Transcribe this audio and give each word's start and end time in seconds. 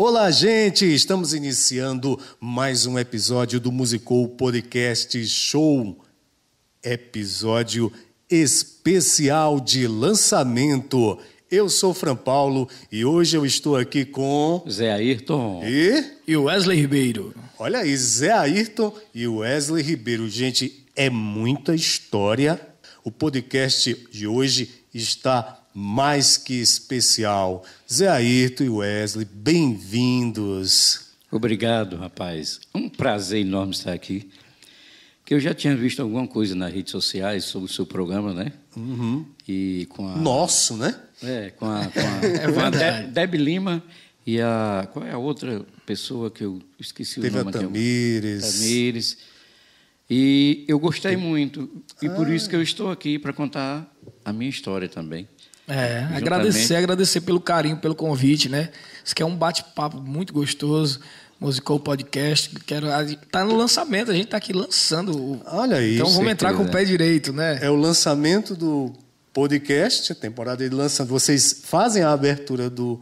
Olá, 0.00 0.30
gente! 0.30 0.86
Estamos 0.86 1.34
iniciando 1.34 2.16
mais 2.38 2.86
um 2.86 2.96
episódio 2.96 3.58
do 3.58 3.72
Musicou 3.72 4.28
Podcast 4.28 5.26
Show. 5.26 5.98
Episódio 6.80 7.92
especial 8.30 9.58
de 9.58 9.88
lançamento. 9.88 11.18
Eu 11.50 11.68
sou 11.68 11.92
Fran 11.92 12.14
Paulo 12.14 12.68
e 12.92 13.04
hoje 13.04 13.36
eu 13.36 13.44
estou 13.44 13.76
aqui 13.76 14.04
com. 14.04 14.64
Zé 14.70 14.92
Ayrton. 14.92 15.64
E. 15.64 16.04
E 16.28 16.36
o 16.36 16.44
Wesley 16.44 16.80
Ribeiro. 16.80 17.34
Olha 17.58 17.80
aí, 17.80 17.96
Zé 17.96 18.30
Ayrton 18.30 18.96
e 19.12 19.26
Wesley 19.26 19.82
Ribeiro. 19.82 20.28
Gente, 20.28 20.86
é 20.94 21.10
muita 21.10 21.74
história. 21.74 22.60
O 23.02 23.10
podcast 23.10 23.96
de 24.12 24.28
hoje 24.28 24.70
está 24.94 25.57
mais 25.78 26.36
que 26.36 26.54
especial. 26.54 27.64
Zé 27.90 28.08
Ayrton 28.08 28.64
e 28.64 28.68
Wesley, 28.68 29.24
bem-vindos. 29.24 31.10
Obrigado, 31.30 31.94
rapaz. 31.96 32.58
Um 32.74 32.88
prazer 32.88 33.42
enorme 33.42 33.72
estar 33.72 33.92
aqui. 33.92 34.28
Que 35.24 35.34
eu 35.34 35.40
já 35.40 35.54
tinha 35.54 35.76
visto 35.76 36.02
alguma 36.02 36.26
coisa 36.26 36.56
nas 36.56 36.72
redes 36.72 36.90
sociais 36.90 37.44
sobre 37.44 37.70
o 37.70 37.72
seu 37.72 37.86
programa, 37.86 38.34
né? 38.34 38.52
Uhum. 38.76 39.24
E 39.46 39.86
com 39.90 40.08
a. 40.08 40.16
Nosso, 40.16 40.76
né? 40.76 40.98
É, 41.22 41.50
com 41.50 41.66
a, 41.66 41.86
com 41.86 42.00
a, 42.00 42.26
é 42.26 42.52
com 42.52 42.60
a 42.60 42.70
De, 42.70 43.06
Deb 43.12 43.34
Lima 43.34 43.80
e 44.26 44.40
a. 44.40 44.88
Qual 44.92 45.06
é 45.06 45.12
a 45.12 45.18
outra 45.18 45.64
pessoa 45.86 46.28
que 46.28 46.42
eu 46.42 46.60
esqueci 46.80 47.20
Teve 47.20 47.36
o 47.36 47.44
nome 47.44 47.56
a 47.56 47.60
Tamires. 47.60 48.58
Tamires. 48.58 49.18
E 50.10 50.64
eu 50.66 50.80
gostei 50.80 51.16
muito. 51.16 51.70
E 52.02 52.08
ah. 52.08 52.10
por 52.10 52.28
isso 52.28 52.48
que 52.50 52.56
eu 52.56 52.62
estou 52.62 52.90
aqui 52.90 53.16
para 53.16 53.32
contar 53.32 53.88
a 54.24 54.32
minha 54.32 54.50
história 54.50 54.88
também. 54.88 55.28
É, 55.68 56.06
agradecer, 56.16 56.74
agradecer 56.74 57.20
pelo 57.20 57.40
carinho, 57.40 57.76
pelo 57.76 57.94
convite, 57.94 58.48
né? 58.48 58.70
Isso 59.04 59.12
aqui 59.12 59.22
é 59.22 59.26
um 59.26 59.36
bate-papo 59.36 60.00
muito 60.00 60.32
gostoso. 60.32 61.00
Musical 61.40 61.78
Podcast, 61.78 62.50
quero 62.66 62.88
tá 63.30 63.44
no 63.44 63.56
lançamento, 63.56 64.10
a 64.10 64.14
gente 64.14 64.26
tá 64.26 64.36
aqui 64.36 64.52
lançando. 64.52 65.40
Olha 65.46 65.80
isso. 65.80 66.02
Então 66.02 66.10
vamos 66.10 66.32
entrar 66.32 66.52
com 66.52 66.64
o 66.64 66.68
pé 66.68 66.84
direito, 66.84 67.32
né? 67.32 67.60
É 67.62 67.70
o 67.70 67.76
lançamento 67.76 68.56
do 68.56 68.92
podcast, 69.32 70.10
a 70.10 70.16
temporada 70.16 70.68
de 70.68 70.74
lançamento. 70.74 71.10
Vocês 71.10 71.60
fazem 71.62 72.02
a 72.02 72.10
abertura 72.10 72.68
do, 72.68 73.00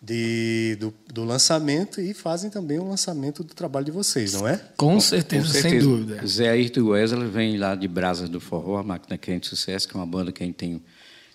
de, 0.00 0.78
do, 0.80 0.94
do, 1.12 1.24
lançamento 1.24 2.00
e 2.00 2.14
fazem 2.14 2.48
também 2.48 2.78
o 2.78 2.88
lançamento 2.88 3.44
do 3.44 3.52
trabalho 3.52 3.84
de 3.84 3.90
vocês, 3.90 4.32
não 4.32 4.48
é? 4.48 4.58
Com 4.78 4.98
certeza, 4.98 5.46
com 5.46 5.52
certeza. 5.52 5.68
sem 5.68 5.78
dúvida. 5.78 6.26
Zé 6.26 6.48
Ayrton 6.48 6.88
Wesley 6.88 7.28
vem 7.28 7.58
lá 7.58 7.74
de 7.74 7.86
Brasas 7.86 8.30
do 8.30 8.40
Forró, 8.40 8.78
a 8.78 8.82
Máquina 8.82 9.18
Quente 9.18 9.46
Sucesso, 9.46 9.86
que 9.86 9.94
é 9.94 10.00
uma 10.00 10.06
banda 10.06 10.32
que 10.32 10.42
a 10.42 10.46
gente 10.46 10.56
tem 10.56 10.82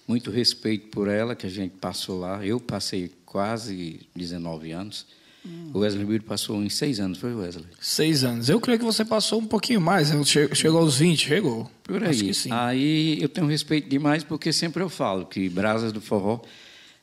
muito 0.09 0.31
respeito 0.31 0.87
por 0.87 1.07
ela, 1.07 1.35
que 1.35 1.45
a 1.45 1.49
gente 1.49 1.75
passou 1.79 2.19
lá. 2.19 2.43
Eu 2.43 2.59
passei 2.59 3.11
quase 3.27 3.99
19 4.15 4.71
anos. 4.71 5.05
Hum. 5.45 5.69
O 5.71 5.79
Wesley 5.79 6.01
Ribeiro 6.01 6.23
passou 6.23 6.61
em 6.63 6.69
seis 6.69 6.99
anos, 6.99 7.19
foi 7.19 7.35
Wesley? 7.35 7.67
Seis 7.79 8.23
anos. 8.23 8.49
Eu 8.49 8.59
creio 8.59 8.79
que 8.79 8.85
você 8.85 9.05
passou 9.05 9.39
um 9.39 9.45
pouquinho 9.45 9.79
mais. 9.79 10.11
Chegou 10.55 10.79
aos 10.79 10.97
20, 10.97 11.27
chegou? 11.27 11.69
Por 11.83 12.03
aí. 12.03 12.09
Acho 12.09 12.23
que 12.23 12.33
sim. 12.33 12.49
Aí 12.51 13.21
eu 13.21 13.29
tenho 13.29 13.45
respeito 13.45 13.87
demais 13.87 14.23
porque 14.23 14.51
sempre 14.51 14.81
eu 14.81 14.89
falo 14.89 15.27
que 15.27 15.47
Brasas 15.47 15.91
do 15.91 16.01
Forró 16.01 16.41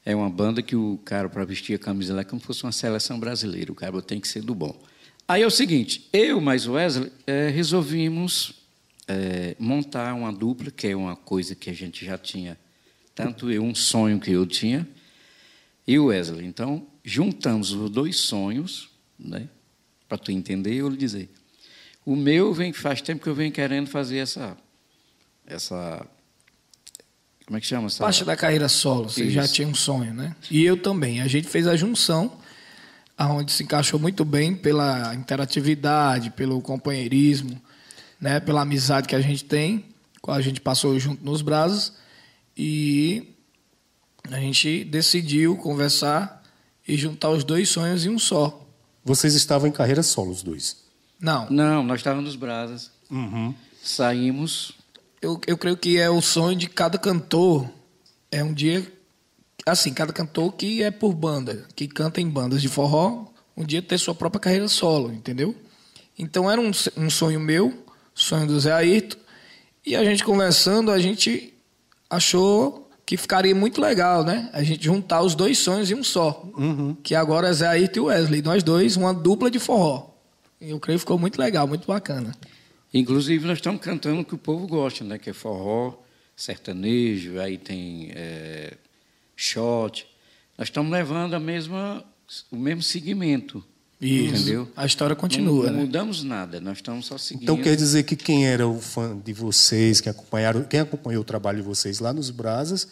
é 0.05 0.15
uma 0.15 0.29
banda 0.29 0.61
que 0.61 0.75
o 0.75 0.99
cara, 1.05 1.29
para 1.29 1.45
vestir 1.45 1.77
a 1.77 1.79
camisa 1.79 2.13
lá, 2.13 2.23
é 2.23 2.25
como 2.25 2.41
se 2.41 2.47
fosse 2.47 2.65
uma 2.65 2.73
seleção 2.73 3.21
brasileira. 3.21 3.71
O 3.71 3.75
cara 3.77 4.03
tem 4.03 4.21
que 4.21 4.27
ser 4.27 4.43
do 4.43 4.55
bom. 4.55 4.77
Aí 5.29 5.43
é 5.43 5.47
o 5.47 5.51
seguinte, 5.51 6.09
eu 6.13 6.41
mais 6.41 6.67
o 6.67 6.73
Wesley 6.73 7.13
é, 7.25 7.51
resolvimos 7.51 8.53
é, 9.07 9.55
montar 9.61 10.13
uma 10.13 10.33
dupla, 10.33 10.73
que 10.73 10.89
é 10.89 10.97
uma 10.97 11.15
coisa 11.15 11.55
que 11.55 11.71
a 11.71 11.73
gente 11.73 12.05
já 12.05 12.19
tinha 12.19 12.57
tanto 13.17 13.51
eu, 13.51 13.65
um 13.65 13.75
sonho 13.75 14.21
que 14.21 14.31
eu 14.31 14.47
tinha, 14.47 14.87
e 15.89 15.99
o 15.99 16.07
Wesley. 16.07 16.47
Então, 16.47 16.87
juntamos 17.03 17.73
os 17.73 17.91
dois 17.91 18.19
sonhos, 18.19 18.91
né, 19.19 19.49
para 20.07 20.19
tu 20.19 20.31
entender 20.31 20.75
e 20.75 20.79
eu 20.79 20.89
lhe 20.89 20.99
dizer. 20.99 21.31
O 22.05 22.15
meu 22.15 22.53
vem 22.53 22.73
faz 22.73 23.01
tempo 23.01 23.23
que 23.23 23.29
eu 23.29 23.35
venho 23.35 23.51
querendo 23.51 23.89
fazer 23.89 24.19
essa 24.19 24.57
essa 25.47 26.07
como 27.47 27.57
é 27.57 27.61
que 27.61 27.67
chama 27.67 27.87
essa 27.87 28.03
parte 28.03 28.25
da 28.25 28.37
carreira 28.37 28.69
solo. 28.69 29.09
Você 29.09 29.25
Isso. 29.25 29.33
já 29.33 29.49
tinha 29.49 29.67
um 29.67 29.75
sonho, 29.75 30.13
né? 30.13 30.35
E 30.51 30.65
eu 30.65 30.77
também. 30.77 31.21
A 31.21 31.29
gente 31.29 31.49
fez 31.49 31.67
a 31.67 31.77
junção, 31.77 32.39
aonde 33.17 33.53
se 33.53 33.63
encaixou 33.63 33.99
muito 33.99 34.25
bem 34.25 34.55
pela 34.55 35.15
interatividade, 35.15 36.31
pelo 36.31 36.61
companheirismo, 36.61 37.61
né? 38.21 38.41
Pela 38.41 38.63
amizade 38.63 39.09
que 39.09 39.15
a 39.15 39.21
gente 39.21 39.45
tem, 39.45 39.85
qual 40.21 40.37
a 40.37 40.41
gente 40.41 40.61
passou 40.61 40.99
junto 40.99 41.25
nos 41.25 41.41
braços 41.41 41.93
e 42.57 43.35
a 44.31 44.39
gente 44.41 44.85
decidiu 44.85 45.57
conversar 45.57 46.43
e 46.87 46.97
juntar 46.97 47.31
os 47.31 47.45
dois 47.45 47.69
sonhos 47.69 48.07
em 48.07 48.11
um 48.11 48.19
só. 48.19 48.65
Vocês 49.05 49.35
estavam 49.35 49.69
em 49.69 49.73
carreira 49.73 50.03
solo, 50.03 50.31
os 50.31 50.43
dois? 50.43 50.85
Não. 51.21 51.49
Não, 51.51 51.83
nós 51.83 52.01
estávamos 52.01 52.27
nos 52.27 52.37
Brasas. 52.37 52.91
Uhum. 53.11 53.55
Saímos. 53.83 54.73
Eu, 55.21 55.41
eu 55.47 55.57
creio 55.57 55.77
que 55.77 55.99
é 55.99 56.11
o 56.11 56.21
sonho 56.21 56.57
de 56.57 56.69
cada 56.69 56.99
cantor. 56.99 57.69
É 58.31 58.43
um 58.43 58.53
dia. 58.53 58.87
Assim, 59.65 59.93
cada 59.93 60.13
cantor 60.13 60.53
que 60.53 60.83
é 60.83 60.91
por 60.91 61.13
banda, 61.13 61.67
que 61.75 61.89
canta 61.89 62.21
em 62.21 62.29
bandas 62.29 62.63
de 62.63 62.69
forró, 62.69 63.27
um 63.57 63.65
dia 63.65 63.83
ter 63.83 63.99
sua 63.99 64.15
própria 64.15 64.41
carreira 64.41 64.69
solo, 64.69 65.13
entendeu? 65.13 65.57
Então 66.17 66.51
era 66.51 66.61
um, 66.61 66.71
um 66.97 67.11
sonho 67.11 67.41
meu, 67.41 67.85
sonho 68.15 68.47
do 68.47 68.59
Zé 68.61 68.73
Ayrton. 68.73 69.19
E 69.85 69.97
a 69.97 70.05
gente 70.05 70.25
conversando, 70.25 70.91
a 70.91 70.99
gente 70.99 71.56
achou 72.09 72.91
que 73.05 73.17
ficaria 73.17 73.55
muito 73.55 73.81
legal, 73.81 74.25
né? 74.25 74.51
A 74.53 74.63
gente 74.65 74.85
juntar 74.85 75.23
os 75.23 75.35
dois 75.35 75.59
sonhos 75.59 75.91
em 75.91 75.95
um 75.95 76.03
só. 76.03 76.45
Uhum. 76.57 76.97
Que 77.03 77.15
agora 77.15 77.49
é 77.49 77.53
Zé 77.53 77.67
Ayrton 77.69 78.01
e 78.01 78.03
Wesley. 78.03 78.43
Nós 78.43 78.63
dois, 78.65 78.97
uma 78.97 79.15
dupla 79.15 79.49
de 79.49 79.61
forró. 79.61 80.11
Eu 80.61 80.81
creio 80.81 80.99
que 80.99 81.01
ficou 81.01 81.19
muito 81.19 81.39
legal, 81.39 81.69
muito 81.69 81.87
bacana. 81.87 82.35
Inclusive, 82.93 83.47
nós 83.47 83.59
estamos 83.59 83.81
cantando 83.81 84.23
o 84.23 84.25
que 84.25 84.35
o 84.35 84.39
povo 84.39 84.67
gosta, 84.67 85.05
né? 85.05 85.19
Que 85.19 85.31
é 85.31 85.33
forró, 85.33 85.95
sertanejo, 86.35 87.39
aí 87.39 87.59
tem 87.59 88.11
é, 88.15 88.75
shot. 89.37 90.07
Nós 90.59 90.69
estamos 90.69 90.91
levando 90.91 91.35
a 91.35 91.41
mesma, 91.41 92.03
o 92.51 92.57
mesmo 92.57 92.83
segmento. 92.83 93.63
Isso. 94.01 94.43
Entendeu? 94.43 94.69
A 94.77 94.85
história 94.85 95.17
continua. 95.17 95.65
Não, 95.67 95.73
não 95.73 95.79
né? 95.79 95.85
mudamos 95.85 96.23
nada, 96.23 96.61
nós 96.61 96.79
estamos 96.79 97.07
só 97.07 97.17
seguindo. 97.17 97.45
Então 97.45 97.57
quer 97.57 97.75
dizer 97.77 98.03
que 98.03 98.15
quem 98.15 98.47
era 98.47 98.69
o 98.69 98.79
fã 98.79 99.19
de 99.19 99.33
vocês, 99.33 100.01
que 100.01 100.09
acompanharam, 100.09 100.65
quem 100.65 100.81
acompanhou 100.81 101.23
o 101.23 101.25
trabalho 101.25 101.59
de 101.59 101.65
vocês 101.65 101.99
lá 101.99 102.13
nos 102.13 102.31
Brasas, 102.31 102.87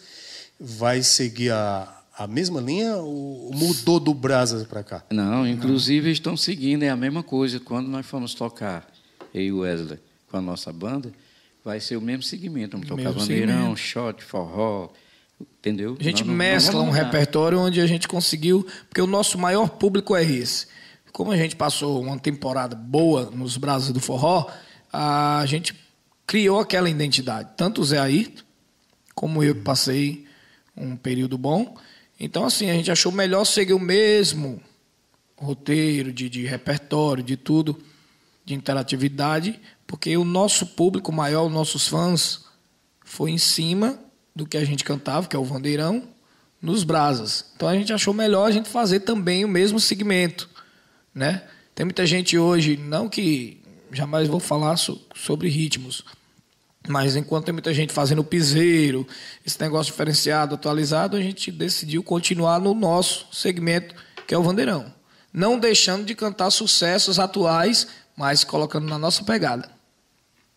vai 0.59 1.03
seguir 1.03 1.51
a, 1.51 2.01
a 2.17 2.25
mesma 2.25 2.59
linha 2.59 2.95
ou 2.95 3.51
mudou 3.53 3.99
do 3.99 4.15
Brasas 4.15 4.65
para 4.65 4.83
cá? 4.83 5.03
Não, 5.11 5.47
inclusive 5.47 6.05
não. 6.05 6.11
estão 6.11 6.37
seguindo, 6.37 6.81
é 6.81 6.89
a 6.89 6.95
mesma 6.95 7.21
coisa. 7.21 7.59
Quando 7.59 7.87
nós 7.87 8.05
fomos 8.05 8.33
tocar, 8.33 8.91
eu 9.31 9.41
e 9.41 9.51
o 9.51 9.59
Wesley, 9.59 9.99
com 10.27 10.37
a 10.37 10.41
nossa 10.41 10.73
banda, 10.73 11.11
vai 11.63 11.79
ser 11.79 11.97
o 11.97 12.01
mesmo 12.01 12.23
segmento. 12.23 12.77
Vamos 12.77 12.87
tocar 12.87 13.13
bandeirão, 13.13 13.75
shot, 13.75 14.23
forró, 14.23 14.89
entendeu? 15.59 15.95
A 15.99 16.03
gente 16.03 16.23
não, 16.23 16.33
mescla 16.33 16.79
não 16.79 16.87
um 16.87 16.91
repertório 16.91 17.59
onde 17.59 17.79
a 17.79 17.85
gente 17.85 18.07
conseguiu, 18.07 18.65
porque 18.89 19.01
o 19.01 19.07
nosso 19.07 19.37
maior 19.37 19.69
público 19.69 20.15
é 20.15 20.23
esse 20.23 20.73
como 21.15 21.31
a 21.31 21.37
gente 21.37 21.55
passou 21.55 22.01
uma 22.01 22.19
temporada 22.19 22.75
boa 22.75 23.31
nos 23.31 23.55
Braços 23.55 23.93
do 23.93 24.01
Forró, 24.01 24.51
a 24.91 25.45
gente 25.45 25.73
criou 26.27 26.59
aquela 26.59 26.89
identidade. 26.89 27.51
Tanto 27.55 27.79
o 27.79 27.85
Zé 27.85 27.99
Ayrton, 27.99 28.43
como 29.13 29.41
eu 29.41 29.55
que 29.55 29.61
passei 29.61 30.25
um 30.75 30.97
período 30.97 31.37
bom. 31.37 31.77
Então, 32.19 32.43
assim, 32.43 32.69
a 32.69 32.73
gente 32.73 32.91
achou 32.91 33.13
melhor 33.13 33.45
seguir 33.45 33.71
o 33.71 33.79
mesmo 33.79 34.61
roteiro 35.37 36.11
de, 36.11 36.27
de 36.27 36.45
repertório, 36.45 37.23
de 37.23 37.37
tudo, 37.37 37.81
de 38.43 38.53
interatividade, 38.53 39.57
porque 39.87 40.17
o 40.17 40.25
nosso 40.25 40.65
público 40.65 41.13
maior, 41.13 41.45
os 41.45 41.53
nossos 41.53 41.87
fãs, 41.87 42.43
foi 43.05 43.31
em 43.31 43.37
cima 43.37 43.97
do 44.35 44.45
que 44.45 44.57
a 44.57 44.65
gente 44.65 44.83
cantava, 44.83 45.27
que 45.27 45.35
é 45.35 45.39
o 45.39 45.45
Vandeirão, 45.45 46.09
nos 46.61 46.83
Brasas. 46.83 47.53
Então 47.55 47.69
a 47.69 47.73
gente 47.73 47.93
achou 47.93 48.13
melhor 48.13 48.49
a 48.49 48.51
gente 48.51 48.67
fazer 48.67 48.99
também 48.99 49.45
o 49.45 49.47
mesmo 49.47 49.79
segmento 49.79 50.53
né? 51.15 51.43
Tem 51.73 51.85
muita 51.85 52.05
gente 52.05 52.37
hoje, 52.37 52.75
não 52.75 53.07
que 53.07 53.61
jamais 53.91 54.27
vou 54.27 54.39
falar 54.39 54.75
so, 54.75 55.01
sobre 55.15 55.47
ritmos, 55.47 56.03
mas 56.87 57.15
enquanto 57.15 57.45
tem 57.45 57.53
muita 57.53 57.73
gente 57.73 57.93
fazendo 57.93 58.23
piseiro, 58.23 59.07
esse 59.45 59.59
negócio 59.59 59.91
diferenciado, 59.91 60.55
atualizado, 60.55 61.17
a 61.17 61.21
gente 61.21 61.51
decidiu 61.51 62.03
continuar 62.03 62.59
no 62.59 62.73
nosso 62.73 63.27
segmento, 63.31 63.95
que 64.27 64.35
é 64.35 64.37
o 64.37 64.43
Vandeirão. 64.43 64.93
Não 65.33 65.59
deixando 65.59 66.05
de 66.05 66.13
cantar 66.13 66.51
sucessos 66.51 67.19
atuais, 67.19 67.87
mas 68.15 68.43
colocando 68.43 68.87
na 68.87 68.97
nossa 68.97 69.23
pegada. 69.23 69.69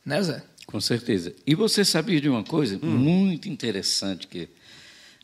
Né, 0.05 0.23
Zé? 0.23 0.43
Com 0.67 0.81
certeza. 0.81 1.35
E 1.47 1.55
você 1.55 1.85
sabia 1.85 2.21
de 2.21 2.29
uma 2.29 2.45
coisa 2.45 2.79
hum. 2.83 2.87
muito 2.87 3.49
interessante 3.49 4.27
que 4.27 4.49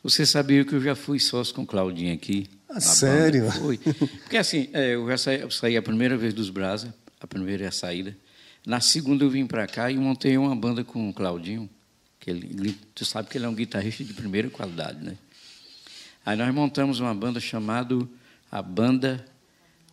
você 0.03 0.25
sabia 0.25 0.65
que 0.65 0.73
eu 0.73 0.81
já 0.81 0.95
fui 0.95 1.19
sócio 1.19 1.53
com 1.53 1.65
Claudinha 1.65 2.13
aqui? 2.13 2.47
Ah, 2.69 2.79
sério? 2.79 3.51
Foi. 3.51 3.77
Porque 3.77 4.37
assim, 4.37 4.69
é, 4.73 4.95
eu 4.95 5.07
já 5.07 5.17
saí, 5.17 5.41
eu 5.41 5.51
saí, 5.51 5.77
a 5.77 5.81
primeira 5.81 6.17
vez 6.17 6.33
dos 6.33 6.49
Brasa, 6.49 6.93
a 7.19 7.27
primeira 7.27 7.65
é 7.65 7.67
a 7.67 7.71
saída. 7.71 8.17
Na 8.65 8.81
segunda 8.81 9.23
eu 9.23 9.29
vim 9.29 9.45
para 9.45 9.67
cá 9.67 9.91
e 9.91 9.97
montei 9.97 10.37
uma 10.37 10.55
banda 10.55 10.83
com 10.83 11.09
o 11.09 11.13
Claudinho, 11.13 11.69
que 12.19 12.29
ele, 12.29 12.77
tu 12.95 13.05
sabe 13.05 13.29
que 13.29 13.37
ele 13.37 13.45
é 13.45 13.49
um 13.49 13.53
guitarrista 13.53 14.03
de 14.03 14.13
primeira 14.13 14.49
qualidade, 14.49 15.03
né? 15.03 15.17
Aí 16.25 16.35
nós 16.35 16.51
montamos 16.53 16.99
uma 16.99 17.13
banda 17.13 17.39
chamada 17.39 17.95
a 18.51 18.61
banda 18.61 19.23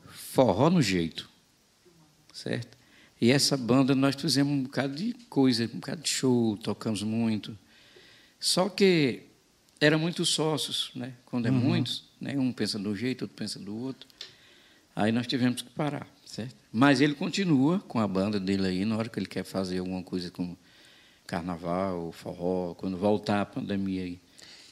Forró 0.07 0.71
no 0.71 0.81
Jeito, 0.81 1.29
certo? 2.33 2.79
E 3.21 3.31
essa 3.31 3.57
banda 3.57 3.95
nós 3.95 4.17
fizemos 4.17 4.53
um 4.53 4.63
bocado 4.63 4.95
de 4.95 5.13
coisa, 5.29 5.65
um 5.65 5.79
bocado 5.79 6.03
de 6.03 6.09
show, 6.09 6.57
tocamos 6.57 7.03
muito. 7.03 7.57
Só 8.41 8.69
que 8.69 9.25
era 9.81 9.99
muitos 9.99 10.31
sócios, 10.31 10.91
né? 10.95 11.13
Quando 11.27 11.47
é 11.47 11.51
uhum. 11.51 11.59
muitos, 11.59 12.05
né? 12.23 12.39
um 12.39 12.53
pensa 12.53 12.79
de 12.79 12.87
um 12.87 12.95
jeito, 12.95 13.23
outro 13.23 13.37
pensa 13.37 13.59
do 13.59 13.77
outro. 13.77 14.09
Aí 14.95 15.11
nós 15.11 15.27
tivemos 15.27 15.63
que 15.63 15.71
parar, 15.71 16.07
certo? 16.25 16.55
Mas 16.73 17.01
ele 17.01 17.15
continua 17.15 17.81
com 17.81 17.99
a 17.99 18.07
banda 18.07 18.39
dele 18.39 18.67
aí, 18.67 18.85
na 18.85 18.97
hora 18.97 19.09
que 19.09 19.19
ele 19.19 19.27
quer 19.27 19.45
fazer 19.45 19.79
alguma 19.79 20.03
coisa 20.03 20.31
como 20.31 20.57
carnaval, 21.27 22.13
forró, 22.13 22.75
quando 22.75 22.97
voltar 22.97 23.41
a 23.41 23.47
pandemia 23.47 24.03
aí. 24.03 24.21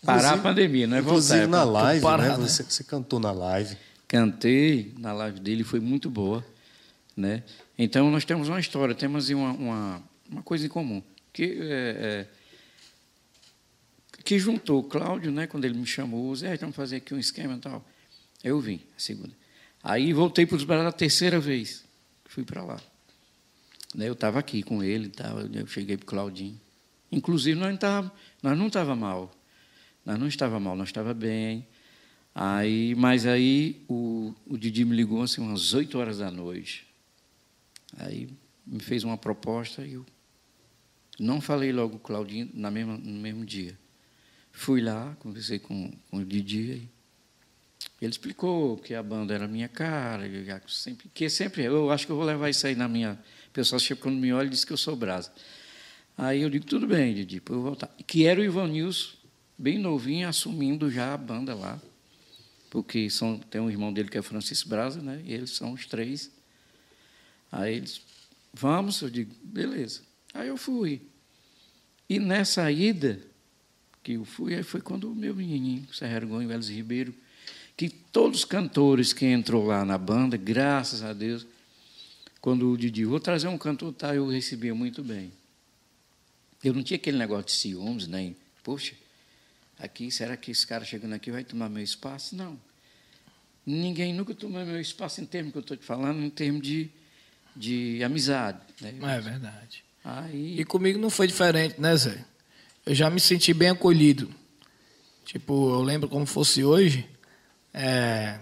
Parar 0.04 0.34
a 0.34 0.38
pandemia, 0.38 0.86
não 0.86 0.96
é 0.96 1.00
inclusive 1.00 1.46
voltar. 1.46 1.58
Inclusive 1.58 1.72
na 1.72 1.80
live, 1.82 2.02
parar, 2.02 2.38
né? 2.38 2.46
Você, 2.46 2.62
você 2.62 2.84
cantou 2.84 3.18
na 3.18 3.32
live. 3.32 3.76
Cantei 4.06 4.94
na 4.98 5.12
live 5.12 5.40
dele, 5.40 5.64
foi 5.64 5.80
muito 5.80 6.08
boa, 6.10 6.44
né? 7.16 7.42
Então, 7.78 8.10
nós 8.10 8.24
temos 8.24 8.48
uma 8.48 8.60
história, 8.60 8.94
temos 8.94 9.28
uma, 9.30 9.52
uma, 9.52 10.02
uma 10.30 10.42
coisa 10.42 10.66
em 10.66 10.68
comum, 10.68 11.02
que, 11.32 11.44
é, 11.44 11.46
é, 11.62 12.26
que 14.24 14.38
juntou 14.38 14.82
Cláudio, 14.84 15.30
né, 15.30 15.46
quando 15.46 15.64
ele 15.64 15.78
me 15.78 15.86
chamou, 15.86 16.34
Zé, 16.34 16.56
vamos 16.56 16.76
fazer 16.76 16.96
aqui 16.96 17.14
um 17.14 17.18
esquema 17.18 17.54
e 17.54 17.58
tal. 17.58 17.84
Eu 18.42 18.60
vim, 18.60 18.80
a 18.96 19.00
segunda. 19.00 19.32
Aí 19.82 20.12
voltei 20.12 20.46
para 20.46 20.56
os 20.56 20.64
Brasil 20.64 20.88
a 20.88 20.92
terceira 20.92 21.40
vez, 21.40 21.84
fui 22.26 22.44
para 22.44 22.62
lá. 22.62 22.80
Eu 23.98 24.12
estava 24.12 24.38
aqui 24.38 24.62
com 24.62 24.82
ele, 24.82 25.08
tava, 25.08 25.48
eu 25.52 25.66
cheguei 25.66 25.96
para 25.96 26.04
o 26.04 26.06
Claudinho. 26.06 26.60
Inclusive, 27.10 27.58
nós 27.58 27.68
não 27.68 27.74
estava 27.74 28.12
nós 28.42 28.58
não 28.58 28.66
estava 28.68 28.94
mal. 28.94 29.34
Nós 30.04 30.18
não 30.18 30.28
estava 30.28 30.60
mal, 30.60 30.76
nós 30.76 30.88
estava 30.88 31.12
bem. 31.12 31.66
Aí, 32.34 32.94
mas 32.94 33.26
aí 33.26 33.82
o, 33.88 34.34
o 34.46 34.56
Didi 34.56 34.84
me 34.84 34.94
ligou 34.94 35.22
assim, 35.22 35.40
umas 35.40 35.74
8 35.74 35.98
horas 35.98 36.18
da 36.18 36.30
noite. 36.30 36.86
Aí 37.98 38.28
me 38.66 38.80
fez 38.80 39.02
uma 39.02 39.18
proposta 39.18 39.84
e 39.84 39.94
eu 39.94 40.06
não 41.18 41.40
falei 41.40 41.72
logo 41.72 41.90
com 41.90 41.96
o 41.96 42.00
Claudinho 42.00 42.48
na 42.54 42.70
mesma, 42.70 42.96
no 42.96 43.20
mesmo 43.20 43.44
dia. 43.44 43.76
Fui 44.52 44.80
lá, 44.80 45.16
conversei 45.20 45.58
com, 45.58 45.90
com 46.10 46.18
o 46.18 46.24
Didi 46.24 46.88
ele 48.00 48.10
explicou 48.10 48.78
que 48.78 48.94
a 48.94 49.02
banda 49.02 49.34
era 49.34 49.46
minha 49.46 49.68
cara, 49.68 50.24
sempre, 50.68 51.10
que 51.12 51.28
sempre 51.28 51.64
eu 51.64 51.90
acho 51.90 52.06
que 52.06 52.12
eu 52.12 52.16
vou 52.16 52.24
levar 52.24 52.48
isso 52.48 52.66
aí 52.66 52.74
na 52.74 52.88
minha. 52.88 53.12
O 53.48 53.50
pessoal 53.52 53.78
chega 53.78 54.00
quando 54.00 54.16
me 54.16 54.32
olha 54.32 54.46
e 54.46 54.50
diz 54.50 54.64
que 54.64 54.72
eu 54.72 54.76
sou 54.76 54.96
brasa. 54.96 55.30
Aí 56.16 56.40
eu 56.40 56.48
digo, 56.48 56.64
tudo 56.64 56.86
bem, 56.86 57.14
Didi, 57.14 57.36
depois 57.36 57.56
eu 57.56 57.62
vou 57.62 57.70
voltar. 57.72 57.88
Que 58.06 58.24
era 58.24 58.40
o 58.40 58.44
Ivan 58.44 58.68
Nilson, 58.68 59.16
bem 59.56 59.78
novinho, 59.78 60.26
assumindo 60.26 60.90
já 60.90 61.12
a 61.12 61.16
banda 61.16 61.54
lá. 61.54 61.80
Porque 62.70 63.10
são, 63.10 63.38
tem 63.38 63.60
um 63.60 63.70
irmão 63.70 63.92
dele 63.92 64.08
que 64.08 64.16
é 64.16 64.22
Francisco 64.22 64.68
Brasa, 64.68 65.02
né? 65.02 65.20
E 65.24 65.34
eles 65.34 65.50
são 65.50 65.72
os 65.72 65.86
três. 65.86 66.30
Aí 67.52 67.76
eles, 67.76 68.00
vamos, 68.52 69.00
eu 69.02 69.10
digo, 69.10 69.34
beleza. 69.42 70.02
Aí 70.32 70.48
eu 70.48 70.56
fui. 70.56 71.02
E 72.08 72.18
nessa 72.18 72.70
ida 72.70 73.20
que 74.02 74.12
eu 74.12 74.24
fui, 74.24 74.54
aí 74.54 74.62
foi 74.62 74.80
quando 74.80 75.10
o 75.10 75.14
meu 75.14 75.34
menininho, 75.34 75.92
Serra 75.92 76.20
Gonho, 76.20 76.50
Elis 76.50 76.68
Ribeiro, 76.68 77.14
que 77.76 77.88
todos 77.88 78.40
os 78.40 78.44
cantores 78.44 79.12
que 79.12 79.26
entrou 79.26 79.66
lá 79.66 79.84
na 79.84 79.98
banda, 79.98 80.36
graças 80.36 81.02
a 81.02 81.12
Deus, 81.12 81.46
quando 82.40 82.70
o 82.70 82.76
Didi, 82.76 83.04
vou 83.04 83.20
trazer 83.20 83.48
um 83.48 83.58
cantor, 83.58 83.92
tá, 83.92 84.14
eu 84.14 84.26
recebia 84.28 84.74
muito 84.74 85.02
bem. 85.02 85.32
Eu 86.62 86.74
não 86.74 86.82
tinha 86.82 86.96
aquele 86.96 87.18
negócio 87.18 87.46
de 87.46 87.52
ciúmes, 87.52 88.06
nem, 88.06 88.36
poxa, 88.62 88.94
aqui, 89.78 90.10
será 90.10 90.36
que 90.36 90.50
esse 90.50 90.66
cara 90.66 90.84
chegando 90.84 91.14
aqui 91.14 91.30
vai 91.30 91.44
tomar 91.44 91.68
meu 91.68 91.82
espaço? 91.82 92.34
Não. 92.36 92.58
Ninguém 93.64 94.14
nunca 94.14 94.34
tomou 94.34 94.64
meu 94.64 94.80
espaço 94.80 95.20
em 95.20 95.26
termos 95.26 95.52
que 95.52 95.58
eu 95.58 95.62
estou 95.62 95.76
te 95.76 95.84
falando, 95.84 96.22
em 96.22 96.30
termos 96.30 96.62
de 96.62 96.90
de 97.54 98.02
amizade. 98.02 98.58
Né? 98.80 98.94
É 99.02 99.20
verdade. 99.20 99.84
Aí... 100.04 100.60
E 100.60 100.64
comigo 100.64 100.98
não 100.98 101.10
foi 101.10 101.26
diferente, 101.26 101.80
né, 101.80 101.96
Zé? 101.96 102.24
Eu 102.84 102.94
já 102.94 103.10
me 103.10 103.20
senti 103.20 103.52
bem 103.52 103.70
acolhido. 103.70 104.28
Tipo, 105.24 105.74
eu 105.74 105.82
lembro 105.82 106.08
como 106.08 106.26
fosse 106.26 106.64
hoje, 106.64 107.08
é... 107.72 108.38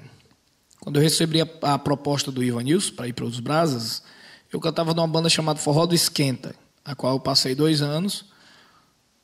quando 0.81 0.97
eu 0.97 1.03
recebi 1.03 1.43
a, 1.43 1.49
a 1.63 1.79
proposta 1.79 2.33
do 2.33 2.43
Ivan 2.43 2.63
Nilson 2.63 2.95
para 2.95 3.09
ir 3.09 3.13
para 3.13 3.25
os 3.25 3.41
Brasas, 3.41 4.03
eu 4.51 4.61
cantava 4.61 4.95
numa 4.95 5.07
banda 5.07 5.29
chamada 5.29 5.59
Forró 5.59 5.85
do 5.85 5.95
Esquenta, 5.95 6.55
a 6.85 6.95
qual 6.95 7.15
eu 7.15 7.21
passei 7.21 7.55
dois 7.55 7.83
anos. 7.83 8.25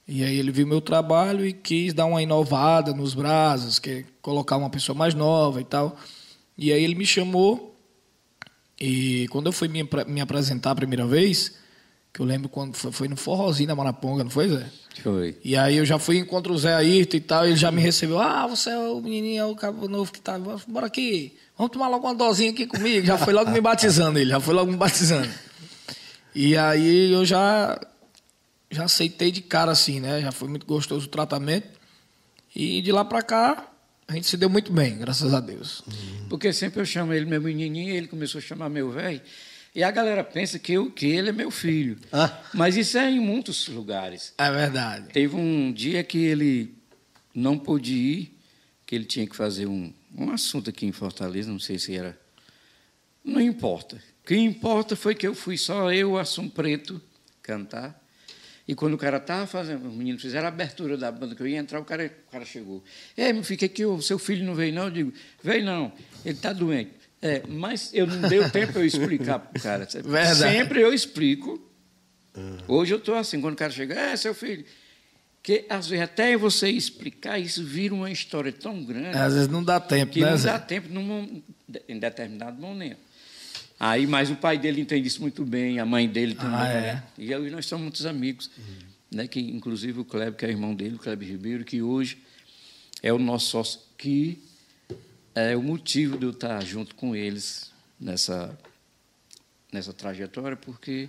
E 0.06 0.22
aí 0.22 0.38
ele 0.38 0.52
viu 0.52 0.66
meu 0.66 0.82
trabalho 0.82 1.46
e 1.46 1.52
quis 1.52 1.94
dar 1.94 2.04
uma 2.04 2.22
inovada 2.22 2.92
nos 2.92 3.14
Brasas, 3.14 3.78
que 3.78 4.04
colocar 4.20 4.58
uma 4.58 4.68
pessoa 4.68 4.96
mais 4.96 5.14
nova 5.14 5.60
e 5.60 5.64
tal. 5.64 5.96
E 6.58 6.72
aí 6.72 6.84
ele 6.84 6.94
me 6.94 7.06
chamou 7.06 7.74
e 8.78 9.28
quando 9.28 9.46
eu 9.46 9.52
fui 9.52 9.68
me, 9.68 9.88
me 10.06 10.20
apresentar 10.20 10.72
a 10.72 10.74
primeira 10.74 11.06
vez, 11.06 11.54
que 12.14 12.20
eu 12.20 12.24
lembro 12.24 12.48
quando 12.48 12.76
foi, 12.76 12.92
foi 12.92 13.08
no 13.08 13.16
forrozinho 13.16 13.66
da 13.66 13.74
Maraponga, 13.74 14.22
não 14.22 14.30
foi, 14.30 14.48
Zé? 14.48 14.64
Foi. 15.02 15.36
E 15.44 15.56
aí 15.56 15.76
eu 15.76 15.84
já 15.84 15.98
fui 15.98 16.16
encontro 16.16 16.54
o 16.54 16.58
Zé 16.58 16.72
Ayrton 16.72 17.16
e 17.16 17.20
tal, 17.20 17.44
ele 17.44 17.56
já 17.56 17.72
me 17.72 17.82
recebeu. 17.82 18.20
Ah, 18.20 18.46
você 18.46 18.70
é 18.70 18.78
o 18.78 19.00
menininho, 19.00 19.40
é 19.42 19.44
o 19.44 19.56
cabo 19.56 19.88
novo 19.88 20.12
que 20.12 20.20
tá. 20.20 20.38
Bora 20.38 20.86
aqui, 20.86 21.36
vamos 21.58 21.72
tomar 21.72 21.88
logo 21.88 22.06
uma 22.06 22.14
dosinha 22.14 22.52
aqui 22.52 22.68
comigo. 22.68 23.04
Já 23.04 23.18
foi 23.18 23.32
logo 23.32 23.50
me 23.50 23.60
batizando 23.60 24.16
ele, 24.20 24.30
já 24.30 24.38
foi 24.38 24.54
logo 24.54 24.70
me 24.70 24.76
batizando. 24.76 25.28
E 26.32 26.56
aí 26.56 27.12
eu 27.12 27.24
já, 27.24 27.80
já 28.70 28.84
aceitei 28.84 29.32
de 29.32 29.40
cara 29.40 29.72
assim, 29.72 29.98
né? 29.98 30.20
Já 30.20 30.30
foi 30.30 30.48
muito 30.48 30.64
gostoso 30.66 31.06
o 31.06 31.10
tratamento. 31.10 31.66
E 32.54 32.80
de 32.80 32.92
lá 32.92 33.04
para 33.04 33.22
cá, 33.22 33.68
a 34.06 34.12
gente 34.12 34.28
se 34.28 34.36
deu 34.36 34.48
muito 34.48 34.72
bem, 34.72 34.98
graças 34.98 35.34
a 35.34 35.40
Deus. 35.40 35.82
Porque 36.30 36.52
sempre 36.52 36.80
eu 36.80 36.86
chamo 36.86 37.12
ele 37.12 37.26
meu 37.26 37.42
menininho, 37.42 37.92
ele 37.92 38.06
começou 38.06 38.38
a 38.38 38.42
chamar 38.42 38.68
meu 38.68 38.92
velho. 38.92 39.20
E 39.74 39.82
a 39.82 39.90
galera 39.90 40.22
pensa 40.22 40.58
que, 40.58 40.72
eu, 40.72 40.88
que 40.90 41.06
ele 41.06 41.30
é 41.30 41.32
meu 41.32 41.50
filho. 41.50 41.98
Ah. 42.12 42.40
Mas 42.54 42.76
isso 42.76 42.96
é 42.96 43.10
em 43.10 43.18
muitos 43.18 43.66
lugares. 43.66 44.32
É 44.38 44.50
verdade. 44.50 45.08
Teve 45.08 45.34
um 45.34 45.72
dia 45.72 46.04
que 46.04 46.18
ele 46.18 46.74
não 47.34 47.58
pôde 47.58 47.92
ir, 47.92 48.38
que 48.86 48.94
ele 48.94 49.04
tinha 49.04 49.26
que 49.26 49.34
fazer 49.34 49.66
um, 49.66 49.92
um 50.16 50.30
assunto 50.30 50.70
aqui 50.70 50.86
em 50.86 50.92
Fortaleza, 50.92 51.50
não 51.50 51.58
sei 51.58 51.78
se 51.78 51.96
era. 51.96 52.16
Não 53.24 53.40
importa. 53.40 53.96
O 54.22 54.26
que 54.26 54.36
importa 54.36 54.94
foi 54.94 55.14
que 55.14 55.26
eu 55.26 55.34
fui 55.34 55.58
só 55.58 55.92
eu, 55.92 56.16
Assum 56.16 56.48
Preto, 56.48 57.02
cantar. 57.42 58.00
E 58.66 58.74
quando 58.74 58.94
o 58.94 58.98
cara 58.98 59.16
estava 59.16 59.46
fazendo, 59.46 59.88
os 59.88 59.94
meninos 59.94 60.22
fizeram 60.22 60.46
a 60.46 60.48
abertura 60.48 60.96
da 60.96 61.10
banda 61.10 61.34
que 61.34 61.42
eu 61.42 61.46
ia 61.46 61.58
entrar, 61.58 61.80
o 61.80 61.84
cara, 61.84 62.10
o 62.28 62.30
cara 62.30 62.44
chegou. 62.44 62.82
É, 63.16 63.32
meu 63.32 63.42
filho, 63.42 63.68
que 63.68 63.84
o 63.84 64.00
seu 64.00 64.18
filho 64.18 64.46
não 64.46 64.54
veio, 64.54 64.72
não? 64.72 64.84
Eu 64.84 64.90
digo, 64.90 65.12
veio 65.42 65.64
não, 65.64 65.92
ele 66.24 66.36
está 66.36 66.52
doente. 66.52 66.92
É, 67.24 67.42
mas 67.48 67.90
eu 67.94 68.06
não 68.06 68.28
deu 68.28 68.50
tempo 68.50 68.78
eu 68.78 68.84
explicar 68.84 69.38
para 69.38 69.58
o 69.58 69.62
cara. 69.62 69.86
Verdade. 69.86 70.38
Sempre 70.38 70.82
eu 70.82 70.92
explico. 70.92 71.58
Hoje 72.68 72.92
eu 72.92 72.98
estou 72.98 73.14
assim, 73.14 73.40
quando 73.40 73.54
o 73.54 73.56
cara 73.56 73.72
chega, 73.72 73.94
é, 73.94 74.14
seu 74.14 74.34
filho. 74.34 74.62
Que 75.42 75.64
às 75.70 75.88
vezes 75.88 76.04
até 76.04 76.36
você 76.36 76.68
explicar 76.68 77.38
isso 77.38 77.64
vira 77.64 77.94
uma 77.94 78.10
história 78.10 78.52
tão 78.52 78.84
grande. 78.84 79.16
Às 79.16 79.32
vezes 79.32 79.48
não 79.48 79.64
dá 79.64 79.80
tempo, 79.80 80.12
que 80.12 80.20
né? 80.20 80.32
Não 80.32 80.42
dá 80.42 80.58
tempo 80.58 80.92
num, 80.92 81.42
em 81.88 81.98
determinado 81.98 82.60
momento. 82.60 83.00
Aí, 83.80 84.06
mas 84.06 84.30
o 84.30 84.36
pai 84.36 84.58
dele 84.58 84.82
entende 84.82 85.08
isso 85.08 85.22
muito 85.22 85.46
bem, 85.46 85.78
a 85.78 85.86
mãe 85.86 86.06
dele 86.06 86.34
também. 86.34 86.60
Ah, 86.60 86.68
é? 86.68 86.80
Né? 86.80 87.02
E 87.16 87.32
aí 87.32 87.50
nós 87.50 87.64
somos 87.64 87.84
muitos 87.84 88.04
amigos. 88.04 88.50
Uhum. 88.58 88.84
Né, 89.12 89.28
que, 89.28 89.40
inclusive 89.40 90.00
o 90.00 90.04
Kleber, 90.04 90.34
que 90.34 90.44
é 90.44 90.50
irmão 90.50 90.74
dele, 90.74 90.96
o 90.96 90.98
Kleber 90.98 91.26
Ribeiro, 91.26 91.64
que 91.64 91.80
hoje 91.80 92.18
é 93.02 93.12
o 93.12 93.18
nosso 93.18 93.50
sócio, 93.50 93.80
que 93.96 94.42
é 95.34 95.56
o 95.56 95.62
motivo 95.62 96.16
de 96.16 96.24
eu 96.24 96.30
estar 96.30 96.60
junto 96.64 96.94
com 96.94 97.14
eles 97.14 97.72
nessa, 97.98 98.56
nessa 99.72 99.92
trajetória, 99.92 100.56
porque 100.56 101.08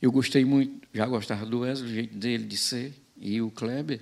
eu 0.00 0.10
gostei 0.10 0.44
muito, 0.44 0.86
já 0.92 1.06
gostava 1.06 1.46
do 1.46 1.60
Wesley, 1.60 1.90
o 1.90 1.94
jeito 1.94 2.16
dele 2.16 2.44
de 2.44 2.56
ser, 2.56 2.94
e 3.20 3.40
o 3.40 3.50
Kleber 3.50 4.00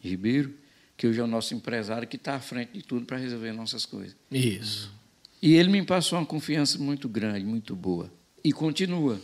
Ribeiro, 0.00 0.54
que 0.96 1.06
hoje 1.06 1.20
é 1.20 1.22
o 1.24 1.26
nosso 1.26 1.54
empresário, 1.54 2.06
que 2.06 2.16
está 2.16 2.34
à 2.34 2.40
frente 2.40 2.72
de 2.72 2.82
tudo 2.82 3.06
para 3.06 3.16
resolver 3.16 3.52
nossas 3.52 3.84
coisas. 3.84 4.16
Isso. 4.30 4.92
E 5.42 5.54
ele 5.54 5.68
me 5.68 5.82
passou 5.84 6.18
uma 6.18 6.26
confiança 6.26 6.78
muito 6.78 7.08
grande, 7.08 7.44
muito 7.44 7.74
boa. 7.74 8.10
E 8.42 8.52
continua. 8.52 9.20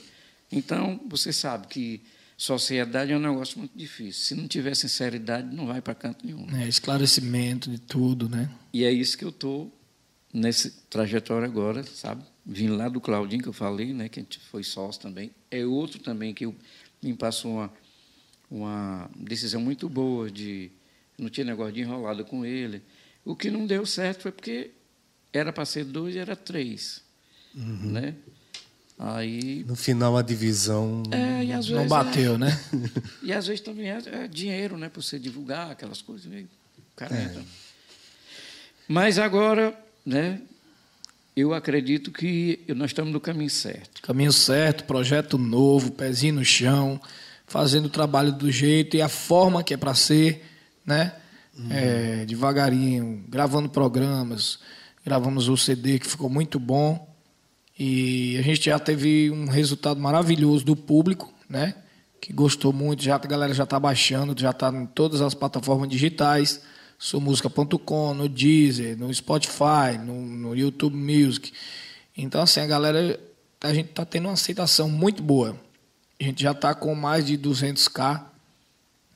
Então, 0.50 1.00
você 1.08 1.32
sabe 1.32 1.66
que 1.68 2.02
sociedade 2.40 3.12
é 3.12 3.16
um 3.16 3.20
negócio 3.20 3.58
muito 3.58 3.76
difícil. 3.76 4.24
Se 4.24 4.34
não 4.34 4.48
tiver 4.48 4.74
sinceridade, 4.74 5.54
não 5.54 5.66
vai 5.66 5.82
para 5.82 5.94
canto 5.94 6.24
nenhum. 6.24 6.46
É, 6.56 6.66
esclarecimento 6.66 7.70
de 7.70 7.78
tudo, 7.78 8.30
né? 8.30 8.50
E 8.72 8.82
é 8.82 8.90
isso 8.90 9.18
que 9.18 9.26
eu 9.26 9.28
estou 9.28 9.70
nessa 10.32 10.72
trajetória 10.88 11.46
agora, 11.46 11.84
sabe? 11.84 12.24
Vim 12.46 12.68
lá 12.68 12.88
do 12.88 12.98
Claudinho, 12.98 13.42
que 13.42 13.48
eu 13.50 13.52
falei, 13.52 13.92
né? 13.92 14.08
que 14.08 14.20
a 14.20 14.22
gente 14.22 14.38
foi 14.38 14.64
sócio 14.64 15.02
também. 15.02 15.30
É 15.50 15.66
outro 15.66 16.00
também 16.00 16.32
que 16.32 16.46
eu, 16.46 16.56
me 17.02 17.12
passou 17.12 17.56
uma, 17.56 17.72
uma 18.50 19.10
decisão 19.14 19.60
muito 19.60 19.86
boa 19.86 20.30
de... 20.30 20.70
Não 21.18 21.28
tinha 21.28 21.44
negócio 21.44 21.74
de 21.74 21.82
enrolada 21.82 22.24
com 22.24 22.42
ele. 22.46 22.80
O 23.22 23.36
que 23.36 23.50
não 23.50 23.66
deu 23.66 23.84
certo 23.84 24.22
foi 24.22 24.32
porque 24.32 24.70
era 25.30 25.52
para 25.52 25.66
ser 25.66 25.84
dois, 25.84 26.16
era 26.16 26.34
três. 26.34 27.04
Uhum. 27.54 27.92
Né? 27.92 28.14
Aí, 29.02 29.64
no 29.66 29.74
final 29.74 30.14
a 30.14 30.20
divisão 30.20 31.02
é, 31.10 31.42
vezes, 31.42 31.70
não 31.70 31.86
bateu, 31.88 32.34
é, 32.34 32.38
né? 32.38 32.60
E 33.24 33.32
às 33.32 33.46
vezes 33.46 33.62
também 33.62 33.90
é, 33.90 33.98
é 34.12 34.28
dinheiro, 34.28 34.76
né? 34.76 34.90
Para 34.90 35.00
você 35.00 35.18
divulgar 35.18 35.70
aquelas 35.70 36.02
coisas. 36.02 36.30
Cara, 36.94 37.16
é. 37.16 37.38
Mas 38.86 39.18
agora 39.18 39.74
né, 40.04 40.42
eu 41.34 41.54
acredito 41.54 42.12
que 42.12 42.62
nós 42.76 42.90
estamos 42.90 43.10
no 43.10 43.18
caminho 43.18 43.48
certo. 43.48 44.02
Caminho 44.02 44.34
certo, 44.34 44.84
projeto 44.84 45.38
novo, 45.38 45.92
pezinho 45.92 46.34
no 46.34 46.44
chão, 46.44 47.00
fazendo 47.46 47.86
o 47.86 47.90
trabalho 47.90 48.32
do 48.32 48.50
jeito 48.50 48.98
e 48.98 49.00
a 49.00 49.08
forma 49.08 49.64
que 49.64 49.72
é 49.72 49.78
para 49.78 49.94
ser, 49.94 50.44
né? 50.84 51.14
É, 51.70 52.26
devagarinho, 52.26 53.24
gravando 53.28 53.68
programas, 53.70 54.58
gravamos 55.02 55.48
o 55.48 55.56
CD 55.56 55.98
que 55.98 56.06
ficou 56.06 56.28
muito 56.28 56.60
bom 56.60 57.09
e 57.82 58.36
a 58.36 58.42
gente 58.42 58.66
já 58.66 58.78
teve 58.78 59.30
um 59.30 59.46
resultado 59.46 59.98
maravilhoso 59.98 60.62
do 60.66 60.76
público, 60.76 61.32
né? 61.48 61.74
Que 62.20 62.30
gostou 62.30 62.74
muito, 62.74 63.02
já 63.02 63.14
a 63.14 63.18
galera 63.18 63.54
já 63.54 63.64
está 63.64 63.80
baixando, 63.80 64.38
já 64.38 64.50
está 64.50 64.68
em 64.68 64.84
todas 64.84 65.22
as 65.22 65.32
plataformas 65.32 65.88
digitais 65.88 66.60
somusica.com, 66.98 68.12
no 68.12 68.28
Deezer, 68.28 68.98
no 68.98 69.12
Spotify, 69.14 69.96
no, 69.98 70.20
no, 70.20 70.54
YouTube 70.54 70.94
Music. 70.94 71.50
Então, 72.14 72.42
assim, 72.42 72.60
a 72.60 72.66
galera, 72.66 73.18
a 73.62 73.72
gente 73.72 73.88
está 73.88 74.04
tendo 74.04 74.26
uma 74.26 74.34
aceitação 74.34 74.86
muito 74.86 75.22
boa. 75.22 75.56
A 76.20 76.24
gente 76.24 76.42
já 76.42 76.50
está 76.50 76.74
com 76.74 76.94
mais 76.94 77.24
de 77.24 77.38
200k 77.38 78.26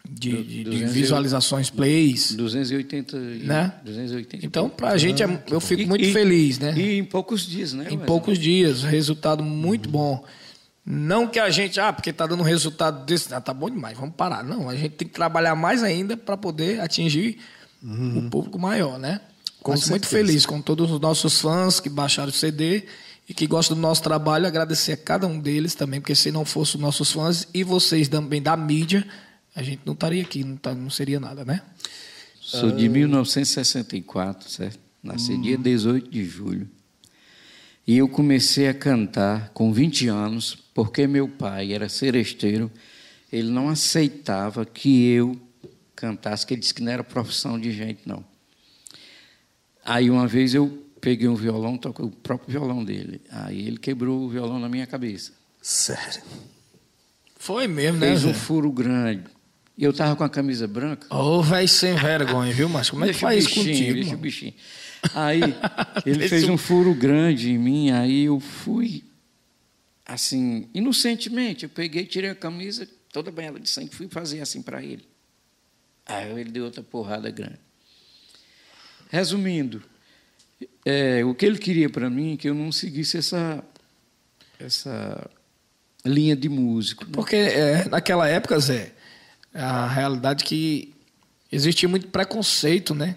de, 0.08 0.42
de, 0.44 0.64
de 0.64 0.84
visualizações, 0.84 1.70
plays. 1.70 2.34
280, 2.34 3.18
né? 3.18 3.72
280. 3.84 4.44
Então, 4.44 4.68
para 4.68 4.90
a 4.90 4.98
gente, 4.98 5.22
é, 5.22 5.42
eu 5.50 5.60
fico 5.60 5.88
muito 5.88 6.04
e, 6.04 6.12
feliz, 6.12 6.58
né? 6.58 6.74
E 6.76 6.98
em 6.98 7.04
poucos 7.04 7.46
dias, 7.46 7.72
né? 7.72 7.86
Em 7.90 7.98
poucos 7.98 8.38
dias, 8.38 8.82
resultado 8.82 9.42
muito 9.42 9.86
uhum. 9.86 9.92
bom. 9.92 10.24
Não 10.86 11.26
que 11.26 11.38
a 11.40 11.48
gente, 11.48 11.80
ah, 11.80 11.90
porque 11.92 12.10
está 12.10 12.26
dando 12.26 12.40
um 12.40 12.44
resultado 12.44 13.06
desse, 13.06 13.32
ah, 13.34 13.40
tá 13.40 13.54
bom 13.54 13.70
demais, 13.70 13.96
vamos 13.96 14.14
parar. 14.14 14.44
Não, 14.44 14.68
a 14.68 14.76
gente 14.76 14.90
tem 14.90 15.08
que 15.08 15.14
trabalhar 15.14 15.54
mais 15.54 15.82
ainda 15.82 16.14
para 16.16 16.36
poder 16.36 16.80
atingir 16.80 17.38
uhum. 17.82 18.18
o 18.18 18.30
público 18.30 18.58
maior, 18.58 18.98
né? 18.98 19.20
Com 19.62 19.70
Mas 19.70 19.88
muito 19.88 20.06
feliz 20.06 20.44
com 20.44 20.60
todos 20.60 20.90
os 20.90 21.00
nossos 21.00 21.40
fãs 21.40 21.80
que 21.80 21.88
baixaram 21.88 22.28
o 22.28 22.32
CD 22.32 22.84
e 23.26 23.32
que 23.32 23.46
gostam 23.46 23.74
do 23.74 23.80
nosso 23.80 24.02
trabalho. 24.02 24.46
Agradecer 24.46 24.92
a 24.92 24.96
cada 24.98 25.26
um 25.26 25.40
deles 25.40 25.74
também, 25.74 26.02
porque 26.02 26.14
se 26.14 26.30
não 26.30 26.44
fossem 26.44 26.78
nossos 26.78 27.10
fãs 27.10 27.48
e 27.54 27.64
vocês 27.64 28.06
também 28.06 28.42
da 28.42 28.54
mídia, 28.54 29.06
a 29.54 29.62
gente 29.62 29.82
não 29.84 29.94
estaria 29.94 30.22
aqui, 30.22 30.42
não, 30.42 30.56
tá, 30.56 30.74
não 30.74 30.90
seria 30.90 31.20
nada, 31.20 31.44
né? 31.44 31.62
Sou 32.40 32.70
de 32.70 32.88
1964, 32.88 34.50
certo? 34.50 34.78
Nasci 35.02 35.32
hum. 35.32 35.40
dia 35.40 35.56
18 35.56 36.10
de 36.10 36.24
julho. 36.24 36.68
E 37.86 37.98
eu 37.98 38.08
comecei 38.08 38.68
a 38.68 38.74
cantar 38.74 39.50
com 39.50 39.72
20 39.72 40.08
anos, 40.08 40.56
porque 40.74 41.06
meu 41.06 41.28
pai 41.28 41.72
era 41.72 41.88
seresteiro, 41.88 42.70
ele 43.32 43.50
não 43.50 43.68
aceitava 43.68 44.64
que 44.64 45.06
eu 45.08 45.38
cantasse, 45.94 46.46
que 46.46 46.54
ele 46.54 46.60
disse 46.60 46.74
que 46.74 46.82
não 46.82 46.92
era 46.92 47.04
profissão 47.04 47.58
de 47.58 47.70
gente, 47.72 48.00
não. 48.06 48.24
Aí 49.84 50.10
uma 50.10 50.26
vez 50.26 50.54
eu 50.54 50.82
peguei 51.00 51.28
um 51.28 51.34
violão, 51.34 51.76
toquei 51.76 52.04
o 52.04 52.10
próprio 52.10 52.58
violão 52.58 52.82
dele. 52.82 53.20
Aí 53.30 53.66
ele 53.66 53.76
quebrou 53.76 54.22
o 54.22 54.28
violão 54.30 54.58
na 54.58 54.68
minha 54.68 54.86
cabeça. 54.86 55.32
Sério? 55.60 56.22
Foi 57.36 57.68
mesmo, 57.68 57.98
né? 57.98 58.06
Fez 58.06 58.24
um 58.24 58.32
furo 58.32 58.72
grande. 58.72 59.33
E 59.76 59.82
eu 59.82 59.92
tava 59.92 60.14
com 60.14 60.22
a 60.22 60.28
camisa 60.28 60.68
branca. 60.68 61.06
Ô, 61.14 61.38
oh, 61.38 61.42
velho 61.42 61.68
sem 61.68 61.94
vergonha, 61.94 62.52
viu, 62.52 62.68
mas 62.68 62.90
como 62.90 63.04
é 63.04 63.08
que 63.08 63.14
faz 63.14 63.44
isso 63.44 63.54
contigo? 63.54 63.94
Deixa 63.94 64.14
o 64.14 64.18
bichinho. 64.18 64.54
Aí 65.14 65.40
ele 66.06 66.28
fez 66.28 66.48
um 66.48 66.56
furo 66.56 66.94
grande 66.94 67.50
em 67.50 67.58
mim, 67.58 67.90
aí 67.90 68.24
eu 68.24 68.38
fui 68.38 69.04
assim, 70.06 70.68
inocentemente, 70.74 71.64
eu 71.64 71.70
peguei, 71.70 72.04
tirei 72.06 72.30
a 72.30 72.34
camisa, 72.34 72.88
toda 73.12 73.30
banhada 73.30 73.58
de 73.58 73.68
sangue, 73.68 73.94
fui 73.94 74.08
fazer 74.08 74.40
assim 74.40 74.62
para 74.62 74.82
ele. 74.82 75.06
Aí 76.06 76.30
ele 76.40 76.50
deu 76.50 76.64
outra 76.64 76.82
porrada 76.82 77.30
grande. 77.30 77.58
Resumindo, 79.10 79.82
é, 80.84 81.24
o 81.24 81.34
que 81.34 81.46
ele 81.46 81.58
queria 81.58 81.88
para 81.88 82.10
mim 82.10 82.34
é 82.34 82.36
que 82.36 82.48
eu 82.48 82.54
não 82.54 82.70
seguisse 82.70 83.16
essa, 83.16 83.64
essa 84.58 85.30
linha 86.04 86.36
de 86.36 86.48
músico. 86.48 87.04
Né? 87.04 87.10
Porque 87.12 87.36
é, 87.36 87.88
naquela 87.88 88.28
época, 88.28 88.58
Zé, 88.58 88.93
a 89.54 89.86
realidade 89.86 90.44
é 90.44 90.46
que 90.46 90.94
existia 91.50 91.88
muito 91.88 92.08
preconceito, 92.08 92.94
né? 92.94 93.16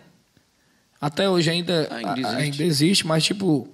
Até 1.02 1.30
hoje 1.30 1.50
ainda, 1.50 1.88
ainda, 1.92 2.20
existe. 2.20 2.36
ainda 2.36 2.64
existe, 2.64 3.08
mas 3.08 3.24
tipo, 3.24 3.68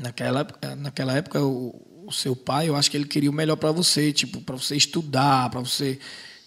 naquela, 0.00 0.46
naquela 0.76 1.16
época 1.16 1.42
o, 1.42 2.04
o 2.06 2.12
seu 2.12 2.36
pai, 2.36 2.68
eu 2.68 2.76
acho 2.76 2.90
que 2.90 2.96
ele 2.96 3.06
queria 3.06 3.30
o 3.30 3.34
melhor 3.34 3.56
para 3.56 3.72
você, 3.72 4.12
tipo, 4.12 4.40
para 4.40 4.56
você 4.56 4.76
estudar, 4.76 5.50
para 5.50 5.60
você 5.60 5.98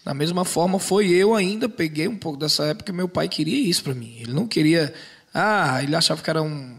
da 0.04 0.12
mesma 0.12 0.44
forma, 0.44 0.78
foi 0.78 1.08
eu 1.10 1.34
ainda, 1.34 1.68
peguei 1.68 2.08
um 2.08 2.16
pouco 2.16 2.36
dessa 2.36 2.64
época, 2.64 2.92
meu 2.92 3.08
pai 3.08 3.28
queria 3.28 3.68
isso 3.68 3.84
para 3.84 3.94
mim. 3.94 4.16
Ele 4.18 4.32
não 4.32 4.48
queria. 4.48 4.92
Ah, 5.32 5.80
ele 5.82 5.94
achava 5.94 6.20
que 6.20 6.28
era 6.28 6.42
um. 6.42 6.76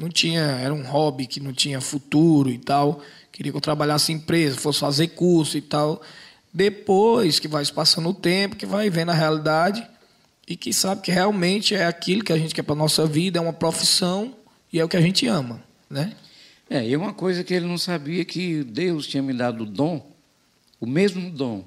Não 0.00 0.08
tinha. 0.08 0.40
Era 0.40 0.74
um 0.74 0.82
hobby 0.82 1.26
que 1.26 1.38
não 1.38 1.52
tinha 1.52 1.80
futuro 1.80 2.50
e 2.50 2.58
tal. 2.58 3.00
Queria 3.30 3.52
que 3.52 3.56
eu 3.56 3.60
trabalhasse 3.60 4.12
em 4.12 4.16
empresa, 4.16 4.58
fosse 4.58 4.80
fazer 4.80 5.08
curso 5.08 5.56
e 5.56 5.60
tal. 5.60 6.02
Depois 6.54 7.40
que 7.40 7.48
vai 7.48 7.64
se 7.64 7.72
passando 7.72 8.08
o 8.08 8.14
tempo, 8.14 8.54
que 8.54 8.64
vai 8.64 8.88
vendo 8.88 9.10
a 9.10 9.14
realidade 9.14 9.84
e 10.46 10.56
que 10.56 10.72
sabe 10.72 11.02
que 11.02 11.10
realmente 11.10 11.74
é 11.74 11.84
aquilo 11.84 12.22
que 12.22 12.32
a 12.32 12.38
gente 12.38 12.54
quer 12.54 12.62
para 12.62 12.76
nossa 12.76 13.04
vida, 13.06 13.40
é 13.40 13.42
uma 13.42 13.52
profissão 13.52 14.36
e 14.72 14.78
é 14.78 14.84
o 14.84 14.88
que 14.88 14.96
a 14.96 15.00
gente 15.00 15.26
ama, 15.26 15.60
né? 15.90 16.14
É, 16.70 16.86
e 16.86 16.96
uma 16.96 17.12
coisa 17.12 17.42
que 17.42 17.52
ele 17.52 17.66
não 17.66 17.76
sabia 17.76 18.24
que 18.24 18.62
Deus 18.62 19.06
tinha 19.06 19.22
me 19.22 19.34
dado 19.34 19.64
o 19.64 19.66
dom, 19.66 20.14
o 20.80 20.86
mesmo 20.86 21.28
dom 21.28 21.64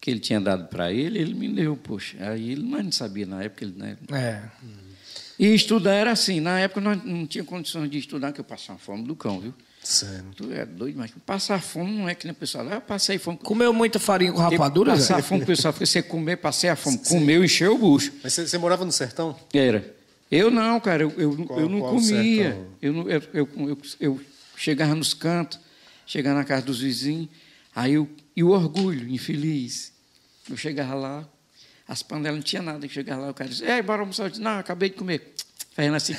que 0.00 0.10
ele 0.10 0.20
tinha 0.20 0.40
dado 0.40 0.68
para 0.68 0.92
ele, 0.92 1.18
ele 1.18 1.34
me 1.34 1.48
deu, 1.48 1.76
poxa. 1.76 2.16
Aí 2.20 2.52
ele 2.52 2.62
não 2.62 2.92
sabia 2.92 3.26
na 3.26 3.42
época. 3.42 3.64
Ele, 3.64 3.74
né? 3.76 3.96
É. 4.12 4.42
E 5.36 5.52
estudar 5.52 5.94
era 5.94 6.12
assim. 6.12 6.38
Na 6.38 6.60
época 6.60 6.80
nós 6.80 7.04
não 7.04 7.26
tinha 7.26 7.42
condições 7.42 7.90
de 7.90 7.98
estudar, 7.98 8.32
que 8.32 8.40
eu 8.40 8.44
passava 8.44 8.78
fome 8.78 9.04
do 9.04 9.16
cão, 9.16 9.40
viu? 9.40 9.52
Sério. 9.86 10.24
Tu 10.34 10.52
é 10.52 10.66
doido, 10.66 10.98
mas 10.98 11.12
passar 11.24 11.62
fome 11.62 11.92
não 11.92 12.08
é 12.08 12.14
que 12.14 12.26
nem 12.26 12.32
o 12.32 12.34
pessoal. 12.34 12.66
Ah, 12.68 12.74
eu 12.74 12.80
passei 12.80 13.18
fome. 13.18 13.38
Comeu 13.38 13.72
muita 13.72 14.00
farinha 14.00 14.32
com 14.32 14.38
rapadura? 14.38 14.90
Passar 14.90 15.22
fome, 15.22 15.44
o 15.44 15.46
pessoal 15.46 15.72
você 15.72 16.02
comer, 16.02 16.38
passei 16.38 16.68
a 16.68 16.74
fome. 16.74 16.98
Sim. 16.98 17.20
Comeu, 17.20 17.44
encheu 17.44 17.76
o 17.76 17.78
bucho. 17.78 18.12
Mas 18.20 18.32
você, 18.32 18.48
você, 18.48 18.58
morava 18.58 18.84
no 18.84 18.90
sertão? 18.90 19.38
Era. 19.54 19.94
Eu 20.28 20.50
não, 20.50 20.80
cara, 20.80 21.04
eu, 21.04 21.12
eu, 21.16 21.46
qual, 21.46 21.60
eu 21.60 21.68
não 21.68 21.78
comia. 21.78 22.66
Eu, 22.82 22.92
não, 22.92 23.08
eu, 23.08 23.22
eu, 23.32 23.48
eu, 23.56 23.78
eu 24.00 24.20
chegava 24.56 24.92
nos 24.92 25.14
cantos, 25.14 25.60
chegava 26.04 26.36
na 26.36 26.44
casa 26.44 26.66
dos 26.66 26.80
vizinhos, 26.80 27.28
aí 27.72 27.94
eu, 27.94 28.08
e 28.34 28.42
o 28.42 28.48
orgulho, 28.48 29.08
infeliz. 29.08 29.92
Eu 30.50 30.56
chegava 30.56 30.94
lá, 30.94 31.28
as 31.86 32.02
panelas 32.02 32.38
não 32.38 32.42
tinha 32.42 32.60
nada. 32.60 32.84
Eu 32.84 32.90
chegava 32.90 33.22
lá, 33.22 33.30
o 33.30 33.34
cara 33.34 33.48
dizia, 33.48 33.76
ei, 33.76 33.82
bora 33.82 34.02
almoçar. 34.02 34.24
Eu 34.24 34.30
disse, 34.30 34.42
não, 34.42 34.58
acabei 34.58 34.90
de 34.90 34.96
comer. 34.96 35.32
Fazendo 35.76 35.94
assim. 35.94 36.16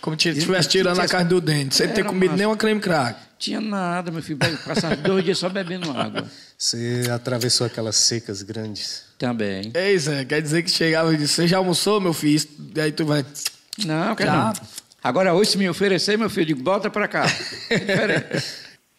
Como 0.00 0.18
se 0.20 0.28
estivesse 0.28 0.68
tirando 0.68 1.00
a 1.00 1.08
carne 1.08 1.28
do 1.28 1.40
dente, 1.40 1.74
sem 1.74 1.88
ter 1.88 2.04
comido 2.04 2.30
massa. 2.30 2.36
nem 2.36 2.46
uma 2.46 2.56
creme 2.56 2.80
crack. 2.80 3.18
Tinha 3.38 3.60
nada, 3.60 4.10
meu 4.10 4.22
filho. 4.22 4.38
Passava 4.64 4.96
dois 4.96 5.24
dias 5.24 5.38
só 5.38 5.48
bebendo 5.48 5.90
água. 5.90 6.24
Você 6.56 7.04
atravessou 7.12 7.66
aquelas 7.66 7.96
secas 7.96 8.42
grandes? 8.42 9.04
Também. 9.18 9.72
Ei, 9.74 9.98
Zé, 9.98 10.24
quer 10.24 10.40
dizer 10.40 10.62
que 10.62 10.70
chegava 10.70 11.12
e 11.12 11.16
disse, 11.16 11.34
você 11.34 11.48
já 11.48 11.58
almoçou, 11.58 12.00
meu 12.00 12.12
filho? 12.12 12.46
E 12.74 12.80
aí 12.80 12.92
tu 12.92 13.04
vai... 13.04 13.24
Não, 13.84 14.14
quero 14.14 14.32
não. 14.32 14.52
Agora, 15.02 15.34
hoje, 15.34 15.52
se 15.52 15.58
me 15.58 15.68
oferecer, 15.68 16.16
meu 16.16 16.30
filho, 16.30 16.42
eu 16.42 16.46
digo, 16.46 16.62
bota 16.62 16.90
para 16.90 17.06
cá. 17.06 17.26
É 17.70 18.40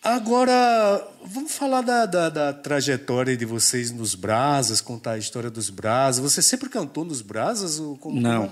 Agora, 0.03 1.05
vamos 1.25 1.51
falar 1.51 1.81
da, 1.81 2.05
da, 2.05 2.29
da, 2.29 2.53
trajetória 2.53 3.35
de 3.35 3.43
vocês 3.43 3.91
nos 3.91 4.15
Brasas, 4.15 4.79
contar 4.79 5.13
a 5.13 5.17
história 5.17 5.49
dos 5.49 5.69
Brasas. 5.69 6.23
Você 6.23 6.41
sempre 6.41 6.69
cantou 6.69 7.03
nos 7.03 7.21
Brasas? 7.21 7.77
Ou 7.77 7.97
como 7.97 8.21
Não. 8.21 8.49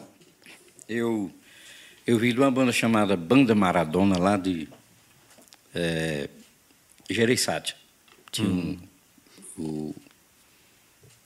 Eu, 0.90 1.32
eu 2.06 2.18
vi 2.18 2.34
de 2.34 2.40
uma 2.40 2.52
banda 2.52 2.72
chamada 2.72 3.16
Banda 3.16 3.56
Maradona, 3.56 4.18
lá 4.18 4.38
de 4.38 4.68
é. 5.74 6.30
Tinha 8.32 8.50
um, 8.50 8.80
o, 9.58 9.96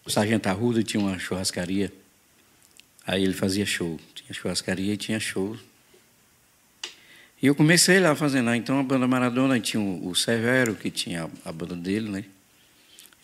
o 0.05 0.09
Sargento 0.09 0.49
Arruda 0.49 0.83
tinha 0.83 1.01
uma 1.01 1.17
churrascaria. 1.17 1.91
Aí 3.05 3.23
ele 3.23 3.33
fazia 3.33 3.65
show. 3.65 3.99
Tinha 4.13 4.33
churrascaria 4.33 4.93
e 4.93 4.97
tinha 4.97 5.19
show 5.19 5.57
e 7.41 7.47
eu 7.47 7.55
comecei 7.55 7.99
lá 7.99 8.15
fazendo. 8.15 8.53
Então 8.53 8.79
a 8.79 8.83
banda 8.83 9.07
Maradona 9.07 9.59
tinha 9.59 9.81
o 9.81 10.13
Severo, 10.13 10.75
que 10.75 10.91
tinha 10.91 11.29
a 11.45 11.51
banda 11.51 11.75
dele, 11.75 12.09
né? 12.09 12.25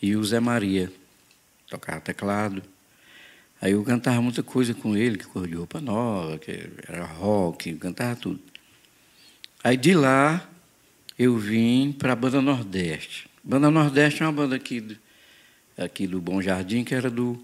E 0.01 0.15
o 0.15 0.23
Zé 0.23 0.39
Maria, 0.39 0.91
tocava 1.69 1.99
teclado. 1.99 2.63
Aí 3.65 3.71
eu 3.71 3.83
cantava 3.83 4.21
muita 4.21 4.43
coisa 4.43 4.75
com 4.75 4.95
ele, 4.95 5.17
que 5.17 5.25
cor 5.25 5.47
de 5.47 5.55
roupa 5.55 5.81
nova, 5.81 6.37
que 6.37 6.69
era 6.87 7.03
rock, 7.03 7.73
cantava 7.77 8.15
tudo. 8.15 8.39
Aí 9.63 9.75
de 9.75 9.95
lá 9.95 10.47
eu 11.17 11.35
vim 11.35 11.91
para 11.91 12.13
a 12.13 12.15
banda 12.15 12.39
Nordeste. 12.43 13.27
Banda 13.43 13.71
Nordeste 13.71 14.21
é 14.21 14.25
uma 14.27 14.31
banda 14.33 14.55
aqui 14.55 14.81
do, 14.81 14.95
aqui 15.75 16.05
do 16.05 16.21
Bom 16.21 16.43
Jardim, 16.43 16.83
que 16.83 16.93
era 16.93 17.09
do 17.09 17.43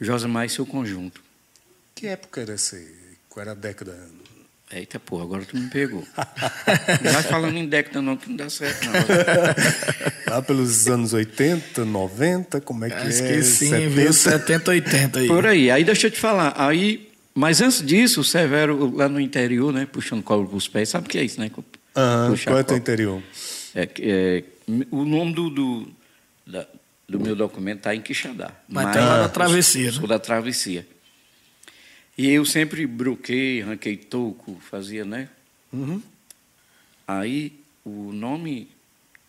Josemar 0.00 0.46
e 0.46 0.48
seu 0.48 0.64
conjunto. 0.64 1.22
Que 1.94 2.06
época 2.06 2.40
era 2.40 2.54
essa? 2.54 2.82
Qual 3.28 3.42
era 3.42 3.52
a 3.52 3.54
década? 3.54 3.92
Eita 4.70 5.00
porra, 5.00 5.24
agora 5.24 5.44
tu 5.46 5.56
me 5.56 5.68
pegou. 5.70 6.06
não 7.02 7.12
vai 7.12 7.22
falando 7.22 7.56
em 7.56 7.66
década 7.66 8.02
não, 8.02 8.16
que 8.18 8.28
não 8.28 8.36
dá 8.36 8.50
certo 8.50 8.84
não. 8.86 8.92
Lá 10.34 10.42
pelos 10.42 10.86
anos 10.88 11.14
80, 11.14 11.84
90, 11.86 12.60
como 12.60 12.84
é 12.84 12.90
que 12.90 12.96
é? 12.96 13.08
Esqueci, 13.08 13.68
70? 13.70 13.88
viu? 13.88 14.12
70, 14.12 14.70
80 14.70 15.18
aí. 15.20 15.26
Por 15.26 15.46
aí. 15.46 15.70
Aí 15.70 15.84
deixa 15.84 16.08
eu 16.08 16.10
te 16.10 16.20
falar. 16.20 16.52
Aí 16.56 17.08
Mas 17.34 17.62
antes 17.62 17.80
disso, 17.84 18.20
o 18.20 18.24
Severo, 18.24 18.94
lá 18.94 19.08
no 19.08 19.18
interior, 19.18 19.72
né, 19.72 19.86
puxando 19.90 20.22
cobra 20.22 20.46
para 20.46 20.56
os 20.56 20.68
pés, 20.68 20.90
sabe 20.90 21.06
o 21.06 21.10
que 21.10 21.18
é 21.18 21.24
isso, 21.24 21.40
né? 21.40 21.50
Aham, 21.96 22.36
qual 22.44 22.58
é 22.58 22.60
o 22.60 22.64
teu 22.64 22.76
interior? 22.76 23.22
É, 23.74 23.88
é, 24.00 24.44
o 24.90 25.04
nome 25.04 25.32
do, 25.32 25.48
do, 25.48 25.88
da- 26.46 26.66
do 27.08 27.18
meu 27.18 27.34
documento 27.34 27.78
está 27.78 27.94
em 27.94 28.02
Quixadá. 28.02 28.50
Mas 28.68 28.92
tá 28.92 29.00
lá 29.00 29.18
na 29.22 29.28
travessia, 29.30 29.92
Sou 29.92 30.02
né? 30.02 30.08
da 30.08 30.18
travessia. 30.18 30.86
E 32.18 32.28
eu 32.28 32.44
sempre 32.44 32.84
broquei, 32.84 33.60
ranquei 33.60 33.96
toco, 33.96 34.60
fazia, 34.68 35.04
né? 35.04 35.28
Uhum. 35.72 36.02
Aí, 37.06 37.52
o 37.84 38.12
nome 38.12 38.68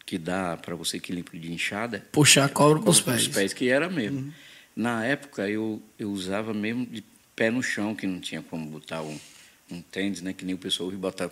que 0.07 0.17
dá 0.17 0.57
para 0.57 0.73
você 0.73 0.99
que 0.99 1.11
limpa 1.13 1.37
de 1.37 1.53
inchada 1.53 2.03
Puxar 2.11 2.45
a 2.45 2.49
cobra 2.49 2.81
para 2.81 2.89
os 2.89 2.99
pés. 2.99 3.25
pros 3.25 3.35
pés, 3.35 3.53
que 3.53 3.69
era 3.69 3.87
mesmo. 3.87 4.33
Na 4.75 5.05
época, 5.05 5.47
eu, 5.47 5.79
eu 5.99 6.09
usava 6.09 6.51
mesmo 6.51 6.83
de 6.87 7.03
pé 7.35 7.51
no 7.51 7.61
chão, 7.61 7.93
que 7.93 8.07
não 8.07 8.19
tinha 8.19 8.41
como 8.41 8.67
botar 8.67 9.03
um, 9.03 9.19
um 9.69 9.81
tênis, 9.83 10.23
né? 10.23 10.33
Que 10.33 10.43
nem 10.43 10.55
o 10.55 10.57
pessoal 10.57 10.89
bota 10.91 11.31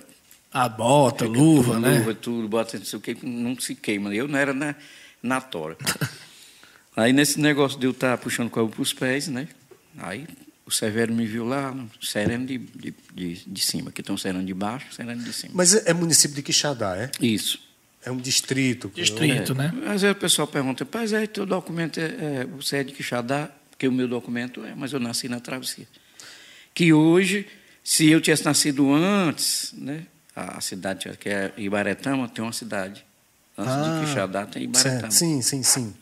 A 0.54 0.70
bota, 0.70 1.26
fica 1.26 1.40
luva, 1.40 1.74
tudo, 1.74 1.80
né? 1.80 1.98
Luva, 1.98 2.14
tudo, 2.14 2.48
bota 2.48 2.78
não 2.78 2.86
sei 2.86 3.00
o 3.00 3.02
que, 3.02 3.26
não 3.26 3.60
se 3.60 3.74
queima. 3.74 4.14
Eu 4.14 4.28
não 4.28 4.38
era 4.38 4.54
na, 4.54 4.76
na 5.24 5.42
tora. 5.42 5.76
Aí, 6.96 7.12
nesse 7.12 7.40
negócio 7.40 7.80
de 7.80 7.88
eu 7.88 7.92
estar 7.92 8.16
puxando 8.20 8.52
cobra 8.52 8.76
para 8.76 8.82
os 8.84 8.94
pés, 8.94 9.28
né? 9.28 9.48
Aí, 9.98 10.28
o 10.68 10.72
Severo 10.72 11.14
me 11.14 11.26
viu 11.26 11.46
lá, 11.46 11.72
no 11.72 11.90
sereno 12.02 12.46
de, 12.46 12.58
de, 12.58 12.94
de, 13.14 13.34
de 13.48 13.62
cima. 13.64 13.90
Aqui 13.90 14.04
tem 14.04 14.14
um 14.14 14.18
sereno 14.18 14.44
de 14.44 14.54
baixo, 14.54 14.88
sereno 14.92 15.24
de 15.24 15.32
cima. 15.32 15.54
Mas 15.56 15.74
é 15.74 15.84
é 15.86 15.94
município 15.94 16.36
de 16.36 16.44
Quixadá, 16.44 16.98
é? 16.98 17.10
Isso. 17.22 17.58
É 18.04 18.12
um 18.12 18.18
distrito. 18.18 18.92
Distrito, 18.94 19.56
né? 19.56 19.74
Às 19.86 20.02
vezes 20.02 20.12
o 20.18 20.20
pessoal 20.20 20.46
pergunta, 20.46 20.86
pai, 20.86 21.06
é, 21.14 21.26
teu 21.26 21.46
documento 21.46 22.02
é, 22.02 22.04
é, 22.42 22.46
você 22.46 22.78
é 22.78 22.84
de 22.84 22.92
Quixadá? 22.92 23.50
Porque 23.72 23.88
o 23.88 23.92
meu 23.94 24.10
documento 24.10 24.66
é, 24.66 24.76
mas 24.76 24.92
eu 24.92 25.00
nasci 25.00 25.30
na 25.30 25.40
travessia. 25.40 25.88
Que 26.74 26.92
hoje, 26.92 27.48
se 27.82 28.10
eu 28.10 28.20
tivesse 28.20 28.44
nascido 28.44 28.94
antes, 28.94 29.74
né, 29.78 30.06
a 30.36 30.60
cidade 30.60 31.10
que 31.18 31.30
é 31.30 31.54
Ibaretama, 31.56 32.28
tem 32.28 32.44
uma 32.44 32.52
cidade. 32.52 33.06
Antes 33.58 33.74
Ah, 33.74 34.00
de 34.00 34.06
Quixadá 34.06 34.46
tem 34.46 34.64
Ibaretama. 34.64 35.00
Certo. 35.00 35.14
Sim, 35.14 35.42
sim, 35.42 35.64
sim. 35.64 35.94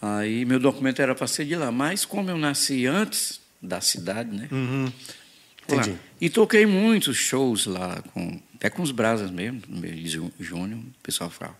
Aí 0.00 0.44
meu 0.44 0.60
documento 0.60 1.00
era 1.00 1.14
para 1.14 1.26
ser 1.26 1.46
de 1.46 1.56
lá, 1.56 1.72
mas 1.72 2.04
como 2.04 2.28
eu 2.28 2.36
nasci 2.36 2.86
antes 2.86 3.45
da 3.66 3.80
cidade, 3.80 4.30
né? 4.34 4.48
Uhum. 4.50 4.84
lá. 4.84 4.92
Entendi. 5.82 5.98
E 6.20 6.30
toquei 6.30 6.64
muitos 6.66 7.16
shows 7.16 7.66
lá, 7.66 8.00
com, 8.12 8.40
até 8.54 8.70
com 8.70 8.82
os 8.82 8.90
brasas 8.92 9.30
mesmo, 9.30 9.62
no 9.68 9.80
mês 9.80 9.96
de 9.96 10.08
ju- 10.08 10.32
junho, 10.38 10.78
o 10.78 11.02
pessoal 11.02 11.28
falava. 11.28 11.56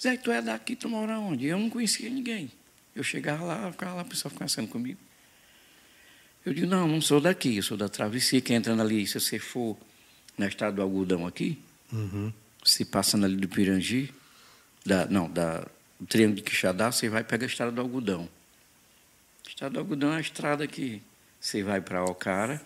Zé, 0.00 0.16
tu 0.16 0.30
é 0.30 0.40
daqui, 0.40 0.74
tu 0.76 0.88
mora 0.88 1.18
onde? 1.18 1.46
Eu 1.46 1.58
não 1.58 1.68
conhecia 1.70 2.08
ninguém. 2.08 2.50
Eu 2.94 3.02
chegava 3.02 3.44
lá, 3.44 3.70
ficava 3.70 3.94
lá, 3.94 4.02
o 4.02 4.06
pessoal 4.06 4.32
conversando 4.32 4.68
comigo. 4.68 4.98
Eu 6.46 6.54
digo, 6.54 6.66
não, 6.66 6.88
não 6.88 7.00
sou 7.00 7.20
daqui, 7.20 7.56
eu 7.56 7.62
sou 7.62 7.76
da 7.76 7.88
travessia, 7.88 8.40
que 8.40 8.54
entrando 8.54 8.80
ali, 8.80 9.06
se 9.06 9.20
você 9.20 9.38
for 9.38 9.76
na 10.36 10.46
estrada 10.46 10.76
do 10.76 10.82
algodão 10.82 11.26
aqui, 11.26 11.58
Uhum. 11.92 12.32
se 12.64 12.84
passando 12.84 13.24
ali 13.26 13.36
do 13.36 13.48
Pirangi, 13.48 14.12
da, 14.84 15.06
não, 15.06 15.28
da, 15.30 15.66
do 15.98 16.06
Triângulo 16.06 16.36
de 16.36 16.42
Quixadá, 16.42 16.90
você 16.92 17.08
vai 17.08 17.22
pegar 17.24 17.44
a 17.44 17.48
estrada 17.48 17.72
do 17.72 17.80
algodão. 17.80 18.28
Estrada 19.58 19.74
do 19.74 19.80
algodão 19.80 20.12
é 20.12 20.18
a 20.18 20.20
estrada 20.20 20.68
que 20.68 21.02
você 21.40 21.64
vai 21.64 21.80
para 21.80 22.04
Ocara, 22.04 22.62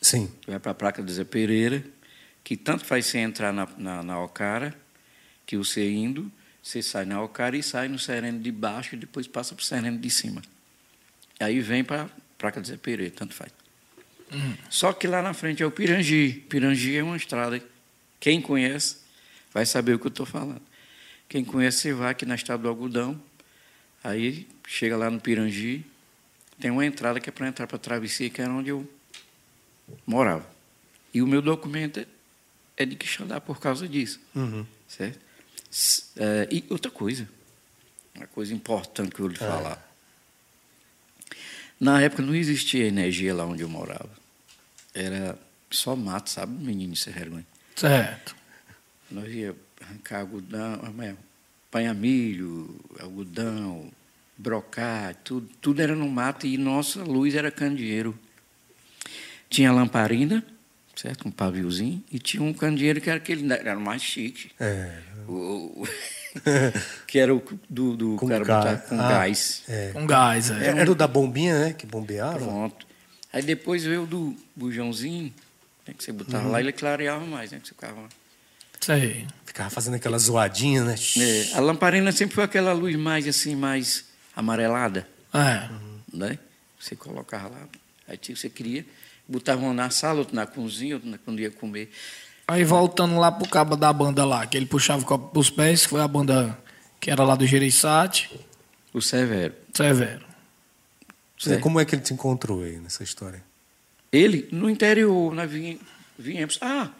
Sim. 0.00 0.32
vai 0.46 0.58
para 0.58 0.70
a 0.70 0.74
placa 0.74 1.02
de 1.02 1.12
Zé 1.12 1.24
Pereira, 1.24 1.84
que 2.42 2.56
tanto 2.56 2.86
faz 2.86 3.04
você 3.04 3.18
entrar 3.18 3.52
na, 3.52 3.68
na, 3.76 4.02
na 4.02 4.18
Ocara, 4.18 4.74
que 5.44 5.58
você 5.58 5.86
indo, 5.90 6.32
você 6.62 6.82
sai 6.82 7.04
na 7.04 7.20
Ocara 7.20 7.54
e 7.54 7.62
sai 7.62 7.86
no 7.86 7.98
Sereno 7.98 8.40
de 8.40 8.50
baixo 8.50 8.94
e 8.94 8.98
depois 8.98 9.26
passa 9.26 9.54
para 9.54 9.60
o 9.60 9.64
Sereno 9.66 9.98
de 9.98 10.08
cima. 10.08 10.40
Aí 11.38 11.60
vem 11.60 11.84
para 11.84 12.04
a 12.04 12.08
placa 12.38 12.62
de 12.62 12.68
Zé 12.68 12.78
Pereira, 12.78 13.12
tanto 13.14 13.34
faz. 13.34 13.52
Só 14.70 14.94
que 14.94 15.06
lá 15.06 15.20
na 15.20 15.34
frente 15.34 15.62
é 15.62 15.66
o 15.66 15.70
Pirangi. 15.70 16.46
Pirangi 16.48 16.96
é 16.96 17.02
uma 17.02 17.18
estrada. 17.18 17.62
Quem 18.18 18.40
conhece 18.40 18.96
vai 19.52 19.66
saber 19.66 19.96
o 19.96 19.98
que 19.98 20.06
eu 20.06 20.08
estou 20.08 20.24
falando. 20.24 20.62
Quem 21.28 21.44
conhece, 21.44 21.82
você 21.82 21.92
vai 21.92 22.10
aqui 22.10 22.24
na 22.24 22.36
estrada 22.36 22.62
do 22.62 22.70
Algodão, 22.70 23.20
aí 24.02 24.48
chega 24.66 24.96
lá 24.96 25.10
no 25.10 25.20
Pirangi, 25.20 25.91
tem 26.62 26.70
uma 26.70 26.86
entrada 26.86 27.18
que 27.18 27.28
é 27.28 27.32
para 27.32 27.48
entrar 27.48 27.66
para 27.66 27.74
a 27.74 27.80
travessia, 27.80 28.30
que 28.30 28.40
era 28.40 28.48
onde 28.52 28.68
eu 28.68 28.88
morava. 30.06 30.48
E 31.12 31.20
o 31.20 31.26
meu 31.26 31.42
documento 31.42 31.98
é- 31.98 32.06
é 32.76 32.86
de 32.86 32.94
Quixadá 32.94 33.40
por 33.40 33.58
causa 33.58 33.88
disso. 33.88 34.20
Uhum. 34.32 34.64
Certo? 34.86 35.18
É, 36.16 36.46
e 36.52 36.64
outra 36.70 36.88
coisa, 36.88 37.28
uma 38.14 38.28
coisa 38.28 38.54
importante 38.54 39.10
que 39.12 39.16
eu 39.20 39.24
vou 39.24 39.32
lhe 39.32 39.36
falar. 39.36 39.92
Na 41.80 42.00
época 42.00 42.22
não 42.22 42.32
existia 42.32 42.86
energia 42.86 43.34
lá 43.34 43.44
onde 43.44 43.62
eu 43.62 43.68
morava. 43.68 44.10
Era 44.94 45.36
só 45.68 45.96
mato, 45.96 46.30
sabe, 46.30 46.52
menino 46.64 46.94
sem 46.94 47.12
vergonha. 47.12 47.46
Certo. 47.74 48.36
Nós 49.10 49.28
ia 49.34 49.56
arrancar 49.80 50.20
algodão, 50.20 50.80
é, 51.02 51.16
apanhar 51.68 51.92
milho, 51.92 52.78
algodão, 53.00 53.90
brocar, 54.36 55.14
tudo, 55.22 55.48
tudo 55.60 55.80
era 55.82 55.94
no 55.94 56.08
mato 56.08 56.46
e 56.46 56.56
nossa 56.56 57.02
luz 57.04 57.34
era 57.34 57.50
candeeiro. 57.50 58.18
Tinha 59.48 59.70
lamparina, 59.72 60.44
certo? 60.96 61.28
Um 61.28 61.30
paviozinho, 61.30 62.02
e 62.10 62.18
tinha 62.18 62.42
um 62.42 62.52
candeeiro 62.52 63.00
que 63.00 63.10
era 63.10 63.18
aquele, 63.18 63.52
era 63.52 63.76
o 63.76 63.80
mais 63.80 64.02
chique. 64.02 64.50
É. 64.58 64.98
O- 65.28 65.82
o- 65.82 65.88
que 67.06 67.18
era 67.18 67.34
o 67.34 67.42
do, 67.68 67.96
do 67.96 68.16
Com 68.16 68.26
cara 68.28 68.44
gás. 68.44 68.64
botar 68.64 68.76
com 68.88 69.00
Ah, 69.00 69.08
gás. 69.08 69.62
É. 69.68 69.90
Com 69.92 70.06
gás, 70.06 70.50
é. 70.50 70.68
Era 70.68 70.90
o 70.90 70.94
da 70.94 71.06
bombinha, 71.06 71.58
né? 71.66 71.72
Que 71.74 71.86
bombeava. 71.86 72.38
Pronto. 72.38 72.86
Aí 73.32 73.42
depois 73.42 73.84
veio 73.84 74.04
o 74.04 74.06
do 74.06 74.36
bujãozinho, 74.56 75.32
né, 75.86 75.94
que 75.96 76.02
você 76.04 76.12
botava 76.12 76.48
lá, 76.48 76.60
ele 76.60 76.72
clareava 76.72 77.24
mais, 77.26 77.50
né? 77.52 77.58
Que 77.60 77.68
você 77.68 77.74
ficava... 77.74 78.08
Sei. 78.80 79.26
Ficava 79.46 79.70
fazendo 79.70 79.94
aquela 79.94 80.18
zoadinha, 80.18 80.82
né? 80.84 80.94
É, 81.18 81.54
a 81.54 81.60
lamparina 81.60 82.10
sempre 82.12 82.34
foi 82.34 82.44
aquela 82.44 82.72
luz 82.72 82.96
mais 82.96 83.28
assim, 83.28 83.54
mais 83.54 84.04
amarelada, 84.34 85.08
É. 85.32 85.68
né? 86.12 86.38
Você 86.78 86.96
colocava 86.96 87.48
lá, 87.48 87.68
aí 88.08 88.16
tipo, 88.16 88.38
você 88.38 88.50
queria, 88.50 88.84
botava 89.28 89.62
um 89.62 89.72
na 89.72 89.88
sala, 89.90 90.20
outro 90.20 90.34
na 90.34 90.46
cozinha, 90.46 90.94
outro 90.96 91.08
na, 91.10 91.18
quando 91.18 91.40
ia 91.40 91.50
comer. 91.50 91.90
Aí 92.48 92.64
voltando 92.64 93.16
lá 93.18 93.30
pro 93.30 93.48
cabo 93.48 93.76
da 93.76 93.92
banda 93.92 94.24
lá, 94.24 94.44
que 94.46 94.56
ele 94.56 94.66
puxava 94.66 95.02
o 95.02 95.06
copo 95.06 95.28
pros 95.28 95.48
pés, 95.48 95.84
que 95.84 95.90
foi 95.90 96.00
a 96.00 96.08
banda 96.08 96.58
que 97.00 97.10
era 97.10 97.22
lá 97.24 97.34
do 97.36 97.46
Gereissati, 97.46 98.30
O 98.92 99.00
Severo. 99.00 99.54
Severo. 99.72 100.24
certo? 101.38 101.62
Como 101.62 101.80
é 101.80 101.84
que 101.84 101.94
ele 101.94 102.02
te 102.02 102.12
encontrou 102.12 102.62
aí 102.62 102.76
nessa 102.78 103.02
história? 103.02 103.42
Ele, 104.12 104.48
no 104.52 104.68
interior, 104.68 105.32
nós 105.34 105.50
vinha- 105.50 105.78
viemos. 106.18 106.58
Ah, 106.60 106.90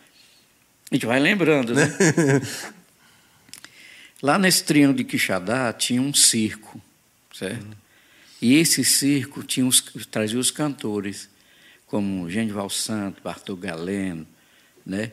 a 0.90 0.95
gente 0.95 1.05
vai 1.07 1.21
lembrando, 1.21 1.75
né? 1.75 1.87
Lá 4.23 4.38
nesse 4.38 4.62
triângulo 4.64 4.99
de 4.99 5.05
Quixadá 5.05 5.73
tinha 5.73 6.01
um 6.01 6.14
circo, 6.14 6.81
certo? 7.33 7.77
E 8.40 8.55
esse 8.55 8.85
circo 8.85 9.42
tinha 9.42 9.66
os, 9.66 9.81
trazia 10.11 10.38
os 10.38 10.51
cantores, 10.51 11.31
como 11.87 12.29
Genival 12.29 12.68
Santo, 12.71 13.23
Bartol 13.23 13.57
Galeno, 13.57 14.27
né? 14.85 15.12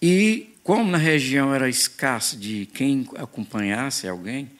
E 0.00 0.54
como 0.62 0.90
na 0.90 0.98
região 0.98 1.54
era 1.54 1.68
escasso 1.68 2.36
de 2.36 2.66
quem 2.66 3.08
acompanhasse 3.16 4.06
alguém, 4.06 4.50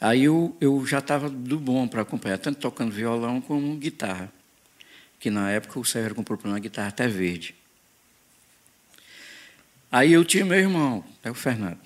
aí 0.00 0.24
eu, 0.24 0.56
eu 0.60 0.86
já 0.86 0.98
estava 0.98 1.28
do 1.28 1.58
bom 1.58 1.88
para 1.88 2.02
acompanhar, 2.02 2.38
tanto 2.38 2.60
tocando 2.60 2.92
violão 2.92 3.40
como 3.40 3.74
guitarra. 3.76 4.32
Que 5.18 5.30
na 5.30 5.50
época 5.50 5.80
o 5.80 5.84
Severo 5.84 6.14
comprou 6.14 6.38
uma 6.44 6.60
guitarra 6.60 6.88
até 6.88 7.08
verde. 7.08 7.54
Aí 9.90 10.12
eu 10.12 10.24
tinha 10.24 10.44
meu 10.44 10.58
irmão, 10.58 11.02
é 11.24 11.30
o 11.30 11.34
Fernando, 11.34 11.80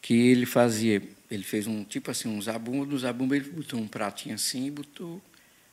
que 0.00 0.14
ele 0.14 0.46
fazia, 0.46 1.02
ele 1.30 1.42
fez 1.42 1.66
um 1.66 1.84
tipo 1.84 2.10
assim, 2.10 2.28
um 2.28 2.40
zabumba, 2.40 2.86
do 2.86 2.98
zabumba 2.98 3.36
ele 3.36 3.48
botou 3.50 3.78
um 3.80 3.86
pratinho 3.88 4.34
assim 4.34 4.66
e 4.66 4.70
botou, 4.70 5.22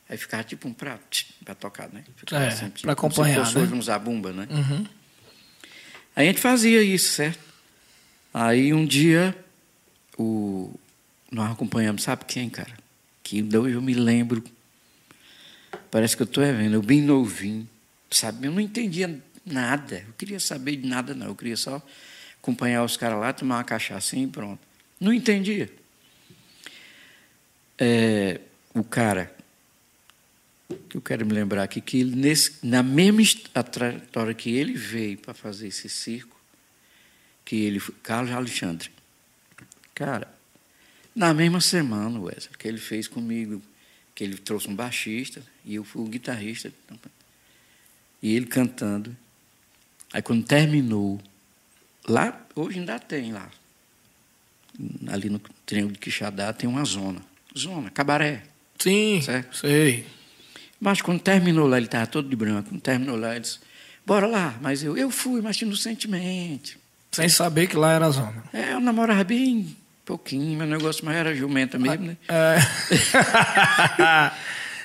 aí 0.08 0.16
ficava 0.16 0.44
tipo 0.44 0.68
um 0.68 0.72
prato 0.72 1.24
para 1.44 1.54
tocar, 1.54 1.88
né? 1.88 2.04
Ficava 2.16 2.44
É, 2.44 2.48
assim, 2.48 2.68
tipo, 2.68 2.82
pra 2.82 2.94
como 2.94 3.12
se 3.12 3.20
acompanhar, 3.20 3.46
fosse 3.46 3.58
né? 3.58 3.76
um 3.76 3.82
zabumba, 3.82 4.32
né? 4.32 4.46
Uhum. 4.50 4.86
Aí 6.14 6.28
a 6.28 6.30
gente 6.30 6.40
fazia 6.40 6.82
isso, 6.82 7.12
certo? 7.12 7.40
Aí 8.32 8.72
um 8.72 8.84
dia 8.84 9.36
o, 10.18 10.74
nós 11.30 11.50
acompanhamos, 11.52 12.02
sabe 12.02 12.24
quem, 12.26 12.48
cara? 12.48 12.72
Que 13.22 13.42
hoje 13.56 13.74
eu 13.74 13.82
me 13.82 13.94
lembro. 13.94 14.42
Parece 15.90 16.16
que 16.16 16.22
eu 16.22 16.26
estou 16.26 16.44
vendo, 16.44 16.74
eu 16.74 16.82
bem 16.82 17.00
novinho, 17.00 17.68
sabe? 18.10 18.46
Eu 18.46 18.52
não 18.52 18.60
entendia 18.60 19.22
nada, 19.44 20.04
eu 20.06 20.12
queria 20.18 20.40
saber 20.40 20.76
de 20.76 20.86
nada, 20.86 21.14
não. 21.14 21.26
Eu 21.26 21.34
queria 21.34 21.56
só 21.56 21.80
acompanhar 22.42 22.82
os 22.84 22.96
caras 22.96 23.18
lá, 23.18 23.32
tomar 23.32 23.56
uma 23.56 23.64
cachaça 23.64 24.16
e 24.16 24.26
pronto. 24.26 24.65
Não 25.00 25.12
entendia. 25.12 25.70
É, 27.78 28.40
o 28.72 28.82
cara, 28.82 29.34
eu 30.94 31.00
quero 31.00 31.26
me 31.26 31.32
lembrar 31.32 31.62
aqui, 31.62 31.80
que 31.80 32.02
nesse, 32.04 32.66
na 32.66 32.82
mesma 32.82 33.22
trajetória 33.62 34.34
que 34.34 34.50
ele 34.50 34.72
veio 34.72 35.18
para 35.18 35.34
fazer 35.34 35.68
esse 35.68 35.88
circo, 35.88 36.36
que 37.44 37.56
ele 37.56 37.78
foi, 37.78 37.94
Carlos 38.02 38.32
Alexandre. 38.32 38.90
Cara, 39.94 40.34
na 41.14 41.32
mesma 41.32 41.60
semana, 41.60 42.18
Wesley, 42.18 42.56
que 42.58 42.66
ele 42.66 42.78
fez 42.78 43.06
comigo, 43.06 43.62
que 44.14 44.24
ele 44.24 44.38
trouxe 44.38 44.68
um 44.68 44.74
baixista 44.74 45.42
e 45.64 45.74
eu 45.74 45.84
fui 45.84 46.02
o 46.02 46.08
guitarrista. 46.08 46.72
E 48.22 48.34
ele 48.34 48.46
cantando. 48.46 49.16
Aí 50.12 50.22
quando 50.22 50.44
terminou, 50.44 51.20
lá, 52.08 52.46
hoje 52.54 52.78
ainda 52.78 52.98
tem 52.98 53.32
lá. 53.32 53.50
Ali 55.08 55.30
no 55.30 55.40
treino 55.64 55.90
de 55.90 55.98
Quixadá 55.98 56.52
tem 56.52 56.68
uma 56.68 56.84
zona. 56.84 57.20
Zona, 57.56 57.90
cabaré. 57.90 58.42
Sim, 58.78 59.20
Certo. 59.22 59.56
sei. 59.56 60.06
Mas 60.78 61.00
quando 61.00 61.20
terminou 61.20 61.66
lá, 61.66 61.78
ele 61.78 61.86
estava 61.86 62.06
todo 62.06 62.28
de 62.28 62.36
branco. 62.36 62.68
Quando 62.68 62.80
terminou 62.80 63.16
lá, 63.16 63.32
ele 63.32 63.40
disse, 63.40 63.58
bora 64.04 64.26
lá. 64.26 64.56
Mas 64.60 64.82
eu, 64.82 64.96
eu 64.96 65.10
fui, 65.10 65.40
mas 65.40 65.60
inocentemente. 65.60 66.78
Sem 67.12 67.28
saber 67.28 67.66
que 67.66 67.76
lá 67.76 67.92
era 67.92 68.06
a 68.06 68.10
zona. 68.10 68.44
É, 68.52 68.74
eu 68.74 68.80
namorava 68.80 69.24
bem 69.24 69.74
pouquinho, 70.04 70.58
meu 70.58 70.66
negócio 70.66 71.04
mais 71.04 71.16
era 71.16 71.34
jumenta 71.34 71.78
mesmo, 71.78 72.06
né? 72.06 72.16
É. 72.28 72.58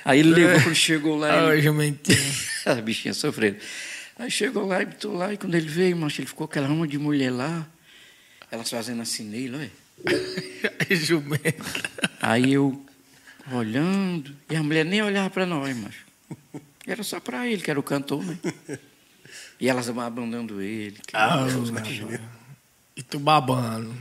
Aí 0.04 0.18
ele 0.18 0.30
levou, 0.30 0.60
quando 0.62 0.74
chegou 0.74 1.16
lá, 1.16 1.28
ele... 1.46 1.52
Ai, 1.52 1.62
jumentinho. 1.62 2.18
a 2.66 2.74
bichinha 2.74 3.14
sofrendo. 3.14 3.58
Aí 4.18 4.30
chegou 4.30 4.66
lá 4.66 4.82
e 4.82 5.06
lá, 5.06 5.32
e 5.32 5.36
quando 5.36 5.54
ele 5.54 5.68
veio, 5.68 5.96
macho, 5.96 6.20
ele 6.20 6.26
ficou 6.26 6.44
aquela 6.44 6.68
uma 6.68 6.88
de 6.88 6.98
mulher 6.98 7.30
lá, 7.30 7.66
elas 8.50 8.68
fazendo 8.68 9.00
assim 9.00 9.24
nele, 9.24 9.56
olha. 9.56 9.81
Ai, 10.88 10.96
jumento. 10.96 11.64
Aí 12.20 12.52
eu 12.54 12.84
olhando, 13.52 14.34
e 14.50 14.56
a 14.56 14.62
mulher 14.62 14.84
nem 14.84 15.02
olhava 15.02 15.30
para 15.30 15.44
nós, 15.46 15.76
macho. 15.76 16.04
Era 16.86 17.02
só 17.02 17.20
para 17.20 17.46
ele, 17.46 17.62
que 17.62 17.70
era 17.70 17.78
o 17.78 17.82
cantor, 17.82 18.24
né? 18.24 18.38
E 19.60 19.68
elas 19.68 19.88
abandonando 19.88 20.60
ele. 20.60 20.98
Que 21.06 21.16
Ah. 21.16 21.46
E 22.96 23.02
tu 23.02 23.18
babando. 23.18 23.94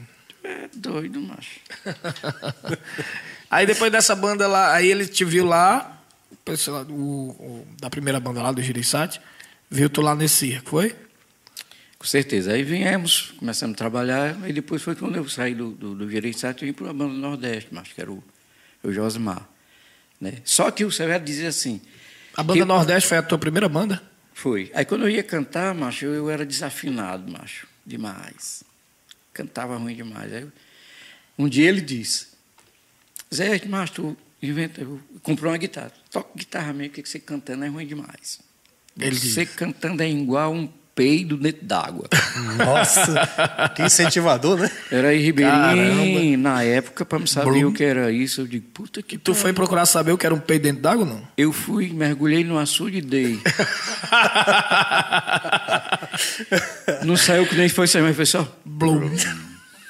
É 0.44 0.68
doido, 0.76 1.22
macho. 1.22 1.60
Aí 3.50 3.66
depois 3.66 3.92
dessa 3.92 4.16
banda 4.16 4.48
lá, 4.48 4.74
aí 4.76 4.88
ele 4.90 5.06
te 5.06 5.26
viu 5.26 5.46
lá, 5.46 6.02
o 6.90 6.94
o- 6.94 7.68
da 7.82 7.90
primeira 7.90 8.18
banda 8.20 8.42
lá, 8.42 8.52
do 8.52 8.62
Giriçate, 8.62 9.20
viu 9.70 9.90
tu 9.90 10.02
lá 10.02 10.16
nesse 10.16 10.36
circo, 10.38 10.70
foi? 10.72 10.96
Com 12.02 12.08
certeza. 12.08 12.54
Aí 12.54 12.64
viemos, 12.64 13.32
começamos 13.38 13.76
a 13.76 13.78
trabalhar, 13.78 14.50
e 14.50 14.52
depois 14.52 14.82
foi 14.82 14.96
quando 14.96 15.18
eu 15.18 15.30
saí 15.30 15.54
do, 15.54 15.70
do, 15.70 15.94
do 15.94 16.10
Gereissati, 16.10 16.64
eu 16.64 16.68
vim 16.70 16.74
para 16.74 16.90
a 16.90 16.94
banda 16.94 17.14
do 17.14 17.20
Nordeste, 17.20 17.72
macho, 17.72 17.94
que 17.94 18.02
era 18.02 18.12
o, 18.12 18.24
o 18.82 18.92
Josmar. 18.92 19.48
Né? 20.20 20.42
Só 20.44 20.72
que 20.72 20.84
o 20.84 20.92
Severo 20.92 21.24
dizia 21.24 21.50
assim, 21.50 21.80
A 22.36 22.42
banda 22.42 22.60
Que- 22.60 22.66
Nordeste 22.66 23.08
foi 23.08 23.20
a 23.20 23.22
tua 23.22 23.38
primeira 23.38 23.70
banda? 23.70 24.02
Foi. 24.34 24.72
Aí 24.74 24.84
quando 24.84 25.04
eu 25.04 25.12
ia 25.12 25.22
cantar, 25.22 25.76
macho, 25.76 26.06
eu, 26.06 26.14
eu 26.16 26.30
era 26.32 26.44
desafinado, 26.44 27.32
macho, 27.32 27.68
demais. 27.86 28.64
Cantava 29.32 29.78
ruim 29.78 29.96
demais. 29.96 30.34
Aí, 30.34 30.48
um 31.38 31.48
dia 31.48 31.70
ele 31.70 31.82
disse, 31.82 32.30
Zé, 33.32 33.64
macho, 33.68 33.94
tu 33.94 34.18
inventa, 34.42 34.82
eu- 34.82 35.00
comprou 35.22 35.52
uma 35.52 35.58
guitarra. 35.60 35.92
Toca 36.10 36.32
guitarra 36.36 36.74
mesmo, 36.74 36.94
que 36.96 37.08
você 37.08 37.20
cantando 37.20 37.64
é 37.64 37.68
ruim 37.68 37.86
demais. 37.86 38.40
Ele 39.00 39.16
você 39.16 39.46
cantando 39.46 40.02
é 40.02 40.10
igual 40.10 40.52
um 40.52 40.81
peido 40.96 41.38
dentro 41.38 41.66
d'água. 41.66 42.08
Nossa, 42.58 43.70
que 43.76 43.84
incentivador, 43.84 44.58
né? 44.60 44.70
Era 44.92 45.14
em 45.16 45.20
Ribeirinho, 45.20 45.58
Caramba. 45.58 46.38
na 46.38 46.64
época, 46.64 47.06
para 47.06 47.20
me 47.20 47.28
saber 47.28 47.60
Blum. 47.62 47.70
o 47.70 47.74
que 47.74 47.84
era 47.84 48.12
isso. 48.12 48.42
Eu 48.42 48.48
digo, 48.48 48.66
puta 48.74 49.02
que 49.02 49.18
Tu 49.18 49.34
foi 49.34 49.54
procurar 49.54 49.86
saber 49.86 50.12
o 50.12 50.18
que 50.18 50.26
era 50.26 50.36
um 50.36 50.40
peido 50.40 50.64
dentro 50.64 50.82
d'água, 50.82 51.06
não? 51.06 51.22
Eu 51.38 51.52
fui, 51.52 51.90
mergulhei 51.92 52.44
no 52.44 52.58
açude 52.58 52.98
e 52.98 53.02
dei. 53.02 53.40
Não 57.04 57.16
saiu 57.16 57.46
que 57.48 57.56
nem 57.56 57.70
foi 57.70 57.88
sair, 57.88 58.02
mas 58.02 58.16
foi 58.16 58.26
só. 58.26 58.48
Blum. 58.66 59.10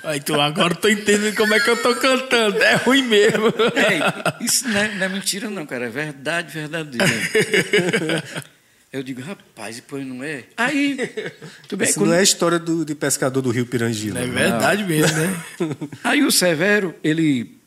Aí 0.03 0.19
tu 0.19 0.39
agora 0.39 0.73
tô 0.73 0.89
entendendo 0.89 1.35
como 1.35 1.53
é 1.53 1.59
que 1.59 1.69
eu 1.69 1.77
tô 1.77 1.95
cantando. 1.95 2.57
É 2.61 2.75
ruim 2.75 3.03
mesmo. 3.03 3.47
É, 3.75 4.43
isso 4.43 4.67
não 4.67 4.79
é, 4.79 4.95
não 4.95 5.05
é 5.05 5.09
mentira, 5.09 5.49
não, 5.49 5.65
cara. 5.65 5.85
É 5.85 5.89
verdade, 5.89 6.53
verdadeira. 6.53 7.05
Eu 8.91 9.01
digo, 9.03 9.21
rapaz, 9.21 9.77
e 9.77 9.81
depois 9.81 10.05
não 10.05 10.21
é? 10.21 10.43
Aí, 10.57 10.97
tudo 11.67 11.79
bem. 11.79 11.87
Isso 11.87 11.97
quando- 11.97 12.09
não 12.09 12.15
é 12.15 12.19
a 12.19 12.23
história 12.23 12.59
do, 12.59 12.83
de 12.83 12.93
pescador 12.93 13.41
do 13.41 13.49
Rio 13.49 13.65
Pirangi, 13.65 14.09
É 14.09 14.13
não. 14.25 14.33
verdade 14.33 14.83
mesmo, 14.83 15.17
né? 15.17 15.43
Aí 16.03 16.23
o 16.23 16.31
Severo, 16.31 16.93
ele, 17.01 17.57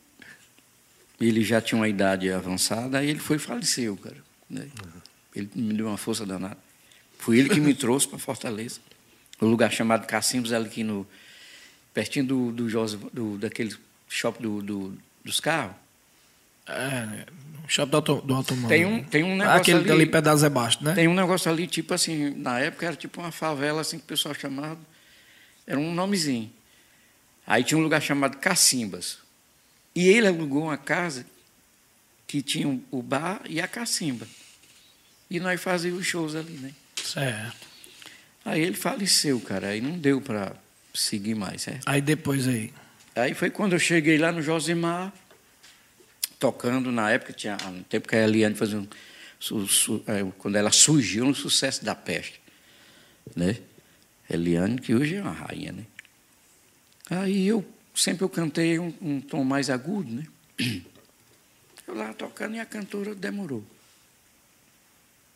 ele 1.20 1.42
já 1.42 1.60
tinha 1.62 1.78
uma 1.80 1.88
idade 1.88 2.30
avançada, 2.30 2.98
aí 2.98 3.08
ele 3.08 3.20
foi 3.20 3.36
e 3.36 3.38
faleceu, 3.38 3.96
cara. 3.96 4.16
né? 4.50 4.68
Ele 5.34 5.48
me 5.54 5.72
deu 5.74 5.86
uma 5.86 5.96
força 5.96 6.26
danada. 6.26 6.58
Foi 7.18 7.38
ele 7.38 7.48
que 7.48 7.58
me 7.60 7.74
trouxe 7.74 8.06
para 8.06 8.18
Fortaleza. 8.18 8.80
Um 9.40 9.46
lugar 9.48 9.72
chamado 9.72 10.06
Cacimbos, 10.06 10.52
ali 10.52 10.66
aqui 10.66 10.84
no, 10.84 11.06
pertinho 11.94 12.26
do, 12.26 12.52
do, 12.52 12.68
José, 12.68 12.98
do 13.12 13.38
daquele 13.38 13.74
shopping 14.08 14.42
do, 14.42 14.62
do- 14.62 14.98
dos 15.24 15.40
carros. 15.40 15.74
É, 16.66 17.24
no 17.43 17.43
shopping 17.66 17.90
do, 17.90 17.96
auto, 17.96 18.14
do 18.22 18.34
automóvel. 18.34 18.68
Tem 18.68 18.84
um, 18.84 19.04
tem 19.04 19.22
um 19.24 19.36
negócio 19.36 19.60
Aquele 19.60 19.78
ali. 19.78 19.90
ali 19.90 20.06
perto 20.06 20.24
da 20.24 20.36
Zé 20.36 20.48
Basto, 20.48 20.84
né? 20.84 20.94
Tem 20.94 21.08
um 21.08 21.14
negócio 21.14 21.50
ali, 21.50 21.66
tipo 21.66 21.94
assim, 21.94 22.30
na 22.30 22.60
época 22.60 22.86
era 22.86 22.96
tipo 22.96 23.20
uma 23.20 23.32
favela, 23.32 23.80
assim, 23.80 23.98
que 23.98 24.04
o 24.04 24.06
pessoal 24.06 24.34
chamava. 24.34 24.78
Era 25.66 25.78
um 25.78 25.92
nomezinho. 25.94 26.52
Aí 27.46 27.62
tinha 27.64 27.78
um 27.78 27.82
lugar 27.82 28.00
chamado 28.00 28.38
Cacimbas. 28.38 29.18
E 29.94 30.08
ele 30.08 30.26
alugou 30.26 30.64
uma 30.64 30.76
casa 30.76 31.24
que 32.26 32.42
tinha 32.42 32.80
o 32.90 33.02
bar 33.02 33.42
e 33.48 33.60
a 33.60 33.68
cacimba. 33.68 34.26
E 35.30 35.38
nós 35.38 35.60
fazíamos 35.60 36.00
os 36.00 36.06
shows 36.06 36.34
ali, 36.34 36.54
né? 36.54 36.72
Certo. 37.02 37.66
Aí 38.44 38.60
ele 38.60 38.74
faleceu, 38.74 39.40
cara. 39.40 39.68
Aí 39.68 39.80
não 39.80 39.98
deu 39.98 40.20
para 40.20 40.52
seguir 40.92 41.34
mais, 41.34 41.62
certo? 41.62 41.82
Aí 41.86 42.00
depois 42.00 42.48
aí. 42.48 42.72
Aí 43.14 43.34
foi 43.34 43.50
quando 43.50 43.74
eu 43.74 43.78
cheguei 43.78 44.18
lá 44.18 44.32
no 44.32 44.42
Josimar, 44.42 45.12
tocando, 46.38 46.90
na 46.92 47.10
época, 47.10 47.32
tinha, 47.32 47.56
no 47.56 47.82
tempo 47.84 48.08
que 48.08 48.16
a 48.16 48.22
Eliane 48.24 48.54
fazia 48.54 48.78
um, 48.78 48.86
su- 49.38 49.66
su- 49.66 50.04
eh, 50.06 50.24
quando 50.38 50.56
ela 50.56 50.70
surgiu 50.70 51.24
no 51.24 51.34
sucesso 51.34 51.84
da 51.84 51.94
peste. 51.94 52.40
Né? 53.34 53.58
Eliane, 54.28 54.80
que 54.80 54.94
hoje 54.94 55.16
é 55.16 55.22
uma 55.22 55.32
rainha, 55.32 55.72
né? 55.72 55.84
Aí 57.10 57.46
eu, 57.46 57.64
sempre 57.94 58.24
eu 58.24 58.28
cantei 58.28 58.78
um, 58.78 58.92
um 59.00 59.20
tom 59.20 59.44
mais 59.44 59.68
agudo, 59.70 60.10
né? 60.10 60.26
Eu 61.86 61.94
lá 61.94 62.14
tocando 62.14 62.54
e 62.56 62.58
a 62.58 62.64
cantora 62.64 63.14
demorou. 63.14 63.62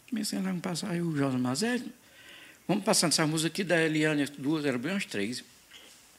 Comecei 0.08 0.40
lá 0.40 0.50
a 0.50 0.54
passar, 0.54 0.90
aí 0.92 1.02
o 1.02 1.14
Josimar, 1.14 1.54
Zé, 1.54 1.78
vamos 2.66 2.84
passando 2.84 3.12
essa 3.12 3.26
música 3.26 3.48
aqui 3.48 3.62
da 3.62 3.78
Eliane, 3.82 4.22
as 4.22 4.30
duas, 4.30 4.64
eram 4.64 4.78
bem 4.78 4.92
umas 4.92 5.04
três. 5.04 5.44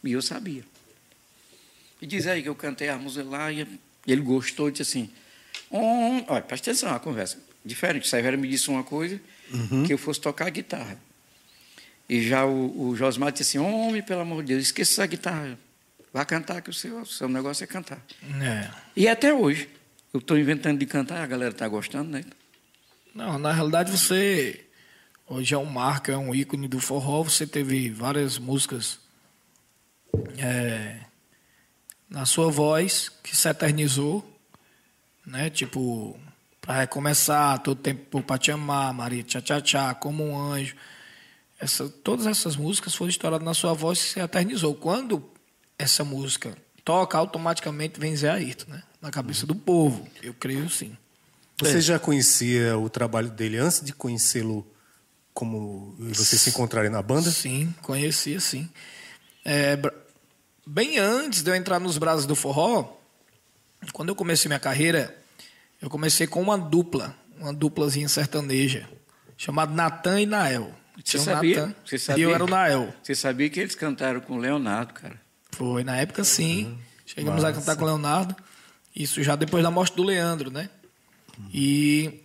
E 0.04 0.12
eu 0.12 0.22
sabia. 0.22 0.64
E 2.00 2.06
diz 2.06 2.28
aí 2.28 2.44
que 2.44 2.50
eu 2.50 2.54
cantei 2.54 2.90
a 2.90 2.98
música 3.00 3.28
lá 3.28 3.52
e 3.52 3.68
ele 4.12 4.22
gostou 4.22 4.70
e 4.70 4.72
disse 4.72 4.84
assim: 4.84 5.10
"Hum, 5.72 6.24
olha, 6.28 6.42
presta 6.42 6.72
atenção 6.72 6.94
a 6.94 7.00
conversa. 7.00 7.38
Diferente, 7.64 8.06
o 8.06 8.08
Severo 8.08 8.38
me 8.38 8.48
disse 8.48 8.70
uma 8.70 8.84
coisa, 8.84 9.20
que 9.86 9.94
eu 9.94 9.98
fosse 9.98 10.22
tocar 10.22 10.50
guitarra. 10.50 10.98
E 12.08 12.22
já 12.28 12.46
o, 12.46 12.90
o 12.90 12.96
Josmar 12.96 13.32
disse 13.32 13.44
assim: 13.44 13.58
Homem, 13.60 14.02
pelo 14.02 14.22
amor 14.22 14.42
de 14.42 14.54
Deus, 14.54 14.64
esqueça 14.64 14.94
essa 14.94 15.06
guitarra. 15.06 15.60
Vá 16.12 16.26
cantar, 16.26 16.62
que 16.62 16.70
o 16.70 16.74
seu, 16.74 17.02
o 17.02 17.06
seu 17.06 17.30
negócio 17.30 17.64
é 17.64 17.68
cantar. 17.68 18.04
É. 18.42 18.70
E 18.96 19.08
até 19.08 19.32
hoje, 19.32 19.70
eu 20.12 20.20
estou 20.20 20.38
inventando 20.38 20.80
de 20.80 20.86
cantar, 20.88 21.22
a 21.22 21.28
galera 21.28 21.52
está 21.52 21.68
gostando, 21.68 22.10
né? 22.10 22.24
Não, 23.14 23.38
na 23.38 23.52
realidade 23.52 23.92
você 23.92 24.66
hoje 25.28 25.54
é 25.54 25.58
um 25.58 25.66
marco, 25.66 26.10
é 26.10 26.18
um 26.18 26.34
ícone 26.34 26.68
do 26.68 26.80
forró. 26.80 27.22
Você 27.24 27.46
teve 27.46 27.90
várias 27.90 28.40
músicas 28.40 29.00
é, 30.40 30.98
na 32.10 32.26
sua 32.26 32.50
voz 32.50 33.12
que 33.24 33.36
se 33.36 33.48
eternizou, 33.48 34.28
né? 35.26 35.50
Tipo, 35.50 36.20
para 36.60 36.82
recomeçar, 36.82 37.60
todo 37.60 37.80
tempo 37.80 38.22
para 38.24 38.38
te 38.38 38.52
amar, 38.52 38.94
Maria 38.94 39.24
Tchá 39.24 39.42
Tchá 39.42 39.62
Tchá, 39.62 39.94
como 39.94 40.24
um 40.24 40.38
anjo. 40.38 40.76
Essa, 41.60 41.90
todas 41.90 42.26
essas 42.26 42.56
músicas 42.56 42.96
foram 42.96 43.10
estouradas 43.10 43.46
na 43.46 43.54
sua 43.54 43.74
voz 43.74 44.00
e 44.00 44.02
se 44.02 44.20
eternizou. 44.20 44.74
Quando 44.74 45.30
essa 45.78 46.04
música 46.04 46.58
toca, 46.84 47.18
automaticamente 47.18 48.00
vem 48.00 48.16
Zé 48.16 48.30
Ayrton, 48.30 48.72
né? 48.72 48.84
Na 49.02 49.12
cabeça 49.12 49.46
do 49.46 49.56
povo. 49.56 50.08
Eu 50.22 50.34
creio 50.34 50.70
sim. 50.70 50.98
Você 51.60 51.82
já 51.82 52.00
conhecia 52.00 52.78
o 52.78 52.90
trabalho 52.90 53.30
dele 53.30 53.58
antes 53.58 53.82
de 53.82 53.92
conhecê-lo 53.92 54.66
como 55.34 55.96
vocês 56.00 56.42
se 56.42 56.50
encontrarem 56.50 56.90
na 56.90 57.02
banda? 57.02 57.30
Sim, 57.30 57.74
conhecia 57.82 58.40
sim. 58.40 58.70
É, 59.44 59.78
bem 60.70 61.00
antes 61.00 61.42
de 61.42 61.50
eu 61.50 61.56
entrar 61.56 61.80
nos 61.80 61.98
Braços 61.98 62.26
do 62.26 62.36
Forró, 62.36 62.96
quando 63.94 64.10
eu 64.10 64.16
comecei 64.16 64.48
minha 64.48 64.60
carreira, 64.60 65.18
eu 65.82 65.90
comecei 65.90 66.28
com 66.28 66.42
uma 66.42 66.58
dupla, 66.58 67.16
uma 67.38 67.54
duplazinha 67.54 68.08
sertaneja, 68.08 68.88
chamada 69.38 69.74
Natan 69.74 70.22
e 70.22 70.26
Nael. 70.26 70.74
Você 70.96 71.18
Tinha 71.18 71.24
sabia? 71.24 71.62
Natan 71.68 71.76
Você 71.86 71.96
E 71.96 72.00
sabia? 72.00 72.24
eu 72.26 72.36
era 72.36 72.44
o 72.44 72.48
Nael. 72.48 72.94
Você 73.02 73.16
sabia 73.16 73.50
que 73.50 73.60
eles 73.60 73.74
cantaram 73.76 74.20
com 74.22 74.34
o 74.34 74.38
Leonardo, 74.38 74.94
cara? 74.94 75.20
Foi, 75.52 75.84
na 75.84 75.98
época 75.98 76.24
sim. 76.24 76.78
Chegamos 77.06 77.44
a 77.44 77.52
cantar 77.54 77.76
com 77.76 77.84
o 77.84 77.88
Leonardo. 77.88 78.36
Isso 78.96 79.24
já 79.24 79.36
depois 79.36 79.64
da 79.64 79.72
morte 79.72 79.96
do 79.96 80.04
Leandro, 80.04 80.52
né? 80.52 80.70
E 81.54 82.22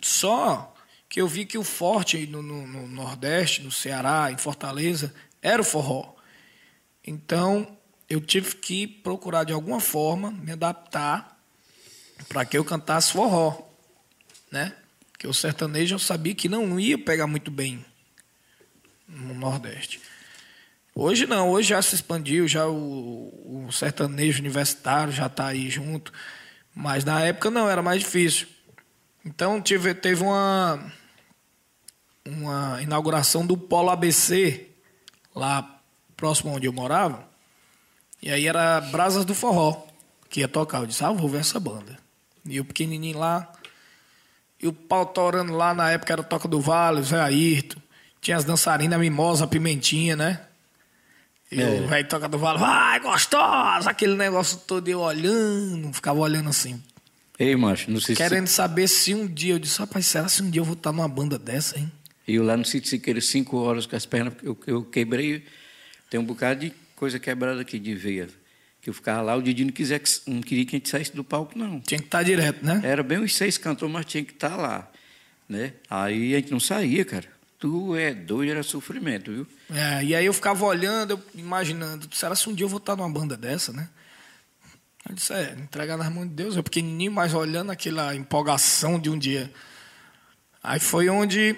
só 0.00 0.74
que 1.08 1.20
eu 1.20 1.26
vi 1.26 1.44
que 1.44 1.58
o 1.58 1.64
forte 1.64 2.26
no, 2.26 2.40
no- 2.40 2.66
no 2.66 2.86
Nordeste, 2.88 3.62
no 3.62 3.72
Ceará, 3.72 4.30
em 4.30 4.36
Fortaleza, 4.38 5.12
era 5.42 5.60
o 5.60 5.64
forró. 5.64 6.14
Então, 7.08 7.66
eu 8.06 8.20
tive 8.20 8.56
que 8.56 8.86
procurar 8.86 9.44
de 9.44 9.52
alguma 9.54 9.80
forma 9.80 10.30
me 10.30 10.52
adaptar 10.52 11.40
para 12.28 12.44
que 12.44 12.58
eu 12.58 12.62
cantasse 12.62 13.12
forró, 13.12 13.66
né? 14.52 14.74
Que 15.18 15.26
o 15.26 15.32
sertanejo 15.32 15.94
eu 15.94 15.98
sabia 15.98 16.34
que 16.34 16.50
não 16.50 16.78
ia 16.78 16.98
pegar 16.98 17.26
muito 17.26 17.50
bem 17.50 17.82
no 19.08 19.32
Nordeste. 19.32 20.02
Hoje 20.94 21.26
não, 21.26 21.48
hoje 21.48 21.70
já 21.70 21.80
se 21.80 21.94
expandiu, 21.94 22.46
já 22.46 22.66
o, 22.68 23.64
o 23.66 23.72
sertanejo 23.72 24.40
universitário 24.40 25.10
já 25.10 25.28
está 25.28 25.46
aí 25.46 25.70
junto, 25.70 26.12
mas 26.74 27.04
na 27.06 27.24
época 27.24 27.50
não, 27.50 27.70
era 27.70 27.80
mais 27.80 28.00
difícil. 28.00 28.46
Então 29.24 29.62
tive, 29.62 29.94
teve 29.94 30.22
uma, 30.22 30.92
uma 32.26 32.82
inauguração 32.82 33.46
do 33.46 33.56
Polo 33.56 33.88
ABC, 33.88 34.68
lá 35.34 35.77
próximo 36.18 36.52
onde 36.52 36.66
eu 36.66 36.72
morava, 36.72 37.26
e 38.20 38.30
aí 38.30 38.46
era 38.46 38.80
Brasas 38.80 39.24
do 39.24 39.34
Forró, 39.34 39.86
que 40.28 40.40
ia 40.40 40.48
tocar. 40.48 40.80
Eu 40.80 40.86
disse, 40.86 41.04
ah, 41.04 41.12
vou 41.12 41.28
ver 41.28 41.38
essa 41.38 41.60
banda. 41.60 41.96
E 42.44 42.58
o 42.60 42.64
pequenininho 42.64 43.18
lá, 43.18 43.50
e 44.60 44.66
o 44.66 44.72
pau 44.72 45.06
torando 45.06 45.52
lá, 45.54 45.72
na 45.72 45.90
época 45.92 46.12
era 46.12 46.22
Toca 46.22 46.48
do 46.48 46.60
Vale, 46.60 47.02
Zé 47.02 47.20
Ayrton, 47.20 47.80
tinha 48.20 48.36
as 48.36 48.44
dançarinas 48.44 48.98
Mimosa, 48.98 49.46
Pimentinha, 49.46 50.16
né? 50.16 50.40
E 51.50 51.62
é. 51.62 51.66
o 51.66 51.86
velho 51.86 52.08
Toca 52.08 52.28
do 52.28 52.38
Vale, 52.38 52.58
vai, 52.58 52.98
gostosa! 52.98 53.88
Aquele 53.88 54.16
negócio 54.16 54.58
todo 54.66 54.86
eu 54.88 55.00
olhando, 55.00 55.92
ficava 55.94 56.18
olhando 56.18 56.48
assim. 56.48 56.82
Ei, 57.38 57.54
macho, 57.54 57.88
não 57.88 58.00
sei 58.00 58.16
Querendo 58.16 58.48
se... 58.48 58.54
saber 58.54 58.88
se 58.88 59.14
um 59.14 59.24
dia, 59.24 59.54
eu 59.54 59.60
disse, 59.60 59.78
rapaz, 59.78 60.04
será 60.06 60.26
se 60.26 60.42
um 60.42 60.50
dia 60.50 60.60
eu 60.60 60.64
vou 60.64 60.74
estar 60.74 60.90
numa 60.90 61.08
banda 61.08 61.38
dessa, 61.38 61.78
hein? 61.78 61.90
E 62.26 62.34
eu 62.34 62.42
lá 62.42 62.56
no 62.56 62.64
sítio 62.64 62.90
Siqueira, 62.90 63.20
cinco 63.20 63.56
horas 63.58 63.86
com 63.86 63.94
as 63.94 64.04
pernas, 64.04 64.34
eu, 64.42 64.58
eu 64.66 64.82
quebrei, 64.82 65.46
tem 66.10 66.18
um 66.18 66.24
bocado 66.24 66.60
de 66.60 66.72
coisa 66.96 67.18
quebrada 67.18 67.60
aqui 67.60 67.78
de 67.78 67.94
veia. 67.94 68.28
Que 68.80 68.90
eu 68.90 68.94
ficava 68.94 69.20
lá, 69.22 69.36
o 69.36 69.42
Didi 69.42 69.64
não, 69.64 69.72
quiser, 69.72 70.00
não 70.26 70.40
queria 70.40 70.64
que 70.64 70.76
a 70.76 70.78
gente 70.78 70.88
saísse 70.88 71.14
do 71.14 71.24
palco, 71.24 71.58
não. 71.58 71.80
Tinha 71.80 71.98
que 71.98 72.06
estar 72.06 72.22
direto, 72.22 72.64
né? 72.64 72.80
Era 72.84 73.02
bem 73.02 73.18
os 73.18 73.34
seis 73.34 73.58
cantores, 73.58 73.92
mas 73.92 74.06
tinha 74.06 74.24
que 74.24 74.32
estar 74.32 74.56
lá. 74.56 74.90
Né? 75.48 75.72
Aí 75.90 76.34
a 76.34 76.38
gente 76.38 76.52
não 76.52 76.60
saía, 76.60 77.04
cara. 77.04 77.26
Tu 77.58 77.96
é 77.96 78.14
doido, 78.14 78.52
era 78.52 78.62
sofrimento, 78.62 79.32
viu? 79.32 79.46
É, 79.74 80.04
e 80.04 80.14
aí 80.14 80.24
eu 80.24 80.32
ficava 80.32 80.64
olhando, 80.64 81.12
eu, 81.12 81.22
imaginando, 81.34 82.08
será 82.14 82.36
se 82.36 82.48
um 82.48 82.54
dia 82.54 82.64
eu 82.64 82.68
vou 82.68 82.78
estar 82.78 82.94
numa 82.94 83.10
banda 83.10 83.36
dessa, 83.36 83.72
né? 83.72 83.88
Eu 85.08 85.14
disse, 85.14 85.32
é, 85.32 85.56
entregar 85.58 85.96
nas 85.96 86.12
mãos 86.12 86.28
de 86.28 86.34
Deus, 86.34 86.54
eu 86.54 86.62
pequenininho, 86.62 87.10
mas 87.10 87.34
olhando 87.34 87.72
aquela 87.72 88.14
empolgação 88.14 89.00
de 89.00 89.10
um 89.10 89.18
dia. 89.18 89.52
Aí 90.62 90.78
foi 90.78 91.08
onde 91.08 91.56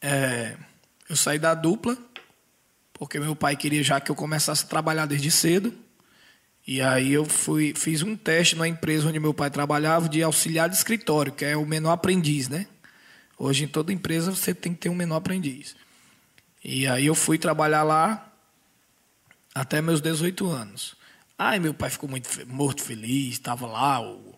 é, 0.00 0.56
eu 1.08 1.16
saí 1.16 1.38
da 1.38 1.54
dupla, 1.54 1.98
porque 3.00 3.18
meu 3.18 3.34
pai 3.34 3.56
queria 3.56 3.82
já 3.82 3.98
que 3.98 4.10
eu 4.10 4.14
começasse 4.14 4.62
a 4.62 4.68
trabalhar 4.68 5.06
desde 5.06 5.30
cedo. 5.30 5.72
E 6.66 6.82
aí 6.82 7.14
eu 7.14 7.24
fui, 7.24 7.72
fiz 7.74 8.02
um 8.02 8.14
teste 8.14 8.56
na 8.56 8.68
empresa 8.68 9.08
onde 9.08 9.18
meu 9.18 9.32
pai 9.32 9.48
trabalhava 9.48 10.06
de 10.06 10.22
auxiliar 10.22 10.68
de 10.68 10.76
escritório, 10.76 11.32
que 11.32 11.42
é 11.42 11.56
o 11.56 11.64
menor 11.64 11.92
aprendiz, 11.92 12.50
né? 12.50 12.66
Hoje 13.38 13.64
em 13.64 13.68
toda 13.68 13.90
empresa 13.90 14.30
você 14.30 14.52
tem 14.52 14.74
que 14.74 14.80
ter 14.80 14.90
um 14.90 14.94
menor 14.94 15.16
aprendiz. 15.16 15.74
E 16.62 16.86
aí 16.86 17.06
eu 17.06 17.14
fui 17.14 17.38
trabalhar 17.38 17.84
lá 17.84 18.30
até 19.54 19.80
meus 19.80 20.02
18 20.02 20.46
anos. 20.50 20.94
Aí 21.38 21.58
meu 21.58 21.72
pai 21.72 21.88
ficou 21.88 22.06
muito 22.06 22.28
morto 22.48 22.82
feliz, 22.82 23.32
estava 23.32 23.66
lá 23.66 23.98
o, 24.02 24.34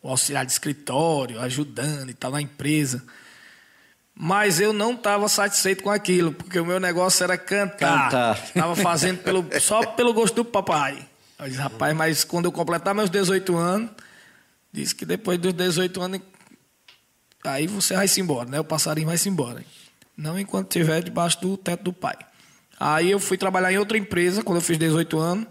o 0.00 0.08
auxiliar 0.08 0.46
de 0.46 0.52
escritório, 0.52 1.38
ajudando 1.42 2.08
e 2.08 2.14
tal 2.14 2.30
na 2.30 2.40
empresa. 2.40 3.04
Mas 4.24 4.60
eu 4.60 4.72
não 4.72 4.92
estava 4.92 5.28
satisfeito 5.28 5.82
com 5.82 5.90
aquilo, 5.90 6.32
porque 6.32 6.56
o 6.60 6.64
meu 6.64 6.78
negócio 6.78 7.24
era 7.24 7.36
cantar. 7.36 8.40
Estava 8.46 8.76
fazendo 8.78 9.18
pelo, 9.18 9.44
só 9.60 9.84
pelo 9.84 10.14
gosto 10.14 10.36
do 10.36 10.44
papai. 10.44 11.04
Eu 11.40 11.48
disse, 11.48 11.58
rapaz, 11.58 11.92
mas 11.96 12.22
quando 12.22 12.44
eu 12.44 12.52
completar 12.52 12.94
meus 12.94 13.10
18 13.10 13.56
anos, 13.56 13.90
disse 14.72 14.94
que 14.94 15.04
depois 15.04 15.40
dos 15.40 15.52
18 15.52 16.00
anos, 16.00 16.20
aí 17.42 17.66
você 17.66 17.96
vai 17.96 18.06
se 18.06 18.20
embora, 18.20 18.48
né? 18.48 18.60
O 18.60 18.64
passarinho 18.64 19.08
vai 19.08 19.18
se 19.18 19.28
embora. 19.28 19.64
Não 20.16 20.38
enquanto 20.38 20.68
estiver 20.68 21.02
debaixo 21.02 21.40
do 21.40 21.56
teto 21.56 21.82
do 21.82 21.92
pai. 21.92 22.16
Aí 22.78 23.10
eu 23.10 23.18
fui 23.18 23.36
trabalhar 23.36 23.72
em 23.72 23.78
outra 23.78 23.98
empresa 23.98 24.44
quando 24.44 24.58
eu 24.58 24.62
fiz 24.62 24.78
18 24.78 25.18
anos. 25.18 25.48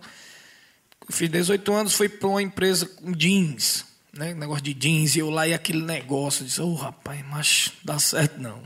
Eu 1.10 1.14
fiz 1.14 1.30
18 1.30 1.74
anos, 1.74 1.94
fui 1.94 2.08
para 2.08 2.30
uma 2.30 2.42
empresa 2.42 2.86
com 2.86 3.12
jeans 3.12 3.91
né? 4.14 4.34
Negócio 4.34 4.64
de 4.64 4.74
jeans, 4.74 5.16
e 5.16 5.20
eu 5.20 5.30
lá 5.30 5.48
e 5.48 5.54
aquele 5.54 5.82
negócio. 5.82 6.44
Eu 6.44 6.48
disse, 6.48 6.62
ô 6.62 6.68
oh, 6.68 6.76
rapaz, 6.76 7.24
mas 7.30 7.72
dá 7.84 7.98
certo 8.00 8.40
não. 8.40 8.60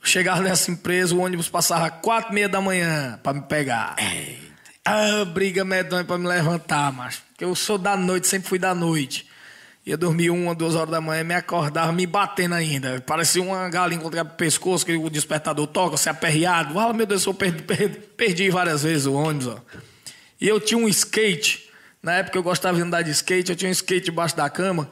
Eu 0.00 0.06
chegava 0.06 0.40
nessa 0.40 0.70
empresa, 0.70 1.14
o 1.14 1.20
ônibus 1.20 1.48
passava 1.48 1.90
quatro 1.90 2.32
e 2.32 2.34
meia 2.34 2.48
da 2.48 2.60
manhã 2.60 3.18
para 3.22 3.34
me 3.34 3.42
pegar. 3.42 3.96
Eita. 3.98 4.46
Ah, 4.84 5.24
briga 5.24 5.64
medonha 5.64 6.04
para 6.04 6.16
me 6.16 6.28
levantar, 6.28 6.92
macho. 6.92 7.20
Porque 7.30 7.44
eu 7.44 7.54
sou 7.56 7.76
da 7.76 7.96
noite, 7.96 8.28
sempre 8.28 8.48
fui 8.48 8.58
da 8.58 8.72
noite. 8.74 9.26
Ia 9.84 9.96
dormir 9.96 10.30
uma, 10.30 10.54
duas 10.54 10.74
horas 10.74 10.90
da 10.90 11.00
manhã, 11.00 11.22
me 11.22 11.34
acordava 11.34 11.92
me 11.92 12.06
batendo 12.06 12.54
ainda. 12.54 13.00
Parecia 13.00 13.42
uma 13.42 13.68
galinha 13.68 14.00
contra 14.00 14.22
o 14.22 14.26
pescoço, 14.26 14.86
que 14.86 14.96
o 14.96 15.10
despertador 15.10 15.66
toca, 15.66 15.96
você 15.96 16.08
é 16.08 16.12
aperreado. 16.12 16.74
Fala, 16.74 16.92
meu 16.92 17.06
Deus, 17.06 17.24
eu 17.24 17.34
perdi, 17.34 17.62
perdi, 17.62 17.98
perdi 18.16 18.50
várias 18.50 18.82
vezes 18.82 19.06
o 19.06 19.14
ônibus. 19.14 19.48
Ó. 19.48 19.58
E 20.40 20.48
eu 20.48 20.60
tinha 20.60 20.78
um 20.78 20.88
skate 20.88 21.65
na 22.06 22.18
época 22.18 22.38
eu 22.38 22.42
gostava 22.44 22.76
de 22.76 22.84
andar 22.84 23.02
de 23.02 23.10
skate, 23.10 23.50
eu 23.50 23.56
tinha 23.56 23.68
um 23.68 23.72
skate 23.72 24.04
debaixo 24.04 24.36
da 24.36 24.48
cama. 24.48 24.88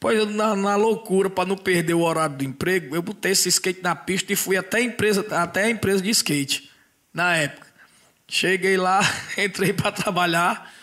Pois 0.00 0.28
na, 0.34 0.56
na 0.56 0.74
loucura, 0.74 1.30
para 1.30 1.48
não 1.48 1.56
perder 1.56 1.94
o 1.94 2.00
horário 2.00 2.34
do 2.34 2.42
emprego, 2.42 2.96
eu 2.96 3.00
botei 3.00 3.30
esse 3.30 3.48
skate 3.48 3.80
na 3.82 3.94
pista 3.94 4.32
e 4.32 4.36
fui 4.36 4.56
até 4.56 4.78
a 4.78 4.80
empresa, 4.80 5.24
até 5.30 5.62
a 5.62 5.70
empresa 5.70 6.02
de 6.02 6.10
skate, 6.10 6.72
na 7.14 7.36
época. 7.36 7.68
Cheguei 8.26 8.76
lá, 8.76 9.00
entrei 9.38 9.72
para 9.72 9.92
trabalhar. 9.92 10.74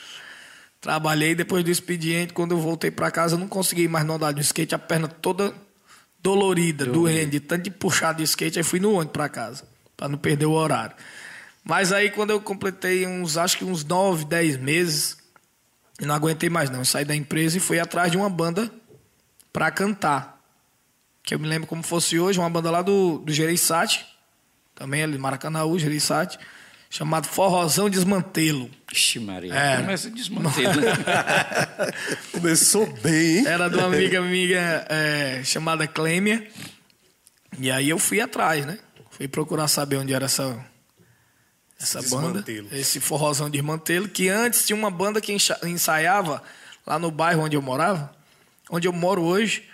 Trabalhei 0.80 1.36
depois 1.36 1.65
do 1.65 1.69
expediente. 1.69 2.32
Quando 2.32 2.52
eu 2.52 2.58
voltei 2.58 2.89
para 2.89 3.12
casa, 3.12 3.36
eu 3.36 3.39
não 3.39 3.50
consegui 3.50 3.89
mais 3.89 4.08
andar 4.08 4.32
de 4.32 4.39
skate, 4.39 4.74
a 4.74 4.80
perna 4.80 5.10
toda 5.10 5.54
dolorida, 6.24 6.86
doendo, 6.86 7.32
de 7.32 7.41
tanto 7.41 7.63
de 7.63 7.71
puxar 7.71 8.13
de 8.13 8.24
skate. 8.24 8.60
Aí 8.60 8.63
fui 8.63 8.80
no 8.80 8.93
ônibus 8.93 9.12
para 9.12 9.28
casa, 9.28 9.67
para 9.98 10.08
não 10.08 10.17
perder 10.17 10.45
o 10.45 10.54
horário. 10.54 10.95
Mas 11.62 11.91
aí, 11.91 12.10
quando 12.10 12.30
eu 12.30 12.39
completei 12.39 13.06
uns, 13.06 13.36
acho 13.36 13.58
que 13.58 13.65
uns 13.65 13.84
9, 13.84 14.24
10 14.24 14.58
meses, 14.58 15.25
e 16.00 16.06
não 16.06 16.16
aguentei 16.16 16.50
mais 16.50 16.70
não. 16.70 16.80
Eu 16.80 16.86
saí 16.86 17.06
da 17.06 17.16
empresa 17.16 17.58
e 17.58 17.60
fui 17.60 17.80
atrás 17.80 18.12
de 18.12 18.18
uma 18.18 18.30
banda 18.30 18.72
para 19.52 19.72
cantar. 19.72 20.42
Que 21.24 21.34
eu 21.34 21.40
me 21.40 21.48
lembro 21.48 21.68
como 21.68 21.82
fosse 21.82 22.20
hoje, 22.20 22.40
uma 22.40 22.50
banda 22.50 22.70
lá 22.70 22.82
do, 22.82 23.20
do 23.20 23.34
Gereissati, 23.34 24.06
também 24.76 25.02
ali, 25.02 25.18
Maracanãú, 25.18 25.80
Gereissati, 25.80 26.38
chamado 26.90 27.28
Forrozão 27.28 27.90
Desmantelo. 27.90 28.70
Ixi, 28.92 29.20
Maria, 29.20 29.54
é. 29.54 29.78
começa 29.78 30.10
desmantelo. 30.10 30.82
Começou 32.32 32.86
bem, 33.02 33.40
hein? 33.40 33.48
Era 33.48 33.70
de 33.70 33.76
uma 33.76 33.88
amiga 33.88 34.22
minha 34.22 34.86
é, 34.88 35.42
chamada 35.44 35.88
Clêmia. 35.88 36.48
E 37.58 37.72
aí 37.72 37.90
eu 37.90 37.98
fui 37.98 38.22
atrás, 38.22 38.66
né? 38.66 38.78
Fui 39.12 39.28
procurar 39.28 39.68
saber 39.68 39.98
onde 39.98 40.14
era 40.14 40.26
essa 40.26 40.58
essa 41.80 42.02
banda, 42.02 42.44
esse 42.72 43.00
forrozão 43.00 43.50
de 43.50 43.58
desmantelo, 43.58 44.08
que 44.08 44.30
antes 44.30 44.66
tinha 44.66 44.78
uma 44.78 44.90
banda 44.90 45.20
que 45.20 45.36
ensaiava 45.64 46.42
lá 46.86 46.98
no 46.98 47.12
bairro 47.12 47.44
onde 47.44 47.56
eu 47.56 47.62
morava, 47.62 48.16
onde 48.70 48.88
eu 48.88 48.94
moro 48.94 49.22
hoje, 49.22 49.68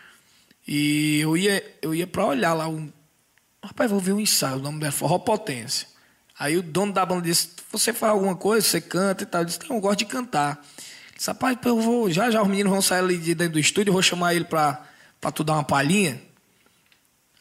e 0.67 1.19
eu 1.19 1.37
ia, 1.37 1.77
eu 1.81 1.93
ia 1.93 2.07
para 2.07 2.25
olhar 2.25 2.53
lá 2.53 2.67
um, 2.67 2.91
rapaz, 3.63 3.89
vou 3.89 3.99
ver 3.99 4.13
um 4.13 4.19
ensaio, 4.19 4.57
o 4.57 4.61
nome 4.61 4.85
é 4.85 4.91
Forró 4.91 5.19
Potência. 5.19 5.87
Aí 6.41 6.57
o 6.57 6.63
dono 6.63 6.91
da 6.91 7.05
banda 7.05 7.21
disse: 7.21 7.49
"Você 7.71 7.93
faz 7.93 8.13
alguma 8.13 8.35
coisa, 8.35 8.65
você 8.65 8.81
canta 8.81 9.21
e 9.21 9.27
tal?" 9.27 9.41
Eu 9.41 9.45
disse: 9.45 9.59
"Não, 9.69 9.75
eu 9.75 9.81
gosto 9.81 9.99
de 9.99 10.05
cantar." 10.05 10.59
Ele 11.07 11.17
disse: 11.17 11.27
"Rapaz, 11.27 11.55
eu 11.65 11.79
vou, 11.79 12.09
já 12.09 12.31
já 12.31 12.41
os 12.41 12.47
meninos 12.47 12.71
vão 12.71 12.81
sair 12.81 12.99
ali 12.99 13.17
de 13.19 13.35
dentro 13.35 13.53
do 13.53 13.59
estúdio, 13.59 13.91
eu 13.91 13.93
vou 13.93 14.01
chamar 14.01 14.33
ele 14.33 14.45
para 14.45 14.83
para 15.19 15.31
tu 15.31 15.43
dar 15.43 15.53
uma 15.53 15.63
palhinha." 15.63 16.19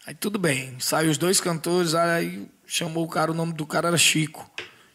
Aí 0.06 0.14
tudo 0.14 0.38
bem, 0.38 0.78
saiu 0.78 1.10
os 1.10 1.16
dois 1.16 1.40
cantores, 1.40 1.94
aí 1.94 2.46
chamou 2.70 3.04
o 3.04 3.08
cara, 3.08 3.32
o 3.32 3.34
nome 3.34 3.52
do 3.52 3.66
cara 3.66 3.88
era 3.88 3.98
Chico. 3.98 4.48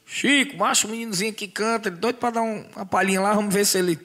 Chico, 0.05 0.57
macho, 0.57 0.87
meninozinho 0.87 1.33
que 1.33 1.47
canta, 1.47 1.89
ele 1.89 1.97
doido 1.97 2.15
pra 2.15 2.29
dar 2.29 2.41
um, 2.41 2.65
uma 2.75 2.85
palhinha 2.85 3.19
lá, 3.19 3.33
vamos 3.33 3.53
ver 3.53 3.65
se 3.65 3.77
ele. 3.77 3.99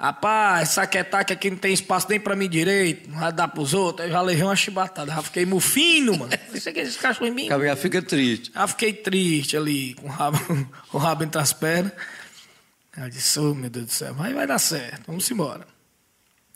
Rapaz, 0.00 0.70
saquetar 0.70 1.24
que 1.24 1.32
aqui 1.32 1.50
não 1.50 1.56
tem 1.56 1.72
espaço 1.72 2.06
nem 2.08 2.18
pra 2.18 2.34
mim 2.34 2.48
direito, 2.48 3.08
não 3.08 3.20
vai 3.20 3.32
dar 3.32 3.48
pros 3.48 3.74
outros. 3.74 4.06
Eu 4.06 4.12
já 4.12 4.20
levei 4.20 4.44
uma 4.44 4.56
chibatada, 4.56 5.12
já 5.12 5.22
fiquei 5.22 5.44
mufino, 5.44 6.18
mano. 6.18 6.32
Isso 6.52 6.68
aqui, 6.68 6.80
esse 6.80 6.98
cachorro 6.98 7.26
em 7.26 7.30
mim. 7.30 7.48
Já 7.48 7.76
fica 7.76 8.02
triste. 8.02 8.50
Já 8.52 8.66
fiquei 8.66 8.92
triste 8.92 9.56
ali, 9.56 9.94
com 9.94 10.06
o 10.06 10.10
rabo, 10.10 10.38
o 10.92 10.98
rabo 10.98 11.22
entre 11.22 11.40
as 11.40 11.52
pernas. 11.52 11.92
Aí 12.96 13.04
eu 13.04 13.10
disse, 13.10 13.38
oh, 13.38 13.54
meu 13.54 13.70
Deus 13.70 13.86
do 13.86 13.92
céu, 13.92 14.14
vai, 14.14 14.32
vai 14.32 14.46
dar 14.46 14.58
certo, 14.58 15.04
vamos 15.06 15.30
embora. 15.30 15.66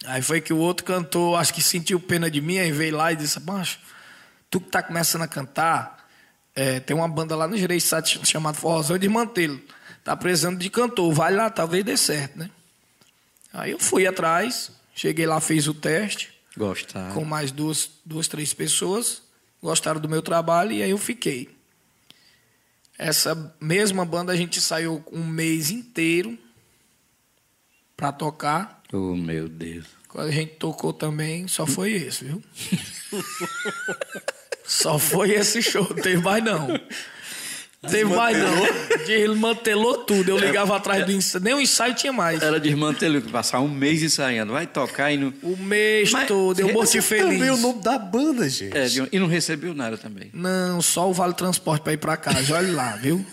Aí 0.06 0.22
foi 0.22 0.40
que 0.40 0.52
o 0.52 0.58
outro 0.58 0.84
cantor, 0.84 1.38
acho 1.38 1.52
que 1.52 1.62
sentiu 1.62 2.00
pena 2.00 2.30
de 2.30 2.40
mim, 2.40 2.58
aí 2.58 2.70
veio 2.70 2.96
lá 2.96 3.12
e 3.12 3.16
disse, 3.16 3.40
macho, 3.40 3.78
tu 4.50 4.60
que 4.60 4.70
tá 4.70 4.82
começando 4.82 5.22
a 5.22 5.28
cantar, 5.28 5.97
é, 6.58 6.80
tem 6.80 6.96
uma 6.96 7.06
banda 7.06 7.36
lá 7.36 7.46
no 7.46 7.56
Gereissat 7.56 8.18
chamada 8.26 8.58
Forrozão 8.58 8.98
de 8.98 9.08
Mantelo. 9.08 9.60
Tá 10.02 10.16
precisando 10.16 10.58
de 10.58 10.68
cantor. 10.68 11.14
Vai 11.14 11.32
lá, 11.32 11.48
talvez 11.48 11.84
dê 11.84 11.96
certo, 11.96 12.36
né? 12.36 12.50
Aí 13.52 13.70
eu 13.70 13.78
fui 13.78 14.08
atrás, 14.08 14.72
cheguei 14.92 15.24
lá, 15.24 15.40
fiz 15.40 15.68
o 15.68 15.74
teste. 15.74 16.34
Gostaram. 16.56 17.14
Com 17.14 17.24
mais 17.24 17.52
duas, 17.52 17.88
duas, 18.04 18.26
três 18.26 18.52
pessoas. 18.52 19.22
Gostaram 19.62 20.00
do 20.00 20.08
meu 20.08 20.20
trabalho 20.20 20.72
e 20.72 20.82
aí 20.82 20.90
eu 20.90 20.98
fiquei. 20.98 21.48
Essa 22.98 23.54
mesma 23.60 24.04
banda 24.04 24.32
a 24.32 24.36
gente 24.36 24.60
saiu 24.60 25.04
um 25.12 25.24
mês 25.24 25.70
inteiro. 25.70 26.36
pra 27.96 28.10
tocar. 28.10 28.82
Oh, 28.92 29.14
meu 29.14 29.48
Deus. 29.48 29.86
Quando 30.08 30.26
a 30.26 30.32
gente 30.32 30.54
tocou 30.56 30.92
também, 30.92 31.46
só 31.46 31.64
foi 31.64 31.92
esse, 31.92 32.24
viu? 32.24 32.42
só 34.68 34.98
foi 34.98 35.30
esse 35.32 35.60
show, 35.62 35.82
não 35.88 35.96
teve 36.02 36.22
mais 36.22 36.44
não. 36.44 36.68
Teve 37.88 38.06
mais 38.06 38.36
não. 38.36 39.06
Desmantelou 39.06 39.98
tudo. 39.98 40.30
Eu 40.32 40.36
ligava 40.38 40.76
atrás 40.76 41.06
do 41.06 41.12
ensaio. 41.12 41.44
Nem 41.44 41.54
o 41.54 41.60
ensaio 41.60 41.94
tinha 41.94 42.12
mais. 42.12 42.42
Era 42.42 42.58
desmantelou, 42.58 43.22
passar 43.22 43.60
um 43.60 43.68
mês 43.68 44.02
ensaiando. 44.02 44.52
Vai 44.52 44.66
tocar 44.66 45.12
e 45.12 45.16
não. 45.16 45.32
O 45.44 45.56
mês 45.56 46.10
Mas- 46.10 46.26
todo, 46.26 46.58
eu 46.58 46.72
morti 46.72 46.98
Esse 46.98 47.16
Também 47.16 47.38
feliz. 47.38 47.56
o 47.58 47.62
nome 47.62 47.80
da 47.80 47.96
banda, 47.96 48.48
gente. 48.50 48.76
É, 48.76 48.86
e 49.12 49.18
não 49.20 49.28
recebeu 49.28 49.74
nada 49.74 49.96
também. 49.96 50.28
Não, 50.34 50.82
só 50.82 51.08
o 51.08 51.12
vale 51.14 51.34
transporte 51.34 51.82
pra 51.82 51.92
ir 51.92 51.98
pra 51.98 52.16
casa. 52.16 52.52
Olha 52.56 52.72
lá, 52.72 52.96
viu? 52.96 53.24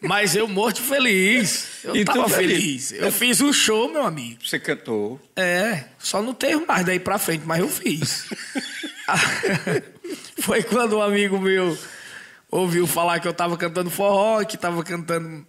Mas 0.00 0.36
eu 0.36 0.46
morto 0.46 0.80
feliz. 0.80 1.66
Eu 1.82 1.96
Então, 1.96 2.14
tava 2.14 2.28
feliz. 2.28 2.88
feliz. 2.90 2.92
Eu 2.92 3.10
fiz 3.12 3.40
um 3.40 3.52
show, 3.52 3.90
meu 3.92 4.04
amigo. 4.04 4.38
Você 4.46 4.60
cantou. 4.60 5.20
É, 5.34 5.84
só 5.98 6.22
não 6.22 6.32
teve 6.32 6.64
mais 6.64 6.86
daí 6.86 7.00
pra 7.00 7.18
frente, 7.18 7.42
mas 7.44 7.58
eu 7.58 7.68
fiz. 7.68 8.26
Foi 10.40 10.62
quando 10.62 10.96
um 10.98 11.02
amigo 11.02 11.38
meu 11.38 11.76
ouviu 12.50 12.86
falar 12.86 13.20
que 13.20 13.28
eu 13.28 13.34
tava 13.34 13.56
cantando 13.56 13.90
forró, 13.90 14.44
que 14.44 14.56
tava 14.56 14.82
cantando 14.82 15.46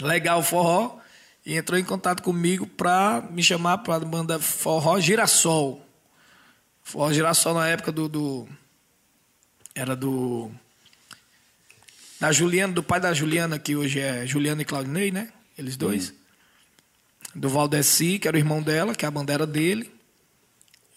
legal 0.00 0.42
forró, 0.42 0.98
e 1.44 1.56
entrou 1.56 1.78
em 1.78 1.84
contato 1.84 2.22
comigo 2.22 2.66
pra 2.66 3.22
me 3.30 3.42
chamar 3.42 3.78
pra 3.78 3.98
banda 4.00 4.38
Forró 4.38 4.98
Girassol. 5.00 5.84
Forró 6.82 7.12
Girassol 7.12 7.54
na 7.54 7.68
época 7.68 7.90
do. 7.92 8.08
do- 8.08 8.48
era 9.74 9.94
do. 9.96 10.50
Da 12.18 12.30
Juliana, 12.32 12.72
do 12.72 12.82
pai 12.82 13.00
da 13.00 13.14
Juliana, 13.14 13.58
que 13.58 13.74
hoje 13.76 13.98
é 14.00 14.26
Juliana 14.26 14.60
e 14.62 14.64
Claudinei, 14.64 15.10
né? 15.10 15.32
Eles 15.56 15.76
dois 15.76 16.12
do 17.34 17.48
Valdeci, 17.48 18.18
que 18.18 18.26
era 18.28 18.36
o 18.36 18.40
irmão 18.40 18.60
dela, 18.62 18.94
que 18.94 19.06
a 19.06 19.10
bandeira 19.10 19.46
dele, 19.46 19.90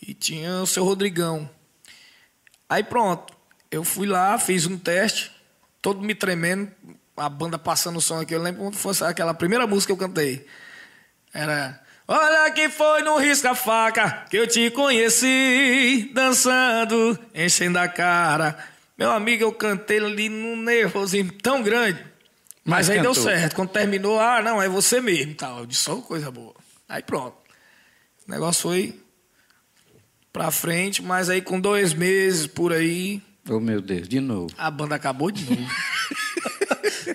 e 0.01 0.13
tinha 0.13 0.61
o 0.61 0.67
seu 0.67 0.83
Rodrigão. 0.83 1.49
Aí 2.73 2.83
pronto, 2.83 3.31
eu 3.69 3.83
fui 3.83 4.07
lá, 4.07 4.35
fiz 4.39 4.65
um 4.65 4.79
teste, 4.79 5.31
todo 5.79 6.01
me 6.01 6.15
tremendo, 6.15 6.71
a 7.15 7.29
banda 7.29 7.59
passando 7.59 7.97
o 7.97 8.01
som 8.01 8.19
aqui, 8.19 8.33
eu 8.33 8.41
lembro 8.41 8.63
como 8.63 8.75
fosse 8.75 9.03
aquela 9.03 9.31
primeira 9.31 9.67
música 9.67 9.95
que 9.95 10.03
eu 10.03 10.07
cantei. 10.07 10.47
Era 11.31 11.79
Olha 12.07 12.49
que 12.49 12.69
foi 12.69 13.03
no 13.03 13.17
risca-faca 13.17 14.25
que 14.27 14.37
eu 14.37 14.47
te 14.47 14.71
conheci, 14.71 16.09
dançando, 16.15 17.19
enchendo 17.31 17.77
a 17.77 17.87
cara. 17.87 18.57
Meu 18.97 19.11
amigo, 19.11 19.43
eu 19.43 19.53
cantei 19.53 19.99
ali 19.99 20.27
num 20.27 20.57
nervosismo 20.57 21.31
tão 21.31 21.61
grande. 21.61 21.99
Mas, 22.65 22.87
Mas 22.87 22.89
aí 22.89 23.01
deu 23.01 23.13
cantou. 23.13 23.23
certo. 23.23 23.55
Quando 23.55 23.69
terminou, 23.69 24.19
ah, 24.19 24.41
não, 24.41 24.59
é 24.59 24.67
você 24.67 24.99
mesmo. 24.99 25.35
Tal. 25.35 25.59
Eu 25.59 25.67
disse, 25.67 25.83
só 25.83 25.97
coisa 25.97 26.31
boa. 26.31 26.55
Aí 26.89 27.03
pronto. 27.03 27.37
O 28.27 28.31
negócio 28.31 28.63
foi 28.63 29.02
pra 30.33 30.51
frente, 30.51 31.01
mas 31.01 31.29
aí 31.29 31.41
com 31.41 31.59
dois 31.59 31.93
meses 31.93 32.47
por 32.47 32.73
aí, 32.73 33.21
Oh, 33.49 33.59
meu 33.59 33.81
Deus, 33.81 34.07
de 34.07 34.21
novo. 34.21 34.53
a 34.57 34.71
banda 34.71 34.95
acabou 34.95 35.29
de 35.29 35.43
novo. 35.49 35.67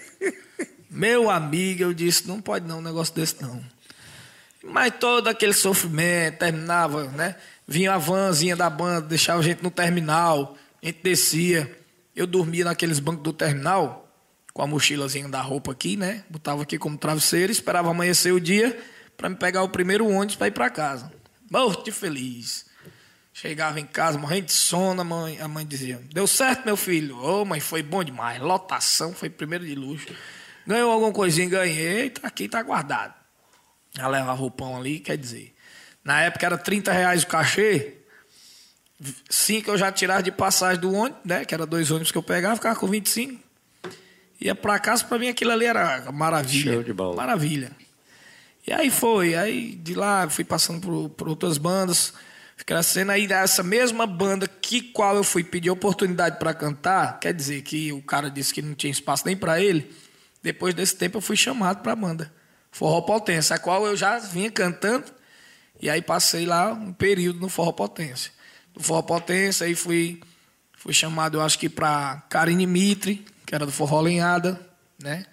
Meu 0.90 1.30
amigo, 1.30 1.82
eu 1.82 1.94
disse, 1.94 2.26
não 2.26 2.40
pode 2.40 2.66
não 2.66 2.78
um 2.78 2.82
negócio 2.82 3.14
desse 3.14 3.40
não. 3.40 3.62
Mas 4.64 4.92
todo 4.98 5.28
aquele 5.28 5.52
sofrimento, 5.52 6.38
terminava, 6.38 7.04
né? 7.04 7.36
Vinha 7.66 7.94
a 7.94 7.98
vanzinha 7.98 8.56
da 8.56 8.68
banda, 8.68 9.06
deixava 9.06 9.38
a 9.38 9.42
gente 9.42 9.62
no 9.62 9.70
terminal, 9.70 10.56
a 10.82 10.86
gente 10.86 11.00
descia. 11.02 11.70
Eu 12.16 12.26
dormia 12.26 12.64
naqueles 12.64 12.98
bancos 12.98 13.22
do 13.22 13.32
terminal, 13.32 14.10
com 14.52 14.62
a 14.62 14.66
mochilazinha 14.66 15.28
da 15.28 15.40
roupa 15.40 15.70
aqui, 15.72 15.96
né? 15.96 16.24
Botava 16.28 16.62
aqui 16.62 16.76
como 16.76 16.98
travesseiro, 16.98 17.52
esperava 17.52 17.90
amanhecer 17.90 18.32
o 18.32 18.40
dia 18.40 18.76
para 19.16 19.28
me 19.28 19.36
pegar 19.36 19.62
o 19.62 19.68
primeiro 19.68 20.06
ônibus 20.08 20.34
para 20.34 20.48
ir 20.48 20.52
para 20.52 20.68
casa. 20.68 21.12
Morto 21.50 21.84
de 21.84 21.92
feliz. 21.92 22.66
Chegava 23.40 23.78
em 23.78 23.86
casa 23.86 24.18
morrendo 24.18 24.46
de 24.46 24.52
sono, 24.52 25.00
a 25.00 25.04
mãe, 25.04 25.40
a 25.40 25.46
mãe 25.46 25.64
dizia: 25.64 26.02
Deu 26.12 26.26
certo, 26.26 26.64
meu 26.64 26.76
filho? 26.76 27.16
Ô, 27.22 27.44
mãe, 27.44 27.60
foi 27.60 27.84
bom 27.84 28.02
demais. 28.02 28.40
Lotação, 28.40 29.12
foi 29.12 29.30
primeiro 29.30 29.64
de 29.64 29.76
luxo. 29.76 30.08
Ganhou 30.66 30.90
alguma 30.90 31.12
coisinha, 31.12 31.48
ganhei, 31.48 32.10
tá 32.10 32.26
aqui, 32.26 32.48
tá 32.48 32.60
guardado. 32.60 33.14
Ela 33.96 34.08
leva 34.08 34.32
roupão 34.32 34.76
ali, 34.76 34.98
quer 34.98 35.16
dizer. 35.16 35.54
Na 36.02 36.20
época 36.20 36.46
era 36.46 36.58
30 36.58 36.90
reais 36.90 37.22
o 37.22 37.28
cachê. 37.28 37.98
Cinco 39.30 39.70
eu 39.70 39.78
já 39.78 39.92
tirava 39.92 40.20
de 40.20 40.32
passagem 40.32 40.80
do 40.80 40.92
ônibus, 40.92 41.20
né? 41.24 41.44
Que 41.44 41.54
era 41.54 41.64
dois 41.64 41.92
ônibus 41.92 42.10
que 42.10 42.18
eu 42.18 42.22
pegava, 42.24 42.56
ficava 42.56 42.74
com 42.74 42.88
25. 42.88 43.40
Ia 44.40 44.56
pra 44.56 44.80
casa, 44.80 45.04
pra 45.04 45.16
mim 45.16 45.28
aquilo 45.28 45.52
ali 45.52 45.64
era 45.64 46.10
maravilha. 46.10 46.72
Show 46.72 46.82
de 46.82 46.92
bola. 46.92 47.14
Maravilha. 47.14 47.70
E 48.66 48.72
aí 48.72 48.90
foi, 48.90 49.36
aí 49.36 49.76
de 49.76 49.94
lá 49.94 50.28
fui 50.28 50.42
passando 50.42 50.80
por, 50.80 51.08
por 51.10 51.28
outras 51.28 51.56
bandas, 51.56 52.12
fui 52.58 52.64
crescendo 52.64 53.12
aí 53.12 53.30
essa 53.32 53.62
mesma 53.62 54.04
banda 54.04 54.48
que 54.48 54.82
qual 54.82 55.14
eu 55.14 55.22
fui 55.22 55.44
pedir 55.44 55.70
oportunidade 55.70 56.40
para 56.40 56.52
cantar, 56.52 57.20
quer 57.20 57.32
dizer 57.32 57.62
que 57.62 57.92
o 57.92 58.02
cara 58.02 58.28
disse 58.28 58.52
que 58.52 58.60
não 58.60 58.74
tinha 58.74 58.90
espaço 58.90 59.24
nem 59.24 59.36
para 59.36 59.60
ele. 59.60 59.94
Depois 60.42 60.74
desse 60.74 60.96
tempo 60.96 61.18
eu 61.18 61.22
fui 61.22 61.36
chamado 61.36 61.82
para 61.82 61.92
a 61.92 61.96
banda 61.96 62.32
Forró 62.72 63.00
Potência, 63.02 63.54
a 63.54 63.58
qual 63.58 63.86
eu 63.86 63.96
já 63.96 64.18
vinha 64.18 64.50
cantando 64.50 65.04
e 65.80 65.88
aí 65.88 66.02
passei 66.02 66.46
lá 66.46 66.72
um 66.72 66.92
período 66.92 67.38
no 67.38 67.48
Forró 67.48 67.70
Potência. 67.70 68.32
Do 68.74 68.82
Forró 68.82 69.02
Potência 69.02 69.64
aí 69.64 69.76
fui 69.76 70.20
fui 70.76 70.92
chamado, 70.92 71.38
eu 71.38 71.42
acho 71.42 71.58
que 71.58 71.68
para 71.68 72.22
Karine 72.28 72.66
Mitre, 72.66 73.24
que 73.46 73.54
era 73.54 73.66
do 73.66 73.72
Forró 73.72 74.00
Lenhada, 74.00 74.60
né? 75.00 75.26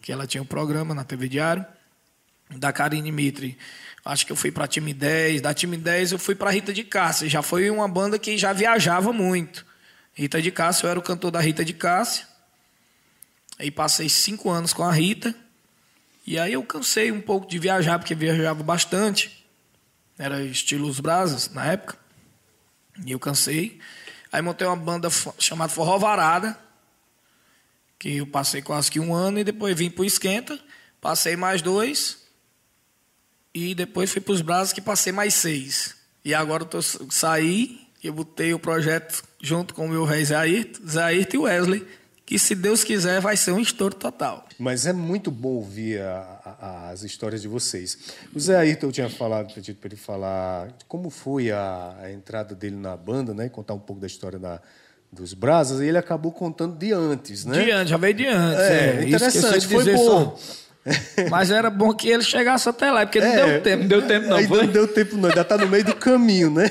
Que 0.00 0.12
ela 0.12 0.26
tinha 0.26 0.42
um 0.42 0.46
programa 0.46 0.94
na 0.94 1.02
TV 1.02 1.28
Diário 1.28 1.66
da 2.50 2.72
Karine 2.72 3.10
Mitre. 3.10 3.58
Acho 4.04 4.26
que 4.26 4.32
eu 4.32 4.36
fui 4.36 4.50
para 4.50 4.66
time 4.66 4.92
10, 4.92 5.40
da 5.40 5.54
time 5.54 5.76
10 5.76 6.12
eu 6.12 6.18
fui 6.18 6.34
para 6.34 6.50
Rita 6.50 6.72
de 6.72 6.82
Cássia. 6.82 7.28
Já 7.28 7.40
foi 7.42 7.70
uma 7.70 7.86
banda 7.86 8.18
que 8.18 8.36
já 8.36 8.52
viajava 8.52 9.12
muito. 9.12 9.64
Rita 10.12 10.42
de 10.42 10.50
Cássia, 10.50 10.86
eu 10.86 10.90
era 10.90 10.98
o 10.98 11.02
cantor 11.02 11.30
da 11.30 11.40
Rita 11.40 11.64
de 11.64 11.72
Cássia. 11.72 12.26
Aí 13.58 13.70
passei 13.70 14.08
cinco 14.08 14.50
anos 14.50 14.72
com 14.72 14.82
a 14.82 14.92
Rita. 14.92 15.34
E 16.26 16.38
aí 16.38 16.52
eu 16.52 16.62
cansei 16.64 17.12
um 17.12 17.20
pouco 17.20 17.46
de 17.46 17.58
viajar, 17.58 17.98
porque 17.98 18.14
viajava 18.14 18.62
bastante. 18.62 19.44
Era 20.18 20.42
estilo 20.42 20.88
Os 20.88 21.00
Brasas 21.00 21.48
na 21.50 21.66
época. 21.66 21.96
E 23.06 23.12
eu 23.12 23.20
cansei. 23.20 23.80
Aí 24.32 24.42
montei 24.42 24.66
uma 24.66 24.76
banda 24.76 25.08
chamada 25.38 25.72
Forró 25.72 25.98
Varada, 25.98 26.58
que 27.98 28.16
eu 28.16 28.26
passei 28.26 28.62
quase 28.62 28.90
que 28.90 28.98
um 28.98 29.14
ano, 29.14 29.38
e 29.38 29.44
depois 29.44 29.76
vim 29.76 29.90
pro 29.90 30.04
Esquenta, 30.04 30.58
passei 31.00 31.36
mais 31.36 31.60
dois, 31.60 32.21
e 33.54 33.74
depois 33.74 34.10
fui 34.10 34.20
pros 34.20 34.40
Brasas 34.40 34.72
que 34.72 34.80
passei 34.80 35.12
mais 35.12 35.34
seis. 35.34 35.94
E 36.24 36.32
agora 36.34 36.62
eu 36.62 36.66
tô, 36.66 36.80
saí, 37.10 37.80
eu 38.02 38.12
botei 38.12 38.54
o 38.54 38.58
projeto 38.58 39.22
junto 39.40 39.74
com 39.74 39.86
o 39.86 39.88
meu 39.88 40.04
rei 40.04 40.24
Zé 40.24 40.36
Ayrton, 40.36 40.80
Zé 40.88 41.02
Ayrton 41.02 41.36
e 41.36 41.40
Wesley, 41.40 41.86
que 42.24 42.38
se 42.38 42.54
Deus 42.54 42.84
quiser 42.84 43.20
vai 43.20 43.36
ser 43.36 43.50
um 43.52 43.58
estouro 43.60 43.94
total. 43.94 44.46
Mas 44.58 44.86
é 44.86 44.92
muito 44.92 45.30
bom 45.30 45.50
ouvir 45.50 46.00
a- 46.00 46.40
a- 46.60 46.90
as 46.90 47.02
histórias 47.02 47.42
de 47.42 47.48
vocês. 47.48 47.98
O 48.34 48.38
Zé 48.40 48.56
Ayrton 48.56 48.86
eu 48.86 48.92
tinha 48.92 49.10
falado, 49.10 49.52
pedido 49.52 49.76
para 49.78 49.88
ele 49.88 49.96
falar 49.96 50.68
como 50.88 51.10
foi 51.10 51.50
a, 51.50 51.96
a 52.00 52.12
entrada 52.12 52.54
dele 52.54 52.76
na 52.76 52.96
banda, 52.96 53.34
né? 53.34 53.48
Contar 53.48 53.74
um 53.74 53.78
pouco 53.80 54.00
da 54.00 54.06
história 54.06 54.38
da, 54.38 54.60
dos 55.12 55.34
Brasas. 55.34 55.80
E 55.80 55.86
ele 55.86 55.98
acabou 55.98 56.30
contando 56.32 56.76
de 56.78 56.92
antes, 56.92 57.44
né? 57.44 57.64
De 57.64 57.70
antes, 57.72 57.90
já 57.90 57.96
veio 57.96 58.14
de 58.14 58.26
antes. 58.28 58.60
É, 58.60 58.98
isso 59.04 59.08
interessante, 59.16 59.66
foi 59.66 59.92
bom. 59.92 60.36
só. 60.38 60.62
Mas 61.30 61.50
era 61.50 61.70
bom 61.70 61.92
que 61.94 62.08
ele 62.08 62.22
chegasse 62.22 62.68
até 62.68 62.90
lá, 62.90 63.06
porque 63.06 63.20
não 63.20 63.26
É, 63.28 63.46
deu 63.46 63.62
tempo. 63.62 63.82
Não 63.82 63.88
deu 63.88 64.02
tempo, 64.06 64.26
não, 64.28 64.36
Ainda 64.36 64.48
foi? 64.48 64.66
não 64.66 64.72
deu 64.72 64.88
tempo, 64.88 65.16
não. 65.16 65.28
Ainda 65.28 65.40
está 65.42 65.56
no 65.58 65.68
meio 65.68 65.84
do 65.84 65.94
caminho, 65.94 66.50
né? 66.50 66.70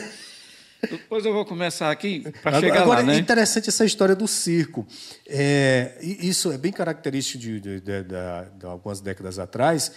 Depois 0.89 1.23
eu 1.25 1.31
vou 1.31 1.45
começar 1.45 1.91
aqui 1.91 2.23
para 2.41 2.59
chegar 2.59 2.81
agora, 2.81 3.01
lá, 3.01 3.11
é 3.11 3.15
né? 3.15 3.17
interessante 3.19 3.69
essa 3.69 3.85
história 3.85 4.15
do 4.15 4.27
circo. 4.27 4.85
É, 5.29 5.95
e 6.01 6.27
isso 6.27 6.51
é 6.51 6.57
bem 6.57 6.71
característico 6.71 7.37
de, 7.39 7.59
de- 7.59 7.79
de- 7.79 8.03
de 8.03 8.65
algumas 8.65 8.99
décadas 8.99 9.37
atrás. 9.37 9.91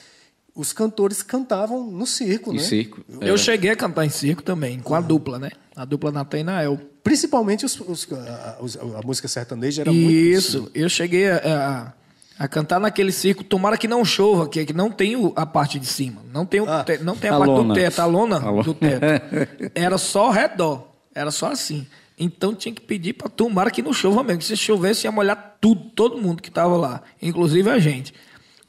Os 0.55 0.72
cantores 0.72 1.22
cantavam 1.22 1.90
no 1.90 2.06
circo, 2.06 2.52
Em 2.52 2.56
né? 2.58 2.62
circo. 2.62 3.02
Eu 3.21 3.37
cheguei 3.37 3.71
a 3.71 3.77
cantar 3.77 4.04
em 4.04 4.10
circo 4.10 4.42
também, 4.42 4.79
com 4.79 4.94
a 4.94 5.00
dupla, 5.00 5.38
né? 5.38 5.50
A 5.75 5.85
dupla 5.85 6.12
Natan 6.12 6.38
e 6.38 6.44
Nael. 6.44 6.79
Principalmente 7.02 7.65
os- 7.65 7.81
os- 7.81 8.06
a, 8.12 8.58
a 8.98 9.02
música 9.04 9.27
sertaneja 9.27 9.83
era 9.83 9.92
muito 9.92 10.10
Isso, 10.12 10.71
eu 10.75 10.88
cheguei 10.88 11.29
a, 11.31 11.37
a- 11.38 11.92
a 12.38 12.48
cantar 12.48 12.80
naquele 12.80 13.12
circo, 13.12 13.44
tomara 13.44 13.76
que 13.78 13.87
não 13.87 14.04
chova, 14.04 14.48
que, 14.48 14.64
que 14.66 14.72
não 14.72 14.90
tem 14.90 15.14
o- 15.16 15.32
a 15.37 15.46
parte 15.46 15.78
de 15.78 15.87
cima, 15.87 16.20
não 16.32 16.44
tem, 16.44 16.60
o 16.60 16.68
Ah, 16.68 16.82
te- 16.82 16.98
não 16.98 17.14
tem 17.16 17.30
a, 17.30 17.35
a 17.35 17.38
parte 17.38 17.50
do 17.50 17.56
lona. 17.58 17.74
teto, 17.74 18.00
a 18.00 18.04
lona 18.06 18.37
A 18.37 18.50
lona. 18.50 18.62
do 18.64 18.74
teto. 18.74 19.04
Era 19.74 19.96
só 19.98 20.26
ao 20.26 20.32
redor, 20.32 20.88
era 21.14 21.30
só 21.30 21.52
assim. 21.52 21.87
Então 22.18 22.54
tinha 22.54 22.74
que 22.74 22.80
pedir 22.80 23.12
para 23.12 23.28
tomara 23.28 23.70
que 23.70 23.82
não 23.82 23.92
chova 23.92 24.22
mesmo, 24.22 24.38
que 24.40 24.44
se 24.44 24.56
chovesse 24.56 25.06
ia 25.06 25.12
molhar 25.12 25.56
tudo, 25.60 25.90
todo 25.90 26.20
mundo 26.20 26.42
que 26.42 26.48
estava 26.48 26.76
lá, 26.76 27.02
inclusive 27.22 27.68
a 27.70 27.78
gente. 27.78 28.12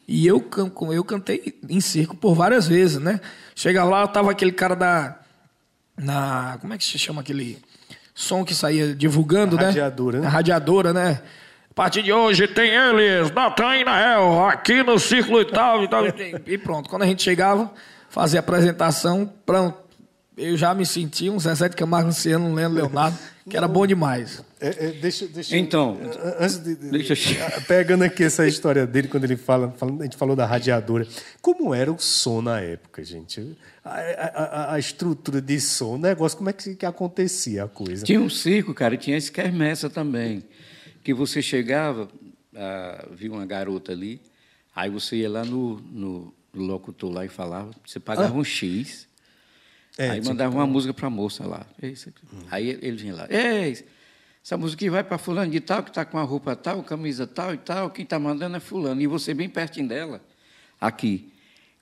E 0.08 0.28
eu, 0.28 0.44
eu 0.94 1.04
cantei 1.04 1.60
em 1.68 1.80
circo 1.82 2.16
por 2.16 2.36
várias 2.36 2.68
vezes, 2.68 2.98
né? 3.00 3.20
Chegava 3.56 3.90
lá, 3.90 4.08
tava 4.08 4.30
aquele 4.32 4.52
cara 4.52 4.76
da. 4.76 5.20
Na, 5.98 6.58
como 6.62 6.74
é 6.74 6.78
que 6.78 6.84
se 6.84 7.00
chama 7.00 7.22
aquele 7.22 7.58
som 8.14 8.44
que 8.46 8.54
saía 8.54 8.94
divulgando, 8.94 9.56
A 9.58 9.60
né? 9.62 9.66
radiadora, 9.68 10.20
né? 10.20 10.28
A 10.28 10.30
radiadora, 10.30 10.94
né? 10.94 11.22
Partir 11.76 12.02
de 12.02 12.12
hoje 12.14 12.48
tem 12.48 12.70
eles, 12.72 13.32
Natan 13.32 13.76
e 13.78 13.84
Nael, 13.84 14.46
aqui 14.46 14.82
no 14.84 14.98
círculo 14.98 15.42
e 15.42 15.46
tal, 15.46 15.84
e 15.86 15.88
tal. 15.88 16.04
E 16.46 16.58
pronto, 16.58 16.90
quando 16.90 17.04
a 17.04 17.06
gente 17.08 17.22
chegava, 17.22 17.72
fazia 18.10 18.40
a 18.40 18.42
apresentação, 18.42 19.32
pronto. 19.46 19.84
Eu 20.38 20.58
já 20.58 20.74
me 20.74 20.86
sentia 20.86 21.32
um 21.32 21.40
Zezé 21.40 21.70
de 21.70 21.78
Camargo 21.78 22.10
Luciano, 22.10 22.46
um 22.46 22.54
Leandro 22.54 22.78
Leonardo, 22.80 23.18
que 23.50 23.56
era 23.56 23.70
bom 23.70 23.88
demais. 23.88 24.44
É, 24.60 24.88
é, 24.88 24.92
deixa, 24.92 25.26
deixa, 25.28 25.56
Então, 25.56 25.98
antes 26.38 26.58
de, 26.62 26.76
de- 26.76 26.90
deixa 26.90 27.14
eu- 27.14 27.62
pegando 27.62 28.04
aqui 28.04 28.22
essa 28.22 28.46
história 28.46 28.86
dele 28.86 29.08
quando 29.08 29.24
ele 29.24 29.38
fala, 29.38 29.74
a 29.98 30.04
gente 30.04 30.18
falou 30.18 30.36
da 30.36 30.46
radiadora. 30.46 31.08
Como 31.42 31.74
era 31.74 31.90
o 31.90 31.98
som 31.98 32.42
na 32.42 32.60
época, 32.60 33.02
gente? 33.02 33.56
A, 33.82 33.92
a- 33.92 34.44
a- 34.72 34.74
a 34.74 34.80
estrutura 34.80 35.40
de 35.42 35.58
som, 35.62 35.96
o 35.96 35.98
negócio, 35.98 36.38
como 36.38 36.50
é 36.50 36.54
que, 36.54 36.76
que 36.76 36.86
acontecia 36.86 37.64
a 37.64 37.68
coisa? 37.70 38.04
Tinha 38.06 38.20
um 38.20 38.30
circo, 38.30 38.74
cara, 38.74 38.96
e 38.96 38.98
tinha 38.98 39.16
esse 39.16 39.32
quermessa 39.32 39.90
também. 39.90 40.44
Que 41.06 41.14
você 41.14 41.40
chegava, 41.40 42.10
ah, 42.56 43.08
via 43.12 43.32
uma 43.32 43.46
garota 43.46 43.92
ali, 43.92 44.20
aí 44.76 44.90
você 44.90 45.18
ia 45.18 45.30
lá 45.30 45.46
no, 45.46 45.78
no, 45.82 46.34
no 46.52 46.64
locutor 46.64 47.14
lá 47.14 47.24
e 47.24 47.30
falava, 47.30 47.70
você 47.86 48.00
pagava 48.00 48.36
um 48.36 48.44
X, 48.44 49.08
É, 50.00 50.10
aí 50.10 50.22
mandava 50.22 50.56
uma 50.56 50.66
música 50.66 50.96
para 50.96 51.06
a 51.06 51.10
moça 51.12 51.46
lá. 51.46 51.64
Esse 51.80 52.10
aqui. 52.10 52.26
Aí 52.50 52.70
ele 52.70 52.98
vinha 52.98 53.14
lá, 53.14 53.28
Ei, 53.30 53.86
essa 54.44 54.58
música 54.58 54.90
vai 54.90 55.04
para 55.04 55.20
fulano 55.20 55.52
de 55.52 55.60
tal, 55.60 55.84
que 55.84 55.92
está 55.92 56.04
com 56.04 56.18
a 56.18 56.24
roupa 56.24 56.56
tal, 56.56 56.82
camisa 56.82 57.28
tal 57.28 57.54
e 57.54 57.58
tal, 57.58 57.92
quem 57.92 58.02
está 58.02 58.18
mandando 58.18 58.58
é 58.58 58.60
fulano. 58.60 59.00
E 59.00 59.06
você 59.06 59.32
bem 59.32 59.48
pertinho 59.48 59.88
dela, 59.88 60.22
aqui. 60.82 61.32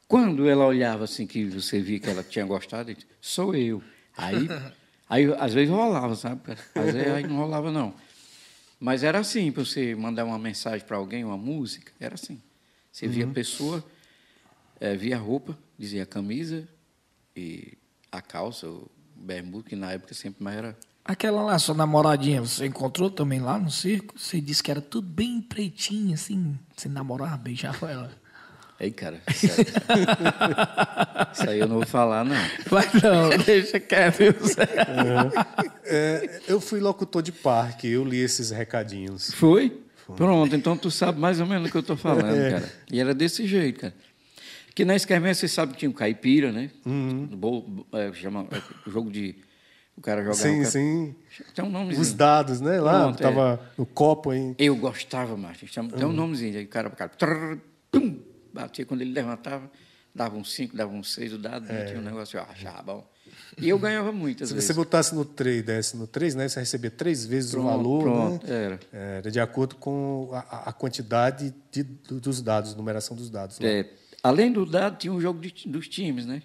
Quando 0.05 0.49
ela 0.49 0.65
olhava 0.65 1.05
assim, 1.05 1.26
que 1.26 1.45
você 1.45 1.80
via 1.80 1.97
que 1.97 2.09
ela 2.09 2.24
tinha 2.24 2.45
gostado, 2.45 2.89
ele 2.89 2.95
disse, 2.95 3.07
sou 3.21 3.55
eu. 3.55 3.82
Aí, 4.17 4.49
aí 5.09 5.34
às 5.39 5.53
vezes 5.53 5.69
rolava, 5.69 6.13
sabe? 6.13 6.41
Às 6.76 6.93
vezes 6.93 7.07
aí 7.07 7.26
não 7.26 7.38
rolava, 7.38 7.71
não. 7.71 7.93
Mas 8.84 9.01
era 9.01 9.19
assim, 9.19 9.49
para 9.49 9.63
você 9.63 9.95
mandar 9.95 10.25
uma 10.25 10.38
mensagem 10.38 10.86
para 10.86 10.97
alguém, 10.97 11.23
uma 11.23 11.38
música, 11.38 11.93
era 12.01 12.15
assim. 12.15 12.38
Você 12.91 13.07
via 13.07 13.23
a 13.23 13.29
pessoa, 13.29 13.81
eh, 14.77 14.93
via 14.97 15.15
a 15.15 15.19
roupa, 15.19 15.57
dizia 15.79 16.03
a 16.03 16.05
camisa 16.05 16.67
e 17.34 17.77
a 18.11 18.21
calça, 18.21 18.67
o 18.67 18.91
bermuda, 19.15 19.69
que 19.69 19.75
na 19.77 19.93
época 19.93 20.13
sempre 20.13 20.43
mais 20.43 20.57
era. 20.57 20.77
Aquela 21.05 21.41
lá, 21.41 21.57
sua 21.59 21.73
namoradinha, 21.73 22.41
você 22.41 22.65
encontrou 22.65 23.09
também 23.09 23.39
lá 23.39 23.57
no 23.57 23.71
circo? 23.71 24.19
Você 24.19 24.41
disse 24.41 24.61
que 24.61 24.69
era 24.69 24.81
tudo 24.81 25.07
bem 25.07 25.41
pretinho, 25.41 26.13
assim, 26.13 26.59
você 26.75 26.89
namorava, 26.89 27.38
beijava 27.38 27.89
ela. 27.89 28.22
Ei, 28.84 28.91
cara, 28.91 29.21
isso 29.29 29.47
aí, 29.47 29.65
isso 31.34 31.49
aí 31.49 31.59
eu 31.59 31.67
não 31.67 31.77
vou 31.77 31.86
falar, 31.86 32.25
não. 32.25 32.36
Vai 32.69 32.86
não, 33.01 33.29
deixa 33.45 33.79
quieto. 33.79 34.17
Zé. 34.45 34.67
É, 35.86 36.41
eu 36.47 36.59
fui 36.59 36.79
locutor 36.81 37.21
de 37.21 37.31
parque, 37.31 37.88
eu 37.88 38.03
li 38.03 38.17
esses 38.19 38.49
recadinhos. 38.51 39.31
Foi? 39.34 39.79
Pronto, 40.17 40.53
então 40.53 40.75
tu 40.75 40.91
sabe 40.91 41.17
mais 41.19 41.39
ou 41.39 41.45
menos 41.47 41.69
o 41.69 41.71
que 41.71 41.77
eu 41.77 41.81
estou 41.81 41.95
falando, 41.95 42.36
É. 42.36 42.51
cara. 42.51 42.71
E 42.91 42.99
era 42.99 43.13
desse 43.13 43.47
jeito, 43.47 43.79
cara. 43.79 43.93
Que 44.75 44.84
na 44.84 44.95
Esquermé, 44.95 45.34
você 45.34 45.47
sabe 45.47 45.73
que 45.73 45.79
tinha 45.79 45.89
um 45.89 45.93
caipira, 45.93 46.51
né? 46.51 46.69
Bo- 47.31 47.86
é, 47.93 48.11
chama, 48.13 48.47
é, 48.51 48.61
o 48.86 48.91
jogo 48.91 49.09
de... 49.09 49.36
O 49.95 50.01
cara 50.01 50.21
jogava... 50.21 50.38
Sim, 50.41 50.55
o 50.55 50.57
cara- 50.59 50.71
sim. 50.71 51.15
Tem 51.55 51.63
um 51.63 51.69
nomezinho. 51.69 52.01
Os 52.01 52.11
dados, 52.13 52.59
né? 52.59 52.81
Lá, 52.81 53.03
Pronto, 53.03 53.19
é. 53.19 53.23
tava 53.23 53.61
no 53.77 53.86
copo 53.86 54.31
aí. 54.31 54.55
Eu 54.57 54.75
gostava, 54.75 55.38
Martin. 55.38 55.67
Chama, 55.67 55.89
Tem 55.91 56.05
um 56.05 56.11
nomezinho. 56.11 56.57
Aí 56.57 56.65
o 56.65 56.67
cara, 56.67 56.88
o 56.89 56.91
cara 56.95 57.09
trrr, 57.15 57.59
pum, 57.91 58.17
batia 58.54 58.86
quando 58.86 59.01
ele 59.01 59.12
levantava, 59.12 59.70
dava 60.14 60.36
um 60.38 60.43
cinco, 60.43 60.76
dava 60.78 60.93
um 60.93 61.04
seis, 61.04 61.34
o 61.34 61.38
dado, 61.38 61.66
tinha 61.88 61.99
um 61.99 62.04
negócio, 62.04 62.38
eu 62.38 62.43
achava 62.43 62.84
bom. 62.84 63.10
E 63.60 63.68
eu 63.70 63.80
ganhava 63.80 64.12
muitas 64.12 64.49
Se 64.49 64.54
vezes. 64.54 64.68
você 64.68 64.74
botasse 64.74 65.16
no 65.16 65.26
3, 65.26 65.64
desse 65.64 65.97
no 65.97 66.06
3, 66.06 66.36
né? 66.36 66.47
Você 66.47 66.60
recebia 66.60 66.91
três 66.91 67.26
vezes 67.26 67.51
Pronto, 67.51 67.66
o 67.66 67.70
valor, 67.70 68.04
pronto, 68.04 68.47
né? 68.47 68.54
era. 68.66 68.80
Era 68.91 69.32
de 69.32 69.39
acordo 69.39 69.76
com 69.76 70.30
a, 70.34 70.70
a 70.70 70.74
quantidade 70.74 71.54
de- 71.72 71.84
do- 71.84 72.20
dos 72.20 72.41
dados, 72.41 72.76
numeração 72.76 73.16
dos 73.18 73.30
dados. 73.32 73.60
É, 73.62 73.89
além 74.22 74.51
do 74.51 74.66
dado, 74.66 74.97
tinha 74.97 75.12
um 75.12 75.20
jogo 75.20 75.39
de 75.39 75.68
dos 75.68 75.88
times, 75.88 76.26
né? 76.28 76.43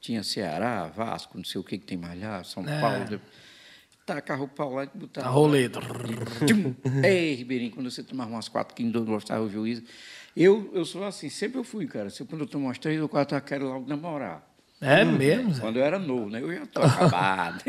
Tinha 0.00 0.22
Ceará, 0.22 0.86
Vasco, 0.86 1.36
não 1.36 1.44
sei 1.44 1.60
o 1.60 1.64
que 1.64 1.76
que 1.78 1.84
tem 1.86 1.98
mais 1.98 2.20
lá, 2.20 2.44
São 2.44 2.62
É. 2.68 2.80
Paulo. 2.80 3.04
de- 3.04 3.20
Tacava 4.06 4.42
o 4.44 4.48
pau 4.48 4.72
lá 4.74 4.84
e 4.84 4.90
botava. 4.98 5.26
A 5.26 5.30
roleta. 5.30 5.80
Ei, 7.04 7.34
Ribeirinho, 7.34 7.72
quando 7.72 7.90
você 7.90 8.02
tomava 8.02 8.30
umas 8.30 8.48
quatro 8.48 8.74
que 8.74 8.82
não 8.82 9.04
gostava 9.04 9.42
o 9.44 9.50
juiz. 9.50 9.82
Eu, 10.36 10.70
eu 10.72 10.84
sou 10.84 11.04
assim, 11.04 11.28
sempre 11.28 11.58
eu 11.58 11.64
fui, 11.64 11.86
cara. 11.86 12.10
Se, 12.10 12.24
quando 12.24 12.42
eu 12.42 12.46
tomo 12.46 12.66
umas 12.66 12.78
três 12.78 13.00
ou 13.00 13.08
quatro, 13.08 13.36
eu 13.36 13.40
quero 13.40 13.66
logo 13.66 13.88
namorar. 13.88 14.46
É 14.80 15.04
mesmo, 15.04 15.52
Zé? 15.54 15.60
Quando 15.60 15.76
eu 15.80 15.84
era 15.84 15.98
novo, 15.98 16.30
né? 16.30 16.40
Eu 16.40 16.54
já 16.54 16.64
tô 16.66 16.80
acabado. 16.82 17.62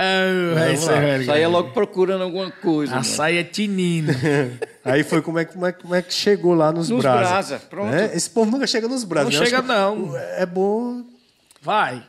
Ah, 0.00 0.70
isso 0.72 0.90
é 0.90 1.00
velho. 1.00 1.26
Saía 1.26 1.48
logo 1.48 1.70
procurando 1.70 2.22
alguma 2.22 2.50
coisa. 2.50 2.92
A 2.92 2.96
mano. 2.96 3.04
saia 3.04 3.42
tinina. 3.44 4.12
Aí 4.84 5.02
foi 5.02 5.20
como 5.22 5.38
é, 5.38 5.44
que- 5.44 5.52
como, 5.52 5.66
é, 5.66 5.72
como 5.72 5.94
é 5.94 6.02
que 6.02 6.12
chegou 6.14 6.54
lá 6.54 6.70
nos, 6.72 6.88
Nos 6.88 7.02
brasa. 7.02 7.20
brasa, 7.30 7.58
pronto. 7.68 7.90
Né? 7.90 8.10
Esse 8.14 8.30
povo 8.30 8.50
nunca 8.50 8.66
chega 8.66 8.86
nos 8.88 9.04
brasa. 9.04 9.28
Não 9.30 9.36
acho 9.40 9.44
chega, 9.50 9.62
não. 9.62 10.16
É 10.16 10.46
bom. 10.46 11.02
Vai. 11.60 12.02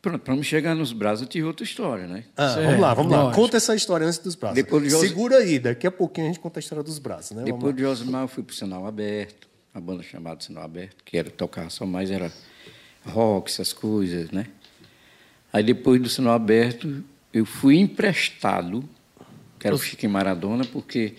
Pronto, 0.00 0.20
para 0.20 0.34
me 0.36 0.44
chegar 0.44 0.74
nos 0.76 0.92
braços, 0.92 1.22
eu 1.22 1.28
tive 1.28 1.46
outra 1.46 1.64
história, 1.64 2.06
né? 2.06 2.24
Ah, 2.36 2.54
vamos 2.54 2.80
lá, 2.80 2.94
vamos 2.94 3.12
lá. 3.12 3.22
lógico. 3.24 3.42
Conta 3.42 3.56
essa 3.56 3.74
história 3.74 4.06
antes 4.06 4.18
dos 4.20 4.34
braços. 4.36 4.54
Depois 4.54 4.82
de 4.84 4.90
José- 4.90 5.08
Segura 5.08 5.38
aí, 5.38 5.58
daqui 5.58 5.86
a 5.86 5.90
pouquinho 5.90 6.28
a 6.28 6.30
gente 6.30 6.38
conta 6.40 6.58
a 6.58 6.62
história 6.62 6.84
dos 6.84 6.98
braços, 7.00 7.36
né? 7.36 7.42
Depois 7.44 7.74
de 7.74 7.84
Osmar, 7.84 8.22
eu 8.22 8.28
fui 8.28 8.44
para 8.44 8.52
o 8.52 8.54
Sinal 8.54 8.86
Aberto, 8.86 9.48
a 9.74 9.80
banda 9.80 10.02
chamada 10.04 10.40
Sinal 10.40 10.62
Aberto, 10.64 11.02
que 11.04 11.16
era 11.18 11.28
tocar 11.30 11.68
só 11.70 11.84
mais 11.84 12.10
era 12.12 12.32
rock, 13.06 13.50
essas 13.50 13.72
coisas, 13.72 14.30
né? 14.30 14.46
Aí 15.52 15.64
depois 15.64 16.00
do 16.00 16.08
Sinal 16.08 16.34
Aberto, 16.34 17.02
eu 17.32 17.44
fui 17.44 17.76
emprestado, 17.78 18.88
que 19.58 19.66
era 19.66 19.74
o 19.74 19.78
Chiquinho 19.78 20.12
Maradona, 20.12 20.64
porque 20.64 21.14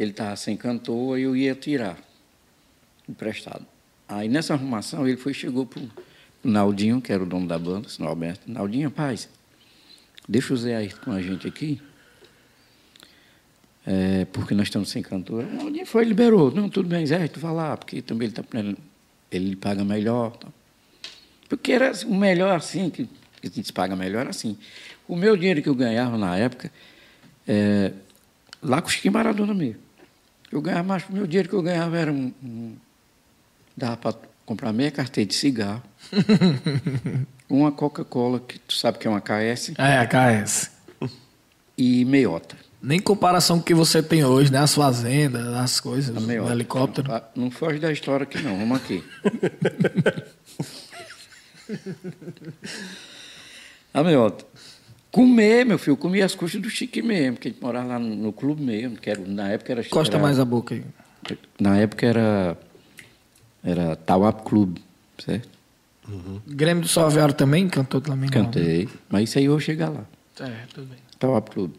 ele 0.00 0.10
estava 0.12 0.34
sem 0.36 0.56
cantor, 0.56 1.16
aí 1.16 1.22
eu 1.24 1.36
ia 1.36 1.54
tirar, 1.54 1.98
emprestado. 3.08 3.66
Aí 4.08 4.28
nessa 4.28 4.54
arrumação, 4.54 5.06
ele 5.06 5.16
foi 5.16 5.32
e 5.32 5.34
chegou 5.34 5.66
para 5.66 5.80
o 5.82 5.88
Naldinho, 6.44 7.00
que 7.00 7.12
era 7.12 7.22
o 7.22 7.26
dono 7.26 7.46
da 7.46 7.58
banda, 7.58 7.88
Sinal 7.88 8.12
Aberto. 8.12 8.50
Naldinho, 8.50 8.88
rapaz, 8.88 9.28
deixa 10.28 10.52
o 10.52 10.56
Zé 10.56 10.76
aí 10.76 10.90
com 10.90 11.12
a 11.12 11.20
gente 11.20 11.46
aqui, 11.46 11.80
é, 13.86 14.24
porque 14.26 14.54
nós 14.54 14.68
estamos 14.68 14.90
sem 14.90 15.02
cantor. 15.02 15.44
Naldinho 15.44 15.86
foi, 15.86 16.04
liberou. 16.04 16.50
Não, 16.50 16.68
tudo 16.68 16.88
bem, 16.88 17.06
Zé, 17.06 17.26
tu 17.28 17.40
vai 17.40 17.52
lá, 17.52 17.76
porque 17.76 18.00
também 18.00 18.28
ele, 18.28 18.34
tá, 18.34 18.44
ele 19.30 19.50
lhe 19.50 19.56
paga 19.56 19.84
melhor. 19.84 20.36
Porque 21.48 21.72
era 21.72 21.90
assim, 21.90 22.06
o 22.06 22.14
melhor 22.14 22.56
assim, 22.56 22.90
que, 22.90 23.04
que 23.40 23.48
a 23.48 23.50
gente 23.50 23.72
paga 23.72 23.94
melhor 23.94 24.26
assim. 24.26 24.56
O 25.06 25.16
meu 25.16 25.36
dinheiro 25.36 25.62
que 25.62 25.68
eu 25.68 25.74
ganhava 25.74 26.16
na 26.16 26.36
época, 26.36 26.72
é, 27.46 27.92
lá 28.62 28.80
com 28.80 28.88
o 28.88 28.90
Chiquinho 28.90 29.12
Maradona 29.12 29.52
mesmo. 29.52 29.80
Eu 30.50 30.60
ganhava 30.60 30.82
mais, 30.82 31.08
o 31.08 31.12
meu 31.12 31.26
dinheiro 31.26 31.48
que 31.48 31.54
eu 31.54 31.62
ganhava 31.62 31.96
era 31.98 32.12
um. 32.12 32.32
um 32.42 32.74
dava 33.76 33.96
para 33.96 34.31
comprar 34.46 34.72
meia 34.72 34.90
carteira 34.90 35.28
de 35.28 35.34
cigarro, 35.34 35.82
uma 37.48 37.70
Coca-Cola, 37.72 38.40
que 38.40 38.58
tu 38.58 38.74
sabe 38.74 38.98
que 38.98 39.06
é 39.06 39.10
uma 39.10 39.20
KS, 39.20 39.72
É, 39.78 39.98
a 39.98 40.06
KS. 40.06 40.70
e 41.76 42.04
meiota. 42.04 42.56
Nem 42.82 42.98
comparação 42.98 43.58
com 43.58 43.62
o 43.62 43.64
que 43.64 43.74
você 43.74 44.02
tem 44.02 44.24
hoje, 44.24 44.50
né? 44.50 44.58
As 44.58 44.74
fazendas, 44.74 45.46
as 45.54 45.78
coisas, 45.78 46.16
o 46.16 46.50
helicóptero. 46.50 47.12
Ah, 47.12 47.22
Não 47.36 47.48
foge 47.48 47.78
da 47.78 47.92
história 47.92 48.24
aqui, 48.24 48.42
não. 48.42 48.58
Vamos 48.58 48.78
aqui. 48.78 49.04
A 53.94 54.02
meiota. 54.02 54.44
Comer, 55.10 55.64
meu 55.66 55.78
filho, 55.78 55.96
comia 55.96 56.24
as 56.24 56.34
costas 56.34 56.60
do 56.60 56.70
Chique 56.70 57.02
mesmo, 57.02 57.34
porque 57.34 57.48
a 57.48 57.50
gente 57.52 57.60
morava 57.62 57.86
lá 57.86 57.98
no, 57.98 58.14
no 58.16 58.32
clube 58.32 58.62
mesmo, 58.62 58.96
que 58.96 59.10
era, 59.10 59.20
na 59.20 59.48
época 59.50 59.72
era... 59.72 59.84
Costa 59.84 60.16
era- 60.16 60.22
mais 60.22 60.38
a 60.38 60.44
boca 60.44 60.74
aí. 60.74 60.82
Na 61.60 61.76
época 61.76 62.06
era... 62.06 62.56
Era 63.64 63.94
Tauap 63.96 64.42
Clube, 64.44 64.82
certo? 65.24 65.48
Grêmio 66.46 66.82
do 66.82 66.88
Salviário 66.88 67.32
também 67.34 67.68
cantou 67.68 68.00
também? 68.00 68.28
não, 68.28 68.38
né? 68.38 68.44
Cantei. 68.46 68.88
Mas 69.08 69.28
isso 69.28 69.38
aí 69.38 69.44
eu 69.44 69.52
vou 69.52 69.60
chegar 69.60 69.88
lá. 69.88 70.04
É, 70.40 70.64
tudo 70.74 70.86
bem. 70.88 70.98
Tauap 71.18 71.48
Clube. 71.50 71.74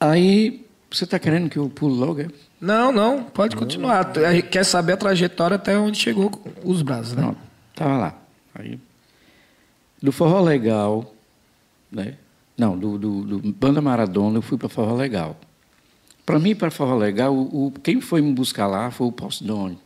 Aí, 0.00 0.64
você 0.90 1.04
está 1.04 1.18
querendo 1.18 1.48
que 1.48 1.56
eu 1.58 1.68
pulo 1.68 1.94
logo, 1.94 2.20
é? 2.20 2.28
Não, 2.60 2.90
não, 2.90 3.22
pode 3.22 3.54
continuar. 3.56 4.12
Gente 4.32 4.48
quer 4.48 4.64
saber 4.64 4.92
a 4.94 4.96
trajetória 4.96 5.54
até 5.54 5.78
onde 5.78 5.96
chegou 5.98 6.30
os 6.64 6.82
braços, 6.82 7.12
né? 7.14 7.22
Pronto, 7.22 7.38
tava 7.74 7.96
lá. 7.96 8.18
Aí, 8.54 8.78
do 10.02 10.10
Forró 10.10 10.40
Legal, 10.40 11.14
né? 11.90 12.14
Não, 12.56 12.76
do, 12.76 12.98
do, 12.98 13.38
do 13.38 13.52
Banda 13.52 13.80
Maradona, 13.80 14.38
eu 14.38 14.42
fui 14.42 14.58
para 14.58 14.68
Forró 14.68 14.94
Legal. 14.96 15.36
Para 16.26 16.38
mim, 16.40 16.56
para 16.56 16.70
Forró 16.70 16.96
Legal, 16.96 17.32
o, 17.32 17.66
o- 17.68 17.70
quem 17.70 18.00
foi 18.00 18.20
me 18.20 18.32
buscar 18.32 18.66
lá 18.66 18.90
foi 18.90 19.06
o 19.06 19.12
Postdone, 19.12 19.78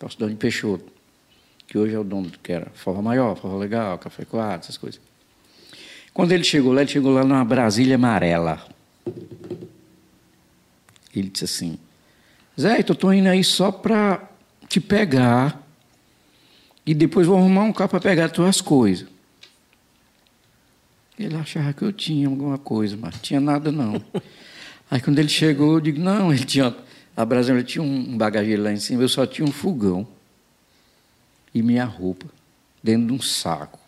Postdone 0.00 0.34
Peixoto, 0.34 0.90
que 1.68 1.76
hoje 1.76 1.94
é 1.94 1.98
o 1.98 2.02
dono, 2.02 2.32
que 2.42 2.50
era 2.50 2.70
Forró 2.74 3.02
Maior, 3.02 3.36
Forró 3.36 3.58
Legal, 3.58 3.98
Café 3.98 4.24
Quatro, 4.24 4.64
essas 4.64 4.78
coisas. 4.78 4.98
Quando 6.14 6.32
ele 6.32 6.42
chegou 6.42 6.72
lá, 6.72 6.80
ele 6.80 6.90
chegou 6.90 7.12
lá 7.12 7.22
numa 7.22 7.44
Brasília 7.44 7.96
amarela. 7.96 8.66
Ele 11.14 11.28
disse 11.28 11.44
assim, 11.44 11.78
Zé, 12.58 12.78
eu 12.78 12.92
estou 12.92 13.12
indo 13.12 13.28
aí 13.28 13.44
só 13.44 13.70
para 13.70 14.26
te 14.66 14.80
pegar 14.80 15.62
e 16.86 16.94
depois 16.94 17.26
vou 17.26 17.36
arrumar 17.36 17.64
um 17.64 17.72
carro 17.72 17.90
para 17.90 18.00
pegar 18.00 18.24
as 18.24 18.32
tuas 18.32 18.60
coisas. 18.62 19.06
Ele 21.18 21.36
achava 21.36 21.74
que 21.74 21.82
eu 21.82 21.92
tinha 21.92 22.26
alguma 22.26 22.56
coisa, 22.56 22.96
mas 22.96 23.20
tinha 23.20 23.38
nada 23.38 23.70
não. 23.70 24.02
Aí 24.90 24.98
quando 25.00 25.18
ele 25.18 25.28
chegou, 25.28 25.74
eu 25.74 25.80
digo, 25.80 26.00
não, 26.00 26.32
ele 26.32 26.44
tinha. 26.44 26.74
A 27.20 27.24
Brasília 27.26 27.62
tinha 27.62 27.82
um 27.82 28.16
bagageiro 28.16 28.62
lá 28.62 28.72
em 28.72 28.78
cima, 28.78 29.02
eu 29.02 29.08
só 29.08 29.26
tinha 29.26 29.46
um 29.46 29.52
fogão 29.52 30.08
e 31.54 31.62
minha 31.62 31.84
roupa 31.84 32.24
dentro 32.82 33.08
de 33.08 33.12
um 33.12 33.20
saco. 33.20 33.78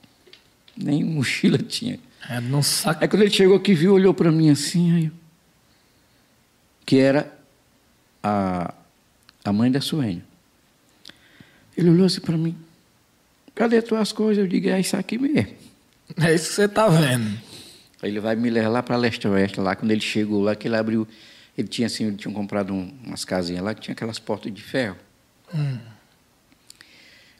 Nem 0.77 1.03
mochila 1.03 1.57
tinha. 1.67 1.99
É, 2.29 2.41
num 2.41 2.63
saco. 2.63 3.03
Aí 3.03 3.09
quando 3.09 3.23
ele 3.23 3.31
chegou 3.31 3.57
aqui, 3.57 3.73
viu, 3.73 3.95
olhou 3.95 4.13
para 4.13 4.31
mim 4.31 4.51
assim, 4.51 4.95
aí, 4.95 5.13
que 6.85 6.99
era 6.99 7.33
a, 8.23 8.75
a 9.43 9.51
mãe 9.51 9.71
da 9.71 9.81
Suênia. 9.81 10.23
Ele 11.75 11.89
olhou 11.89 12.05
assim 12.05 12.21
para 12.21 12.37
mim, 12.37 12.55
cadê 13.55 13.81
tuas 13.81 14.13
coisas? 14.13 14.45
Eu 14.45 14.47
digo, 14.47 14.69
é 14.69 14.79
isso 14.79 14.95
aqui 14.95 15.17
mesmo. 15.17 15.55
É 16.21 16.35
isso 16.35 16.51
que 16.51 16.55
você 16.57 16.69
tá 16.69 16.87
vendo. 16.87 17.41
Aí 18.03 18.11
ele 18.11 18.21
vai 18.21 18.37
me 18.37 18.51
levar 18.51 18.69
lá 18.69 18.83
para 18.83 18.95
leste 18.95 19.27
oeste, 19.27 19.59
lá 19.59 19.75
quando 19.75 19.91
ele 19.91 20.03
chegou 20.03 20.43
lá, 20.43 20.55
que 20.55 20.69
ele 20.69 20.77
abriu, 20.77 21.09
ele 21.57 21.69
tinha 21.69 21.87
assim, 21.87 22.07
ele 22.07 22.17
tinha 22.17 22.33
comprado 22.33 22.73
um, 22.73 22.93
umas 23.05 23.25
casinhas 23.25 23.63
lá 23.63 23.75
que 23.75 23.81
tinha 23.81 23.93
aquelas 23.93 24.19
portas 24.19 24.53
de 24.53 24.63
ferro. 24.63 24.97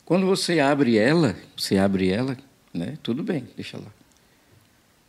Quando 0.05 0.27
você 0.27 0.61
abre 0.61 0.99
ela, 0.99 1.37
você 1.57 1.79
abre 1.79 2.11
ela, 2.11 2.37
né? 2.73 2.99
Tudo 3.03 3.23
bem, 3.23 3.49
deixa 3.57 3.79
lá. 3.79 3.87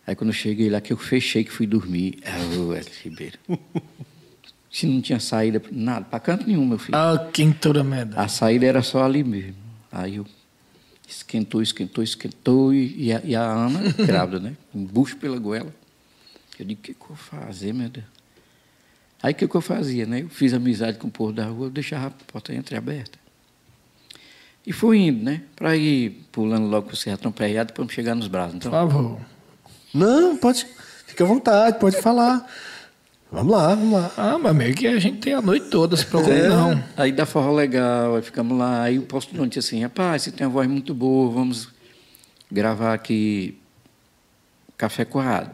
Aí 0.06 0.16
quando 0.16 0.30
eu 0.30 0.34
cheguei 0.34 0.70
lá, 0.70 0.82
que 0.82 0.92
eu 0.92 0.98
fechei, 0.98 1.44
que 1.44 1.52
fui 1.52 1.66
dormir, 1.66 2.20
ah, 2.26 2.60
Wesley 2.68 2.96
Ribeiro. 3.04 3.40
Se 4.72 4.88
não 4.88 5.02
tinha 5.02 5.20
saída, 5.20 5.62
nada, 5.72 6.06
para 6.06 6.20
canto 6.20 6.48
nenhum, 6.48 6.66
meu 6.66 6.80
filho. 6.80 6.98
Ah, 6.98 7.30
quintura 7.32 7.84
merda. 7.84 8.20
A 8.20 8.28
saída 8.28 8.66
era 8.66 8.82
só 8.82 9.04
ali 9.04 9.24
mesmo. 9.24 9.56
Aí 9.92 10.16
eu 10.16 10.26
esquentou, 11.08 11.62
esquentou, 11.62 12.04
esquentou, 12.04 12.74
e, 12.74 13.06
e 13.08 13.14
a, 13.14 13.22
e 13.24 13.36
a 13.36 13.44
Ana, 13.44 13.82
grávida, 14.04 14.40
né? 14.40 14.58
Um 14.74 14.84
bucho 14.84 15.16
pela 15.18 15.38
goela. 15.38 15.74
Eu 16.58 16.66
digo, 16.66 16.80
o 16.80 16.84
que, 16.84 16.94
que 16.94 17.02
eu 17.02 17.08
vou 17.08 17.18
fazer, 17.18 17.72
meu 17.74 17.88
Deus? 17.88 18.06
Aí 19.24 19.32
o 19.32 19.36
que, 19.36 19.48
que 19.48 19.56
eu 19.56 19.62
fazia, 19.62 20.06
né? 20.06 20.22
Eu 20.22 20.30
fiz 20.30 20.54
amizade 20.54 20.98
com 20.98 21.08
o 21.08 21.12
povo 21.12 21.32
da 21.32 21.46
rua, 21.46 21.68
eu 21.68 21.72
deixava 21.72 22.08
a 22.08 22.12
porta 22.32 22.54
entreaberta. 22.54 23.18
E 24.68 24.74
fui 24.74 24.98
indo, 25.00 25.24
né? 25.24 25.42
Para 25.56 25.76
ir 25.78 26.26
pulando 26.32 26.68
logo 26.68 26.88
com 26.88 26.94
o 26.94 26.98
sertão 26.98 27.32
perreado 27.32 27.72
para 27.72 27.88
chegar 27.88 28.16
nos 28.16 28.28
braços. 28.28 28.56
Então, 28.56 28.70
Por 28.70 28.78
favor. 28.78 29.20
Não, 29.94 30.36
pode. 30.38 30.68
Fica 31.08 31.24
à 31.24 31.28
vontade, 31.28 31.80
pode 31.80 32.02
falar. 32.02 32.46
Vamos 33.32 33.52
lá, 33.52 33.70
vamos 33.76 33.94
lá. 33.94 34.12
Ah, 34.18 34.38
mas 34.38 34.56
meio 34.56 34.76
que 34.76 34.86
a 34.88 35.00
gente 35.00 35.20
tem 35.20 35.34
a 35.34 35.42
noite 35.42 35.68
toda, 35.70 35.96
se 35.98 36.06
preocupe 36.06 36.32
É. 36.36 36.48
não. 36.50 36.84
Aí 36.96 37.12
dá 37.12 37.26
forró 37.26 37.54
legal, 37.54 38.16
aí 38.16 38.22
ficamos 38.22 38.58
lá. 38.58 38.84
Aí 38.84 39.00
o 39.00 39.04
posto 39.04 39.36
não 39.36 39.48
disse 39.48 39.60
assim, 39.60 39.82
rapaz, 39.82 40.22
você 40.24 40.32
tem 40.32 40.46
uma 40.46 40.54
voz 40.54 40.68
muito 40.68 40.94
boa, 40.94 41.32
vamos 41.32 41.70
gravar 42.52 42.94
aqui 42.94 43.58
Café 44.78 45.04
Corrado. 45.06 45.50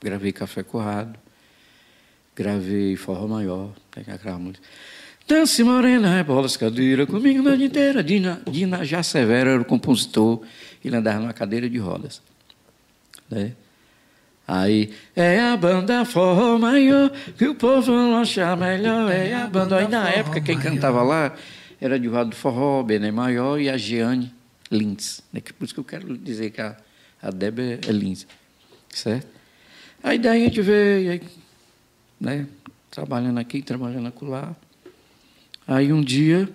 Gravei 0.00 0.30
Café 0.32 0.62
Corrado, 0.62 1.18
gravei 2.38 2.94
Forró 2.94 3.26
Maior, 3.26 3.72
aquela 3.96 4.38
música. 4.38 4.64
Dance 5.26 5.62
morena, 5.64 6.16
rebola 6.16 6.46
as 6.46 6.56
cadeiras, 6.56 7.08
comigo 7.08 7.40
a 7.40 7.42
noite 7.42 7.64
inteira. 7.64 8.02
Dina, 8.02 8.40
Dina 8.48 8.84
Já 8.84 9.02
Severo 9.02 9.50
era 9.50 9.60
o 9.60 9.64
compositor, 9.64 10.42
ele 10.84 10.96
andava 10.96 11.18
numa 11.18 11.32
cadeira 11.32 11.68
de 11.68 11.78
rodas. 11.78 12.22
Né? 13.28 13.52
Aí, 14.46 14.94
é 15.14 15.40
a 15.40 15.56
banda 15.56 16.04
forró 16.04 16.58
maior, 16.58 17.10
que 17.36 17.46
o 17.46 17.54
povo 17.56 17.90
não 17.90 18.16
acha 18.16 18.54
melhor, 18.56 19.10
é 19.10 19.34
a 19.34 19.46
banda. 19.48 19.76
Aí 19.76 19.88
na 19.88 20.08
época 20.08 20.40
quem 20.40 20.58
cantava 20.58 21.02
lá 21.02 21.34
era 21.80 21.98
Divaldo 21.98 22.34
Forró, 22.34 22.82
Bené 22.84 23.10
Maior 23.10 23.60
e 23.60 23.68
a 23.68 23.76
Jeane 23.76 24.32
Lins. 24.70 25.20
Né? 25.32 25.42
Por 25.58 25.64
isso 25.64 25.74
que 25.74 25.80
eu 25.80 25.84
quero 25.84 26.16
dizer 26.16 26.50
que 26.50 26.60
a, 26.60 26.76
a 27.20 27.30
Débora 27.30 27.80
é 27.86 27.92
Lins. 27.92 28.26
Certo? 28.88 29.26
Aí 30.02 30.18
daí 30.18 30.42
a 30.42 30.44
gente 30.46 30.62
veio, 30.62 31.10
aí, 31.10 31.20
né? 32.20 32.46
trabalhando 32.90 33.38
aqui, 33.38 33.62
trabalhando 33.62 34.08
acolá. 34.08 34.56
Aí 35.66 35.92
um 35.92 36.00
dia 36.02 36.48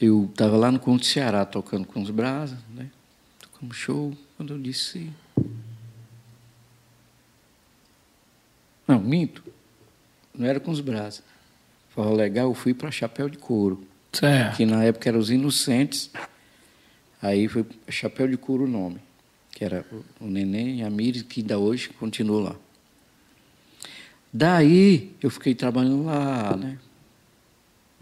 eu 0.00 0.26
estava 0.30 0.56
lá 0.56 0.70
no 0.70 0.78
Conto 0.78 1.04
Ceará 1.04 1.44
tocando 1.44 1.86
com 1.86 2.00
os 2.02 2.10
brasas, 2.10 2.58
né? 2.74 2.88
tocando 3.40 3.72
show, 3.74 4.16
quando 4.36 4.54
eu 4.54 4.58
disse. 4.58 5.10
Não, 8.86 9.00
minto. 9.00 9.42
Não 10.34 10.46
era 10.46 10.58
com 10.60 10.70
os 10.70 10.80
brasas. 10.80 11.22
Forró 11.90 12.14
legal, 12.14 12.48
eu 12.48 12.54
fui 12.54 12.72
para 12.72 12.90
Chapéu 12.90 13.28
de 13.28 13.36
Couro, 13.38 13.86
Certo. 14.12 14.56
que 14.56 14.64
na 14.64 14.82
época 14.82 15.08
era 15.08 15.18
os 15.18 15.30
Inocentes. 15.30 16.10
Aí 17.20 17.46
foi 17.48 17.64
Chapéu 17.88 18.26
de 18.26 18.36
Couro 18.36 18.64
o 18.64 18.68
nome, 18.68 18.98
que 19.52 19.64
era 19.64 19.84
o- 19.92 20.24
o 20.24 20.26
Neném 20.26 20.80
e 20.80 20.82
a 20.82 20.90
Miri, 20.90 21.22
que 21.22 21.40
ainda 21.42 21.58
hoje 21.58 21.90
continua 21.90 22.50
lá. 22.50 22.56
Daí 24.32 25.14
eu 25.22 25.28
fiquei 25.30 25.54
trabalhando 25.54 26.04
lá, 26.04 26.56
né? 26.56 26.78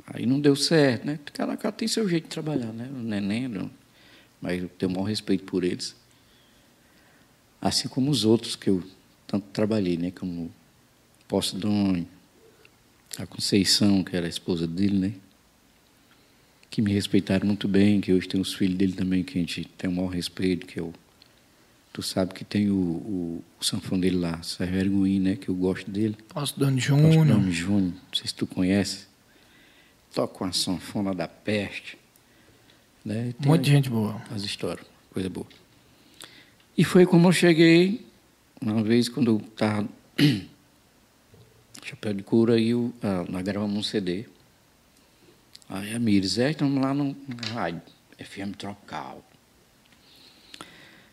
Aí 0.06 0.26
não 0.26 0.40
deu 0.40 0.54
certo, 0.54 1.04
né? 1.06 1.18
Cada 1.32 1.56
cara 1.56 1.72
tem 1.72 1.88
seu 1.88 2.08
jeito 2.08 2.24
de 2.24 2.30
trabalhar, 2.30 2.72
né? 2.72 2.88
O 2.92 2.98
neném, 2.98 3.48
não- 3.48 3.70
mas 4.40 4.62
eu 4.62 4.68
tenho 4.68 4.90
o 4.92 4.94
maior 4.94 5.06
respeito 5.06 5.44
por 5.44 5.64
eles. 5.64 5.94
Assim 7.60 7.88
como 7.88 8.10
os 8.10 8.24
outros 8.24 8.56
que 8.56 8.70
eu 8.70 8.82
tanto 9.26 9.46
trabalhei, 9.52 9.96
né? 9.96 10.10
Como 10.10 10.50
Poço 11.28 11.56
Doni, 11.56 12.06
a 13.18 13.26
Conceição, 13.26 14.02
que 14.02 14.16
era 14.16 14.26
a 14.26 14.28
esposa 14.28 14.66
dele, 14.66 14.98
né? 14.98 15.12
Que 16.70 16.80
me 16.80 16.92
respeitaram 16.92 17.46
muito 17.46 17.66
bem, 17.68 18.00
que 18.00 18.12
hoje 18.12 18.28
tem 18.28 18.40
os 18.40 18.54
filhos 18.54 18.76
dele 18.78 18.92
também, 18.92 19.22
que 19.24 19.36
a 19.36 19.40
gente 19.40 19.64
tem 19.76 19.90
o 19.90 19.92
maior 19.92 20.08
respeito, 20.08 20.66
que 20.66 20.78
eu... 20.78 20.92
Tu 21.92 22.02
sabe 22.02 22.34
que 22.34 22.44
tem 22.44 22.70
o, 22.70 22.74
o, 22.74 23.44
o 23.60 23.64
sanfoneiro 23.64 24.18
lá, 24.18 24.40
Sérgio 24.42 24.78
Erguim, 24.78 25.20
né? 25.20 25.36
Que 25.36 25.48
eu 25.48 25.54
gosto 25.54 25.90
dele. 25.90 26.16
Posso 26.28 26.54
Júnior. 26.80 27.26
nome 27.26 27.50
Júnior, 27.50 27.92
não 27.92 28.14
sei 28.14 28.28
se 28.28 28.34
tu 28.34 28.46
conhece. 28.46 29.06
Toca 30.14 30.44
uma 30.44 30.52
sanfona 30.52 31.14
da 31.14 31.26
peste. 31.26 31.98
Né? 33.04 33.34
Tem 33.38 33.48
Muita 33.48 33.64
gente 33.64 33.90
boa. 33.90 34.22
As 34.30 34.42
histórias, 34.42 34.86
coisa 35.12 35.28
boa. 35.28 35.46
E 36.76 36.84
foi 36.84 37.04
como 37.06 37.28
eu 37.28 37.32
cheguei, 37.32 38.06
uma 38.60 38.82
vez 38.82 39.08
quando 39.08 39.32
eu 39.32 39.46
estava 39.48 39.88
chapéu 41.82 42.14
de 42.14 42.22
couro, 42.22 42.52
aí 42.52 42.70
eu, 42.70 42.92
ah, 43.02 43.24
nós 43.28 43.42
gravamos 43.42 43.76
um 43.76 43.82
CD. 43.82 44.26
Aí 45.68 45.94
a 45.94 45.98
Mires, 45.98 46.38
é, 46.38 46.50
estamos 46.50 46.80
lá 46.82 46.94
no, 46.94 47.16
rádio, 47.52 47.82
FM 48.18 48.56
Tropical. 48.56 49.24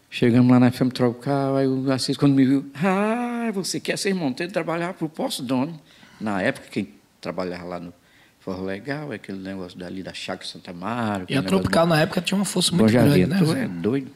Chegamos 0.10 0.50
lá 0.50 0.60
na 0.60 0.72
FM 0.72 0.90
Tropical, 0.94 1.58
aí 1.58 1.68
o 1.68 1.92
Assis, 1.92 2.18
quando 2.18 2.34
me 2.34 2.46
viu, 2.46 2.66
ah, 2.76 3.52
você 3.54 3.80
quer 3.80 3.98
ser 3.98 4.14
monteiro, 4.14 4.52
trabalhar 4.52 4.94
para 4.94 5.06
o 5.06 5.10
Poço 5.10 5.44
Dono. 5.44 5.80
Na 6.20 6.42
época, 6.42 6.68
quem 6.72 6.94
trabalhava 7.20 7.66
lá 7.66 7.80
no 7.80 7.94
Forró 8.40 8.64
Legal, 8.64 9.12
aquele 9.12 9.40
negócio 9.40 9.78
dali 9.78 10.02
da 10.02 10.14
Chácara 10.14 10.48
Santa 10.48 10.72
Mara. 10.72 11.26
E 11.28 11.36
a 11.36 11.44
Tropical 11.44 11.86
na 11.86 12.00
época 12.00 12.22
tinha 12.22 12.38
uma 12.38 12.46
força 12.46 12.74
muito 12.74 12.90
grande, 12.92 13.26
né? 13.26 13.64
é 13.64 13.68
doido. 13.68 14.10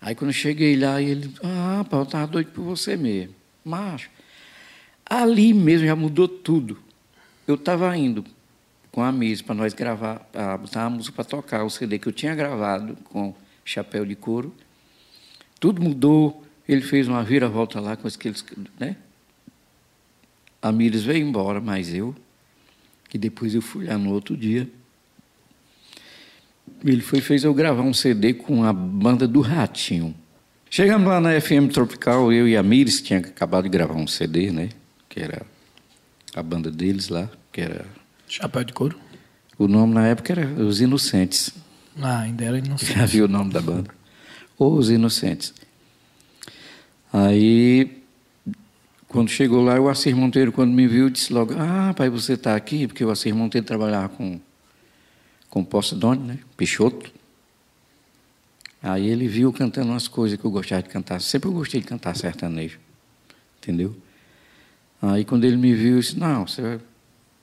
Aí 0.00 0.14
quando 0.14 0.30
eu 0.30 0.34
cheguei 0.34 0.76
lá, 0.76 1.00
ele, 1.00 1.32
ah, 1.44 1.84
Paulo, 1.88 2.04
eu 2.04 2.08
estava 2.08 2.26
doido 2.26 2.52
por 2.52 2.62
você 2.62 2.96
mesmo. 2.96 3.34
Macho, 3.64 4.08
ali 5.04 5.52
mesmo 5.52 5.86
já 5.86 5.94
mudou 5.94 6.26
tudo. 6.26 6.78
Eu 7.46 7.56
estava 7.56 7.94
indo 7.96 8.24
com 8.90 9.02
a 9.02 9.12
Miss 9.12 9.42
para 9.42 9.54
nós 9.54 9.74
gravar, 9.74 10.26
a, 10.32 10.56
botar 10.56 10.84
a 10.84 10.90
música 10.90 11.14
para 11.14 11.24
tocar, 11.24 11.62
o 11.64 11.70
CD 11.70 11.98
que 11.98 12.08
eu 12.08 12.12
tinha 12.12 12.34
gravado 12.34 12.96
com 13.04 13.34
chapéu 13.64 14.06
de 14.06 14.14
couro. 14.16 14.54
Tudo 15.66 15.82
mudou. 15.82 16.44
Ele 16.68 16.80
fez 16.80 17.08
uma 17.08 17.24
vira-volta 17.24 17.80
lá 17.80 17.96
com 17.96 18.06
aqueles. 18.06 18.44
Né? 18.78 18.94
A 20.62 20.70
Mires 20.70 21.02
veio 21.02 21.26
embora, 21.26 21.60
mas 21.60 21.92
eu, 21.92 22.14
que 23.08 23.18
depois 23.18 23.52
eu 23.52 23.60
fui 23.60 23.86
lá 23.86 23.98
no 23.98 24.12
outro 24.12 24.36
dia. 24.36 24.70
Ele 26.84 27.00
foi 27.00 27.20
fez 27.20 27.42
eu 27.42 27.52
gravar 27.52 27.82
um 27.82 27.92
CD 27.92 28.32
com 28.32 28.62
a 28.62 28.72
banda 28.72 29.26
do 29.26 29.40
Ratinho. 29.40 30.14
Chegamos 30.70 31.08
lá 31.08 31.20
na 31.20 31.40
FM 31.40 31.72
Tropical, 31.74 32.32
eu 32.32 32.46
e 32.46 32.56
a 32.56 32.62
Mires 32.62 33.00
tinha 33.00 33.18
acabado 33.18 33.64
de 33.64 33.70
gravar 33.70 33.94
um 33.94 34.06
CD, 34.06 34.52
né? 34.52 34.68
Que 35.08 35.18
era 35.18 35.44
a 36.32 36.44
banda 36.44 36.70
deles 36.70 37.08
lá, 37.08 37.28
que 37.50 37.60
era 37.60 37.84
Chapéu 38.28 38.62
de 38.62 38.72
couro. 38.72 38.96
o 39.58 39.66
nome 39.66 39.94
na 39.94 40.06
época 40.06 40.32
era 40.32 40.46
Os 40.46 40.80
Inocentes. 40.80 41.52
Ah, 42.00 42.20
ainda 42.20 42.44
era 42.44 42.56
inocente. 42.56 42.94
Já 43.00 43.04
viu 43.04 43.24
o 43.24 43.28
nome 43.28 43.52
da 43.52 43.60
banda? 43.60 43.96
Os 44.58 44.90
Inocentes. 44.90 45.54
Aí, 47.12 48.02
quando 49.08 49.28
chegou 49.28 49.62
lá, 49.62 49.80
o 49.80 49.88
Assir 49.88 50.14
Monteiro, 50.14 50.52
quando 50.52 50.72
me 50.72 50.86
viu, 50.86 51.08
disse 51.08 51.32
logo: 51.32 51.54
Ah, 51.56 51.94
pai, 51.94 52.10
você 52.10 52.34
está 52.34 52.54
aqui? 52.56 52.86
Porque 52.86 53.04
o 53.04 53.10
Assir 53.10 53.34
Monteiro 53.34 53.66
trabalhava 53.66 54.08
com, 54.10 54.40
com 55.48 55.66
Doni, 55.96 56.22
né? 56.22 56.38
Peixoto. 56.56 57.12
Aí 58.82 59.08
ele 59.08 59.26
viu 59.26 59.52
cantando 59.52 59.90
umas 59.90 60.06
coisas 60.06 60.38
que 60.38 60.44
eu 60.44 60.50
gostava 60.50 60.82
de 60.82 60.88
cantar. 60.88 61.20
Sempre 61.20 61.48
eu 61.48 61.52
gostei 61.52 61.80
de 61.80 61.86
cantar 61.86 62.14
sertanejo. 62.16 62.78
Entendeu? 63.58 63.96
Aí 65.00 65.24
quando 65.24 65.44
ele 65.44 65.56
me 65.56 65.74
viu, 65.74 65.98
disse: 65.98 66.18
Não, 66.18 66.46
você 66.46 66.62
vai. 66.62 66.80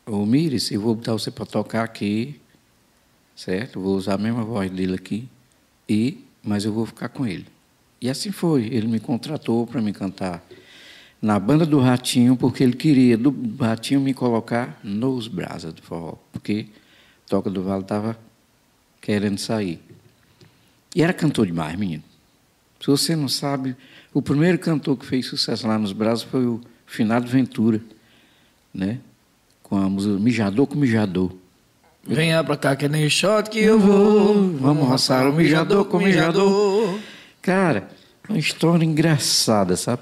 Ô 0.05 0.25
Mires, 0.25 0.69
eu 0.69 0.81
vou 0.81 0.95
botar 0.95 1.13
você 1.13 1.31
para 1.31 1.45
tocar 1.45 1.83
aqui, 1.83 2.39
certo? 3.35 3.79
Vou 3.79 3.95
usar 3.95 4.15
a 4.15 4.17
mesma 4.17 4.43
voz 4.43 4.69
dele 4.69 4.95
aqui, 4.95 5.29
e, 5.87 6.25
mas 6.43 6.65
eu 6.65 6.73
vou 6.73 6.85
ficar 6.85 7.09
com 7.09 7.25
ele. 7.25 7.45
E 8.01 8.09
assim 8.09 8.31
foi. 8.31 8.65
Ele 8.65 8.87
me 8.87 8.99
contratou 8.99 9.65
para 9.65 9.81
me 9.81 9.93
cantar 9.93 10.43
na 11.21 11.39
banda 11.39 11.65
do 11.65 11.79
Ratinho, 11.79 12.35
porque 12.35 12.61
ele 12.61 12.73
queria 12.73 13.17
do 13.17 13.33
Ratinho 13.57 14.01
me 14.01 14.13
colocar 14.13 14.77
nos 14.83 15.29
brasas 15.29 15.73
do 15.73 15.81
forró, 15.81 16.15
porque 16.33 16.67
Toca 17.29 17.49
do 17.49 17.63
Vale 17.63 17.83
estava 17.83 18.19
querendo 18.99 19.37
sair. 19.37 19.79
E 20.93 21.01
era 21.01 21.13
cantor 21.13 21.47
demais, 21.47 21.77
menino. 21.77 22.03
Se 22.79 22.87
você 22.87 23.15
não 23.15 23.29
sabe, 23.29 23.75
o 24.13 24.21
primeiro 24.21 24.59
cantor 24.59 24.97
que 24.97 25.05
fez 25.05 25.25
sucesso 25.25 25.65
lá 25.65 25.79
nos 25.79 25.93
brasas 25.93 26.23
foi 26.23 26.45
o 26.45 26.59
Finado 26.85 27.25
Ventura, 27.27 27.81
né? 28.73 28.99
Com 29.63 29.77
a 29.77 29.89
música 29.89 30.19
Mijador 30.19 30.67
com 30.67 30.75
Mijador. 30.75 31.33
Venha 32.05 32.43
pra 32.43 32.57
cá 32.57 32.75
que 32.75 32.85
é 32.85 32.89
nem 32.89 33.09
shot 33.09 33.49
que 33.49 33.59
eu 33.59 33.79
vou. 33.79 34.49
Vamos 34.57 34.87
roçar 34.87 35.27
o 35.27 35.33
mijador 35.33 35.85
com 35.85 35.99
mijador. 35.99 36.99
Cara, 37.41 37.89
uma 38.27 38.37
história 38.37 38.83
engraçada, 38.83 39.77
sabe? 39.77 40.01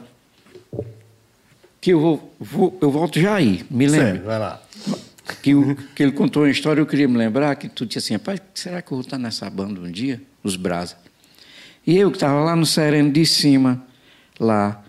Que 1.80 1.92
eu 1.92 2.00
vou, 2.00 2.36
vou 2.40 2.78
eu 2.82 2.92
volto 2.92 3.20
já 3.20 3.36
aí, 3.36 3.64
me 3.70 3.88
lembro. 3.88 4.08
Sério, 4.08 4.24
vai 4.24 4.40
lá. 4.40 4.62
Que, 5.42 5.54
o, 5.56 5.76
que 5.76 6.04
ele 6.04 6.12
contou 6.12 6.44
uma 6.44 6.50
história, 6.50 6.82
eu 6.82 6.86
queria 6.86 7.08
me 7.08 7.18
lembrar 7.18 7.56
que 7.56 7.70
tu 7.70 7.86
disse 7.86 8.00
assim, 8.00 8.14
rapaz, 8.14 8.42
será 8.54 8.82
que 8.82 8.92
eu 8.92 8.98
vou 8.98 9.06
estar 9.06 9.18
nessa 9.18 9.50
banda 9.50 9.80
um 9.80 9.92
dia? 9.92 10.22
Nos 10.44 10.56
Brasa. 10.56 10.96
E 11.86 11.98
eu 11.98 12.12
que 12.12 12.18
estava 12.18 12.40
lá 12.42 12.56
no 12.56 12.66
Sereno 12.66 13.12
de 13.12 13.26
cima, 13.26 13.82
lá, 14.40 14.84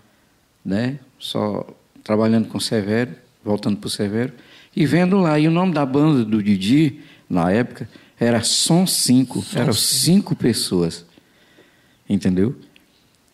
né? 0.63 0.99
Só 1.17 1.65
trabalhando 2.03 2.47
com 2.49 2.57
o 2.57 2.61
Severo, 2.61 3.11
voltando 3.43 3.77
para 3.77 3.87
o 3.87 3.89
Severo, 3.89 4.33
e 4.75 4.85
vendo 4.85 5.19
lá. 5.19 5.39
E 5.39 5.47
o 5.47 5.51
nome 5.51 5.73
da 5.73 5.85
banda 5.85 6.23
do 6.23 6.41
Didi, 6.41 7.01
na 7.29 7.51
época, 7.51 7.89
era 8.19 8.41
Som 8.43 8.85
5. 8.85 9.45
Eram 9.55 9.73
cinco 9.73 10.35
pessoas. 10.35 11.05
Entendeu? 12.09 12.55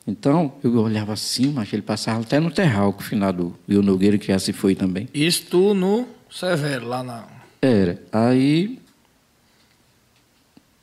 Então, 0.05 0.53
eu 0.63 0.73
olhava 0.77 1.13
assim, 1.13 1.51
mas 1.51 1.71
ele 1.71 1.83
passava 1.83 2.21
até 2.21 2.39
no 2.39 2.49
terral, 2.49 2.93
com 2.93 3.01
o 3.01 3.03
final 3.03 3.31
do 3.31 3.55
Will 3.69 3.83
Nogueira, 3.83 4.17
que 4.17 4.27
já 4.27 4.39
se 4.39 4.51
foi 4.51 4.73
também. 4.73 5.07
Isso 5.13 5.45
tu 5.49 5.73
no 5.73 6.07
Severo, 6.29 6.87
lá 6.87 7.03
na. 7.03 7.27
Era. 7.61 8.01
Aí, 8.11 8.79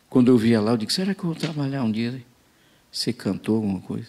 quando 0.09 0.29
eu 0.29 0.39
via 0.39 0.61
lá, 0.61 0.73
eu 0.73 0.77
disse, 0.77 0.95
será 0.95 1.15
que 1.15 1.21
eu 1.21 1.27
vou 1.27 1.35
trabalhar 1.35 1.83
um 1.83 1.91
dia? 1.91 2.23
Ser 2.91 3.13
cantor, 3.13 3.57
alguma 3.57 3.81
coisa? 3.81 4.09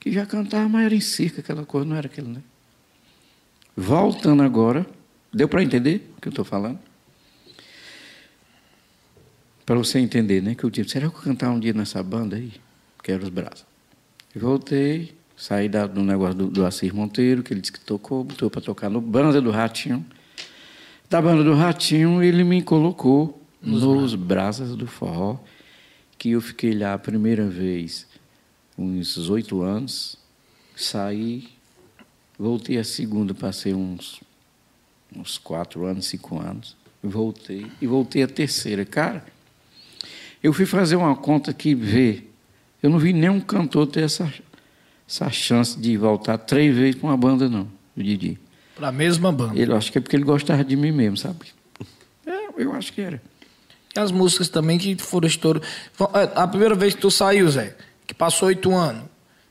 Que 0.00 0.12
já 0.12 0.24
cantava, 0.26 0.68
mas 0.68 0.86
era 0.86 0.94
em 0.94 1.00
circo, 1.00 1.40
aquela 1.40 1.64
coisa, 1.64 1.86
não 1.86 1.96
era 1.96 2.06
aquilo, 2.06 2.28
né? 2.28 2.42
Voltando 3.76 4.42
agora, 4.42 4.86
deu 5.36 5.48
para 5.48 5.62
entender 5.62 6.10
o 6.16 6.20
que 6.20 6.28
eu 6.28 6.30
estou 6.30 6.44
falando? 6.44 6.78
Para 9.66 9.76
você 9.76 9.98
entender, 9.98 10.42
né? 10.42 10.54
Que 10.54 10.64
eu 10.64 10.70
disse, 10.70 10.90
será 10.90 11.08
que 11.08 11.14
eu 11.14 11.20
vou 11.20 11.22
cantar 11.22 11.50
um 11.50 11.60
dia 11.60 11.74
nessa 11.74 12.02
banda 12.02 12.36
aí? 12.36 12.52
Quero 13.02 13.22
os 13.22 13.28
braços. 13.28 13.66
Voltei, 14.34 15.14
saí 15.36 15.68
da, 15.68 15.86
do 15.86 16.02
negócio 16.02 16.34
do, 16.34 16.46
do 16.48 16.64
Assir 16.64 16.94
Monteiro, 16.94 17.42
que 17.42 17.52
ele 17.52 17.60
disse 17.60 17.72
que 17.72 17.80
tocou, 17.80 18.24
botou 18.24 18.48
para 18.48 18.62
tocar 18.62 18.88
no 18.88 19.00
Banda 19.00 19.40
do 19.40 19.50
Ratinho. 19.50 20.04
Da 21.10 21.20
Banda 21.20 21.44
do 21.44 21.54
Ratinho, 21.54 22.22
ele 22.22 22.42
me 22.42 22.62
colocou 22.62 23.42
nos, 23.60 23.82
nos 23.82 24.14
Brasas 24.14 24.74
do 24.74 24.86
Forró, 24.86 25.38
que 26.18 26.30
eu 26.30 26.40
fiquei 26.40 26.72
lá 26.72 26.94
a 26.94 26.98
primeira 26.98 27.46
vez, 27.46 28.06
uns 28.78 29.28
oito 29.28 29.62
anos, 29.62 30.16
saí, 30.74 31.48
voltei 32.38 32.78
a 32.78 32.84
segunda, 32.84 33.34
passei 33.34 33.74
uns, 33.74 34.20
uns 35.20 35.38
quatro 35.38 35.84
anos, 35.84 36.06
cinco 36.06 36.38
anos, 36.40 36.76
voltei, 37.02 37.66
e 37.80 37.86
voltei 37.86 38.22
a 38.22 38.28
terceira. 38.28 38.84
Cara, 38.84 39.24
eu 40.42 40.52
fui 40.52 40.66
fazer 40.66 40.96
uma 40.96 41.14
conta 41.16 41.52
que 41.52 41.74
vê, 41.74 42.24
eu 42.82 42.90
não 42.90 42.98
vi 42.98 43.12
nenhum 43.12 43.40
cantor 43.40 43.86
ter 43.86 44.04
essa, 44.04 44.32
essa 45.08 45.30
chance 45.30 45.78
de 45.78 45.96
voltar 45.96 46.38
três 46.38 46.74
vezes 46.76 46.96
para 46.96 47.08
uma 47.08 47.16
banda, 47.16 47.48
não, 47.48 47.68
o 47.96 48.02
Didi. 48.02 48.38
Para 48.74 48.88
a 48.88 48.92
mesma 48.92 49.32
banda. 49.32 49.58
Ele 49.58 49.72
acho 49.72 49.90
que 49.90 49.98
é 49.98 50.00
porque 50.00 50.14
ele 50.16 50.24
gostava 50.24 50.62
de 50.62 50.76
mim 50.76 50.92
mesmo, 50.92 51.16
sabe? 51.16 51.38
É, 52.26 52.62
eu 52.62 52.72
acho 52.74 52.92
que 52.92 53.00
era. 53.00 53.22
E 53.94 53.98
as 53.98 54.12
músicas 54.12 54.50
também 54.50 54.76
que 54.76 54.94
foram 54.96 55.26
estouro. 55.26 55.62
É, 56.12 56.38
A 56.40 56.46
primeira 56.46 56.74
vez 56.74 56.94
que 56.94 57.00
tu 57.00 57.10
saiu, 57.10 57.48
Zé, 57.48 57.74
que 58.06 58.12
passou 58.12 58.48
oito 58.48 58.74
anos, 58.74 59.04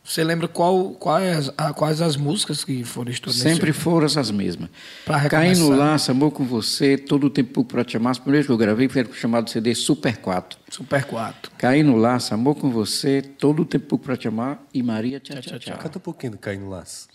você 0.05 0.23
lembra 0.23 0.47
qual, 0.47 0.91
quais, 0.91 1.51
a- 1.57 1.73
quais 1.73 1.99
as 2.01 2.15
músicas 2.15 2.63
que 2.63 2.83
foram 2.83 3.11
nesse- 3.11 3.39
Sempre 3.39 3.73
foram 3.73 4.05
essas 4.05 4.29
mesmas. 4.29 4.69
Recomeçar. 5.05 5.29
Caindo 5.29 5.69
lá, 5.69 5.97
Amor 6.09 6.31
com 6.31 6.45
você, 6.45 6.95
todo 6.97 7.25
o 7.25 7.29
tempo 7.29 7.65
para 7.65 7.83
te 7.83 7.97
amar. 7.97 8.11
Os 8.13 8.19
primeiros 8.19 8.45
que 8.45 8.51
eu 8.51 8.57
gravei 8.57 8.87
foi 8.87 9.01
o 9.01 9.13
chamado 9.13 9.49
CD 9.49 9.73
Super 9.73 10.17
4. 10.17 10.59
Super 10.69 11.03
4. 11.05 11.51
Caindo 11.57 11.95
lá, 11.95 12.17
Amor 12.31 12.55
com 12.55 12.69
você, 12.69 13.21
todo 13.21 13.63
o 13.63 13.65
tempo 13.65 13.97
para 13.97 14.15
te 14.15 14.27
amar 14.27 14.63
e 14.73 14.83
Maria 14.83 15.19
tchau, 15.19 15.41
tchau, 15.41 15.57
tchau. 15.59 15.77
Canta 15.77 15.97
um 15.97 16.01
pouquinho 16.01 16.33
do 16.33 16.37
Caio 16.37 16.59
no 16.59 16.69
Laço. 16.69 17.07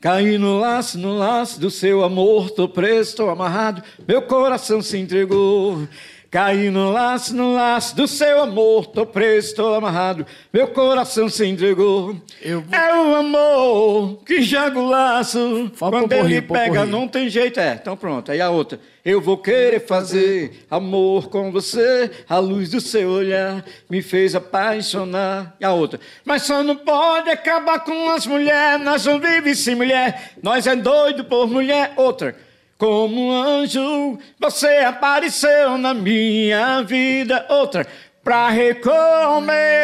Caí 0.00 0.36
no 0.36 0.58
laço, 0.58 0.98
no 0.98 1.16
laço 1.16 1.58
do 1.58 1.70
seu 1.70 2.04
amor, 2.04 2.50
tô 2.50 2.68
preso, 2.68 3.16
tô 3.16 3.30
amarrado, 3.30 3.82
meu 4.06 4.20
coração 4.20 4.82
se 4.82 4.98
entregou. 4.98 5.88
Caí 6.34 6.68
no 6.68 6.90
laço, 6.90 7.32
no 7.32 7.54
laço 7.54 7.94
do 7.94 8.08
seu 8.08 8.42
amor, 8.42 8.86
tô 8.86 9.06
preso, 9.06 9.54
tô 9.54 9.72
amarrado, 9.72 10.26
meu 10.52 10.66
coração 10.66 11.28
se 11.28 11.46
entregou. 11.46 12.16
Eu 12.42 12.60
vou- 12.60 12.74
É 12.76 12.92
o 12.92 13.14
amor 13.14 14.18
que 14.26 14.42
joga 14.42 14.76
o 14.80 14.88
laço, 14.88 15.70
Fala 15.76 16.00
quando 16.00 16.12
ele 16.12 16.42
pega 16.42 16.70
poporri. 16.74 16.90
não 16.90 17.06
tem 17.06 17.28
jeito, 17.28 17.60
é. 17.60 17.78
Então 17.80 17.96
pronto, 17.96 18.32
aí 18.32 18.40
a 18.40 18.50
outra. 18.50 18.80
Eu 19.04 19.20
vou 19.20 19.38
querer 19.38 19.86
fazer 19.86 20.66
amor 20.68 21.28
com 21.28 21.52
você, 21.52 22.10
a 22.28 22.38
luz 22.38 22.70
do 22.70 22.80
seu 22.80 23.10
olhar 23.10 23.64
me 23.88 24.02
fez 24.02 24.34
apaixonar. 24.34 25.54
E 25.60 25.64
a 25.64 25.72
outra. 25.72 26.00
Mas 26.24 26.42
só 26.42 26.64
não 26.64 26.74
pode 26.74 27.30
acabar 27.30 27.78
com 27.84 28.10
as 28.10 28.26
mulheres, 28.26 28.84
nós 28.84 29.04
não 29.06 29.20
vivemos 29.20 29.58
sem 29.60 29.76
mulher, 29.76 30.32
nós 30.42 30.66
é 30.66 30.74
doido 30.74 31.24
por 31.26 31.46
mulher. 31.46 31.92
Outra. 31.96 32.34
Como 32.78 33.28
um 33.28 33.32
anjo, 33.32 34.18
você 34.38 34.66
apareceu 34.78 35.78
na 35.78 35.94
minha 35.94 36.82
vida. 36.82 37.46
Outra. 37.48 37.86
Pra 38.22 38.48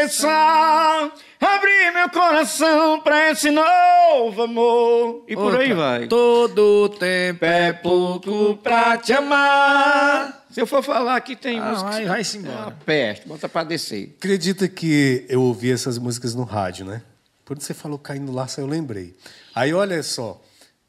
recomeçar, 0.01 1.13
abrir 1.39 1.93
meu 1.93 2.09
coração 2.09 3.01
pra 3.01 3.31
esse 3.31 3.51
novo 3.51 4.43
amor. 4.43 5.25
E 5.29 5.35
por 5.37 5.55
aí 5.61 5.71
Outra. 5.71 5.75
vai. 5.75 6.07
Todo 6.09 6.89
tempo 6.99 7.45
É 7.45 7.73
pouco 7.73 8.57
pra 8.63 8.97
te 8.97 9.13
amar. 9.13 10.47
Se 10.51 10.61
eu 10.61 10.67
for 10.67 10.83
falar 10.83 11.21
que 11.21 11.37
tem 11.37 11.59
Ah, 11.61 11.67
música. 11.71 11.91
vai- 11.91 12.05
vai-se 12.07 12.39
É 12.39 12.41
embora. 12.41 12.77
peste, 12.85 13.29
bota 13.29 13.49
pra 13.49 13.63
descer. 13.63 14.15
Acredita 14.19 14.67
que 14.69 15.25
eu 15.29 15.43
ouvi 15.43 15.71
essas 15.71 15.99
músicas 15.99 16.35
no 16.35 16.43
rádio, 16.45 16.87
né? 16.87 17.03
Quando 17.45 17.61
você 17.61 17.75
falou 17.75 17.99
Caio 17.99 18.23
no 18.23 18.33
Laço, 18.33 18.61
eu 18.61 18.67
lembrei. 18.67 19.15
Aí, 19.55 19.73
olha 19.75 20.03
só, 20.03 20.41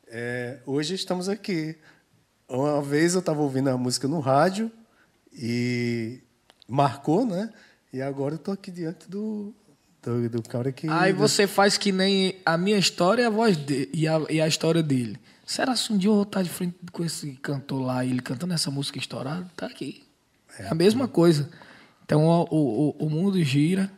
é, 0.09 0.57
hoje 0.65 0.95
estamos 0.95 1.27
aqui. 1.27 1.75
Uma 2.51 2.81
vez 2.81 3.13
eu 3.13 3.21
estava 3.21 3.41
ouvindo 3.41 3.69
a 3.69 3.77
música 3.77 4.09
no 4.09 4.19
rádio 4.19 4.69
e 5.31 6.19
marcou, 6.67 7.25
né? 7.25 7.49
E 7.93 8.01
agora 8.01 8.35
eu 8.35 8.37
tô 8.37 8.51
aqui 8.51 8.69
diante 8.69 9.09
do, 9.09 9.53
do, 10.03 10.29
do 10.29 10.43
cara 10.43 10.69
que... 10.69 10.85
Aí 10.89 11.13
você 11.13 11.47
faz 11.47 11.77
que 11.77 11.93
nem 11.93 12.35
a 12.45 12.57
minha 12.57 12.77
história 12.77 13.21
e 13.21 13.25
a 13.25 13.29
voz 13.29 13.55
dele, 13.55 13.89
e 13.93 14.05
a, 14.05 14.21
e 14.29 14.41
a 14.41 14.47
história 14.49 14.83
dele. 14.83 15.17
Será 15.45 15.73
que 15.73 15.93
um 15.93 15.97
dia 15.97 16.09
eu 16.09 16.15
vou 16.15 16.23
estar 16.23 16.43
de 16.43 16.49
frente 16.49 16.75
com 16.91 17.05
esse 17.05 17.31
cantor 17.35 17.83
lá 17.83 18.03
e 18.03 18.09
ele 18.09 18.21
cantando 18.21 18.53
essa 18.53 18.69
música 18.69 18.97
estourada? 18.97 19.49
Tá 19.55 19.67
aqui. 19.67 20.03
É 20.59 20.67
a 20.67 20.75
mesma 20.75 21.07
coisa. 21.07 21.49
Então 22.03 22.25
o, 22.25 22.47
o, 22.51 23.05
o 23.05 23.09
mundo 23.09 23.41
gira 23.41 23.89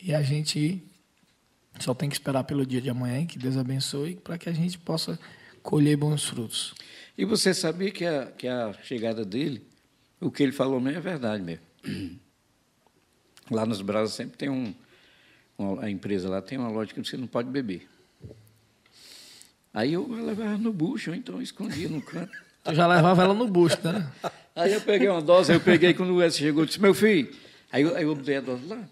e 0.00 0.12
a 0.12 0.22
gente 0.22 0.82
só 1.78 1.94
tem 1.94 2.08
que 2.08 2.16
esperar 2.16 2.42
pelo 2.42 2.66
dia 2.66 2.80
de 2.80 2.90
amanhã, 2.90 3.24
que 3.24 3.38
Deus 3.38 3.56
abençoe, 3.56 4.16
para 4.16 4.36
que 4.36 4.48
a 4.48 4.52
gente 4.52 4.76
possa 4.76 5.16
colher 5.62 5.96
bons 5.96 6.24
frutos. 6.24 6.74
E 7.22 7.24
você 7.24 7.54
sabia 7.54 7.88
que 7.92 8.04
a, 8.04 8.26
que 8.36 8.48
a 8.48 8.72
chegada 8.82 9.24
dele, 9.24 9.64
o 10.20 10.28
que 10.28 10.42
ele 10.42 10.50
falou 10.50 10.80
mesmo 10.80 10.98
é 10.98 11.00
verdade 11.00 11.40
mesmo. 11.40 11.62
Lá 13.48 13.64
nos 13.64 13.80
Brasas 13.80 14.12
sempre 14.16 14.36
tem 14.36 14.48
um. 14.48 14.74
uma- 15.56 15.84
a 15.84 15.88
empresa 15.88 16.28
lá 16.28 16.42
tem 16.42 16.58
uma 16.58 16.68
loja 16.68 16.92
que 16.92 16.98
você 16.98 17.16
não 17.16 17.28
pode 17.28 17.48
beber. 17.48 17.88
Aí 19.72 19.92
eu 19.92 20.04
levava 20.08 20.58
no 20.58 20.72
bucho, 20.72 21.10
ou 21.10 21.16
então 21.16 21.36
eu 21.36 21.42
escondia 21.42 21.88
no 21.88 22.02
canto. 22.02 22.36
Tu 22.64 22.74
já 22.74 22.88
levava 22.88 23.22
ela 23.22 23.34
no 23.34 23.46
busto, 23.46 23.86
né? 23.92 24.12
Aí 24.56 24.72
eu 24.72 24.80
peguei 24.80 25.08
uma 25.08 25.22
dose, 25.22 25.52
eu 25.52 25.60
peguei 25.60 25.94
quando 25.94 26.14
o 26.16 26.20
S 26.22 26.36
chegou, 26.36 26.62
eu 26.62 26.66
disse, 26.66 26.80
meu 26.80 26.92
filho. 26.92 27.32
Aí 27.70 27.82
eu, 27.82 27.96
aí 27.96 28.02
eu 28.02 28.16
dei 28.16 28.38
a 28.38 28.40
dose 28.40 28.66
lá, 28.66 28.84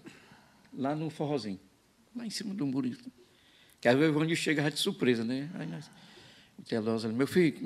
lá 0.79 0.95
no 0.95 1.11
forrozinho, 1.11 1.59
lá 2.15 2.25
em 2.25 2.31
cima 2.31 2.55
do 2.55 2.65
muro. 2.65 2.97
Que 3.81 3.89
às 3.89 3.97
vezes 3.97 4.15
o 4.15 4.17
Evandro 4.17 4.37
chegava 4.37 4.71
de 4.71 4.79
surpresa, 4.79 5.25
né? 5.25 5.51
Aí 5.55 5.67
nós, 5.67 5.91
dose 6.83 7.07
ali, 7.07 7.15
meu 7.15 7.27
filho, 7.27 7.57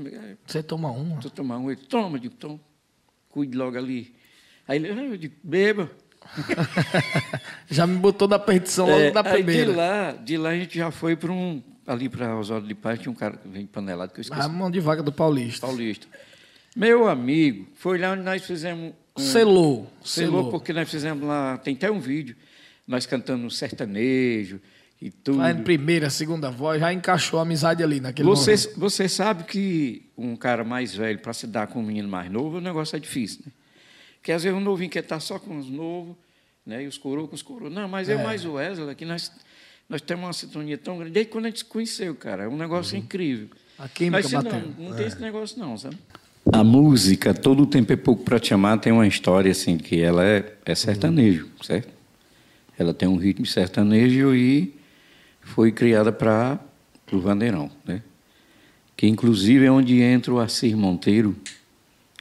Você 0.46 0.62
toma 0.62 0.90
uma. 0.90 1.20
tu 1.20 1.30
tomar 1.30 1.58
um, 1.58 1.70
ele, 1.70 1.80
toma, 1.80 2.16
eu 2.16 2.20
digo, 2.20 2.34
toma, 2.34 2.60
cuide 3.28 3.56
logo 3.56 3.76
ali. 3.76 4.14
Aí 4.66 4.76
ele, 4.78 4.90
ah, 4.90 5.04
eu 5.04 5.16
digo, 5.16 5.34
beba. 5.42 5.90
Já 7.70 7.86
me 7.86 7.98
botou 7.98 8.26
na 8.28 8.38
perdição 8.38 8.86
logo 8.86 8.98
É, 8.98 9.10
da 9.10 9.20
aí 9.20 9.32
primeira. 9.44 9.70
de 9.70 9.76
lá, 9.76 10.12
de 10.12 10.36
lá 10.38 10.48
a 10.50 10.54
gente 10.56 10.78
já 10.78 10.90
foi 10.90 11.16
para 11.16 11.30
um, 11.32 11.62
ali 11.86 12.08
para 12.08 12.36
Osório 12.36 12.66
de 12.66 12.74
Paz, 12.74 12.98
tinha 12.98 13.12
um 13.12 13.14
cara 13.14 13.36
que 13.36 13.46
vem 13.48 13.66
panelado, 13.66 14.12
que 14.12 14.20
eu 14.20 14.22
esqueci, 14.22 14.40
A 14.40 14.48
mão 14.48 14.70
de 14.70 14.80
vaca 14.80 15.02
do 15.02 15.12
Paulista. 15.12 15.66
paulista. 15.66 16.06
Meu 16.74 17.08
amigo, 17.08 17.66
foi 17.74 17.98
lá 17.98 18.12
onde 18.12 18.22
nós 18.22 18.42
fizemos 18.44 18.94
um, 19.16 19.20
Selou. 19.20 19.90
Selou 20.02 20.50
porque 20.50 20.72
nós 20.72 20.88
fizemos 20.90 21.26
lá, 21.26 21.58
tem 21.58 21.74
até 21.74 21.90
um 21.90 22.00
vídeo, 22.00 22.34
nós 22.86 23.06
cantando 23.06 23.50
sertanejo 23.50 24.60
e 25.04 25.10
tudo. 25.10 25.36
Vai 25.36 25.52
em 25.52 25.62
primeira, 25.62 26.08
segunda 26.08 26.50
voz, 26.50 26.80
já 26.80 26.90
encaixou 26.90 27.38
a 27.38 27.42
amizade 27.42 27.82
ali 27.82 28.00
naquele 28.00 28.26
Você, 28.26 28.52
momento. 28.52 28.80
você 28.80 29.06
sabe 29.06 29.44
que 29.44 30.10
um 30.16 30.34
cara 30.34 30.64
mais 30.64 30.94
velho, 30.94 31.18
para 31.18 31.34
se 31.34 31.46
dar 31.46 31.66
com 31.66 31.80
um 31.80 31.82
menino 31.82 32.08
mais 32.08 32.32
novo, 32.32 32.56
o 32.56 32.60
negócio 32.60 32.96
é 32.96 32.98
difícil, 32.98 33.42
né? 33.44 33.52
Porque 34.16 34.32
às 34.32 34.42
vezes 34.42 34.56
o 34.56 34.60
novinho 34.62 34.88
quer 34.88 35.02
estar 35.02 35.20
só 35.20 35.38
com 35.38 35.58
os 35.58 35.68
novos, 35.68 36.16
né? 36.64 36.82
E 36.82 36.86
os 36.86 36.96
coroas 36.96 37.28
com 37.28 37.34
os 37.34 37.42
coroas. 37.42 37.70
Não, 37.70 37.86
mas 37.86 38.08
eu 38.08 38.18
mais 38.18 38.46
o 38.46 38.52
Wesley, 38.52 38.88
aqui 38.88 39.04
nós, 39.04 39.30
nós 39.86 40.00
temos 40.00 40.24
uma 40.24 40.32
sintonia 40.32 40.78
tão 40.78 40.96
grande. 40.96 41.12
Desde 41.12 41.30
quando 41.30 41.44
a 41.44 41.48
gente 41.48 41.58
se 41.58 41.66
conheceu, 41.66 42.14
cara. 42.14 42.44
É 42.44 42.48
um 42.48 42.56
negócio 42.56 42.96
incrível. 42.96 43.50
A 43.78 43.86
química 43.86 44.16
Mas 44.16 44.26
se 44.28 44.32
não, 44.32 44.88
não 44.88 44.96
tem 44.96 45.06
esse 45.06 45.20
negócio 45.20 45.58
não, 45.58 45.76
sabe? 45.76 45.98
A 46.50 46.64
música, 46.64 47.34
todo 47.34 47.64
o 47.64 47.66
tempo 47.66 47.92
é 47.92 47.96
pouco 47.96 48.24
para 48.24 48.40
te 48.40 48.54
amar, 48.54 48.80
tem 48.80 48.90
uma 48.90 49.06
história 49.06 49.52
assim, 49.52 49.76
que 49.76 50.00
ela 50.00 50.24
é, 50.24 50.54
é 50.64 50.74
sertanejo, 50.74 51.50
certo? 51.62 51.92
Ela 52.78 52.94
tem 52.94 53.06
um 53.06 53.16
ritmo 53.16 53.44
sertanejo 53.44 54.34
e 54.34 54.74
foi 55.44 55.70
criada 55.70 56.10
para 56.12 56.58
o 57.12 57.20
Vandeirão, 57.20 57.70
né? 57.84 58.02
Que 58.96 59.06
inclusive 59.06 59.64
é 59.64 59.70
onde 59.70 60.00
entra 60.00 60.32
o 60.32 60.40
Assir 60.40 60.76
Monteiro, 60.76 61.36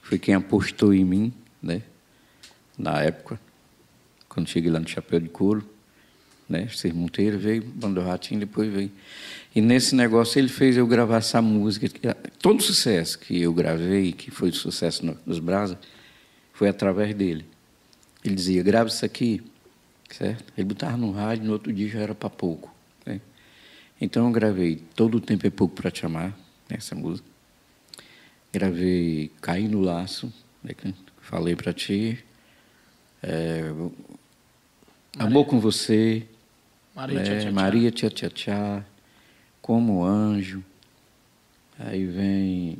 foi 0.01 0.19
quem 0.19 0.33
apostou 0.35 0.93
em 0.93 1.03
mim, 1.05 1.33
né? 1.61 1.81
Na 2.77 3.01
época, 3.01 3.39
quando 4.27 4.47
cheguei 4.49 4.69
lá 4.71 4.79
no 4.79 4.87
Chapéu 4.87 5.19
de 5.19 5.29
Couro, 5.29 5.63
né? 6.49 6.63
Assir 6.63 6.93
Monteiro 6.93 7.39
veio, 7.39 7.71
mandou 7.81 8.03
ratinho, 8.03 8.39
depois 8.39 8.71
veio. 8.71 8.91
E 9.55 9.61
nesse 9.61 9.95
negócio 9.95 10.39
ele 10.39 10.49
fez 10.49 10.75
eu 10.75 10.85
gravar 10.87 11.17
essa 11.17 11.41
música. 11.41 11.87
Todo 12.41 12.59
o 12.59 12.63
sucesso 12.63 13.19
que 13.19 13.39
eu 13.41 13.53
gravei, 13.53 14.11
que 14.11 14.31
foi 14.31 14.51
sucesso 14.51 15.05
no- 15.05 15.17
nos 15.25 15.39
Brasa, 15.39 15.79
foi 16.53 16.67
através 16.67 17.13
dele. 17.15 17.45
Ele 18.25 18.33
dizia, 18.35 18.63
grava 18.63 18.89
isso 18.89 19.05
aqui, 19.05 19.41
certo? 20.09 20.51
Ele 20.57 20.65
botava 20.67 20.97
no 20.97 21.11
rádio, 21.11 21.45
no 21.45 21.53
outro 21.53 21.71
dia 21.71 21.87
já 21.87 21.99
era 21.99 22.15
para 22.15 22.29
pouco. 22.29 22.72
Então 24.03 24.25
eu 24.25 24.31
gravei 24.33 24.83
Todo 24.95 25.15
o 25.15 25.21
Tempo 25.21 25.47
é 25.47 25.49
Pouco 25.49 25.73
para 25.73 25.89
Te 25.89 26.05
Amar, 26.05 26.31
né, 26.69 26.75
essa 26.75 26.93
música. 26.93 27.25
Gravei 28.51 29.31
Cair 29.39 29.69
no 29.69 29.79
Laço, 29.79 30.31
né, 30.61 30.73
falei 31.21 31.55
para 31.55 31.71
ti. 31.71 32.21
É, 33.21 33.71
Amor 35.17 35.45
com 35.45 35.57
Você, 35.61 36.27
Maria, 36.93 37.19
né, 37.19 37.23
tchau, 37.23 37.39
tchau. 37.39 37.53
Maria 37.53 37.91
Tchá 37.91 38.09
Tchá 38.09 38.29
Tchá, 38.29 38.85
Como 39.61 40.03
Anjo. 40.03 40.61
Aí 41.79 42.05
vem. 42.05 42.79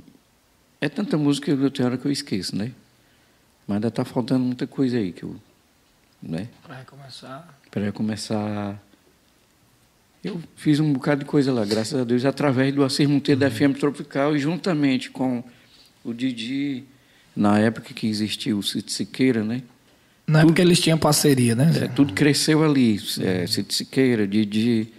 É 0.82 0.90
tanta 0.90 1.18
música 1.18 1.56
que 1.56 1.64
eu 1.64 1.72
tenho 1.72 1.88
hora 1.88 1.98
que 1.98 2.06
eu 2.06 2.12
esqueço, 2.12 2.54
né? 2.54 2.74
Mas 3.66 3.76
ainda 3.76 3.88
está 3.88 4.04
faltando 4.04 4.44
muita 4.44 4.68
coisa 4.68 4.98
aí 4.98 5.14
que 5.14 5.24
eu. 5.24 5.38
Né? 6.22 6.50
Pra 6.64 6.80
recomeçar. 6.80 7.58
Para 7.72 7.92
começar. 7.94 8.84
Eu 10.24 10.40
fiz 10.56 10.80
um 10.80 10.94
bocado 10.94 11.20
de 11.22 11.26
coisa 11.26 11.52
lá, 11.52 11.66
graças 11.66 12.00
a 12.00 12.04
Deus, 12.04 12.24
através 12.24 12.74
do 12.74 12.84
Assir 12.84 13.08
Monteiro 13.10 13.42
da 13.42 13.52
FM 13.52 13.78
Tropical 13.78 14.36
e 14.36 14.40
juntamente 14.40 15.10
com 15.10 15.44
o 16.04 16.14
Didi, 16.14 16.86
na 17.36 17.60
época 17.60 17.94
que 17.94 18.08
existia 18.08 18.56
o 18.56 18.64
Cito 18.64 18.92
Siqueira, 18.92 19.44
né? 19.44 19.62
Na 20.26 20.42
época 20.42 20.62
eles 20.62 20.80
tinham 20.80 20.98
parceria, 20.98 21.54
né? 21.56 21.70
É, 21.84 21.88
tudo 21.90 22.14
cresceu 22.14 22.64
ali. 22.64 23.00
É, 23.20 23.46
Cito 23.48 23.74
Siqueira, 23.74 24.26
Didi, 24.26 24.94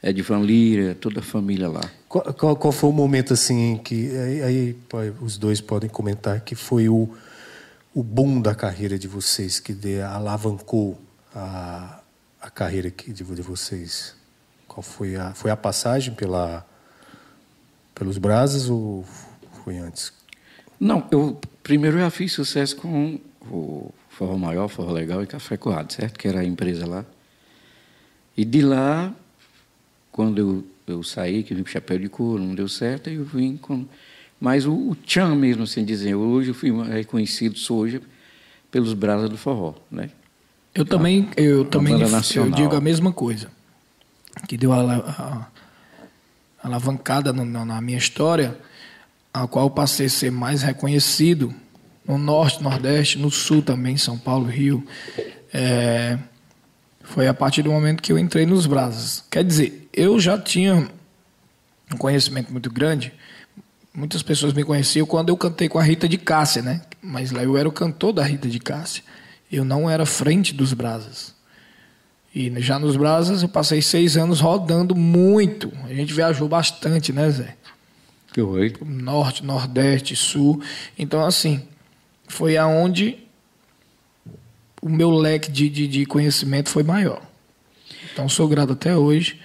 Edvan 0.00 0.40
Lira, 0.42 0.94
toda 0.94 1.18
a 1.18 1.22
família 1.22 1.68
lá. 1.68 1.80
Qual, 2.08 2.32
qual- 2.34 2.56
qual 2.56 2.72
foi 2.72 2.88
o 2.88 2.92
momento 2.92 3.32
assim 3.34 3.76
que 3.82 4.16
aí, 4.16 4.42
aí, 4.42 4.76
pai, 4.88 5.12
os 5.20 5.36
dois 5.36 5.60
podem 5.60 5.90
comentar 5.90 6.40
que 6.40 6.54
foi 6.54 6.88
o, 6.88 7.08
o 7.92 8.02
boom 8.04 8.40
da 8.40 8.54
carreira 8.54 8.96
de 8.96 9.08
vocês 9.08 9.58
que 9.58 9.72
de, 9.74 10.00
alavancou 10.00 11.00
a, 11.34 12.00
a 12.40 12.48
carreira 12.48 12.90
que, 12.92 13.12
de, 13.12 13.24
de 13.24 13.42
vocês? 13.42 14.14
Qual 14.78 14.82
foi 14.84 15.16
a 15.16 15.34
foi 15.34 15.50
a 15.50 15.56
passagem 15.56 16.14
pela 16.14 16.64
pelos 17.96 18.16
Brasas 18.16 18.70
ou 18.70 19.04
foi 19.64 19.76
antes? 19.76 20.12
Não, 20.78 21.04
eu 21.10 21.40
primeiro 21.64 21.96
eu 21.96 22.02
já 22.02 22.10
fiz 22.10 22.32
sucesso 22.32 22.76
com 22.76 23.18
o 23.50 23.92
Forró 24.08 24.38
Maior, 24.38 24.68
Forró 24.68 24.92
Legal 24.92 25.20
e 25.20 25.26
Café 25.26 25.56
Coado, 25.56 25.92
certo? 25.92 26.16
Que 26.16 26.28
era 26.28 26.42
a 26.42 26.44
empresa 26.44 26.86
lá. 26.86 27.04
E 28.36 28.44
de 28.44 28.62
lá, 28.62 29.12
quando 30.12 30.38
eu, 30.38 30.64
eu 30.86 31.02
saí, 31.02 31.42
que 31.42 31.54
vim 31.54 31.64
com 31.64 31.68
chapéu 31.70 31.98
de 31.98 32.08
couro, 32.08 32.40
não 32.40 32.54
deu 32.54 32.68
certo, 32.68 33.10
aí 33.10 33.16
eu 33.16 33.24
vim 33.24 33.56
com. 33.56 33.84
Mas 34.40 34.64
o, 34.64 34.72
o 34.72 34.94
Tchan 34.94 35.34
mesmo, 35.34 35.64
assim 35.64 35.84
dizer, 35.84 36.14
hoje 36.14 36.50
eu 36.50 36.54
fui 36.54 36.70
reconhecido, 36.84 37.58
sou 37.58 37.78
hoje, 37.78 38.00
pelos 38.70 38.94
Brasas 38.94 39.28
do 39.28 39.36
Forró, 39.36 39.74
né? 39.90 40.10
Eu 40.72 40.84
também, 40.84 41.28
eu 41.36 41.64
também 41.64 41.94
eu 42.00 42.50
digo 42.52 42.76
a 42.76 42.80
mesma 42.80 43.12
coisa. 43.12 43.57
Que 44.46 44.56
deu 44.56 44.72
a, 44.72 44.80
a- 44.80 45.46
a 46.62 46.66
alavancada 46.66 47.32
no- 47.32 47.44
no- 47.44 47.64
na 47.64 47.80
minha 47.80 47.98
história, 47.98 48.58
a 49.32 49.46
qual 49.46 49.70
passei 49.70 50.06
a 50.06 50.10
ser 50.10 50.30
mais 50.32 50.62
reconhecido 50.62 51.54
no 52.06 52.16
norte, 52.18 52.62
nordeste, 52.62 53.18
no 53.18 53.30
sul 53.30 53.62
também, 53.62 53.96
São 53.96 54.18
Paulo, 54.18 54.46
Rio. 54.46 54.84
É, 55.52 56.18
foi 57.02 57.26
a 57.28 57.34
partir 57.34 57.62
do 57.62 57.70
momento 57.70 58.02
que 58.02 58.12
eu 58.12 58.18
entrei 58.18 58.44
nos 58.46 58.66
Brasas. 58.66 59.24
Quer 59.30 59.44
dizer, 59.44 59.88
eu 59.92 60.18
já 60.20 60.38
tinha 60.38 60.88
um 61.92 61.96
conhecimento 61.96 62.50
muito 62.52 62.70
grande. 62.70 63.12
Muitas 63.94 64.22
pessoas 64.22 64.52
me 64.52 64.62
conheciam 64.64 65.06
quando 65.06 65.30
eu 65.30 65.36
cantei 65.36 65.68
com 65.68 65.78
a 65.78 65.82
Rita 65.82 66.08
de 66.08 66.18
Cássia, 66.18 66.62
né? 66.62 66.82
Mas 67.02 67.30
lá 67.30 67.42
eu 67.42 67.56
era 67.56 67.68
o 67.68 67.72
cantor 67.72 68.12
da 68.12 68.22
Rita 68.22 68.48
de 68.48 68.58
Cássia. 68.58 69.02
Eu 69.50 69.64
não 69.64 69.88
era 69.88 70.04
frente 70.06 70.52
dos 70.54 70.72
Brasas. 70.72 71.34
E 72.34 72.52
já 72.60 72.78
nos 72.78 72.96
Brasas 72.96 73.42
eu 73.42 73.48
passei 73.48 73.80
seis 73.80 74.16
anos 74.16 74.40
rodando 74.40 74.94
muito. 74.94 75.72
A 75.84 75.94
gente 75.94 76.12
viajou 76.12 76.48
bastante, 76.48 77.12
né, 77.12 77.30
Zé? 77.30 77.56
Que 78.32 78.42
foi? 78.42 78.74
Norte, 78.84 79.44
Nordeste, 79.44 80.14
Sul. 80.14 80.62
Então, 80.98 81.24
assim, 81.24 81.62
foi 82.28 82.56
aonde 82.56 83.18
o 84.80 84.88
meu 84.88 85.10
leque 85.10 85.50
de, 85.50 85.68
de, 85.68 85.88
de 85.88 86.06
conhecimento 86.06 86.68
foi 86.68 86.82
maior. 86.82 87.22
Então, 88.12 88.28
sou 88.28 88.46
grato 88.46 88.72
até 88.72 88.96
hoje, 88.96 89.40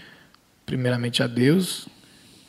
primeiramente 0.66 1.24
a 1.24 1.28
Deus, 1.28 1.88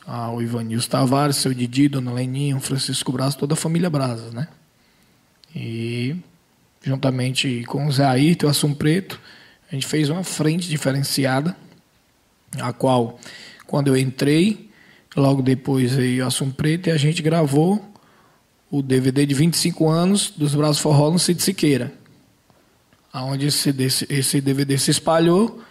ao 0.05 0.41
Ivanilson 0.41 0.89
Tavares, 0.89 1.37
seu 1.37 1.53
Didi, 1.53 1.87
Dona 1.87 2.11
Leninha, 2.11 2.59
Francisco 2.59 3.11
Braz, 3.11 3.35
toda 3.35 3.53
a 3.53 3.57
família 3.57 3.89
Brazas, 3.89 4.33
né? 4.33 4.47
E, 5.55 6.15
juntamente 6.83 7.63
com 7.67 7.87
o 7.87 7.91
Zé 7.91 8.05
Ayrton 8.05 8.47
o 8.47 8.49
Assum 8.49 8.73
Preto, 8.73 9.19
a 9.75 9.77
gente 9.77 9.87
fez 9.87 10.09
uma 10.09 10.23
frente 10.23 10.69
diferenciada, 10.69 11.55
a 12.57 12.71
qual, 12.71 13.19
quando 13.67 13.89
eu 13.89 13.97
entrei, 13.97 14.69
logo 15.13 15.41
depois 15.41 15.93
veio 15.93 16.23
o 16.23 16.27
Assum 16.27 16.49
Preto 16.49 16.87
e 16.87 16.91
a 16.91 16.97
gente 16.97 17.21
gravou 17.21 17.85
o 18.71 18.81
DVD 18.81 19.25
de 19.25 19.33
25 19.33 19.89
anos 19.89 20.31
dos 20.35 20.55
Brazos 20.55 20.79
Forró 20.79 21.11
no 21.11 21.19
Cid 21.19 21.43
Siqueira, 21.43 21.93
aonde 23.11 23.47
esse, 23.47 23.75
esse 24.09 24.39
DVD 24.39 24.77
se 24.77 24.91
espalhou 24.91 25.61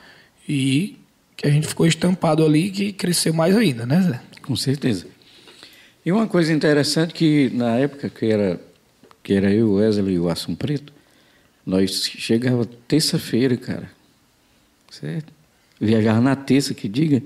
e 0.47 0.99
que 1.35 1.47
a 1.47 1.51
gente 1.51 1.67
ficou 1.67 1.87
estampado 1.87 2.45
ali 2.45 2.71
que 2.71 2.93
cresceu 2.93 3.33
mais 3.33 3.57
ainda, 3.57 3.87
né, 3.87 4.03
Zé? 4.03 4.21
Com 4.43 4.55
certeza. 4.55 5.07
E 6.05 6.13
uma 6.13 6.27
coisa 6.27 6.53
interessante 6.53 7.15
que 7.15 7.51
na 7.55 7.79
época 7.79 8.11
que 8.11 8.27
era 8.27 8.61
que 9.23 9.33
era 9.33 9.51
eu, 9.51 9.73
Wesley 9.77 10.17
e 10.17 10.19
o 10.19 10.29
Assum 10.29 10.55
Preto, 10.55 10.93
nós 11.65 12.05
chegava 12.05 12.67
terça-feira, 12.87 13.57
cara. 13.57 13.94
Certo? 15.01 15.33
Viajava 15.81 16.21
na 16.21 16.37
terça, 16.37 16.73
que 16.73 16.89
diga, 16.89 17.23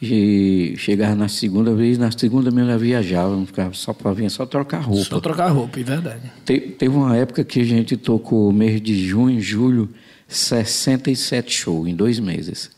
e 0.00 0.74
chegava 0.76 1.14
na 1.14 1.28
segunda 1.28 1.74
vez, 1.74 1.98
na 1.98 2.10
segunda 2.10 2.50
mesmo 2.50 2.70
já 2.70 2.76
viajava, 2.76 3.34
não 3.34 3.46
ficava 3.46 3.72
só 3.74 3.92
para 3.92 4.12
vir, 4.12 4.30
só 4.30 4.44
trocar 4.46 4.80
roupa. 4.80 5.04
Só 5.04 5.20
trocar 5.20 5.48
roupa, 5.48 5.80
é 5.80 5.82
verdade. 5.82 6.32
Te- 6.44 6.60
teve 6.60 6.94
uma 6.94 7.16
época 7.16 7.42
que 7.44 7.60
a 7.60 7.64
gente 7.64 7.96
tocou 7.96 8.52
mês 8.52 8.80
de 8.80 9.06
junho, 9.06 9.40
julho, 9.40 9.88
67 10.28 11.50
shows 11.52 11.88
em 11.88 11.94
dois 11.94 12.20
meses. 12.20 12.70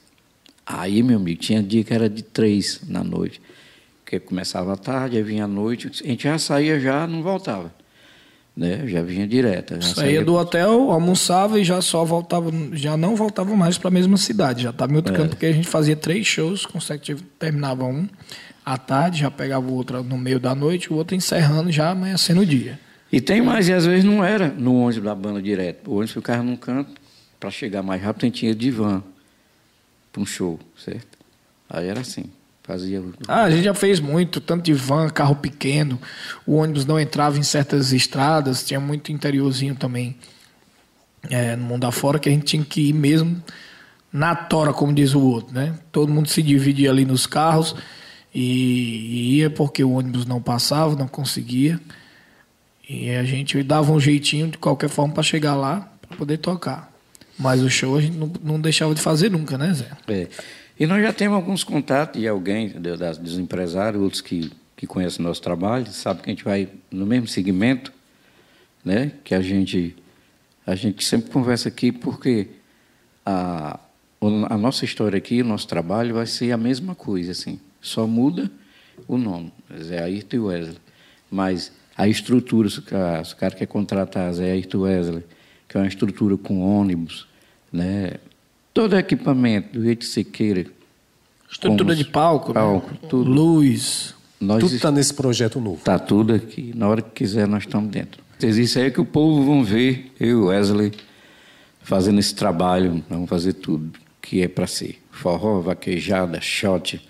Aí, 0.64 1.02
meu 1.02 1.16
amigo, 1.16 1.40
tinha 1.40 1.62
dia 1.62 1.82
que 1.82 1.92
era 1.92 2.08
de 2.08 2.22
três 2.22 2.80
na 2.88 3.02
noite. 3.02 3.40
Porque 4.04 4.20
começava 4.20 4.72
à 4.72 4.76
tarde, 4.76 5.16
aí 5.16 5.22
vinha 5.22 5.44
à 5.44 5.48
noite, 5.48 5.88
a 6.04 6.06
gente 6.06 6.22
já 6.24 6.38
saía 6.38 6.78
já, 6.80 7.06
não 7.06 7.22
voltava. 7.22 7.72
Né? 8.60 8.86
Já 8.86 9.00
vinha 9.00 9.26
direto. 9.26 9.80
Já 9.80 9.94
Saía 9.94 10.22
do 10.22 10.34
hotel, 10.34 10.90
almoçava 10.90 11.58
e 11.58 11.64
já 11.64 11.80
só 11.80 12.04
voltava, 12.04 12.52
já 12.74 12.94
não 12.94 13.16
voltava 13.16 13.56
mais 13.56 13.78
para 13.78 13.88
a 13.88 13.90
mesma 13.90 14.18
cidade, 14.18 14.64
já 14.64 14.68
estava 14.68 14.92
em 14.92 14.96
outro 14.96 15.14
canto, 15.14 15.30
porque 15.30 15.46
a 15.46 15.52
gente 15.52 15.66
fazia 15.66 15.96
três 15.96 16.26
shows 16.26 16.66
consecutivos, 16.66 17.24
terminava 17.38 17.86
um 17.86 18.06
à 18.62 18.76
tarde, 18.76 19.20
já 19.20 19.30
pegava 19.30 19.66
o 19.66 19.72
outro 19.72 20.02
no 20.02 20.18
meio 20.18 20.38
da 20.38 20.54
noite, 20.54 20.92
o 20.92 20.96
outro 20.96 21.16
encerrando 21.16 21.72
já 21.72 21.88
amanhecendo 21.88 22.42
o 22.42 22.46
dia. 22.46 22.78
E 23.10 23.18
tem 23.18 23.40
mais, 23.40 23.66
e 23.66 23.72
às 23.72 23.86
vezes 23.86 24.04
não 24.04 24.22
era 24.22 24.48
no 24.48 24.74
ônibus 24.74 25.04
da 25.04 25.14
banda 25.14 25.40
direto. 25.40 25.90
O 25.90 25.94
ônibus 25.94 26.12
ficava 26.12 26.42
num 26.42 26.54
canto, 26.54 27.00
para 27.40 27.50
chegar 27.50 27.82
mais 27.82 28.02
rápido, 28.02 28.24
a 28.24 28.26
gente 28.26 28.40
tinha 28.40 28.54
de 28.54 28.70
van 28.70 29.02
para 30.12 30.20
um 30.20 30.26
show, 30.26 30.60
certo? 30.76 31.16
Aí 31.66 31.88
era 31.88 32.00
assim, 32.00 32.24
fazia. 32.70 33.02
Ah, 33.26 33.42
a 33.42 33.50
gente 33.50 33.64
já 33.64 33.74
fez 33.74 33.98
muito, 33.98 34.40
tanto 34.40 34.62
de 34.62 34.72
van, 34.72 35.08
carro 35.08 35.34
pequeno, 35.34 36.00
o 36.46 36.54
ônibus 36.54 36.86
não 36.86 37.00
entrava 37.00 37.36
em 37.38 37.42
certas 37.42 37.92
estradas, 37.92 38.64
tinha 38.64 38.78
muito 38.78 39.10
interiorzinho 39.10 39.74
também, 39.74 40.16
é, 41.28 41.56
no 41.56 41.64
mundo 41.64 41.84
afora, 41.84 42.18
que 42.18 42.28
a 42.28 42.32
gente 42.32 42.44
tinha 42.44 42.64
que 42.64 42.88
ir 42.88 42.92
mesmo 42.92 43.42
na 44.12 44.34
tora, 44.34 44.72
como 44.72 44.92
diz 44.92 45.14
o 45.14 45.20
outro, 45.20 45.54
né? 45.54 45.74
Todo 45.90 46.12
mundo 46.12 46.28
se 46.28 46.42
dividia 46.42 46.90
ali 46.90 47.04
nos 47.04 47.26
carros 47.26 47.74
e, 48.34 48.40
e 48.40 49.34
ia 49.38 49.50
porque 49.50 49.82
o 49.82 49.92
ônibus 49.92 50.24
não 50.24 50.40
passava, 50.40 50.94
não 50.94 51.08
conseguia. 51.08 51.80
E 52.88 53.10
a 53.10 53.24
gente 53.24 53.60
dava 53.62 53.92
um 53.92 54.00
jeitinho 54.00 54.48
de 54.48 54.58
qualquer 54.58 54.88
forma 54.88 55.14
para 55.14 55.22
chegar 55.22 55.54
lá, 55.54 55.92
para 56.02 56.16
poder 56.16 56.38
tocar. 56.38 56.92
Mas 57.38 57.62
o 57.62 57.70
show 57.70 57.96
a 57.96 58.00
gente 58.00 58.16
não, 58.16 58.32
não, 58.42 58.60
deixava 58.60 58.94
de 58.94 59.00
fazer 59.00 59.30
nunca, 59.30 59.56
né, 59.56 59.72
Zé? 59.72 59.88
É. 60.08 60.28
E 60.80 60.86
nós 60.86 61.02
já 61.02 61.12
temos 61.12 61.36
alguns 61.36 61.62
contatos 61.62 62.18
de 62.18 62.26
alguém, 62.26 62.70
dos 62.70 63.38
empresários, 63.38 64.02
outros 64.02 64.22
que, 64.22 64.50
que 64.74 64.86
conhecem 64.86 65.22
o 65.22 65.28
nosso 65.28 65.42
trabalho, 65.42 65.86
sabe 65.88 66.22
que 66.22 66.30
a 66.30 66.32
gente 66.32 66.42
vai 66.42 66.70
no 66.90 67.04
mesmo 67.04 67.28
segmento, 67.28 67.92
né? 68.82 69.12
Que 69.22 69.34
a 69.34 69.42
gente, 69.42 69.94
a 70.66 70.74
gente 70.74 71.04
sempre 71.04 71.30
conversa 71.30 71.68
aqui 71.68 71.92
porque 71.92 72.48
a, 73.26 73.78
a 74.48 74.56
nossa 74.56 74.86
história 74.86 75.18
aqui, 75.18 75.42
o 75.42 75.44
nosso 75.44 75.68
trabalho 75.68 76.14
vai 76.14 76.24
ser 76.24 76.50
a 76.50 76.56
mesma 76.56 76.94
coisa, 76.94 77.32
assim. 77.32 77.60
Só 77.78 78.06
muda 78.06 78.50
o 79.06 79.18
nome, 79.18 79.52
Zé 79.82 80.02
Ayrton 80.02 80.36
e 80.36 80.40
Wesley. 80.40 80.78
Mas 81.30 81.72
a 81.94 82.08
estrutura, 82.08 82.70
se 82.70 82.78
o 82.78 82.82
cara, 82.82 83.20
o 83.20 83.36
cara 83.36 83.54
quer 83.54 83.66
contratar 83.66 84.32
Zé 84.32 84.52
Ayrton 84.52 84.78
e 84.78 84.80
Wesley, 84.80 85.24
que 85.68 85.76
é 85.76 85.80
uma 85.80 85.86
estrutura 85.86 86.38
com 86.38 86.62
ônibus, 86.62 87.28
né? 87.70 88.14
Todo 88.72 88.96
equipamento 88.96 89.78
do 89.78 89.84
jeito 89.84 90.00
que 90.00 90.06
você 90.06 90.24
queira. 90.24 90.66
Estrutura 91.50 91.94
de 91.96 92.04
palco, 92.04 92.48
né? 92.48 92.60
palco 92.60 92.90
né? 92.90 92.98
tudo. 93.08 93.30
luz. 93.30 94.14
Nós 94.40 94.60
tudo 94.60 94.74
está 94.74 94.90
nesse 94.90 95.12
projeto 95.12 95.60
novo. 95.60 95.78
Está 95.78 95.98
tudo 95.98 96.32
aqui. 96.32 96.72
Na 96.74 96.88
hora 96.88 97.02
que 97.02 97.10
quiser, 97.10 97.46
nós 97.46 97.64
estamos 97.64 97.90
dentro. 97.90 98.22
Isso 98.42 98.78
aí 98.78 98.86
é 98.86 98.90
que 98.90 99.00
o 99.00 99.04
povo 99.04 99.44
vão 99.44 99.62
ver, 99.62 100.12
eu 100.18 100.28
e 100.28 100.34
Wesley, 100.46 100.92
fazendo 101.82 102.18
esse 102.18 102.34
trabalho, 102.34 103.04
vamos 103.10 103.28
fazer 103.28 103.52
tudo 103.54 103.92
que 104.22 104.40
é 104.40 104.48
para 104.48 104.66
ser. 104.66 104.98
Forró, 105.10 105.60
vaquejada, 105.60 106.40
shot, 106.40 107.02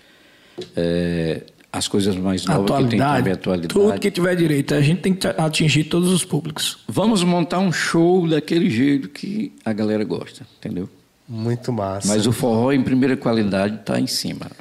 é, 0.75 1.43
as 1.71 1.87
coisas 1.87 2.17
mais 2.17 2.45
novas 2.45 2.63
atualidade, 2.63 2.89
que 2.89 2.97
tem 2.97 3.17
também 3.17 3.33
atualidade. 3.33 3.73
Tudo 3.73 3.99
que 3.99 4.11
tiver 4.11 4.35
direito. 4.35 4.73
A 4.73 4.81
gente 4.81 5.01
tem 5.01 5.13
que 5.13 5.25
atingir 5.25 5.85
todos 5.85 6.09
os 6.09 6.25
públicos. 6.25 6.79
Vamos 6.87 7.23
montar 7.23 7.59
um 7.59 7.71
show 7.71 8.27
daquele 8.27 8.69
jeito 8.69 9.07
que 9.07 9.53
a 9.63 9.71
galera 9.71 10.03
gosta, 10.03 10.45
entendeu? 10.57 10.89
Muito 11.33 11.71
massa. 11.71 12.09
Mas 12.09 12.27
o 12.27 12.33
forró 12.33 12.73
em 12.73 12.83
primeira 12.83 13.15
qualidade 13.15 13.75
está 13.75 13.97
em 13.97 14.05
cima. 14.05 14.51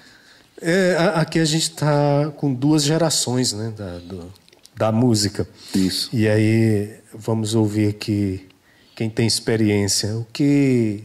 É, 0.62 0.94
aqui 1.16 1.40
a 1.40 1.44
gente 1.44 1.64
está 1.64 2.30
com 2.36 2.54
duas 2.54 2.84
gerações 2.84 3.52
né, 3.52 3.72
da, 3.76 3.98
do, 3.98 4.32
da 4.76 4.92
música. 4.92 5.48
Isso. 5.74 6.08
E 6.12 6.28
aí 6.28 6.94
vamos 7.12 7.56
ouvir 7.56 7.88
aqui 7.88 8.46
quem 8.94 9.10
tem 9.10 9.26
experiência. 9.26 10.14
O 10.14 10.24
que 10.32 11.02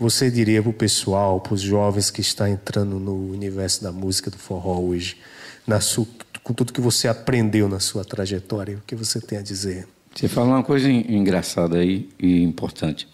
você 0.00 0.32
diria 0.32 0.60
para 0.60 0.70
o 0.70 0.74
pessoal, 0.74 1.40
para 1.40 1.54
os 1.54 1.60
jovens 1.60 2.10
que 2.10 2.20
estão 2.20 2.48
entrando 2.48 2.98
no 2.98 3.30
universo 3.30 3.84
da 3.84 3.92
música 3.92 4.32
do 4.32 4.36
forró 4.36 4.80
hoje, 4.80 5.16
na 5.64 5.80
sua, 5.80 6.08
com 6.42 6.52
tudo 6.52 6.72
que 6.72 6.80
você 6.80 7.06
aprendeu 7.06 7.68
na 7.68 7.78
sua 7.78 8.04
trajetória, 8.04 8.78
o 8.78 8.82
que 8.84 8.96
você 8.96 9.20
tem 9.20 9.38
a 9.38 9.42
dizer? 9.42 9.86
Você 10.12 10.26
falou 10.26 10.50
uma 10.50 10.64
coisa 10.64 10.90
engraçada 10.90 11.78
aí 11.78 12.08
e 12.18 12.42
importante. 12.42 13.06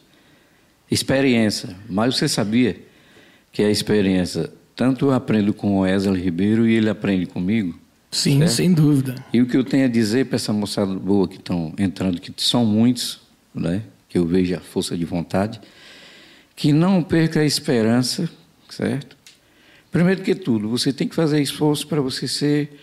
Experiência. 0.90 1.74
Mas 1.88 2.16
você 2.16 2.28
sabia 2.28 2.76
que 3.52 3.62
a 3.62 3.70
experiência, 3.70 4.50
tanto 4.76 5.06
eu 5.06 5.12
aprendo 5.12 5.54
com 5.54 5.78
o 5.78 5.80
Wesley 5.80 6.22
Ribeiro 6.22 6.66
e 6.68 6.74
ele 6.74 6.90
aprende 6.90 7.26
comigo? 7.26 7.78
Sim, 8.10 8.38
certo? 8.38 8.52
sem 8.52 8.72
dúvida. 8.72 9.14
E 9.32 9.40
o 9.40 9.46
que 9.46 9.56
eu 9.56 9.64
tenho 9.64 9.84
a 9.86 9.88
dizer 9.88 10.26
para 10.26 10.36
essa 10.36 10.52
moçada 10.52 10.94
boa 10.94 11.26
que 11.26 11.36
estão 11.36 11.74
entrando, 11.78 12.20
que 12.20 12.32
são 12.36 12.64
muitos, 12.64 13.20
né? 13.54 13.82
que 14.08 14.18
eu 14.18 14.26
vejo 14.26 14.54
a 14.54 14.60
força 14.60 14.96
de 14.96 15.04
vontade, 15.04 15.60
que 16.54 16.72
não 16.72 17.02
perca 17.02 17.40
a 17.40 17.44
esperança, 17.44 18.30
certo? 18.70 19.16
Primeiro 19.90 20.22
que 20.22 20.34
tudo, 20.34 20.68
você 20.68 20.92
tem 20.92 21.08
que 21.08 21.14
fazer 21.14 21.40
esforço 21.40 21.86
para 21.88 22.00
você 22.00 22.28
ser 22.28 22.80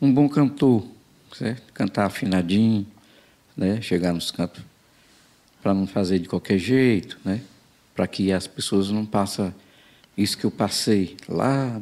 um 0.00 0.12
bom 0.12 0.28
cantor, 0.28 0.84
certo? 1.32 1.72
Cantar 1.72 2.06
afinadinho, 2.06 2.84
né? 3.56 3.80
Chegar 3.80 4.12
nos 4.12 4.32
cantos 4.32 4.71
para 5.62 5.72
não 5.72 5.86
fazer 5.86 6.18
de 6.18 6.28
qualquer 6.28 6.58
jeito, 6.58 7.18
né? 7.24 7.40
Para 7.94 8.06
que 8.06 8.32
as 8.32 8.46
pessoas 8.46 8.90
não 8.90 9.06
passem 9.06 9.54
isso 10.16 10.36
que 10.36 10.44
eu 10.44 10.50
passei 10.50 11.16
lá 11.28 11.80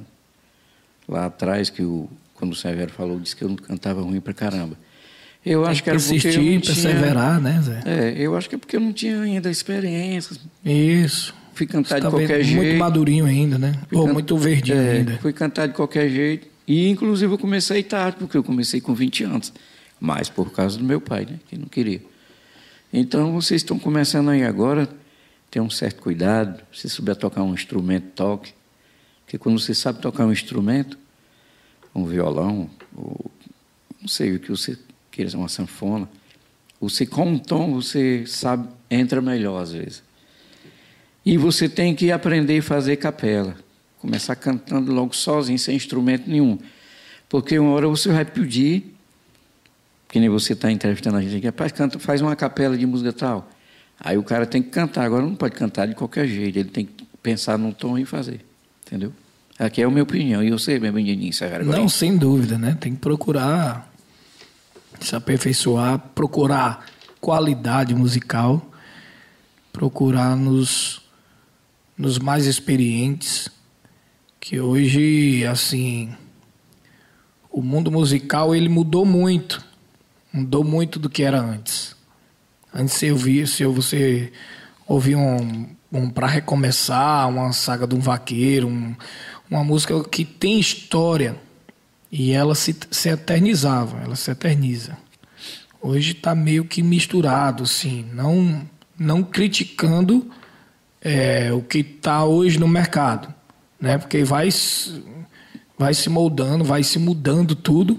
lá 1.09 1.27
atrás 1.27 1.71
que 1.71 1.83
o 1.83 2.09
quando 2.35 2.53
o 2.53 2.57
Severo 2.57 2.91
falou 2.91 3.21
disse 3.21 3.37
que 3.37 3.43
eu 3.43 3.49
não 3.49 3.57
cantava 3.57 4.01
ruim 4.01 4.21
para 4.21 4.33
caramba. 4.33 4.77
Eu 5.45 5.63
Tem 5.63 5.71
acho 5.71 5.83
que, 5.83 5.85
que 5.85 5.91
era 5.91 5.99
porque 5.99 6.29
eu 6.29 6.43
não 6.43 6.61
perseverar, 6.61 7.39
tinha, 7.39 7.53
né, 7.53 7.63
Zé? 7.63 7.83
É, 7.85 8.15
eu 8.19 8.37
acho 8.37 8.49
que 8.49 8.55
é 8.55 8.59
porque 8.59 8.77
eu 8.77 8.81
não 8.81 8.93
tinha 8.93 9.21
ainda 9.21 9.51
experiência. 9.51 10.37
Isso. 10.65 11.35
Fui 11.55 11.67
cantar 11.67 11.89
Você 11.89 11.95
de 11.97 12.03
tá 12.03 12.11
qualquer 12.11 12.43
jeito. 12.43 12.63
Muito 12.63 12.79
madurinho 12.79 13.27
ainda, 13.27 13.59
né? 13.59 13.75
Ou 13.93 14.07
can... 14.07 14.13
muito 14.13 14.37
verdinho 14.37 14.79
é, 14.79 14.91
ainda. 14.93 15.19
Fui 15.19 15.33
cantar 15.33 15.67
de 15.67 15.75
qualquer 15.75 16.09
jeito. 16.09 16.47
E, 16.67 16.89
inclusive, 16.89 17.33
eu 17.33 17.39
comecei 17.39 17.83
tarde, 17.83 18.17
porque 18.19 18.37
eu 18.37 18.45
comecei 18.45 18.81
com 18.81 18.95
20 18.95 19.25
anos. 19.25 19.53
Mas 19.99 20.31
por 20.31 20.51
causa 20.53 20.79
do 20.79 20.85
meu 20.85 21.01
pai, 21.01 21.27
né? 21.29 21.39
Que 21.49 21.59
não 21.59 21.67
queria. 21.67 22.01
Então, 22.93 23.33
vocês 23.33 23.63
estão 23.63 23.79
começando 23.79 24.31
aí 24.31 24.45
agora, 24.45 24.89
tenham 25.51 25.67
um 25.67 25.71
certo 25.71 26.03
cuidado. 26.03 26.63
Se 26.73 26.89
souber 26.89 27.17
tocar 27.17 27.43
um 27.43 27.55
instrumento, 27.55 28.13
toque. 28.15 28.53
Porque 29.25 29.39
quando 29.39 29.59
você 29.59 29.75
sabe 29.75 30.01
tocar 30.01 30.27
um 30.27 30.33
instrumento, 30.33 30.99
um 31.95 32.05
violão, 32.05 32.69
ou 32.97 33.31
não 34.01 34.09
sei 34.09 34.35
o 34.35 34.41
que 34.41 34.51
você 34.51 34.77
que 35.11 35.21
eles 35.21 35.35
uma 35.35 35.49
sanfona. 35.49 36.09
Você, 36.81 37.05
com 37.05 37.27
um 37.27 37.39
tom, 37.39 37.75
você 37.75 38.25
sabe, 38.27 38.69
entra 38.91 39.21
melhor 39.21 39.61
às 39.61 39.73
vezes. 39.73 40.03
E 41.25 41.37
você 41.37 41.69
tem 41.69 41.95
que 41.95 42.11
aprender 42.11 42.59
a 42.59 42.63
fazer 42.63 42.97
capela. 42.97 43.57
Começar 43.99 44.35
cantando 44.35 44.93
logo 44.93 45.15
sozinho, 45.15 45.59
sem 45.59 45.77
instrumento 45.77 46.29
nenhum. 46.29 46.59
Porque 47.29 47.59
uma 47.59 47.73
hora 47.73 47.87
você 47.87 48.11
vai 48.11 48.25
pedir, 48.25 48.97
que 50.11 50.19
nem 50.19 50.29
você 50.29 50.53
está 50.53 50.71
entrevistando 50.71 51.17
a 51.17 51.23
gente 51.23 51.37
aqui, 51.37 51.47
rapaz, 51.47 51.73
canta, 51.73 51.99
faz 51.99 52.21
uma 52.21 52.35
capela 52.35 52.77
de 52.77 52.85
música 52.85 53.13
tal. 53.13 53.49
Aí 53.99 54.19
o 54.19 54.23
cara 54.23 54.45
tem 54.45 54.63
que 54.63 54.71
cantar. 54.71 55.05
Agora 55.05 55.23
não 55.23 55.35
pode 55.35 55.55
cantar 55.55 55.87
de 55.87 55.95
qualquer 55.95 56.27
jeito, 56.27 56.59
ele 56.59 56.69
tem 56.69 56.85
que 56.85 57.05
pensar 57.23 57.57
num 57.57 57.71
tom 57.71 57.97
e 57.97 58.05
fazer. 58.05 58.45
Entendeu? 58.87 59.13
Aqui 59.59 59.83
é 59.83 59.85
a 59.85 59.91
minha 59.91 60.03
opinião. 60.03 60.43
E 60.43 60.51
você, 60.51 60.79
meu 60.79 60.93
menininho, 60.93 61.33
Severo? 61.33 61.65
Não, 61.65 61.89
sem 61.89 62.17
dúvida, 62.17 62.59
né? 62.59 62.77
Tem 62.81 62.95
que 62.95 63.01
procurar 63.01 63.89
se 64.99 65.15
aperfeiçoar, 65.15 65.99
procurar 66.15 66.87
qualidade 67.21 67.95
musical, 67.95 68.71
procurar 69.73 70.37
nos, 70.37 71.01
nos 71.97 72.19
mais 72.19 72.47
experientes, 72.47 73.49
que 74.41 74.59
hoje, 74.61 75.47
assim, 75.47 76.15
o 77.51 77.63
mundo 77.63 77.91
musical 77.91 78.55
ele 78.55 78.69
mudou 78.69 79.05
muito, 79.05 79.65
mudou 80.33 80.65
muito 80.65 80.99
do 80.99 81.11
que 81.11 81.23
era 81.23 81.41
antes. 81.41 81.97
Antes 82.73 83.03
ouvia, 83.11 83.47
se 83.47 83.65
você 83.65 84.33
ouvia 84.87 85.19
um, 85.19 85.69
um 85.93 86.09
para 86.09 86.27
recomeçar, 86.27 87.29
uma 87.29 87.53
saga 87.53 87.87
de 87.87 87.95
um 87.95 88.01
vaqueiro, 88.01 88.69
um, 88.69 88.95
uma 89.51 89.65
música 89.65 90.03
que 90.05 90.25
tem 90.25 90.61
história 90.61 91.37
e 92.11 92.33
ela 92.33 92.55
se, 92.55 92.77
se 92.91 93.09
eternizava, 93.09 94.01
ela 94.03 94.17
se 94.17 94.31
eterniza. 94.31 94.97
Hoje 95.83 96.13
está 96.13 96.35
meio 96.35 96.65
que 96.65 96.83
misturado, 96.83 97.65
assim, 97.65 98.07
não, 98.13 98.63
não 98.99 99.23
criticando 99.23 100.31
é, 101.01 101.53
o 101.53 101.63
que 101.63 101.79
está 101.79 102.25
hoje 102.25 102.59
no 102.59 102.69
mercado, 102.69 103.33
né? 103.81 103.97
Porque 103.97 104.23
vai, 104.23 104.51
vai 105.79 105.95
se 105.95 106.11
moldando, 106.11 106.65
vai 106.65 106.83
se 106.83 106.99
mudando 106.99 107.55
tudo 107.55 107.99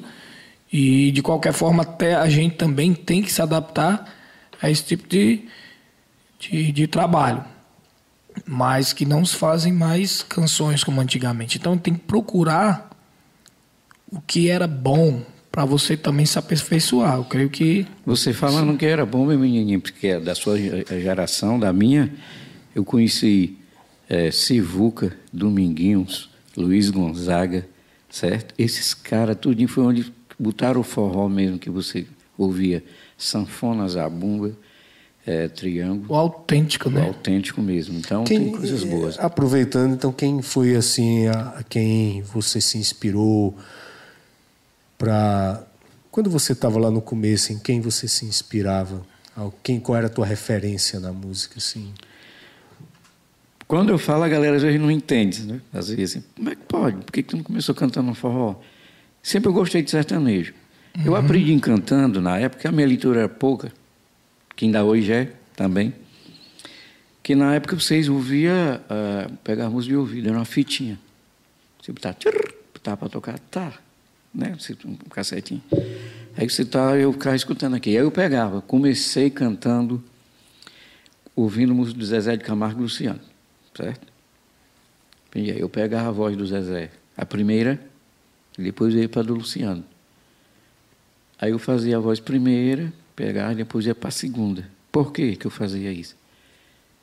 e 0.72 1.12
de 1.12 1.22
qualquer 1.22 1.54
forma 1.54 1.84
até 1.84 2.16
a 2.16 2.30
gente 2.30 2.56
também 2.56 2.94
tem 2.94 3.22
que 3.22 3.32
se 3.32 3.42
adaptar 3.42 4.14
a 4.62 4.70
esse 4.70 4.84
tipo 4.84 5.08
de, 5.08 5.46
de, 6.40 6.72
de 6.72 6.88
trabalho 6.88 7.44
mas 8.46 8.94
que 8.94 9.06
não 9.06 9.26
se 9.26 9.36
fazem 9.36 9.74
mais 9.74 10.24
canções 10.24 10.84
como 10.84 11.02
antigamente. 11.02 11.58
Então 11.58 11.78
tem 11.78 11.94
que 11.94 12.02
procurar 12.02 12.90
o 14.12 14.22
que 14.22 14.50
era 14.50 14.68
bom 14.68 15.24
para 15.52 15.66
você 15.66 15.98
também 15.98 16.26
se 16.26 16.40
aperfeiçoar. 16.40 17.16
Eu 17.16 17.26
creio 17.26 17.50
que. 17.50 17.86
Você 18.06 18.34
falando 18.34 18.78
que 18.78 18.86
era 18.86 19.06
bom, 19.06 19.26
meu 19.26 19.38
menininho, 19.38 19.82
porque 19.82 20.08
é 20.08 20.20
da 20.20 20.34
sua 20.34 20.58
geração, 20.58 21.60
da 21.60 21.74
minha, 21.74 22.14
eu 22.74 22.86
conheci 22.86 23.58
é, 24.10 24.32
Sivuca, 24.32 25.16
Dominguinhos, 25.32 26.30
Luiz 26.56 26.90
Gonzaga, 26.90 27.68
certo? 28.10 28.54
Esses 28.58 28.94
caras, 28.94 29.38
tudinho 29.38 29.68
foi 29.68 29.84
onde 29.84 30.14
botaram 30.42 30.82
o 30.82 30.84
forró 30.84 31.30
mesmo 31.30 31.60
que 31.60 31.70
você 31.70 32.08
ouvia. 32.38 32.84
Sanfona, 33.18 33.88
zabumba 33.88 34.52
é, 35.26 35.48
triângulo. 35.48 36.12
O 36.12 36.16
autêntico, 36.16 36.90
né? 36.90 37.02
O 37.02 37.08
autêntico 37.08 37.62
mesmo. 37.62 37.98
Então 37.98 38.24
quem, 38.24 38.46
tem 38.46 38.52
coisas 38.52 38.84
boas. 38.84 39.20
Aproveitando, 39.20 39.94
então, 39.94 40.12
quem 40.12 40.42
foi 40.42 40.76
assim, 40.76 41.28
a, 41.28 41.60
a 41.60 41.64
quem 41.64 42.22
você 42.24 42.60
se 42.60 42.78
inspirou 42.78 43.56
para 44.98 45.64
quando 46.10 46.30
você 46.30 46.54
estava 46.54 46.78
lá 46.78 46.92
no 46.92 47.02
começo, 47.02 47.54
em 47.54 47.60
quem 47.60 47.80
você 47.80 48.08
se 48.08 48.26
inspirava? 48.26 49.02
Quem, 49.64 49.80
qual 49.80 49.98
era 49.98 50.08
a 50.08 50.10
tua 50.10 50.26
referência 50.26 51.00
na 51.00 51.14
música, 51.14 51.58
assim? 51.58 51.94
Quando 53.66 53.90
eu 53.90 53.98
falo, 53.98 54.24
a 54.24 54.28
galera 54.28 54.58
às 54.58 54.62
vezes 54.62 54.80
não 54.80 54.92
entende, 54.92 55.44
né? 55.44 55.62
Às 55.72 55.88
vezes, 55.88 56.18
assim, 56.18 56.26
como 56.36 56.50
é 56.50 56.56
que 56.56 56.64
pode? 56.64 56.98
Por 56.98 57.12
que, 57.14 57.24
que 57.24 57.30
tu 57.30 57.38
não 57.38 57.44
começou 57.44 57.74
cantando 57.74 58.14
forró? 58.14 58.56
Sempre 59.22 59.50
eu 59.50 59.54
gostei 59.54 59.82
de 59.82 59.92
sertanejo. 59.92 60.54
Uhum. 60.98 61.06
Eu 61.06 61.16
aprendi 61.16 61.58
cantando 61.60 62.22
na 62.22 62.38
época, 62.40 62.68
a 62.68 62.72
minha 62.72 62.88
leitura 62.88 63.22
era 63.22 63.30
pouca, 63.30 63.72
que 64.56 64.66
ainda 64.66 64.84
hoje 64.84 65.12
é 65.12 65.32
também. 65.56 65.94
Que 67.24 67.36
na 67.36 67.54
época 67.54 67.76
vocês 67.76 68.10
ouviam, 68.10 68.76
uh, 68.76 69.32
pegar 69.44 69.70
música 69.70 69.94
de 69.94 69.98
ouvido, 69.98 70.28
era 70.28 70.38
uma 70.38 70.46
fitinha. 70.46 71.00
Você 71.82 71.92
botar, 71.92 72.16
botar 72.74 72.98
para 72.98 73.10
tocar, 73.10 73.40
tá, 73.40 73.74
né? 74.34 74.56
Um 74.86 74.96
cassetinho. 75.10 75.62
Aí 76.36 76.50
você 76.50 76.66
tá, 76.66 76.98
eu 76.98 77.14
ficava 77.14 77.36
escutando 77.36 77.76
aqui. 77.76 77.92
Aí 77.92 78.04
eu 78.04 78.12
pegava, 78.12 78.62
comecei 78.62 79.30
cantando, 79.30 80.04
ouvindo 81.36 81.76
música 81.76 82.00
do 82.00 82.06
Zezé 82.06 82.36
de 82.36 82.44
Camargo 82.44 82.80
e 82.80 82.84
Luciano, 82.84 83.20
certo? 83.76 84.08
E 85.36 85.52
aí 85.52 85.60
eu 85.60 85.70
pegava 85.70 86.10
a 86.10 86.12
voz 86.12 86.36
do 86.36 86.46
Zezé, 86.46 86.92
a 87.16 87.26
primeira, 87.26 87.80
e 88.62 88.66
depois 88.66 88.94
ia 88.94 89.10
para 89.10 89.24
do 89.24 89.34
Luciano. 89.34 89.84
Aí 91.40 91.52
eu 91.52 91.60
fazia 91.60 91.98
a 91.98 92.00
voz 92.00 92.20
primeira, 92.20 92.94
pegava 93.16 93.54
e 93.54 93.56
depois 93.56 93.86
ia 93.86 93.96
para 93.96 94.10
a 94.10 94.12
segunda. 94.12 94.70
Por 94.92 95.12
que 95.12 95.36
que 95.36 95.48
eu 95.48 95.52
fazia 95.52 95.92
isso? 95.92 96.16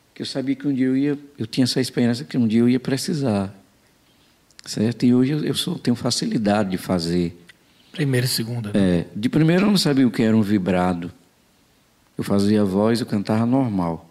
Porque 0.09 0.23
eu 0.23 0.27
sabia 0.27 0.55
que 0.55 0.67
um 0.67 0.73
dia 0.73 0.87
eu 0.87 0.97
ia, 0.97 1.19
eu 1.39 1.47
tinha 1.47 1.65
essa 1.65 1.81
esperança 1.81 2.25
que 2.25 2.37
um 2.39 2.47
dia 2.47 2.61
eu 2.61 2.69
ia 2.69 2.81
precisar, 2.81 3.55
certo? 4.65 5.05
E 5.05 5.15
hoje 5.15 5.33
eu, 5.33 5.45
eu 5.45 5.55
sou, 5.55 5.79
tenho 5.79 5.97
facilidade 5.97 6.71
de 6.71 6.79
fazer 6.79 7.37
Primeira 7.99 8.27
e 8.27 8.29
segunda. 8.29 8.71
Né? 8.73 9.01
É, 9.01 9.07
de 9.15 9.29
primeiro 9.29 9.67
eu 9.67 9.71
não 9.71 9.77
sabia 9.77 10.07
o 10.07 10.11
que 10.11 10.23
era 10.23 10.37
um 10.37 10.43
vibrado. 10.43 11.11
Eu 12.17 12.23
fazia 12.23 12.65
voz, 12.65 13.01
eu 13.01 13.07
cantava 13.07 13.45
normal. 13.45 14.09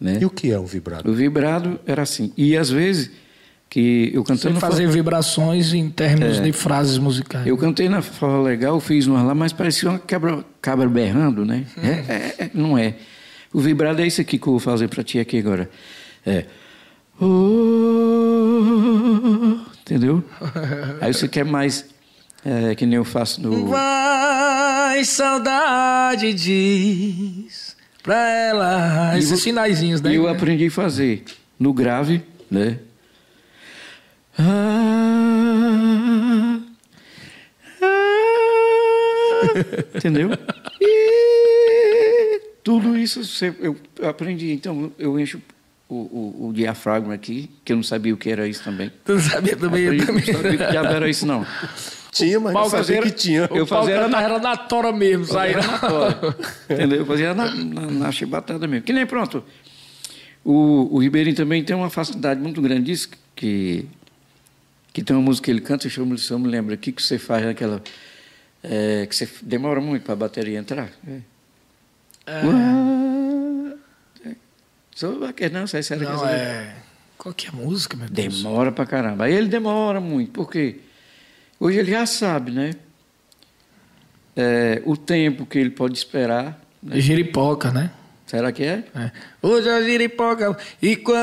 Né? 0.00 0.18
E 0.20 0.24
o 0.24 0.30
que 0.30 0.52
é 0.52 0.58
um 0.60 0.64
vibrado? 0.64 1.10
O 1.10 1.12
vibrado 1.12 1.80
era 1.86 2.02
assim. 2.02 2.32
E 2.36 2.56
às 2.56 2.70
vezes 2.70 3.10
que 3.68 4.10
eu 4.14 4.22
cantando 4.22 4.54
Você 4.54 4.60
fazer 4.60 4.86
vibrações 4.88 5.74
em 5.74 5.90
termos 5.90 6.38
é, 6.38 6.42
de 6.42 6.52
frases 6.52 6.98
musicais. 6.98 7.46
Eu 7.46 7.56
cantei 7.56 7.88
na 7.88 8.00
Fala 8.02 8.42
Legal, 8.42 8.78
fiz 8.80 9.06
uma 9.06 9.22
lá, 9.22 9.34
mas 9.34 9.52
parecia 9.52 9.90
uma 9.90 9.98
cabra, 9.98 10.44
cabra 10.62 10.88
berrando, 10.88 11.44
né? 11.44 11.64
Hum. 11.76 11.82
É, 11.82 11.90
é, 11.90 12.34
é, 12.44 12.50
não 12.54 12.78
é. 12.78 12.94
O 13.52 13.60
vibrado 13.60 14.00
é 14.00 14.06
isso 14.06 14.20
aqui 14.20 14.38
que 14.38 14.46
eu 14.46 14.52
vou 14.52 14.60
fazer 14.60 14.88
para 14.88 15.02
ti 15.02 15.18
aqui 15.18 15.38
agora. 15.38 15.68
É. 16.24 16.44
Oh, 17.20 17.26
entendeu? 19.80 20.22
Aí 21.00 21.12
você 21.12 21.26
quer 21.26 21.44
mais 21.44 21.86
é, 22.44 22.74
que 22.74 22.86
nem 22.86 22.96
eu 22.96 23.04
faço 23.04 23.40
no. 23.40 23.66
Vai, 23.66 25.04
saudade 25.04 26.32
diz 26.32 27.76
pra 28.02 28.30
ela. 28.30 29.18
Esses 29.18 29.42
finaizinhos, 29.42 30.00
né? 30.00 30.14
Eu 30.14 30.28
aprendi 30.28 30.66
a 30.66 30.70
fazer 30.70 31.24
no 31.58 31.72
grave, 31.72 32.22
né? 32.50 32.78
Ah, 34.38 35.00
ah, 37.82 38.60
entendeu? 39.94 40.30
E 40.80 42.40
tudo 42.62 42.98
isso 42.98 43.20
eu 43.60 43.76
aprendi. 44.02 44.52
Então 44.52 44.92
eu 44.98 45.18
encho 45.18 45.40
o, 45.88 45.94
o, 45.94 46.48
o, 46.48 46.52
diafragma 46.52 47.14
aqui, 47.14 47.50
que 47.64 47.72
eu 47.72 47.76
não 47.76 47.82
sabia 47.82 48.12
o 48.12 48.16
que 48.16 48.28
era 48.28 48.46
isso 48.46 48.62
também. 48.64 48.92
Tu 49.04 49.14
não 49.14 49.20
sabia 49.20 49.56
também? 49.56 49.86
Aprendi, 49.86 50.02
eu 50.02 50.06
também. 50.06 50.26
Não 50.26 50.34
sabia 50.34 50.54
o 50.54 50.70
que 50.70 50.76
era 50.76 51.08
isso, 51.08 51.26
não. 51.26 51.46
Tinha, 52.10 52.40
mas 52.40 52.54
não 52.54 52.68
sabia 52.68 53.02
que 53.02 53.10
tinha. 53.10 53.48
Eu 53.52 53.66
fazia 53.66 53.94
era 53.94 54.08
na, 54.08 54.22
era 54.22 54.38
na 54.38 54.56
tora 54.56 54.90
mesmo, 54.90 55.26
saía 55.26 55.58
na 55.58 55.78
tora. 55.78 56.36
Entendeu? 56.68 56.98
Eu 56.98 57.06
fazia 57.06 57.34
na, 57.34 57.54
na, 57.54 57.80
na 57.82 58.12
chibatada 58.12 58.66
mesmo. 58.66 58.84
Que 58.84 58.92
nem 58.92 59.06
pronto. 59.06 59.44
O, 60.44 60.94
o 60.94 60.98
Ribeirinho 60.98 61.36
também 61.36 61.62
tem 61.62 61.76
uma 61.76 61.90
facilidade 61.90 62.40
muito 62.40 62.62
grande 62.62 62.84
disso, 62.84 63.10
que, 63.34 63.84
que 64.96 65.02
tem 65.02 65.14
uma 65.14 65.22
música 65.22 65.44
que 65.44 65.50
ele 65.50 65.60
canta, 65.60 65.86
me, 66.06 66.18
se 66.18 66.30
eu 66.30 66.38
me 66.38 66.48
lembro 66.48 66.72
aqui, 66.72 66.90
que 66.90 67.02
você 67.02 67.18
faz 67.18 67.46
aquela. 67.46 67.82
É, 68.62 69.04
que 69.04 69.14
você 69.14 69.28
demora 69.42 69.78
muito 69.78 70.04
para 70.04 70.14
a 70.14 70.16
bateria 70.16 70.58
entrar. 70.58 70.88
É. 71.06 71.20
É. 72.26 72.40
Só 74.94 75.12
não, 75.52 75.66
sei 75.66 75.82
se 75.82 75.92
era 75.92 76.02
Não, 76.02 76.26
é. 76.26 76.76
Qual 77.18 77.34
que 77.34 77.46
é 77.46 77.50
a 77.50 77.52
música, 77.52 77.94
meu 77.94 78.08
Deus? 78.08 78.38
Demora 78.38 78.72
pra 78.72 78.86
caramba. 78.86 79.26
Aí 79.26 79.34
ele 79.34 79.48
demora 79.48 80.00
muito, 80.00 80.32
por 80.32 80.50
quê? 80.50 80.76
Hoje 81.60 81.76
ele 81.76 81.90
já 81.90 82.06
sabe, 82.06 82.50
né? 82.50 82.70
É, 84.34 84.80
o 84.86 84.96
tempo 84.96 85.44
que 85.44 85.58
ele 85.58 85.68
pode 85.68 85.98
esperar. 85.98 86.58
Né? 86.82 86.98
Giripoca, 87.00 87.70
né? 87.70 87.90
Será 88.26 88.50
que 88.50 88.64
é? 88.64 88.82
é. 88.94 89.12
Hoje 89.42 89.68
é 89.68 89.84
giripoca. 89.84 90.56
E 90.80 90.96
quando. 90.96 91.20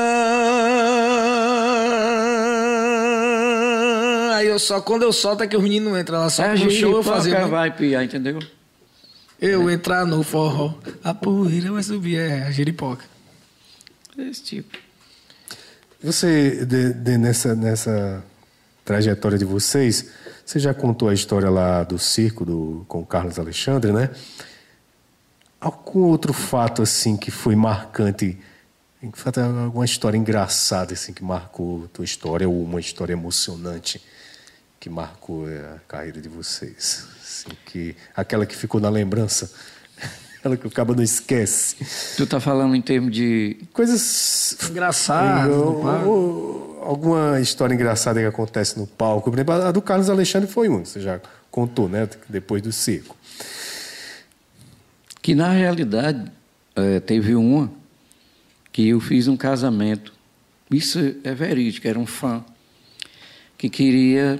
Aí 4.34 4.48
eu 4.48 4.58
só, 4.58 4.80
quando 4.80 5.02
eu 5.02 5.12
solto 5.12 5.44
é 5.44 5.46
que 5.46 5.56
o 5.56 5.62
menino 5.62 5.96
entra 5.96 6.18
lá. 6.18 6.28
Só 6.28 6.44
é, 6.44 6.56
no 6.56 6.70
show 6.70 6.96
eu 6.96 7.02
fazer. 7.02 7.30
Né? 7.30 7.46
vai 7.46 7.70
piar, 7.70 8.04
entendeu? 8.04 8.40
Eu 9.40 9.68
é. 9.68 9.74
entrar 9.74 10.04
no 10.04 10.22
forró, 10.22 10.74
a 11.02 11.14
poeira 11.14 11.70
vai 11.72 11.82
subir. 11.82 12.18
É, 12.18 12.42
a 12.44 12.50
giripoca. 12.50 13.04
Esse 14.18 14.42
tipo. 14.42 14.76
Você, 16.02 16.64
de, 16.66 16.92
de, 16.92 17.18
nessa, 17.18 17.54
nessa 17.54 18.24
trajetória 18.84 19.38
de 19.38 19.44
vocês, 19.44 20.10
você 20.44 20.58
já 20.58 20.74
contou 20.74 21.08
a 21.08 21.14
história 21.14 21.48
lá 21.48 21.82
do 21.82 21.98
circo 21.98 22.44
do, 22.44 22.84
com 22.88 23.00
o 23.00 23.06
Carlos 23.06 23.38
Alexandre, 23.38 23.92
né? 23.92 24.10
Algum 25.60 26.00
outro 26.00 26.32
fato 26.32 26.82
assim 26.82 27.16
que 27.16 27.30
foi 27.30 27.56
marcante, 27.56 28.38
alguma 29.64 29.84
história 29.84 30.18
engraçada 30.18 30.92
assim 30.92 31.12
que 31.12 31.24
marcou 31.24 31.84
a 31.84 31.88
tua 31.88 32.04
história 32.04 32.46
ou 32.48 32.62
uma 32.62 32.80
história 32.80 33.14
emocionante 33.14 34.00
que 34.84 34.90
marcou 34.90 35.48
é, 35.48 35.60
a 35.60 35.78
carreira 35.88 36.20
de 36.20 36.28
vocês, 36.28 37.06
assim, 37.22 37.56
que 37.64 37.96
aquela 38.14 38.44
que 38.44 38.54
ficou 38.54 38.78
na 38.78 38.90
lembrança, 38.90 39.50
aquela 40.38 40.58
que 40.58 40.66
o 40.66 40.70
cabo 40.70 40.94
não 40.94 41.02
esquece. 41.02 41.76
Tu 42.18 42.26
tá 42.26 42.38
falando 42.38 42.76
em 42.76 42.82
termos 42.82 43.10
de 43.10 43.56
coisas 43.72 44.54
engraçadas, 44.68 45.56
alguma 46.82 47.40
história 47.40 47.72
engraçada 47.72 48.20
que 48.20 48.26
acontece 48.26 48.78
no 48.78 48.86
palco. 48.86 49.30
Por 49.30 49.36
exemplo, 49.38 49.54
a 49.54 49.72
do 49.72 49.80
Carlos 49.80 50.10
Alexandre 50.10 50.50
foi 50.50 50.68
uma, 50.68 50.84
você 50.84 51.00
já 51.00 51.18
contou, 51.50 51.88
né? 51.88 52.06
Depois 52.28 52.60
do 52.60 52.70
circo. 52.70 53.16
Que 55.22 55.34
na 55.34 55.48
realidade 55.48 56.30
é, 56.76 57.00
teve 57.00 57.34
uma 57.34 57.72
que 58.70 58.90
eu 58.90 59.00
fiz 59.00 59.28
um 59.28 59.36
casamento. 59.38 60.12
Isso 60.70 60.98
é 61.24 61.32
verídico, 61.32 61.88
era 61.88 61.98
um 61.98 62.04
fã 62.04 62.44
que 63.56 63.70
queria 63.70 64.38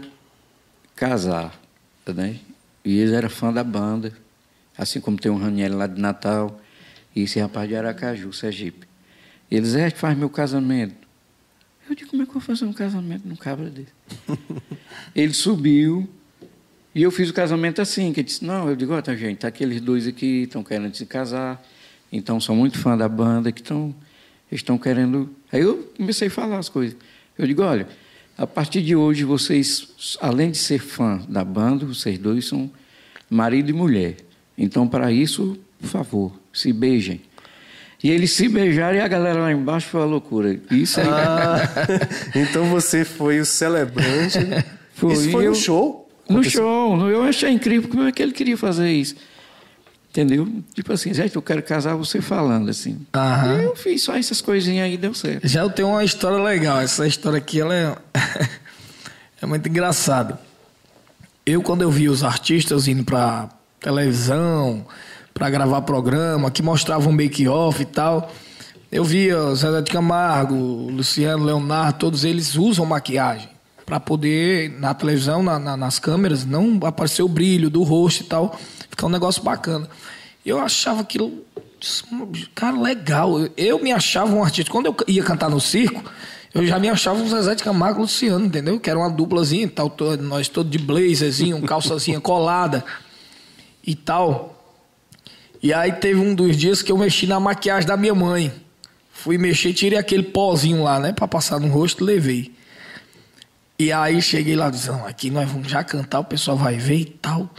casar, 0.94 1.58
né? 2.06 2.38
E 2.84 2.98
ele 2.98 3.14
era 3.14 3.28
fã 3.28 3.52
da 3.52 3.64
banda, 3.64 4.12
assim 4.76 5.00
como 5.00 5.18
tem 5.18 5.30
um 5.30 5.38
Raniel 5.38 5.76
lá 5.76 5.86
de 5.86 6.00
Natal 6.00 6.60
e 7.14 7.22
esse 7.22 7.40
rapaz 7.40 7.68
de 7.68 7.76
Aracaju, 7.76 8.32
Sergipe. 8.32 8.86
Eles, 9.50 9.74
é, 9.74 9.90
faz 9.90 10.16
meu 10.16 10.28
casamento. 10.28 11.04
Eu 11.88 11.94
digo, 11.94 12.10
como 12.10 12.22
é 12.22 12.24
que 12.24 12.30
eu 12.30 12.34
vou 12.34 12.42
fazer 12.42 12.64
um 12.64 12.72
casamento 12.72 13.26
num 13.26 13.36
cabra 13.36 13.70
dele? 13.70 13.88
ele 15.14 15.32
subiu 15.34 16.08
e 16.94 17.02
eu 17.02 17.10
fiz 17.10 17.28
o 17.28 17.34
casamento 17.34 17.82
assim, 17.82 18.12
que 18.12 18.20
ele 18.20 18.26
disse, 18.26 18.44
não, 18.44 18.68
eu 18.68 18.76
digo, 18.76 18.94
ó, 18.94 19.02
tá, 19.02 19.14
gente, 19.14 19.38
tá 19.38 19.48
aqueles 19.48 19.80
dois 19.80 20.06
aqui, 20.06 20.42
estão 20.42 20.62
querendo 20.62 20.94
se 20.94 21.04
casar, 21.04 21.62
então 22.10 22.40
são 22.40 22.56
muito 22.56 22.78
fã 22.78 22.96
da 22.96 23.08
banda, 23.08 23.52
que 23.52 23.60
estão, 23.60 23.94
estão 24.50 24.78
querendo... 24.78 25.34
Aí 25.52 25.60
eu 25.60 25.92
comecei 25.96 26.28
a 26.28 26.30
falar 26.30 26.58
as 26.58 26.68
coisas. 26.68 26.96
Eu 27.36 27.46
digo, 27.46 27.62
olha, 27.62 27.88
a 28.36 28.46
partir 28.46 28.82
de 28.82 28.96
hoje 28.96 29.24
vocês, 29.24 30.16
além 30.20 30.50
de 30.50 30.58
ser 30.58 30.80
fã 30.80 31.20
da 31.28 31.44
banda, 31.44 31.86
vocês 31.86 32.18
dois 32.18 32.46
são 32.46 32.70
marido 33.30 33.70
e 33.70 33.72
mulher. 33.72 34.16
Então, 34.56 34.86
para 34.86 35.12
isso, 35.12 35.58
por 35.80 35.88
favor, 35.88 36.32
se 36.52 36.72
beijem. 36.72 37.20
E 38.02 38.10
eles 38.10 38.32
se 38.32 38.48
beijaram 38.48 38.98
e 38.98 39.00
a 39.00 39.08
galera 39.08 39.40
lá 39.40 39.52
embaixo 39.52 39.88
foi 39.88 40.00
uma 40.00 40.06
loucura. 40.06 40.60
Isso 40.70 41.00
aí. 41.00 41.08
Ah, 41.08 41.62
então 42.36 42.66
você 42.66 43.04
foi 43.04 43.40
o 43.40 43.46
celebrante. 43.46 44.38
Foi, 44.92 45.12
isso 45.14 45.30
foi 45.30 45.46
eu, 45.46 45.50
no 45.50 45.56
show? 45.56 46.08
No 46.28 46.36
Aconteceu? 46.36 46.62
show. 46.62 47.08
Eu 47.08 47.22
achei 47.22 47.50
incrível 47.50 47.88
como 47.88 48.02
é 48.02 48.12
que 48.12 48.22
ele 48.22 48.32
queria 48.32 48.56
fazer 48.56 48.92
isso. 48.92 49.16
Entendeu? 50.14 50.46
Tipo 50.72 50.92
assim, 50.92 51.12
gente, 51.12 51.34
eu 51.34 51.42
quero 51.42 51.60
casar 51.60 51.96
você 51.96 52.20
falando 52.20 52.70
assim. 52.70 53.04
Aham. 53.12 53.62
Eu 53.62 53.74
fiz 53.74 54.00
só 54.04 54.14
essas 54.14 54.40
coisinhas 54.40 54.84
aí 54.84 54.96
deu 54.96 55.12
certo. 55.12 55.48
Já 55.48 55.62
eu 55.62 55.70
tenho 55.70 55.88
uma 55.88 56.04
história 56.04 56.40
legal. 56.40 56.80
Essa 56.80 57.04
história 57.04 57.38
aqui, 57.38 57.60
ela 57.60 57.74
é, 57.74 57.96
é 59.42 59.44
muito 59.44 59.68
engraçada. 59.68 60.38
Eu, 61.44 61.60
quando 61.62 61.82
eu 61.82 61.90
vi 61.90 62.08
os 62.08 62.22
artistas 62.22 62.86
indo 62.86 63.02
pra 63.02 63.48
televisão, 63.80 64.86
para 65.34 65.50
gravar 65.50 65.82
programa, 65.82 66.48
que 66.48 66.62
mostrava 66.62 67.08
um 67.08 67.12
make-off 67.12 67.82
e 67.82 67.84
tal. 67.84 68.32
Eu 68.92 69.02
via 69.02 69.52
Zé 69.56 69.82
de 69.82 69.90
Camargo, 69.90 70.54
Luciano, 70.92 71.44
Leonardo, 71.44 71.98
todos 71.98 72.22
eles 72.22 72.54
usam 72.54 72.86
maquiagem 72.86 73.53
para 73.84 74.00
poder, 74.00 74.70
na 74.78 74.94
televisão, 74.94 75.42
na, 75.42 75.58
na, 75.58 75.76
nas 75.76 75.98
câmeras, 75.98 76.44
não 76.44 76.78
aparecer 76.84 77.22
o 77.22 77.28
brilho 77.28 77.68
do 77.68 77.82
rosto 77.82 78.22
e 78.22 78.26
tal, 78.26 78.58
ficar 78.88 79.06
um 79.06 79.10
negócio 79.10 79.42
bacana. 79.42 79.88
Eu 80.44 80.58
achava 80.58 81.00
aquilo 81.00 81.44
Cara, 82.54 82.80
legal. 82.80 83.32
Eu, 83.56 83.82
me 83.82 83.92
achava 83.92 84.34
um 84.34 84.42
artista. 84.42 84.70
Quando 84.70 84.86
eu 84.86 84.96
ia 85.06 85.22
cantar 85.22 85.50
no 85.50 85.60
circo, 85.60 86.02
eu 86.54 86.66
já 86.66 86.78
me 86.78 86.88
achava 86.88 87.20
um 87.20 87.28
Zezé 87.28 87.54
de 87.54 87.62
Camargo 87.62 88.00
e 88.00 88.02
Luciano, 88.02 88.46
entendeu? 88.46 88.80
Que 88.80 88.88
era 88.88 88.98
uma 88.98 89.10
duplazinha, 89.10 89.68
tal, 89.68 89.90
todo, 89.90 90.22
nós 90.22 90.48
todos 90.48 90.70
de 90.70 90.78
blazerzinho, 90.78 91.60
calçazinha 91.62 92.20
colada 92.22 92.84
e 93.86 93.94
tal. 93.94 94.50
E 95.62 95.72
aí 95.72 95.92
teve 95.92 96.20
um 96.20 96.34
dos 96.34 96.56
dias 96.56 96.82
que 96.82 96.92
eu 96.92 96.98
mexi 96.98 97.26
na 97.26 97.38
maquiagem 97.38 97.86
da 97.86 97.96
minha 97.96 98.14
mãe. 98.14 98.52
Fui 99.12 99.38
mexer, 99.38 99.72
tirei 99.72 99.98
aquele 99.98 100.22
pozinho 100.22 100.82
lá, 100.82 100.98
né, 100.98 101.12
para 101.12 101.26
passar 101.26 101.58
no 101.58 101.68
rosto, 101.68 102.04
levei. 102.04 102.52
E 103.78 103.90
aí 103.90 104.22
cheguei 104.22 104.54
lá 104.54 104.70
dizendo, 104.70 105.04
aqui 105.04 105.30
nós 105.30 105.50
vamos 105.50 105.68
já 105.68 105.82
cantar, 105.82 106.20
o 106.20 106.24
pessoal 106.24 106.56
vai 106.56 106.76
ver 106.76 107.00
e 107.00 107.04
tal. 107.04 107.50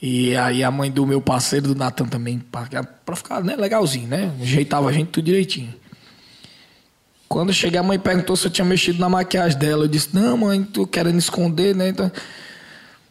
E 0.00 0.36
aí 0.36 0.62
a 0.62 0.70
mãe 0.70 0.90
do 0.90 1.06
meu 1.06 1.20
parceiro, 1.20 1.68
do 1.68 1.74
Natan 1.74 2.06
também, 2.06 2.38
para 2.38 3.16
ficar 3.16 3.42
né, 3.42 3.56
legalzinho, 3.56 4.06
né? 4.06 4.32
Ajeitava 4.40 4.88
a 4.88 4.92
gente 4.92 5.08
tudo 5.08 5.24
direitinho. 5.24 5.74
Quando 7.26 7.48
eu 7.48 7.54
cheguei, 7.54 7.78
a 7.78 7.82
mãe 7.82 7.98
perguntou 7.98 8.36
se 8.36 8.46
eu 8.46 8.50
tinha 8.50 8.64
mexido 8.64 9.00
na 9.00 9.08
maquiagem 9.08 9.58
dela. 9.58 9.84
Eu 9.84 9.88
disse, 9.88 10.10
não, 10.14 10.36
mãe, 10.36 10.62
tô 10.62 10.86
querendo 10.86 11.18
esconder, 11.18 11.74
né? 11.74 11.88
Então, 11.88 12.12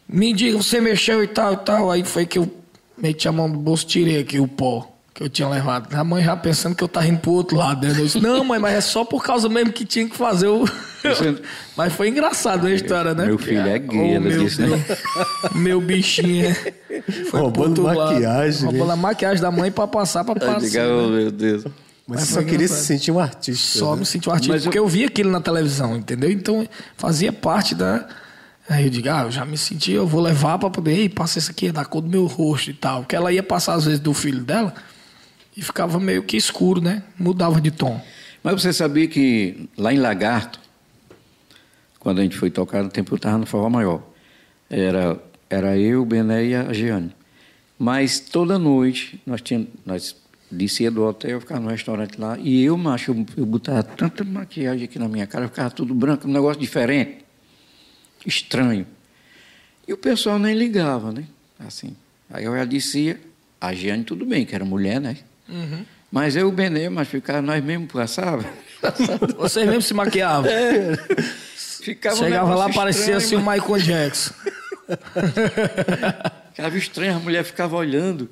me 0.08 0.32
diga, 0.32 0.56
você 0.56 0.80
mexeu 0.80 1.22
e 1.22 1.26
tal 1.26 1.52
e 1.52 1.56
tal. 1.58 1.90
Aí 1.90 2.04
foi 2.04 2.24
que 2.24 2.38
eu 2.38 2.50
meti 2.96 3.28
a 3.28 3.32
mão 3.32 3.48
no 3.48 3.58
bolso, 3.58 3.86
tirei 3.86 4.20
aqui 4.20 4.38
o 4.38 4.48
pó 4.48 4.95
que 5.16 5.22
eu 5.22 5.30
tinha 5.30 5.48
levado. 5.48 5.92
A 5.94 6.04
mãe 6.04 6.22
já 6.22 6.36
pensando 6.36 6.76
que 6.76 6.84
eu 6.84 6.88
tava 6.88 7.08
indo 7.08 7.20
pro 7.20 7.32
outro 7.32 7.56
lado. 7.56 7.86
Né? 7.86 7.92
Eu 7.98 8.04
disse, 8.04 8.20
não, 8.20 8.44
mãe, 8.44 8.58
mas 8.58 8.74
é 8.74 8.80
só 8.82 9.02
por 9.02 9.24
causa 9.24 9.48
mesmo 9.48 9.72
que 9.72 9.86
tinha 9.86 10.06
que 10.06 10.14
fazer 10.14 10.46
o. 10.46 10.66
mas 11.74 11.94
foi 11.94 12.10
engraçado 12.10 12.66
a 12.66 12.70
história, 12.70 13.14
né? 13.14 13.24
Meu 13.24 13.38
filho 13.38 13.66
é 13.66 13.78
gay, 13.78 14.18
oh, 14.18 14.20
meu 14.20 14.44
disse, 14.44 14.60
né? 14.60 14.84
Meu 15.54 15.80
bichinho 15.80 16.48
é. 16.48 16.74
Foi 17.30 17.40
roubando 17.40 17.82
maquiagem. 17.82 18.66
Roubando 18.66 18.92
a 18.92 18.96
maquiagem 18.96 19.40
da 19.40 19.50
mãe 19.50 19.72
pra 19.72 19.86
passar 19.86 20.22
pra 20.22 20.34
passar. 20.34 20.60
Diga, 20.60 20.86
oh, 20.86 21.08
meu 21.08 21.30
Deus. 21.30 21.64
Mas, 21.64 22.20
mas 22.20 22.28
só 22.28 22.42
queria 22.42 22.68
se 22.68 22.84
sentir 22.84 23.10
um 23.10 23.18
artista. 23.18 23.78
Só 23.78 23.94
né? 23.94 24.00
me 24.00 24.06
sentir 24.06 24.28
um 24.28 24.32
artista, 24.32 24.52
mas 24.52 24.64
porque 24.64 24.78
eu... 24.78 24.84
eu 24.84 24.88
vi 24.88 25.04
aquilo 25.04 25.30
na 25.30 25.40
televisão, 25.40 25.96
entendeu? 25.96 26.30
Então 26.30 26.68
fazia 26.98 27.32
parte 27.32 27.74
da. 27.74 28.06
Aí 28.68 28.84
eu 28.84 28.90
digo, 28.90 29.08
ah, 29.08 29.22
eu 29.22 29.30
já 29.30 29.46
me 29.46 29.56
senti, 29.56 29.92
eu 29.92 30.06
vou 30.06 30.20
levar 30.20 30.58
para 30.58 30.68
poder, 30.68 30.90
ei, 30.90 31.08
passa 31.08 31.38
isso 31.38 31.52
aqui, 31.52 31.68
é 31.68 31.72
da 31.72 31.84
cor 31.84 32.02
do 32.02 32.08
meu 32.08 32.26
rosto 32.26 32.70
e 32.70 32.74
tal. 32.74 33.00
Porque 33.00 33.16
ela 33.16 33.32
ia 33.32 33.42
passar, 33.42 33.74
às 33.74 33.84
vezes, 33.84 34.00
do 34.00 34.12
filho 34.12 34.42
dela 34.42 34.74
e 35.56 35.62
ficava 35.62 35.98
meio 35.98 36.22
que 36.22 36.36
escuro, 36.36 36.80
né? 36.80 37.02
Mudava 37.18 37.60
de 37.60 37.70
tom. 37.70 38.00
Mas 38.42 38.62
você 38.62 38.72
sabia 38.72 39.08
que 39.08 39.68
lá 39.76 39.92
em 39.92 39.98
Lagarto, 39.98 40.60
quando 41.98 42.20
a 42.20 42.22
gente 42.22 42.36
foi 42.36 42.50
tocar, 42.50 42.82
no 42.82 42.90
tempo 42.90 43.12
eu 43.12 43.16
estava 43.16 43.38
no 43.38 43.46
Forró 43.46 43.68
Maior. 43.70 44.02
Era, 44.68 45.20
era 45.48 45.76
eu, 45.78 46.02
o 46.02 46.04
Bené 46.04 46.44
e 46.44 46.54
a 46.54 46.72
Giane. 46.72 47.14
Mas 47.78 48.20
toda 48.20 48.58
noite 48.58 49.20
nós 49.26 49.40
tínhamos, 49.40 49.68
nós 49.84 50.16
descia 50.50 50.90
do 50.90 51.04
hotel, 51.04 51.40
ficava 51.40 51.60
no 51.60 51.68
restaurante 51.68 52.20
lá, 52.20 52.38
e 52.38 52.62
eu, 52.62 52.76
macho, 52.76 53.12
eu, 53.12 53.26
eu 53.38 53.46
botava 53.46 53.82
tanta 53.82 54.22
maquiagem 54.22 54.84
aqui 54.84 54.98
na 54.98 55.08
minha 55.08 55.26
cara, 55.26 55.48
ficava 55.48 55.70
tudo 55.70 55.94
branco, 55.94 56.28
um 56.28 56.32
negócio 56.32 56.60
diferente, 56.60 57.24
estranho. 58.24 58.86
E 59.88 59.92
o 59.92 59.96
pessoal 59.96 60.38
nem 60.38 60.54
ligava, 60.54 61.12
né? 61.12 61.24
Assim. 61.58 61.96
Aí 62.30 62.44
eu 62.44 62.56
já 62.56 62.64
descia, 62.64 63.20
a 63.60 63.74
Giane 63.74 64.04
tudo 64.04 64.24
bem, 64.24 64.44
que 64.44 64.54
era 64.54 64.64
mulher, 64.64 65.00
né? 65.00 65.16
Uhum. 65.48 65.84
Mas 66.10 66.36
eu, 66.36 66.48
o 66.48 66.52
Benê, 66.52 66.88
mas 66.88 67.08
ficava, 67.08 67.42
nós 67.42 67.62
mesmo 67.62 67.86
passava. 67.86 68.44
Vocês 69.36 69.66
mesmo 69.66 69.82
se 69.82 69.94
maquiavam? 69.94 70.50
É. 70.50 70.96
Ficava 71.82 72.16
Chegava 72.16 72.54
um 72.54 72.58
lá, 72.58 72.72
parecia 72.72 73.16
assim 73.16 73.36
o 73.36 73.40
Michael 73.40 73.78
Jackson. 73.78 74.34
ficava 76.52 76.78
estranho, 76.78 77.16
a 77.16 77.20
mulher 77.20 77.44
ficava 77.44 77.76
olhando. 77.76 78.30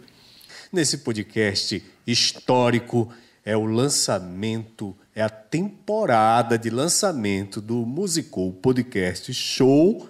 Nesse 0.73 0.99
podcast 0.99 1.85
histórico, 2.07 3.13
é 3.45 3.57
o 3.57 3.65
lançamento, 3.65 4.97
é 5.15 5.23
a 5.23 5.29
temporada 5.29 6.59
de 6.59 6.71
lançamento 6.71 7.61
do 7.61 7.87
Musical 7.87 8.51
Podcast 8.53 9.33
Show, 9.33 10.09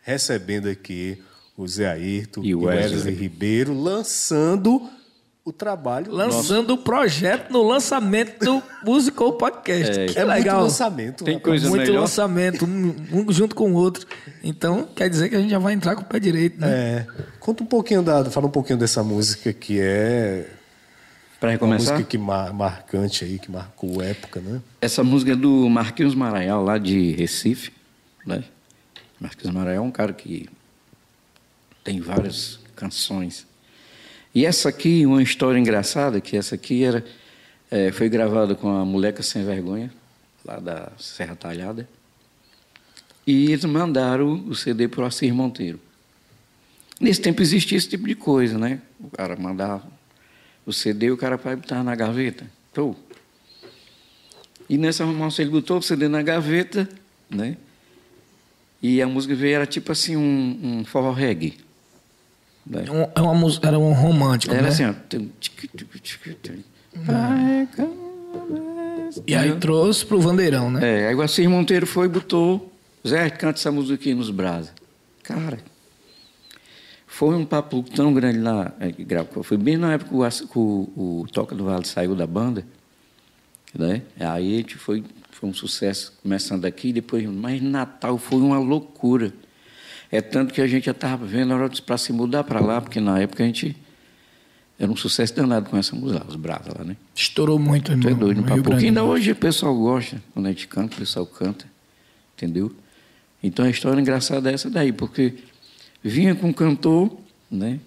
recebendo 0.00 0.68
aqui 0.68 1.22
o 1.56 1.66
Zé 1.66 1.90
Ayrton 1.90 2.42
e 2.44 2.54
o 2.54 2.62
Wesley 2.62 3.14
Ribeiro, 3.14 3.78
lançando 3.78 4.88
o 5.46 5.52
trabalho. 5.52 6.10
Lançando 6.10 6.74
o 6.74 6.76
projeto 6.76 7.52
no 7.52 7.62
lançamento 7.62 8.44
do 8.44 8.60
Musical 8.84 9.32
Podcast. 9.34 10.00
É, 10.00 10.06
que 10.06 10.18
é 10.18 10.24
legal. 10.24 10.56
muito 10.56 10.64
lançamento. 10.64 11.24
Tem 11.24 11.34
né? 11.34 11.40
coisa 11.40 11.68
Muito 11.68 11.82
melhor. 11.82 12.00
lançamento, 12.00 12.64
um, 12.66 12.96
um, 13.12 13.32
junto 13.32 13.54
com 13.54 13.70
o 13.70 13.74
outro. 13.74 14.04
Então, 14.42 14.88
quer 14.92 15.08
dizer 15.08 15.28
que 15.28 15.36
a 15.36 15.40
gente 15.40 15.50
já 15.50 15.60
vai 15.60 15.72
entrar 15.72 15.94
com 15.94 16.02
o 16.02 16.04
pé 16.04 16.18
direito, 16.18 16.60
né? 16.60 16.68
É. 16.68 17.06
Conta 17.38 17.62
um 17.62 17.66
pouquinho 17.66 18.02
da... 18.02 18.24
Fala 18.24 18.48
um 18.48 18.50
pouquinho 18.50 18.76
dessa 18.76 19.04
música 19.04 19.52
que 19.52 19.78
é... 19.80 20.50
Para 21.38 21.52
recomeçar? 21.52 21.90
Uma 21.90 21.92
música 21.92 22.10
que 22.10 22.18
mar, 22.18 22.52
marcante 22.52 23.24
aí, 23.24 23.38
que 23.38 23.48
marcou 23.48 24.02
época, 24.02 24.40
né? 24.40 24.60
Essa 24.80 25.04
música 25.04 25.30
é 25.30 25.36
do 25.36 25.68
Marquinhos 25.68 26.16
Maranhão, 26.16 26.64
lá 26.64 26.76
de 26.76 27.12
Recife, 27.12 27.70
né? 28.26 28.42
Marquinhos 29.20 29.54
Maranhão 29.54 29.84
é 29.84 29.86
um 29.86 29.92
cara 29.92 30.12
que 30.12 30.48
tem 31.84 32.00
várias 32.00 32.58
canções 32.74 33.45
e 34.36 34.44
essa 34.44 34.68
aqui, 34.68 35.06
uma 35.06 35.22
história 35.22 35.58
engraçada, 35.58 36.20
que 36.20 36.36
essa 36.36 36.56
aqui 36.56 36.84
era, 36.84 37.02
é, 37.70 37.90
foi 37.90 38.06
gravada 38.06 38.54
com 38.54 38.68
a 38.68 38.84
Moleca 38.84 39.22
Sem 39.22 39.42
Vergonha, 39.42 39.90
lá 40.44 40.60
da 40.60 40.92
Serra 40.98 41.34
Talhada. 41.34 41.88
E 43.26 43.50
eles 43.50 43.64
mandaram 43.64 44.44
o 44.46 44.54
CD 44.54 44.88
para 44.88 45.04
o 45.04 45.06
Assir 45.06 45.32
Monteiro. 45.32 45.80
Nesse 47.00 47.18
tempo 47.22 47.40
existia 47.40 47.78
esse 47.78 47.88
tipo 47.88 48.06
de 48.06 48.14
coisa, 48.14 48.58
né? 48.58 48.82
O 49.00 49.08
cara 49.08 49.36
mandava 49.36 49.90
o 50.66 50.72
CD 50.72 51.06
e 51.06 51.10
o 51.12 51.16
cara 51.16 51.38
botar 51.38 51.82
na 51.82 51.94
gaveta. 51.94 52.46
Tô. 52.74 52.94
E 54.68 54.76
nessa 54.76 55.02
arrumação 55.02 55.42
ele 55.46 55.50
botou 55.50 55.78
o 55.78 55.82
CD 55.82 56.08
na 56.08 56.20
gaveta, 56.20 56.86
né? 57.30 57.56
E 58.82 59.00
a 59.00 59.06
música 59.06 59.34
veio, 59.34 59.54
era 59.54 59.66
tipo 59.66 59.90
assim, 59.92 60.14
um, 60.14 60.60
um 60.62 60.84
forró 60.84 61.10
reggae. 61.10 61.64
É 63.14 63.20
uma 63.20 63.34
música, 63.34 63.68
era 63.68 63.78
um 63.78 63.92
romântico, 63.92 64.52
era 64.52 64.62
né? 64.62 64.68
assim, 64.68 64.84
ó. 64.84 64.94
E 69.26 69.34
aí 69.34 69.54
trouxe 69.56 70.04
pro 70.04 70.20
Vandeirão, 70.20 70.70
né? 70.70 71.04
É, 71.04 71.08
aí 71.08 71.14
o 71.14 71.22
Assis 71.22 71.46
Monteiro 71.46 71.86
foi 71.86 72.06
e 72.06 72.08
botou, 72.08 72.72
Zé, 73.06 73.30
canta 73.30 73.58
essa 73.58 73.70
música 73.70 73.94
aqui 73.94 74.14
nos 74.14 74.30
brasa. 74.30 74.70
Cara, 75.22 75.58
foi 77.06 77.34
um 77.34 77.44
papo 77.44 77.82
tão 77.82 78.12
grande 78.12 78.40
lá, 78.40 78.74
é, 78.80 78.92
foi 79.42 79.56
bem 79.56 79.76
na 79.76 79.94
época 79.94 80.10
que 80.10 80.58
o, 80.58 80.90
o, 80.94 81.20
o 81.22 81.26
Toca 81.28 81.54
do 81.54 81.64
Vale 81.64 81.86
saiu 81.86 82.14
da 82.14 82.26
banda, 82.26 82.64
né? 83.76 84.02
Aí 84.18 84.54
a 84.54 84.56
gente 84.58 84.76
foi, 84.76 85.04
foi 85.30 85.48
um 85.48 85.54
sucesso 85.54 86.12
começando 86.22 86.64
aqui, 86.64 86.92
depois, 86.92 87.24
mas 87.26 87.62
Natal 87.62 88.18
foi 88.18 88.40
uma 88.40 88.58
loucura. 88.58 89.32
É 90.10 90.20
tanto 90.20 90.54
que 90.54 90.60
a 90.60 90.66
gente 90.66 90.84
já 90.84 90.92
estava 90.92 91.24
vendo 91.26 91.52
a 91.52 91.56
hora 91.56 91.70
para 91.84 91.98
se 91.98 92.12
mudar 92.12 92.44
para 92.44 92.60
lá, 92.60 92.80
porque 92.80 93.00
na 93.00 93.18
época 93.18 93.42
a 93.42 93.46
gente 93.46 93.76
era 94.78 94.90
um 94.90 94.96
sucesso 94.96 95.34
danado 95.34 95.70
com 95.70 95.76
essa 95.76 95.96
música, 95.96 96.24
os 96.28 96.36
Brasa 96.36 96.72
lá, 96.76 96.84
né? 96.84 96.96
Estourou 97.14 97.58
muito, 97.58 97.90
irmão. 97.90 98.02
Tu 98.02 98.08
é 98.08 98.14
doido, 98.14 98.42
para 98.42 98.62
pouquinho. 98.62 98.88
Ainda 98.88 99.02
hoje 99.04 99.32
o 99.32 99.36
pessoal 99.36 99.74
gosta, 99.74 100.22
quando 100.34 100.46
a 100.46 100.48
gente 100.50 100.68
canta, 100.68 100.94
o 100.94 100.98
pessoal 100.98 101.26
canta, 101.26 101.66
entendeu? 102.36 102.74
Então 103.42 103.64
a 103.64 103.70
história 103.70 104.00
engraçada 104.00 104.50
é 104.50 104.54
essa 104.54 104.68
daí, 104.68 104.92
porque 104.92 105.34
vinha 106.02 106.34
com 106.34 106.50
o 106.50 106.54
cantor, 106.54 107.16
né? 107.50 107.80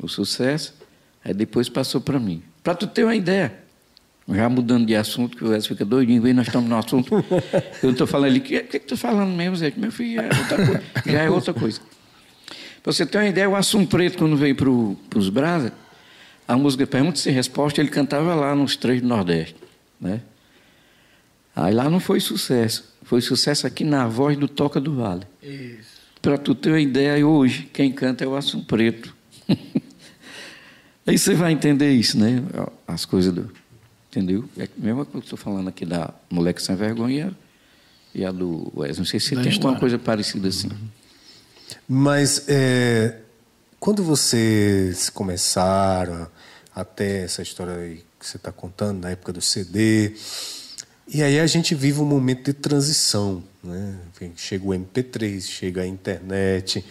O 0.00 0.08
sucesso, 0.08 0.74
aí 1.24 1.32
depois 1.32 1.68
passou 1.68 2.00
para 2.00 2.18
mim. 2.18 2.42
Para 2.62 2.74
tu 2.74 2.86
ter 2.86 3.04
uma 3.04 3.14
ideia, 3.14 3.58
já 4.34 4.48
mudando 4.48 4.86
de 4.86 4.94
assunto, 4.94 5.36
que 5.36 5.44
o 5.44 5.48
Wesley 5.48 5.68
fica 5.68 5.84
doidinho, 5.84 6.20
vem, 6.20 6.34
nós 6.34 6.46
estamos 6.46 6.68
no 6.68 6.76
assunto. 6.76 7.24
Eu 7.82 7.90
estou 7.90 8.06
falando 8.06 8.30
ali, 8.30 8.38
o 8.40 8.42
que, 8.42 8.60
que, 8.60 8.78
que 8.78 8.86
tu 8.86 8.94
está 8.94 9.08
falando 9.08 9.34
mesmo, 9.34 9.56
Zé? 9.56 9.72
Meu 9.76 9.90
filho, 9.90 10.20
é 10.20 10.26
outra 10.26 10.56
coisa. 10.56 10.82
já 11.06 11.22
é 11.22 11.30
outra 11.30 11.54
coisa. 11.54 11.80
Para 12.82 12.92
você 12.92 13.06
ter 13.06 13.18
uma 13.18 13.26
ideia, 13.26 13.48
o 13.48 13.56
Assunto 13.56 13.88
Preto, 13.88 14.18
quando 14.18 14.36
veio 14.36 14.54
para 14.54 15.18
os 15.18 15.28
Brasa, 15.28 15.72
a 16.46 16.56
música 16.56 16.86
Pergunta 16.86 17.18
Sem 17.18 17.32
Resposta, 17.32 17.80
ele 17.80 17.90
cantava 17.90 18.34
lá 18.34 18.54
nos 18.54 18.76
três 18.76 19.00
do 19.00 19.08
Nordeste. 19.08 19.56
Né? 20.00 20.20
Aí 21.54 21.74
lá 21.74 21.90
não 21.90 22.00
foi 22.00 22.20
sucesso. 22.20 22.94
Foi 23.02 23.20
sucesso 23.20 23.66
aqui 23.66 23.84
na 23.84 24.06
voz 24.06 24.36
do 24.36 24.46
Toca 24.46 24.80
do 24.80 24.94
Vale. 24.94 25.26
Para 26.20 26.36
tu 26.38 26.54
ter 26.54 26.70
uma 26.70 26.80
ideia, 26.80 27.26
hoje, 27.26 27.68
quem 27.72 27.90
canta 27.90 28.24
é 28.24 28.26
o 28.26 28.36
Assunto 28.36 28.66
Preto. 28.66 29.14
Aí 31.06 31.16
você 31.16 31.34
vai 31.34 31.52
entender 31.52 31.90
isso, 31.92 32.18
né? 32.18 32.42
As 32.86 33.04
coisas 33.04 33.32
do. 33.32 33.50
Entendeu? 34.10 34.48
É 34.56 34.64
a 34.64 34.68
mesma 34.76 35.04
coisa 35.04 35.10
que 35.10 35.16
eu 35.16 35.20
estou 35.20 35.38
falando 35.38 35.68
aqui 35.68 35.84
da 35.84 36.12
moleque 36.30 36.62
sem 36.62 36.74
vergonha 36.74 37.36
e 38.14 38.24
a 38.24 38.32
do 38.32 38.72
Wesley. 38.74 38.98
Não 38.98 39.04
sei 39.04 39.20
se 39.20 39.34
da 39.34 39.42
tem 39.42 39.50
história. 39.50 39.68
alguma 39.68 39.80
coisa 39.80 39.98
parecida 39.98 40.48
assim. 40.48 40.70
Mas 41.86 42.48
é, 42.48 43.18
quando 43.78 44.02
vocês 44.02 45.10
começaram, 45.10 46.26
até 46.74 47.24
essa 47.24 47.42
história 47.42 47.74
aí 47.74 48.04
que 48.18 48.26
você 48.26 48.36
está 48.36 48.50
contando, 48.50 49.02
na 49.02 49.10
época 49.10 49.32
do 49.32 49.40
CD, 49.40 50.14
e 51.06 51.22
aí 51.22 51.38
a 51.38 51.46
gente 51.46 51.74
vive 51.74 52.00
um 52.00 52.04
momento 52.04 52.44
de 52.44 52.52
transição. 52.52 53.42
Né? 53.62 53.98
Chega 54.36 54.64
o 54.64 54.68
MP3, 54.68 55.40
chega 55.42 55.82
a 55.82 55.86
internet. 55.86 56.84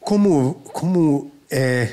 Como, 0.00 0.54
como 0.64 1.32
é 1.50 1.90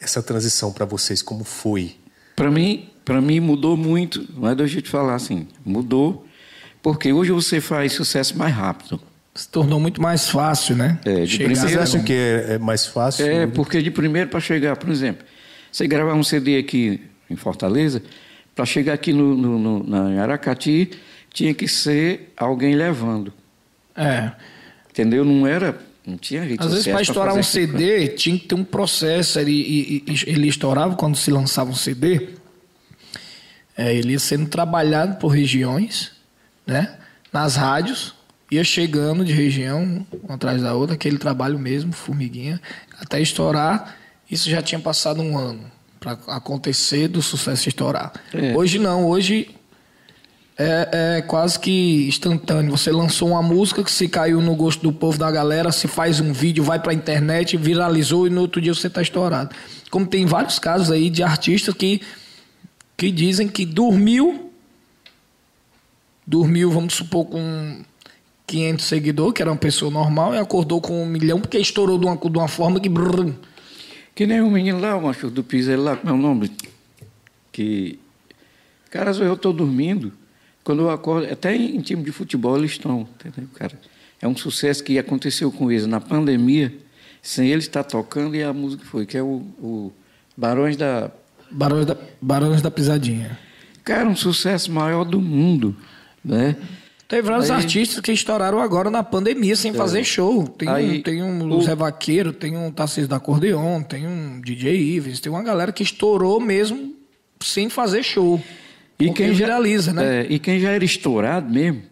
essa 0.00 0.22
transição 0.22 0.72
para 0.72 0.84
vocês? 0.84 1.22
Como 1.22 1.44
foi? 1.44 1.96
Para 2.36 2.50
mim, 2.50 2.90
para 3.04 3.20
mim 3.20 3.40
mudou 3.40 3.76
muito. 3.76 4.26
Não 4.36 4.48
é 4.48 4.54
de 4.54 4.62
eu 4.62 4.82
te 4.82 4.88
falar 4.88 5.14
assim, 5.14 5.46
mudou, 5.64 6.26
porque 6.82 7.12
hoje 7.12 7.30
você 7.32 7.60
faz 7.60 7.92
sucesso 7.92 8.36
mais 8.36 8.54
rápido. 8.54 9.00
Se 9.34 9.48
tornou 9.48 9.80
muito 9.80 10.00
mais 10.02 10.28
fácil, 10.28 10.76
né? 10.76 10.98
É, 11.04 11.22
de 11.22 11.26
Chegar 11.28 11.48
Vocês 11.48 11.58
primeira- 11.60 11.82
acham 11.82 12.02
que 12.02 12.12
é, 12.12 12.46
é 12.54 12.58
mais 12.58 12.84
fácil? 12.86 13.26
É, 13.26 13.46
porque 13.46 13.80
de 13.80 13.90
primeiro 13.90 14.28
para 14.28 14.40
chegar, 14.40 14.76
por 14.76 14.90
exemplo, 14.90 15.24
você 15.70 15.86
gravar 15.86 16.12
um 16.14 16.22
CD 16.22 16.58
aqui 16.58 17.00
em 17.30 17.36
Fortaleza, 17.36 18.02
para 18.54 18.66
chegar 18.66 18.92
aqui 18.92 19.10
no, 19.12 19.34
no, 19.34 19.58
no, 19.58 19.82
na 20.12 20.22
Aracati, 20.22 20.90
tinha 21.32 21.54
que 21.54 21.66
ser 21.66 22.30
alguém 22.36 22.74
levando. 22.74 23.32
É. 23.96 24.32
Entendeu? 24.90 25.24
Não 25.24 25.46
era. 25.46 25.78
Não 26.06 26.18
tinha 26.18 26.42
rede 26.42 26.56
Às 26.62 26.70
vezes, 26.70 26.86
para 26.88 27.00
estourar 27.00 27.34
um 27.34 27.42
CD, 27.42 28.08
tinha 28.08 28.36
que 28.38 28.46
ter 28.48 28.54
um 28.54 28.64
processo. 28.64 29.38
Ele, 29.38 29.52
e- 29.52 30.04
e- 30.06 30.24
ele 30.26 30.48
estourava 30.48 30.94
quando 30.94 31.16
se 31.16 31.30
lançava 31.30 31.70
um 31.70 31.74
CD. 31.74 32.28
É, 33.76 33.94
ele 33.94 34.12
ia 34.12 34.18
sendo 34.18 34.48
trabalhado 34.48 35.16
por 35.16 35.28
regiões, 35.28 36.12
né? 36.66 36.96
Nas 37.32 37.56
rádios, 37.56 38.14
ia 38.50 38.62
chegando 38.62 39.24
de 39.24 39.32
região, 39.32 40.06
uma 40.22 40.34
atrás 40.34 40.60
da 40.60 40.74
outra, 40.74 40.94
aquele 40.94 41.18
trabalho 41.18 41.58
mesmo, 41.58 41.92
formiguinha, 41.92 42.60
até 43.00 43.20
estourar. 43.20 43.96
Isso 44.30 44.50
já 44.50 44.62
tinha 44.62 44.80
passado 44.80 45.22
um 45.22 45.38
ano 45.38 45.70
para 45.98 46.18
acontecer 46.28 47.08
do 47.08 47.22
sucesso 47.22 47.68
estourar. 47.68 48.12
É. 48.34 48.54
Hoje 48.54 48.78
não, 48.78 49.06
hoje 49.06 49.50
é, 50.58 51.16
é 51.18 51.22
quase 51.22 51.58
que 51.58 52.06
instantâneo. 52.08 52.70
Você 52.72 52.90
lançou 52.90 53.28
uma 53.28 53.42
música 53.42 53.82
que 53.82 53.90
se 53.90 54.08
caiu 54.08 54.40
no 54.40 54.54
gosto 54.54 54.82
do 54.82 54.92
povo 54.92 55.16
da 55.16 55.30
galera, 55.30 55.72
se 55.72 55.88
faz 55.88 56.20
um 56.20 56.32
vídeo, 56.32 56.62
vai 56.62 56.78
pra 56.78 56.92
internet, 56.92 57.56
viralizou 57.56 58.26
e 58.26 58.30
no 58.30 58.42
outro 58.42 58.60
dia 58.60 58.74
você 58.74 58.90
tá 58.90 59.00
estourado. 59.00 59.54
Como 59.90 60.06
tem 60.06 60.26
vários 60.26 60.58
casos 60.58 60.90
aí 60.90 61.08
de 61.08 61.22
artistas 61.22 61.74
que, 61.74 62.00
que 63.02 63.10
dizem 63.10 63.48
que 63.48 63.66
dormiu, 63.66 64.52
dormiu, 66.24 66.70
vamos 66.70 66.94
supor, 66.94 67.26
com 67.26 67.82
500 68.46 68.84
seguidores, 68.84 69.34
que 69.34 69.42
era 69.42 69.50
uma 69.50 69.56
pessoa 69.56 69.90
normal, 69.90 70.36
e 70.36 70.38
acordou 70.38 70.80
com 70.80 71.02
um 71.02 71.06
milhão 71.06 71.40
porque 71.40 71.58
estourou 71.58 71.98
de 71.98 72.06
uma, 72.06 72.16
de 72.16 72.38
uma 72.38 72.46
forma 72.46 72.78
que... 72.78 72.88
Que 74.14 74.24
nem 74.24 74.40
o 74.40 74.48
menino 74.48 74.78
lá, 74.78 74.96
o 74.96 75.02
macho 75.02 75.28
do 75.30 75.42
piso, 75.42 75.72
ele 75.72 75.82
lá, 75.82 75.96
como 75.96 76.14
é 76.14 76.16
nome? 76.16 76.52
Que. 77.50 77.98
Cara, 78.88 79.10
eu 79.10 79.34
estou 79.34 79.52
dormindo, 79.52 80.12
quando 80.62 80.82
eu 80.82 80.90
acordo, 80.90 81.26
até 81.26 81.56
em 81.56 81.80
time 81.80 82.04
de 82.04 82.12
futebol 82.12 82.56
eles 82.56 82.70
estão, 82.70 83.08
entendeu, 83.18 83.50
cara? 83.54 83.76
É 84.20 84.28
um 84.28 84.36
sucesso 84.36 84.84
que 84.84 84.96
aconteceu 84.96 85.50
com 85.50 85.72
eles 85.72 85.86
na 85.88 86.00
pandemia, 86.00 86.72
sem 87.20 87.48
eles 87.48 87.64
estar 87.64 87.82
tocando, 87.82 88.36
e 88.36 88.44
a 88.44 88.52
música 88.52 88.84
foi, 88.84 89.06
que 89.06 89.16
é 89.16 89.22
o, 89.24 89.42
o 89.58 89.92
Barões 90.36 90.76
da. 90.76 91.10
Barões 91.52 91.86
da, 91.86 91.96
Barões 92.20 92.62
da 92.62 92.70
Pisadinha. 92.70 93.38
Cara, 93.84 94.08
um 94.08 94.16
sucesso 94.16 94.70
maior 94.72 95.04
do 95.04 95.20
mundo, 95.20 95.76
né? 96.24 96.56
Teve 97.08 97.28
vários 97.28 97.50
Aí- 97.50 97.56
artistas 97.56 98.00
que 98.00 98.10
estouraram 98.12 98.58
agora 98.60 98.90
na 98.90 99.02
pandemia 99.02 99.54
sem 99.54 99.74
fazer 99.74 100.02
show. 100.04 100.46
Tem 100.48 100.68
Aí, 100.68 100.98
um, 100.98 101.02
tem 101.02 101.22
um 101.22 101.52
o- 101.58 101.62
Zé 101.62 101.74
Vaqueiro, 101.74 102.32
tem 102.32 102.56
um 102.56 102.70
Tarcísio 102.70 103.06
da 103.08 103.16
Acordeon, 103.16 103.82
tem 103.82 104.06
um 104.06 104.40
DJ 104.40 104.74
Ives, 104.96 105.20
tem 105.20 105.30
uma 105.30 105.42
galera 105.42 105.72
que 105.72 105.82
estourou 105.82 106.40
mesmo 106.40 106.94
sem 107.40 107.68
fazer 107.68 108.02
show. 108.02 108.42
E 108.98 109.10
quem 109.12 109.28
já 109.34 109.46
viraliza, 109.46 109.92
né? 109.92 110.20
é, 110.22 110.26
e 110.30 110.38
quem 110.38 110.58
já 110.60 110.70
era 110.70 110.84
estourado 110.84 111.52
mesmo, 111.52 111.82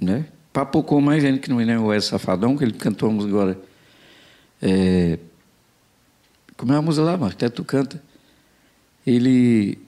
né? 0.00 0.24
Papocou 0.52 1.00
mais 1.02 1.22
ainda 1.24 1.38
que 1.38 1.50
não 1.50 1.60
é 1.60 1.78
o 1.78 1.84
Wesley 1.86 2.10
Safadão, 2.10 2.56
que 2.56 2.64
ele 2.64 2.72
cantou 2.72 3.10
a 3.10 3.12
música 3.12 3.32
agora. 3.34 3.58
É, 4.60 5.18
como 6.56 6.72
é 6.72 6.76
a 6.76 6.82
música 6.82 7.04
lá, 7.04 7.12
Marcos? 7.16 7.34
Até 7.36 7.48
tu 7.50 7.62
canta. 7.62 8.02
Ele. 9.06 9.78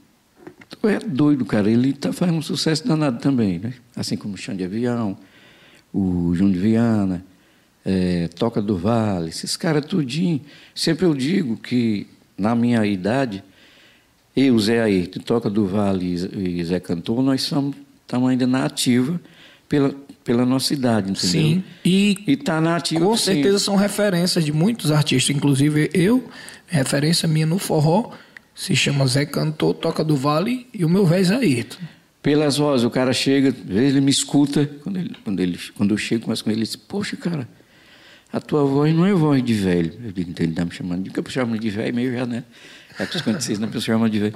É 0.85 0.99
doido, 1.01 1.45
cara. 1.45 1.71
Ele 1.71 1.93
tá 1.93 2.13
fazendo 2.13 2.37
um 2.39 2.43
sucesso 2.43 2.87
danado 2.87 3.19
também, 3.21 3.59
né? 3.59 3.75
Assim 3.97 4.17
como 4.17 4.35
o 4.35 4.37
Chão 4.37 4.55
de 4.55 4.63
Avião, 4.65 5.17
o 5.93 6.33
Júnior 6.35 6.61
Viana, 6.63 7.25
é, 7.85 8.29
Toca 8.29 8.61
do 8.63 8.77
Vale, 8.77 9.29
esses 9.31 9.57
caras 9.57 9.85
tudinho. 9.85 10.41
Sempre 10.75 11.07
eu 11.07 11.15
digo 11.15 11.57
que, 11.57 12.07
na 12.37 12.55
minha 12.55 12.85
idade, 12.87 13.43
eu, 14.37 14.57
Zé 14.59 14.81
Ayrton, 14.83 15.21
Toca 15.21 15.51
do 15.51 15.67
Vale 15.67 16.15
e 16.37 16.65
Zé- 16.65 16.79
Cantor, 16.81 17.23
nós 17.23 17.43
somos, 17.43 17.75
estamos 18.03 18.29
ainda 18.31 18.47
na 18.47 18.65
ativa 18.67 19.21
pela, 19.69 19.93
pela 20.23 20.45
nossa 20.47 20.73
idade, 20.75 21.11
entendeu? 21.11 21.31
Sim. 21.31 21.65
E 21.85 22.19
E 22.27 22.33
está 22.33 22.61
na 22.61 22.77
ativa, 22.77 23.05
com 23.05 23.17
sim. 23.17 23.25
certeza 23.25 23.59
são 23.59 23.75
referências 23.75 24.45
de 24.45 24.53
muitos 24.53 24.93
artistas, 24.93 25.35
inclusive 25.35 25.91
eu, 25.95 26.29
referência 26.69 27.27
minha 27.27 27.47
no 27.47 27.59
forró, 27.59 28.13
se 28.59 28.75
chama 28.75 29.07
Zé 29.07 29.25
Cantor, 29.25 29.73
Toca 29.73 30.03
do 30.03 30.17
Vale 30.17 30.67
e 30.75 30.85
o 30.85 30.89
meu 30.89 31.07
velho 31.07 31.25
Zé 31.25 31.37
Ayrton. 31.37 31.79
Pelas 32.21 32.57
vozes, 32.57 32.85
o 32.85 32.91
cara 32.91 33.13
chega, 33.13 33.51
às 33.51 33.55
vezes 33.55 33.91
ele 33.93 34.01
me 34.01 34.11
escuta, 34.11 34.69
quando, 34.83 34.97
ele, 34.97 35.17
quando, 35.23 35.41
ele, 35.41 35.59
quando 35.77 35.95
eu 35.95 35.97
chego 35.97 36.27
mais 36.27 36.43
com 36.43 36.51
ele, 36.51 36.59
ele 36.59 36.67
diz, 36.67 36.75
poxa, 36.75 37.17
cara, 37.17 37.49
a 38.33 38.41
tua 38.41 38.65
voz 38.65 38.93
não 38.93 39.07
é 39.07 39.15
voz 39.15 39.45
de 39.45 39.55
velho. 39.55 39.93
Eu 40.05 40.11
digo, 40.11 40.31
então 40.31 40.45
ele 40.45 40.53
está 40.53 40.65
me 40.65 40.73
chamando 40.73 41.05
de 41.05 41.11
que 41.11 41.21
eu 41.21 41.25
chamo 41.29 41.57
de 41.57 41.71
velho, 41.71 41.95
meio 41.95 42.13
já, 42.13 42.27
né? 42.27 42.43
É 42.99 43.07
que 43.07 43.15
os 43.15 43.19
56 43.23 43.61
não 43.61 43.69
pessoa 43.69 43.97
chama 43.97 44.11
de 44.11 44.19
velho. 44.19 44.35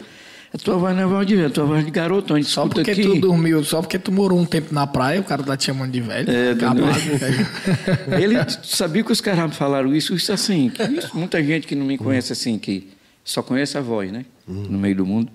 A 0.55 0.59
tua 0.59 0.77
voz 0.77 0.95
não 0.95 1.03
é 1.03 1.07
voz 1.07 1.27
de 1.27 1.35
velho, 1.35 1.49
a 1.49 1.51
tua 1.51 1.65
voz 1.65 1.81
é 1.81 1.85
de 1.85 1.91
garoto, 1.91 2.35
a 2.37 2.43
Só 2.45 2.69
porque 2.69 2.93
aqui. 2.93 3.03
tu 3.03 3.19
dormiu, 3.19 3.65
só 3.65 3.81
porque 3.81 3.99
tu 3.99 4.13
morou 4.13 4.39
um 4.39 4.45
tempo 4.45 4.73
na 4.73 4.87
praia, 4.87 5.21
o 5.21 5.25
cara 5.25 5.43
tá 5.43 5.57
te 5.57 5.65
chamando 5.65 5.91
de 5.91 6.01
velho. 6.01 6.31
É, 6.31 6.53
Acabado. 6.53 6.79
entendeu? 6.81 8.21
Ele 8.23 8.37
sabia 8.63 9.03
que 9.03 9.11
os 9.11 9.21
caras 9.21 9.51
me 9.51 9.57
falaram 9.57 9.93
isso, 9.93 10.15
isso 10.15 10.33
assim, 10.33 10.71
isso, 10.97 11.11
muita 11.13 11.43
gente 11.43 11.67
que 11.67 11.75
não 11.75 11.85
me 11.85 11.99
conhece 11.99 12.33
assim, 12.33 12.57
que 12.57 12.89
só 13.25 13.43
conhece 13.43 13.77
a 13.79 13.81
voz, 13.81 14.11
né? 14.13 14.25
No 14.47 14.79
meio 14.79 14.97
do 14.97 15.07
mundo. 15.07 15.31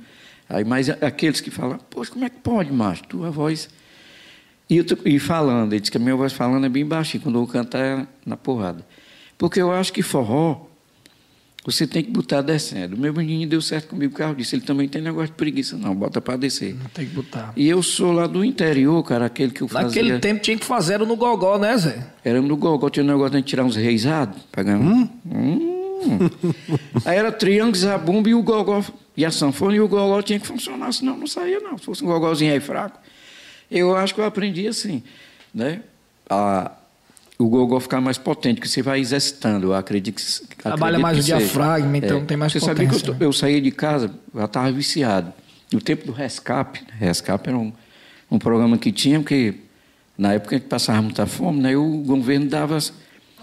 Aí, 0.49 0.63
mas 0.63 0.89
aqueles 0.89 1.41
que 1.41 1.51
falam, 1.51 1.77
poxa, 1.89 2.11
como 2.11 2.23
é 2.25 2.29
que 2.29 2.39
pode, 2.39 2.71
macho? 2.71 3.03
Tua 3.03 3.29
voz. 3.31 3.69
E, 4.69 4.77
eu 4.77 4.83
tô- 4.85 4.97
e 5.05 5.19
falando, 5.19 5.73
ele 5.73 5.79
disse 5.79 5.91
que 5.91 5.97
a 5.97 5.99
minha 5.99 6.15
voz 6.15 6.31
falando 6.33 6.65
é 6.65 6.69
bem 6.69 6.85
baixinha, 6.85 7.21
quando 7.21 7.35
eu 7.35 7.45
vou 7.45 7.47
cantar 7.51 7.79
é 7.79 8.07
na 8.25 8.35
porrada. 8.37 8.85
Porque 9.37 9.61
eu 9.61 9.71
acho 9.71 9.91
que 9.93 10.01
forró, 10.01 10.65
você 11.65 11.85
tem 11.85 12.01
que 12.03 12.09
botar 12.11 12.41
descendo. 12.41 12.95
O 12.95 12.99
meu 12.99 13.13
menino 13.13 13.49
deu 13.49 13.61
certo 13.61 13.89
comigo 13.89 14.13
por 14.13 14.19
causa 14.19 14.35
disso. 14.35 14.55
Ele 14.55 14.61
também 14.63 14.87
tem 14.87 15.01
negócio 15.01 15.27
de 15.27 15.33
preguiça, 15.33 15.77
não, 15.77 15.93
bota 15.93 16.21
para 16.21 16.37
descer. 16.37 16.75
Tem 16.93 17.05
que 17.05 17.13
botar. 17.13 17.51
E 17.57 17.67
eu 17.67 17.83
sou 17.83 18.13
lá 18.13 18.25
do 18.25 18.43
interior, 18.43 19.03
cara, 19.03 19.25
aquele 19.25 19.51
que 19.51 19.61
eu 19.61 19.67
fazia. 19.67 19.87
Naquele 20.01 20.19
tempo 20.19 20.41
tinha 20.41 20.57
que 20.57 20.65
fazer 20.65 20.97
no 20.99 21.15
gogó, 21.17 21.57
né, 21.57 21.77
Zé? 21.77 22.07
Era 22.23 22.41
no 22.41 22.55
Gogol, 22.55 22.89
tinha 22.89 23.03
um 23.03 23.07
negócio 23.07 23.35
de 23.37 23.43
tirar 23.43 23.63
uns 23.65 23.75
reisados. 23.75 24.41
Pagando. 24.51 24.81
Hum? 25.25 25.76
Aí 27.05 27.17
era 27.17 27.31
triângulo, 27.31 27.75
zabumba 27.75 28.29
e 28.29 28.35
o 28.35 28.41
Gogol. 28.41 28.83
E 29.15 29.25
a 29.25 29.31
sanfona 29.31 29.75
e 29.75 29.79
o 29.79 29.87
Gogol 29.87 30.21
tinha 30.21 30.39
que 30.39 30.47
funcionar, 30.47 30.91
senão 30.93 31.17
não 31.17 31.27
saía, 31.27 31.59
não. 31.59 31.77
Se 31.77 31.85
fosse 31.85 32.03
um 32.03 32.07
Gogolzinho 32.07 32.53
aí 32.53 32.59
fraco. 32.59 32.99
Eu 33.69 33.95
acho 33.95 34.13
que 34.13 34.21
eu 34.21 34.25
aprendi 34.25 34.67
assim, 34.67 35.03
né? 35.53 35.81
A, 36.29 36.71
o 37.37 37.47
Gogol 37.47 37.79
ficar 37.79 38.01
mais 38.01 38.17
potente, 38.17 38.59
que 38.59 38.67
você 38.67 38.81
vai 38.81 38.99
exercitando. 38.99 39.67
Eu 39.67 39.73
acredito 39.73 40.15
que. 40.15 40.55
Trabalha 40.57 40.97
mais 40.97 41.17
que 41.17 41.21
o 41.21 41.23
seja. 41.23 41.37
diafragma, 41.37 41.97
então 41.97 42.25
tem 42.25 42.37
mais 42.37 42.51
Você 42.51 42.59
sabia 42.59 42.87
que 42.87 42.95
eu, 42.95 42.99
potência, 42.99 43.23
eu 43.23 43.33
saí 43.33 43.61
de 43.61 43.71
casa, 43.71 44.11
eu 44.33 44.45
estava 44.45 44.71
viciado. 44.71 45.33
No 45.71 45.81
tempo 45.81 46.05
do 46.05 46.11
Rescap? 46.11 46.79
Rescap 46.97 47.47
era 47.47 47.57
um, 47.57 47.71
um 48.31 48.39
programa 48.39 48.77
que 48.77 48.91
tinha, 48.91 49.19
porque 49.19 49.55
na 50.17 50.33
época 50.33 50.55
a 50.55 50.59
gente 50.59 50.67
passava 50.67 51.01
muita 51.01 51.25
fome, 51.25 51.59
né? 51.59 51.75
O 51.77 51.97
governo 51.99 52.47
dava. 52.47 52.79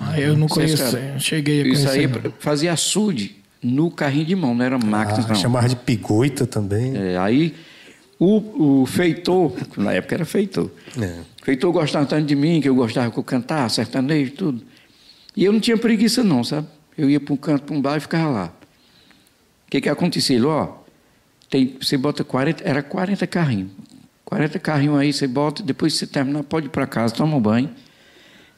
Ah, 0.07 0.21
eu 0.21 0.37
não 0.37 0.47
conheço, 0.49 0.83
cara, 0.83 1.13
eu 1.15 1.21
cheguei 1.21 1.63
a 1.63 1.67
Isso 1.67 1.87
conhecer. 1.87 2.01
aí 2.01 2.07
não. 2.07 2.33
fazia 2.39 2.73
açude 2.73 3.37
no 3.63 3.91
carrinho 3.91 4.27
de 4.27 4.37
mão, 4.37 4.55
não 4.55 4.65
era 4.65 4.79
máquina, 4.79 5.25
Ah, 5.25 5.29
não. 5.29 5.35
chamava 5.35 5.69
de 5.69 5.77
pigoita 5.77 6.47
também. 6.47 6.97
É, 6.97 7.17
aí 7.17 7.55
o, 8.19 8.83
o 8.83 8.87
feitor, 8.87 9.53
na 9.77 9.93
época 9.93 10.15
era 10.15 10.25
feitor, 10.25 10.71
É. 11.01 11.19
feitor 11.43 11.73
gostava 11.73 12.05
tanto 12.07 12.27
de 12.27 12.37
mim, 12.37 12.61
que 12.61 12.69
eu 12.69 12.75
gostava 12.75 13.11
que 13.11 13.19
eu 13.19 13.23
cantasse, 13.25 13.77
sertanejo, 13.77 14.33
tudo. 14.33 14.63
E 15.37 15.45
eu 15.45 15.53
não 15.53 15.61
tinha 15.61 15.77
preguiça, 15.77 16.23
não, 16.23 16.45
sabe? 16.45 16.67
Eu 16.97 17.11
ia 17.11 17.19
para 17.19 17.35
um 17.35 17.37
canto, 17.37 17.65
para 17.65 17.75
um 17.77 17.81
bar 17.81 17.97
e 17.97 18.01
ficava 18.01 18.29
lá. 18.31 18.53
O 19.67 19.71
que 19.71 19.81
que 19.81 19.89
acontecia? 19.89 20.37
Ele, 20.37 20.45
ó, 20.47 20.69
tem, 21.51 21.77
você 21.81 21.97
bota 21.97 22.23
40, 22.23 22.63
era 22.63 22.83
40 22.83 23.27
carrinhos. 23.27 23.71
40 24.25 24.59
carrinhos 24.61 24.99
aí, 24.99 25.13
você 25.13 25.27
bota, 25.27 25.63
depois 25.63 25.93
que 25.95 25.99
você 26.01 26.07
terminar, 26.07 26.43
pode 26.45 26.67
ir 26.67 26.69
para 26.71 26.87
casa, 26.87 27.15
toma 27.15 27.37
um 27.37 27.41
banho 27.41 27.69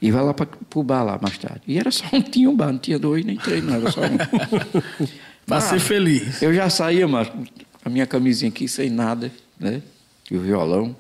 e 0.07 0.11
vai 0.11 0.23
lá 0.23 0.33
para 0.33 0.47
o 0.75 0.83
bar 0.83 1.03
lá 1.03 1.19
mais 1.21 1.37
tarde. 1.39 1.63
E 1.67 1.79
era 1.79 1.91
só 1.91 2.05
um, 2.13 2.23
tinha 2.23 2.49
um 2.49 2.57
bar, 2.57 2.73
não 2.73 2.79
tinha 2.79 2.99
dois 2.99 3.25
nem 3.25 3.37
três, 3.37 3.63
não, 3.65 3.75
era 3.75 3.91
só 3.91 4.01
um. 4.03 4.17
Ah, 5.49 5.61
ser 5.61 5.79
feliz. 5.79 6.43
Eu 6.43 6.53
já 6.53 6.69
saía, 6.69 7.07
mas 7.07 7.31
a 7.85 7.89
minha 7.89 8.05
camisinha 8.05 8.49
aqui 8.49 8.67
sem 8.67 8.91
nada, 8.91 9.31
né? 9.61 9.81
E 10.29 10.37
o 10.37 10.41
violão. 10.41 10.95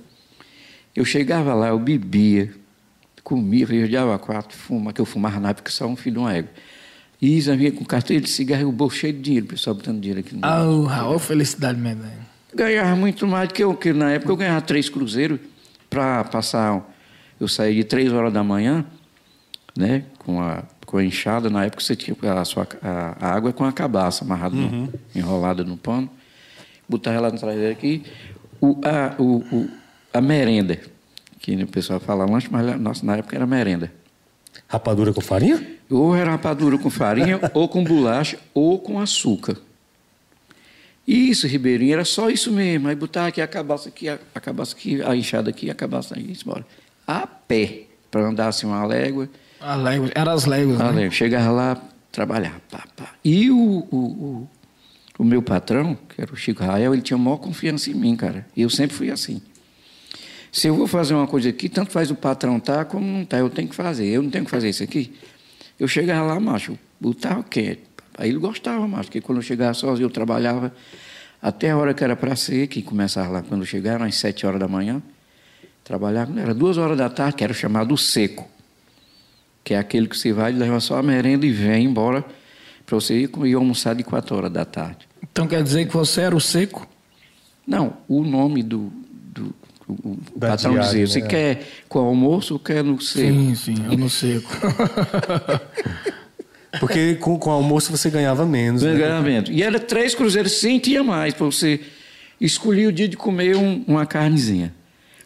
Eu 0.95 1.05
chegava 1.05 1.53
lá, 1.53 1.69
eu 1.69 1.79
bebia, 1.81 2.55
comia, 3.25 3.67
viajava 3.67 4.17
quatro, 4.21 4.57
fuma, 4.57 4.93
que 4.93 5.01
eu 5.01 5.05
fumava 5.05 5.41
na 5.41 5.51
época 5.51 5.69
só 5.73 5.85
um 5.87 5.97
filho 5.97 6.15
de 6.15 6.19
uma 6.21 6.33
égua. 6.33 6.51
E 7.21 7.37
Isa 7.37 7.57
vinha 7.57 7.73
com 7.73 7.85
carteira 7.85 8.23
de 8.23 8.31
cigarro 8.31 8.63
e 8.63 8.65
o 8.67 8.71
bolso 8.73 8.97
cheio 8.99 9.13
de 9.15 9.21
dinheiro, 9.21 9.47
o 9.47 9.49
pessoal 9.49 9.75
botando 9.75 10.01
dinheiro 10.01 10.21
aqui 10.21 10.33
no 10.37 10.41
Ah, 10.45 10.63
o 10.65 10.85
Raul, 10.85 11.19
felicidade 11.19 11.81
mesmo. 11.81 12.05
né? 12.05 12.13
Ganhava 12.55 12.95
muito 12.95 13.27
mais 13.27 13.49
do 13.49 13.55
que 13.55 13.65
eu, 13.65 13.75
que 13.75 13.93
na 13.93 14.13
época 14.13 14.31
eu 14.31 14.37
ganhava 14.37 14.61
três 14.61 14.89
cruzeiros 14.89 15.41
para 15.91 16.23
passar. 16.23 16.89
Eu 17.41 17.49
saía 17.49 17.75
de 17.75 17.85
três 17.85 18.13
horas 18.13 18.33
da 18.33 18.45
manhã, 18.45 18.85
né? 19.77 20.05
Com 20.19 20.41
a, 20.41 20.65
com 20.85 20.97
a 20.97 21.05
enxada, 21.05 21.51
na 21.51 21.65
época 21.65 21.83
você 21.83 21.95
tinha 21.95 22.17
a, 22.33 22.45
sua, 22.45 22.67
a, 22.83 23.17
a 23.21 23.35
água 23.35 23.53
com 23.53 23.65
a 23.65 23.73
cabaça 23.73 24.25
amarrada, 24.25 24.57
no, 24.57 24.93
enrolada 25.15 25.65
no 25.65 25.77
pano, 25.77 26.09
botava 26.89 27.17
ela 27.17 27.29
atrás 27.29 27.71
aqui, 27.71 28.03
o, 28.61 28.81
a, 28.85 29.15
o, 29.21 29.39
o, 29.55 29.71
a 30.13 30.21
merenda, 30.21 30.81
que 31.41 31.55
o 31.55 31.67
pessoal 31.67 32.01
fala 32.01 32.25
lanche, 32.25 32.49
mas 32.51 32.81
nossa, 32.81 33.05
na 33.05 33.17
época 33.17 33.37
era 33.37 33.47
merenda. 33.47 33.93
Rapadura 34.69 35.13
com 35.13 35.21
farinha? 35.21 35.65
Ou 35.91 36.17
era 36.17 36.31
rapadura 36.31 36.79
com 36.79 36.91
farinha, 36.91 37.39
ou 37.55 37.69
com 37.69 37.85
bolacha, 37.85 38.39
ou 38.55 38.79
com 38.79 38.99
açúcar. 38.99 39.57
Isso, 41.07 41.47
Ribeirinho, 41.47 41.93
era 41.93 42.05
só 42.05 42.29
isso 42.29 42.51
mesmo. 42.51 42.89
Aí 42.89 42.97
botava 42.97 43.29
aqui 43.29 43.41
a 43.41 43.47
cabaça 43.47 43.89
aqui, 43.89 44.09
a, 44.09 44.19
a 44.35 44.41
cabaça 44.41 44.75
aqui, 44.75 45.01
a 45.03 45.15
enxada 45.15 45.51
aqui, 45.51 45.71
a 45.71 45.75
cabaça 45.75 46.17
aí, 46.17 46.37
embora. 46.43 46.67
A 47.07 47.27
pé, 47.27 47.83
para 48.11 48.23
andar 48.23 48.49
assim 48.49 48.67
uma 48.67 48.85
légua. 48.85 49.29
A 49.61 49.75
légua, 49.77 50.11
era 50.15 50.33
as 50.33 50.45
léguas, 50.45 50.81
A 50.81 50.93
né? 50.93 51.01
légua. 51.01 51.11
Chegava 51.11 51.51
lá, 51.51 51.83
trabalhava, 52.13 52.61
pá, 52.71 52.85
pá. 52.95 53.11
E 53.25 53.51
o, 53.51 53.57
o, 53.57 53.97
o, 53.97 54.49
o 55.19 55.25
meu 55.25 55.43
patrão, 55.43 55.97
que 56.09 56.21
era 56.21 56.33
o 56.33 56.37
Chico 56.37 56.63
Rael, 56.63 56.93
ele 56.93 57.03
tinha 57.03 57.19
maior 57.19 57.39
confiança 57.39 57.91
em 57.91 57.95
mim, 57.95 58.17
cara. 58.17 58.47
Eu 58.57 58.69
sempre 58.71 58.97
fui 58.97 59.11
assim. 59.11 59.41
Se 60.53 60.69
eu 60.69 60.75
vou 60.75 60.87
fazer 60.87 61.15
uma 61.15 61.27
coisa 61.27 61.49
aqui, 61.49 61.69
tanto 61.69 61.91
faz 61.93 62.11
o 62.11 62.15
patrão 62.15 62.59
tá 62.59 62.85
como 62.85 63.07
não 63.07 63.25
tá, 63.25 63.39
eu 63.39 63.51
tenho 63.51 63.69
que 63.69 63.75
fazer. 63.75 64.07
Eu 64.07 64.23
não 64.23 64.31
tenho 64.31 64.45
que 64.45 64.51
fazer 64.51 64.69
isso 64.71 64.83
aqui. 64.83 65.13
Eu 65.79 65.87
chegava 65.87 66.27
lá, 66.27 66.41
macho, 66.41 66.79
botava 66.99 67.43
quieto. 67.43 67.87
Aí 68.17 68.31
ele 68.31 68.39
gostava, 68.39 68.87
macho, 68.89 69.05
porque 69.05 69.21
quando 69.21 69.39
eu 69.39 69.43
chegava 69.43 69.75
sozinho, 69.75 70.07
eu 70.07 70.11
trabalhava 70.11 70.73
até 71.43 71.71
a 71.71 71.77
hora 71.77 71.93
que 71.93 72.03
era 72.03 72.17
para 72.17 72.35
ser, 72.35 72.67
que 72.69 72.81
começava 72.81 73.29
lá 73.29 73.43
quando 73.43 73.61
eu 73.61 73.67
chegava, 73.67 74.07
às 74.07 74.15
sete 74.15 74.47
horas 74.47 74.59
da 74.59 74.67
manhã. 74.67 75.03
Trabalhava, 75.85 76.41
era 76.41 76.55
duas 76.55 76.79
horas 76.79 76.97
da 76.97 77.11
tarde, 77.11 77.37
que 77.37 77.45
era 77.45 77.53
chamado 77.53 77.97
seco. 77.97 78.49
Que 79.67 79.75
é 79.75 79.79
aquele 79.79 80.07
que 80.07 80.17
você 80.17 80.33
vai, 80.33 80.53
leva 80.53 80.79
só 80.79 80.97
a 80.97 81.03
merenda 81.03 81.45
e 81.45 81.51
vem 81.51 81.87
embora 81.87 82.25
para 82.87 82.95
você 82.95 83.23
ir, 83.23 83.27
comer- 83.27 83.49
ir 83.51 83.55
almoçar 83.55 83.97
de 83.97 84.05
quatro 84.05 84.37
horas 84.37 84.53
da 84.53 84.65
tarde. 84.65 84.99
Então 85.21 85.45
quer 85.49 85.61
dizer 85.61 85.87
que 85.89 85.93
você 85.93 86.21
era 86.21 86.37
o 86.37 86.41
seco? 86.41 86.87
Não, 87.67 87.95
o 88.07 88.23
nome 88.23 88.63
do, 88.63 88.93
do 89.11 89.53
o, 89.89 90.17
Da 90.37 90.51
patrão 90.51 90.71
diária, 90.75 90.89
dizia, 90.89 91.07
você 91.09 91.21
né? 91.21 91.27
quer 91.27 91.63
com 91.89 91.99
almoço 91.99 92.55
ou 92.55 92.61
quer 92.61 92.85
no 92.85 93.01
seco? 93.01 93.27
Sim, 93.27 93.55
sim, 93.57 93.75
eu 93.91 93.99
no 93.99 94.09
seco. 94.09 94.49
Porque 96.79 97.17
com, 97.17 97.37
com 97.37 97.51
almoço 97.51 97.91
você 97.91 98.09
ganhava 98.09 98.47
menos. 98.47 98.83
né? 98.83 98.95
Ganhamento. 98.95 99.51
E 99.51 99.65
era 99.65 99.81
três 99.81 100.15
cruzeiros, 100.15 100.53
sim, 100.53 100.79
tinha 100.79 101.03
mais, 101.03 101.35
para 101.35 101.45
você 101.47 101.81
escolher 102.41 102.87
o 102.87 102.93
dia 102.93 103.09
de 103.09 103.17
comer 103.17 103.57
um- 103.57 103.83
uma 103.87 104.07
carnezinha. 104.07 104.73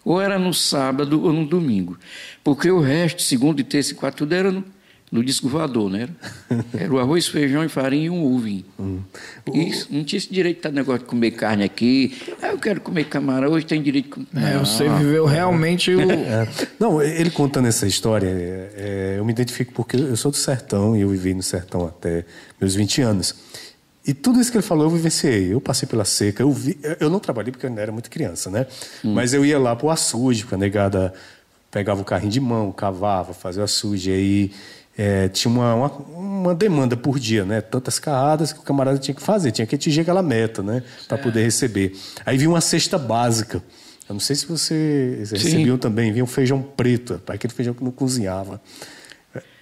Ou 0.04 0.20
era 0.20 0.38
no 0.38 0.54
sábado 0.54 1.22
ou 1.22 1.32
no 1.32 1.44
domingo. 1.44 1.98
Porque 2.42 2.70
o 2.70 2.80
resto, 2.80 3.22
segundo 3.22 3.60
e 3.60 3.64
terça 3.64 3.92
e 3.92 3.94
quarto, 3.94 4.18
tudo 4.18 4.34
era 4.34 4.50
no, 4.50 4.64
no 5.12 5.22
disco 5.24 5.48
voador, 5.48 5.90
né? 5.90 6.08
Era, 6.48 6.64
era 6.84 6.92
o 6.92 6.98
arroz, 6.98 7.26
feijão 7.28 7.64
e 7.64 7.68
farinha 7.68 8.06
e 8.06 8.10
um 8.10 8.24
ovinho. 8.34 8.64
Isso, 9.52 9.88
não 9.90 10.04
tinha 10.04 10.18
esse 10.18 10.32
direito 10.32 10.56
de 10.56 10.60
estar 10.60 10.70
negócio 10.72 11.00
de 11.00 11.06
comer 11.06 11.32
carne 11.32 11.64
aqui. 11.64 12.16
Ah, 12.40 12.48
eu 12.48 12.58
quero 12.58 12.80
comer 12.80 13.04
camarão, 13.04 13.50
hoje 13.50 13.66
tem 13.66 13.82
direito 13.82 14.06
de 14.06 14.26
comer. 14.26 14.28
É, 14.34 14.54
Não. 14.54 14.64
você 14.64 14.88
viveu 14.88 15.26
realmente 15.26 15.94
o. 15.94 16.00
É. 16.30 16.46
Não, 16.78 17.02
ele 17.02 17.30
contando 17.30 17.66
essa 17.66 17.86
história, 17.86 18.26
é, 18.26 18.72
é, 18.76 19.14
eu 19.18 19.24
me 19.24 19.32
identifico 19.32 19.72
porque 19.72 19.96
eu 19.96 20.16
sou 20.16 20.30
do 20.30 20.36
sertão 20.36 20.96
e 20.96 21.00
eu 21.00 21.08
vivi 21.08 21.34
no 21.34 21.42
sertão 21.42 21.86
até 21.86 22.24
meus 22.60 22.74
20 22.74 23.02
anos. 23.02 23.34
E 24.06 24.14
tudo 24.14 24.40
isso 24.40 24.50
que 24.50 24.56
ele 24.56 24.66
falou 24.66 24.84
eu 24.84 24.90
vivenciei. 24.90 25.52
Eu 25.52 25.60
passei 25.60 25.86
pela 25.86 26.04
seca, 26.04 26.42
eu, 26.42 26.50
vi, 26.52 26.78
eu 26.98 27.10
não 27.10 27.20
trabalhei 27.20 27.52
porque 27.52 27.66
eu 27.66 27.70
ainda 27.70 27.82
era 27.82 27.92
muito 27.92 28.10
criança, 28.10 28.50
né? 28.50 28.66
Mas 29.14 29.34
eu 29.34 29.44
ia 29.44 29.58
lá 29.58 29.76
pro 29.76 29.90
açude, 29.90 30.42
porque 30.42 30.54
a 30.54 30.58
negada 30.58 31.12
pegava 31.70 32.00
o 32.00 32.04
carrinho 32.04 32.32
de 32.32 32.40
mão, 32.40 32.72
cavava, 32.72 33.32
fazia 33.34 33.60
o 33.60 33.64
açude. 33.64 34.10
Aí 34.10 34.52
é, 34.96 35.28
tinha 35.28 35.52
uma, 35.52 35.74
uma, 35.74 35.88
uma 35.88 36.54
demanda 36.54 36.96
por 36.96 37.18
dia, 37.18 37.44
né? 37.44 37.60
Tantas 37.60 37.98
carradas 37.98 38.52
que 38.52 38.58
o 38.58 38.62
camarada 38.62 38.98
tinha 38.98 39.14
que 39.14 39.22
fazer, 39.22 39.52
tinha 39.52 39.66
que 39.66 39.74
atingir 39.74 40.00
aquela 40.00 40.22
meta, 40.22 40.62
né? 40.62 40.82
Para 41.06 41.18
poder 41.18 41.42
receber. 41.42 41.94
Aí 42.24 42.36
vinha 42.36 42.50
uma 42.50 42.60
cesta 42.60 42.98
básica. 42.98 43.62
Eu 44.08 44.14
não 44.14 44.20
sei 44.20 44.34
se 44.34 44.44
você 44.44 45.22
recebiam 45.30 45.78
também, 45.78 46.10
vinha 46.10 46.24
um 46.24 46.26
feijão 46.26 46.60
preto, 46.60 47.20
aquele 47.28 47.52
feijão 47.52 47.72
que 47.72 47.84
não 47.84 47.92
cozinhava. 47.92 48.60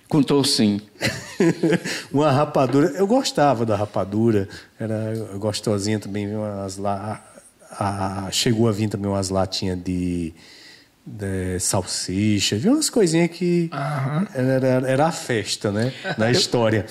Contou 0.09 0.43
sim. 0.43 0.81
uma 2.11 2.31
rapadura, 2.31 2.89
eu 2.97 3.07
gostava 3.07 3.67
da 3.67 3.77
rapadura, 3.77 4.49
era 4.81 5.13
gostosinha 5.39 5.99
também, 5.99 6.35
umas 6.35 6.79
lá, 6.79 7.23
a- 7.71 8.27
a- 8.27 8.31
chegou 8.31 8.69
a 8.69 8.73
vir 8.73 8.89
também 8.89 9.11
umas 9.11 9.29
latinhas 9.29 9.79
de, 9.85 10.33
de 11.07 11.61
salsicha, 11.61 12.57
vinha 12.57 12.73
umas 12.73 12.89
coisinhas 12.89 13.29
que 13.31 13.69
era, 14.35 14.67
era, 14.67 14.89
era 14.89 15.07
a 15.09 15.13
festa, 15.13 15.71
né, 15.71 15.93
na 16.17 16.31
história. 16.31 16.87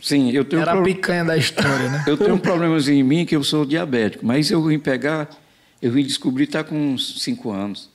Sim, 0.00 0.30
eu 0.32 0.44
tenho 0.44 0.60
um 0.60 0.62
Era 0.62 0.72
a 0.72 0.74
pro- 0.76 0.84
picanha 0.84 1.24
da 1.24 1.36
história, 1.36 1.88
né? 1.90 2.04
Eu 2.08 2.16
tenho 2.16 2.34
um 2.34 2.38
problemazinho 2.38 2.98
em 2.98 3.04
mim 3.04 3.24
que 3.24 3.36
eu 3.36 3.44
sou 3.44 3.64
diabético, 3.64 4.26
mas 4.26 4.50
eu 4.50 4.60
vim 4.64 4.80
pegar, 4.80 5.28
eu 5.80 5.92
vim 5.92 6.02
descobrir 6.02 6.44
está 6.44 6.64
com 6.64 6.74
uns 6.76 7.22
5 7.22 7.52
anos. 7.52 7.88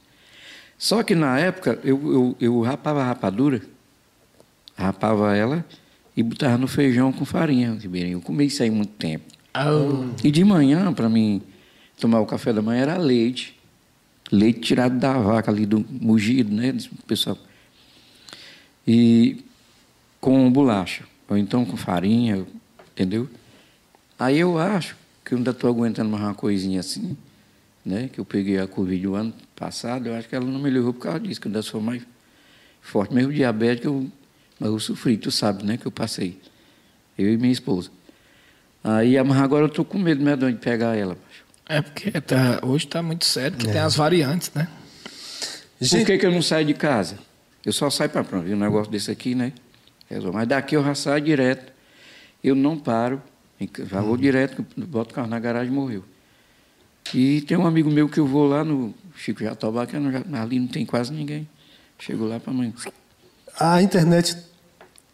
Só 0.77 1.03
que 1.03 1.13
na 1.15 1.37
época 1.37 1.79
eu, 1.83 1.99
eu, 2.13 2.35
eu 2.39 2.61
rapava 2.61 3.01
a 3.01 3.05
rapadura, 3.07 3.61
rapava 4.83 5.35
ela 5.35 5.65
e 6.15 6.21
botava 6.21 6.57
no 6.57 6.67
feijão 6.67 7.11
com 7.11 7.25
farinha, 7.25 7.73
Ribeirinho. 7.73 8.17
Eu 8.17 8.21
comi 8.21 8.45
isso 8.45 8.61
aí 8.61 8.69
muito 8.69 8.91
tempo. 8.93 9.25
Oh, 9.55 10.09
E 10.23 10.31
de 10.31 10.43
manhã, 10.43 10.91
para 10.93 11.09
mim 11.09 11.41
tomar 11.99 12.19
o 12.19 12.25
café 12.25 12.51
da 12.51 12.61
manhã, 12.61 12.81
era 12.81 12.97
leite. 12.97 13.57
Leite 14.31 14.61
tirado 14.61 14.97
da 14.97 15.13
vaca 15.13 15.51
ali, 15.51 15.65
do 15.65 15.85
mugido, 15.89 16.53
né, 16.53 16.75
pessoal? 17.05 17.37
E 18.87 19.43
com 20.19 20.51
bolacha, 20.51 21.03
ou 21.29 21.37
então 21.37 21.65
com 21.65 21.77
farinha, 21.77 22.45
entendeu? 22.91 23.29
Aí 24.17 24.39
eu 24.39 24.57
acho 24.57 24.95
que 25.23 25.33
eu 25.33 25.37
ainda 25.37 25.51
estou 25.51 25.69
aguentando 25.69 26.09
mais 26.09 26.23
uma 26.23 26.33
coisinha 26.33 26.79
assim, 26.79 27.15
né? 27.85 28.09
Que 28.11 28.19
eu 28.19 28.25
peguei 28.25 28.59
a 28.59 28.67
Covid 28.67 29.07
o 29.07 29.15
ano 29.15 29.33
passado, 29.55 30.07
eu 30.07 30.15
acho 30.15 30.27
que 30.27 30.35
ela 30.35 30.45
não 30.45 30.59
melhorou 30.59 30.93
por 30.93 31.01
causa 31.01 31.19
disso, 31.19 31.39
que 31.39 31.47
eu 31.47 31.49
ainda 31.49 31.61
sou 31.61 31.81
mais 31.81 32.01
forte. 32.81 33.13
Mesmo 33.13 33.31
diabético, 33.31 33.87
eu, 33.87 34.11
mas 34.59 34.69
eu 34.69 34.79
sofri, 34.79 35.17
tu 35.17 35.31
sabe, 35.31 35.63
né? 35.63 35.77
Que 35.77 35.85
eu 35.85 35.91
passei. 35.91 36.39
Eu 37.17 37.31
e 37.31 37.37
minha 37.37 37.51
esposa. 37.51 37.89
Aí, 38.83 39.21
mas 39.23 39.37
agora 39.37 39.63
eu 39.63 39.67
estou 39.67 39.85
com 39.85 39.97
medo, 39.97 40.23
medonho, 40.23 40.53
de 40.53 40.59
pegar 40.59 40.95
ela. 40.95 41.15
macho. 41.15 41.43
é 41.69 41.81
porque 41.81 42.11
tá- 42.21 42.59
hoje 42.63 42.85
está 42.85 43.01
muito 43.01 43.25
sério, 43.25 43.57
que 43.57 43.65
tem 43.67 43.79
as 43.79 43.95
variantes, 43.95 44.51
né? 44.53 44.67
Por 45.79 45.85
Gente, 45.85 46.05
que, 46.05 46.17
que 46.17 46.25
eu 46.25 46.31
não 46.31 46.41
saio 46.41 46.65
de 46.65 46.73
casa? 46.73 47.17
Eu 47.65 47.71
só 47.71 47.89
saio 47.89 48.09
para 48.09 48.23
pronto, 48.23 48.45
vi 48.45 48.53
um 48.53 48.59
negócio 48.59 48.91
desse 48.91 49.09
aqui, 49.11 49.35
né? 49.35 49.53
Mas 50.33 50.47
daqui 50.47 50.75
eu 50.75 50.83
já 50.83 50.93
saio 50.93 51.23
direto. 51.23 51.71
Eu 52.43 52.55
não 52.55 52.77
paro. 52.77 53.21
Já 53.89 54.01
vou 54.01 54.17
direto, 54.17 54.65
boto 54.75 55.11
o 55.11 55.13
carro 55.15 55.27
na 55.27 55.39
garagem 55.39 55.71
e 55.71 55.75
morreu. 55.75 56.03
E 57.13 57.41
tem 57.41 57.57
um 57.57 57.65
amigo 57.65 57.89
meu 57.89 58.09
que 58.09 58.19
eu 58.19 58.27
vou 58.27 58.47
lá 58.47 58.63
no 58.63 58.93
Chico 59.15 59.41
Jatobá, 59.43 59.85
que 59.87 59.95
ali 59.95 60.59
não 60.59 60.67
tem 60.67 60.85
quase 60.85 61.13
ninguém. 61.13 61.47
Chego 61.97 62.25
lá 62.25 62.39
para 62.39 62.51
mãe. 62.51 62.73
A 63.59 63.81
internet, 63.81 64.37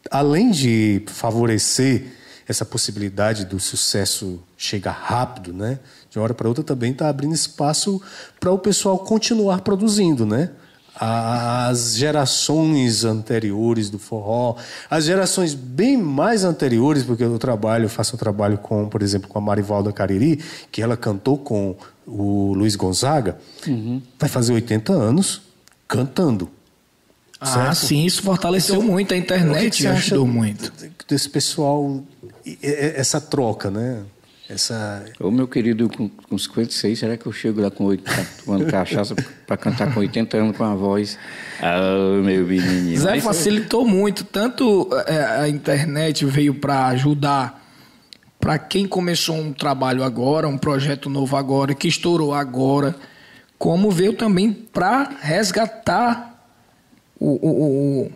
além 0.10 0.52
de 0.52 1.04
favorecer 1.08 2.20
essa 2.48 2.66
possibilidade 2.66 3.46
do 3.46 3.60
sucesso 3.60 4.42
chegar 4.58 4.92
rápido, 4.92 5.54
né? 5.54 5.80
De 6.10 6.18
uma 6.18 6.24
hora 6.24 6.34
para 6.34 6.48
outra 6.48 6.64
também 6.64 6.92
está 6.92 7.08
abrindo 7.08 7.36
espaço 7.36 8.02
para 8.40 8.52
o 8.52 8.58
pessoal 8.58 8.98
continuar 8.98 9.62
produzindo, 9.62 10.26
né? 10.26 10.50
As 10.96 11.96
gerações 11.96 13.06
anteriores 13.06 13.90
do 13.90 14.00
forró, 14.00 14.56
as 14.90 15.06
gerações 15.06 15.54
bem 15.54 15.96
mais 15.96 16.44
anteriores, 16.44 17.04
porque 17.04 17.24
eu 17.24 17.38
trabalho, 17.38 17.88
faço 17.88 18.16
um 18.16 18.20
trabalho 18.20 18.58
com, 18.58 18.90
por 18.90 19.02
exemplo, 19.02 19.30
com 19.30 19.38
a 19.38 19.42
Marivalda 19.42 19.94
Cariri, 19.94 20.44
que 20.72 20.82
ela 20.82 20.98
cantou 20.98 21.38
com 21.38 21.78
o 22.06 22.54
Luiz 22.54 22.76
Gonzaga, 22.76 23.38
vai 24.20 24.28
fazer 24.28 24.54
80 24.54 24.92
anos 24.92 25.42
cantando. 25.88 26.50
Ah, 27.40 27.74
sim, 27.74 28.06
isso 28.06 28.22
fortaleceu 28.22 28.82
muito. 28.82 29.14
A 29.14 29.18
que 29.18 29.24
internet 29.24 29.88
ajudou 29.88 30.28
muito. 30.28 30.72
Desse 31.08 31.30
pessoal, 31.30 32.04
essa 32.62 33.22
troca, 33.22 33.72
né? 33.72 34.04
Essa. 34.50 35.06
Ô, 35.20 35.30
meu 35.30 35.48
querido, 35.48 35.88
com, 35.90 36.10
com 36.10 36.38
56, 36.38 36.98
será 36.98 37.16
que 37.16 37.26
eu 37.26 37.32
chego 37.32 37.62
lá 37.62 37.70
com 37.70 37.86
8, 37.86 38.04
tomando 38.44 38.66
cachaça 38.66 39.16
para 39.46 39.56
cantar 39.56 39.94
com 39.94 40.00
80 40.00 40.38
anos 40.38 40.58
com 40.58 40.64
a 40.64 40.74
voz? 40.74 41.20
Ah, 41.62 42.20
meu 42.24 42.46
menininho. 42.46 43.00
Zé 43.00 43.12
Mas- 43.12 43.24
facilitou 43.24 43.86
muito. 43.88 44.24
Tanto 44.24 44.90
é, 45.06 45.42
a 45.42 45.48
internet 45.48 46.26
veio 46.26 46.56
para 46.56 46.88
ajudar 46.88 47.64
para 48.40 48.58
quem 48.58 48.88
começou 48.88 49.36
um 49.36 49.54
trabalho 49.54 50.04
agora, 50.04 50.48
um 50.48 50.58
projeto 50.58 51.10
novo 51.10 51.36
agora, 51.38 51.76
que 51.76 51.88
estourou 51.88 52.34
agora, 52.34 52.96
como 53.58 53.92
veio 53.92 54.14
também 54.14 54.52
para 54.52 55.12
resgatar 55.22 56.39
o, 57.20 57.28
o, 57.28 58.04
o, 58.06 58.12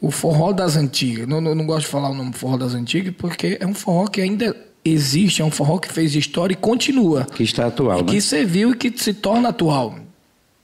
o 0.00 0.10
forró 0.10 0.52
das 0.52 0.76
antigas. 0.76 1.26
Não, 1.26 1.40
não, 1.40 1.54
não 1.54 1.66
gosto 1.66 1.86
de 1.86 1.92
falar 1.92 2.10
o 2.10 2.14
nome 2.14 2.32
forró 2.32 2.56
das 2.56 2.74
antigas, 2.74 3.14
porque 3.16 3.58
é 3.60 3.66
um 3.66 3.74
forró 3.74 4.06
que 4.06 4.20
ainda 4.20 4.56
existe, 4.84 5.42
é 5.42 5.44
um 5.44 5.50
forró 5.50 5.78
que 5.78 5.92
fez 5.92 6.14
história 6.14 6.52
e 6.52 6.56
continua. 6.56 7.24
Que 7.24 7.42
está 7.42 7.66
atual, 7.66 8.00
E 8.00 8.02
né? 8.02 8.12
que 8.12 8.20
serviu 8.20 8.72
e 8.72 8.76
que 8.76 8.92
se 8.96 9.14
torna 9.14 9.48
atual. 9.48 9.96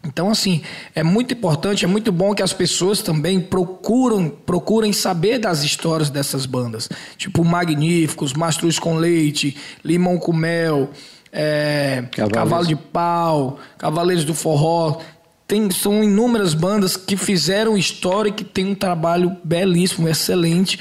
Então, 0.02 0.30
assim, 0.30 0.62
é 0.94 1.02
muito 1.02 1.34
importante, 1.34 1.84
é 1.84 1.88
muito 1.88 2.10
bom 2.10 2.34
que 2.34 2.42
as 2.42 2.54
pessoas 2.54 3.02
também 3.02 3.38
procuram, 3.38 4.30
procurem 4.30 4.94
saber 4.94 5.38
das 5.38 5.62
histórias 5.62 6.08
dessas 6.08 6.46
bandas. 6.46 6.88
Tipo 7.18 7.44
Magníficos, 7.44 8.32
Mastruz 8.32 8.78
com 8.78 8.96
Leite, 8.96 9.54
Limão 9.84 10.16
com 10.16 10.32
Mel, 10.32 10.88
é, 11.30 12.04
Cavalo 12.32 12.66
de 12.66 12.76
Pau, 12.76 13.58
Cavaleiros 13.76 14.24
do 14.24 14.34
Forró. 14.34 15.00
Tem, 15.50 15.68
são 15.72 16.04
inúmeras 16.04 16.54
bandas 16.54 16.96
que 16.96 17.16
fizeram 17.16 17.76
história 17.76 18.28
e 18.28 18.32
que 18.32 18.44
tem 18.44 18.66
um 18.66 18.74
trabalho 18.76 19.36
belíssimo, 19.42 20.08
excelente 20.08 20.78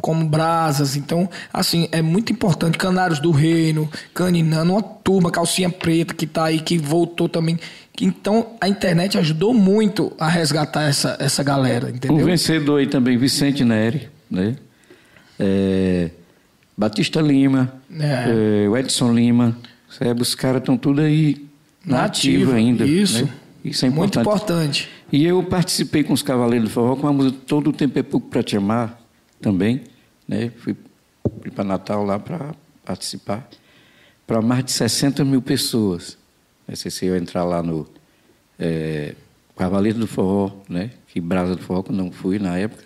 como 0.00 0.24
Brasas. 0.24 0.94
Então, 0.94 1.28
assim, 1.52 1.88
é 1.90 2.00
muito 2.00 2.30
importante. 2.30 2.78
Canários 2.78 3.18
do 3.18 3.32
Reino, 3.32 3.90
Caninano, 4.14 4.74
uma 4.74 4.82
turma, 4.84 5.32
Calcinha 5.32 5.68
Preta, 5.68 6.14
que 6.14 6.26
está 6.26 6.44
aí, 6.44 6.60
que 6.60 6.78
voltou 6.78 7.28
também. 7.28 7.58
Então, 8.00 8.52
a 8.60 8.68
internet 8.68 9.18
ajudou 9.18 9.52
muito 9.52 10.12
a 10.16 10.28
resgatar 10.28 10.84
essa, 10.84 11.16
essa 11.18 11.42
galera, 11.42 11.90
entendeu? 11.90 12.16
O 12.16 12.24
vencedor 12.24 12.78
aí 12.78 12.86
também, 12.86 13.18
Vicente 13.18 13.64
Neri, 13.64 14.08
né? 14.30 14.54
É, 15.40 16.10
Batista 16.78 17.20
Lima, 17.20 17.74
é. 17.98 18.66
É, 18.72 18.78
Edson 18.78 19.12
Lima. 19.12 19.58
Sabe, 19.90 20.22
os 20.22 20.36
caras 20.36 20.60
estão 20.60 20.76
tudo 20.76 21.00
aí 21.00 21.48
nativo, 21.84 22.52
ainda. 22.52 22.86
Isso. 22.86 23.24
Né? 23.24 23.30
Isso 23.64 23.86
é 23.86 23.88
importante. 23.88 24.16
Muito 24.16 24.28
importante. 24.28 24.90
E 25.10 25.24
eu 25.24 25.42
participei 25.42 26.04
com 26.04 26.12
os 26.12 26.22
Cavaleiros 26.22 26.68
do 26.68 26.72
Forró 26.72 26.96
com 26.96 27.06
a 27.08 27.12
música 27.12 27.38
Todo 27.46 27.70
o 27.70 27.72
Tempo 27.72 27.98
é 27.98 28.02
Pouco 28.02 28.28
para 28.28 28.42
Te 28.42 28.56
Amar 28.56 29.00
também. 29.40 29.82
Né? 30.28 30.52
Fui, 30.58 30.76
fui 31.40 31.50
para 31.50 31.64
Natal 31.64 32.04
lá 32.04 32.18
para 32.18 32.54
participar. 32.84 33.48
Para 34.26 34.42
mais 34.42 34.64
de 34.64 34.72
60 34.72 35.24
mil 35.24 35.40
pessoas. 35.40 36.18
Não 36.68 36.76
sei 36.76 36.90
se 36.90 37.06
eu 37.06 37.16
entrar 37.16 37.44
lá 37.44 37.62
no 37.62 37.86
é, 38.58 39.14
Cavaleiro 39.56 39.98
do 39.98 40.06
Forró, 40.06 40.52
né? 40.68 40.90
que 41.08 41.20
Brasa 41.20 41.56
do 41.56 41.62
Forró, 41.62 41.82
que 41.82 41.92
não 41.92 42.12
fui 42.12 42.38
na 42.38 42.58
época. 42.58 42.84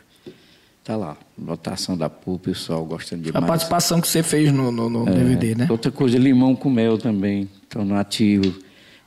Está 0.81 0.97
lá, 0.97 1.19
lotação 1.39 1.99
da 1.99 2.09
PU, 2.09 2.35
o 2.35 2.39
pessoal 2.39 2.85
gostando 2.85 3.23
demais. 3.23 3.45
A 3.45 3.47
participação 3.47 4.01
que 4.01 4.09
você 4.09 4.23
fez 4.23 4.51
no, 4.53 4.73
no, 4.73 4.89
no 4.89 5.09
é, 5.09 5.13
DVD, 5.13 5.55
né? 5.55 5.67
Outra 5.69 5.93
coisa, 5.93 6.17
limão 6.17 6.57
com 6.57 6.71
mel 6.71 6.97
também, 6.97 7.47
estão 7.63 7.85
no 7.85 7.95
ativo. 7.95 8.59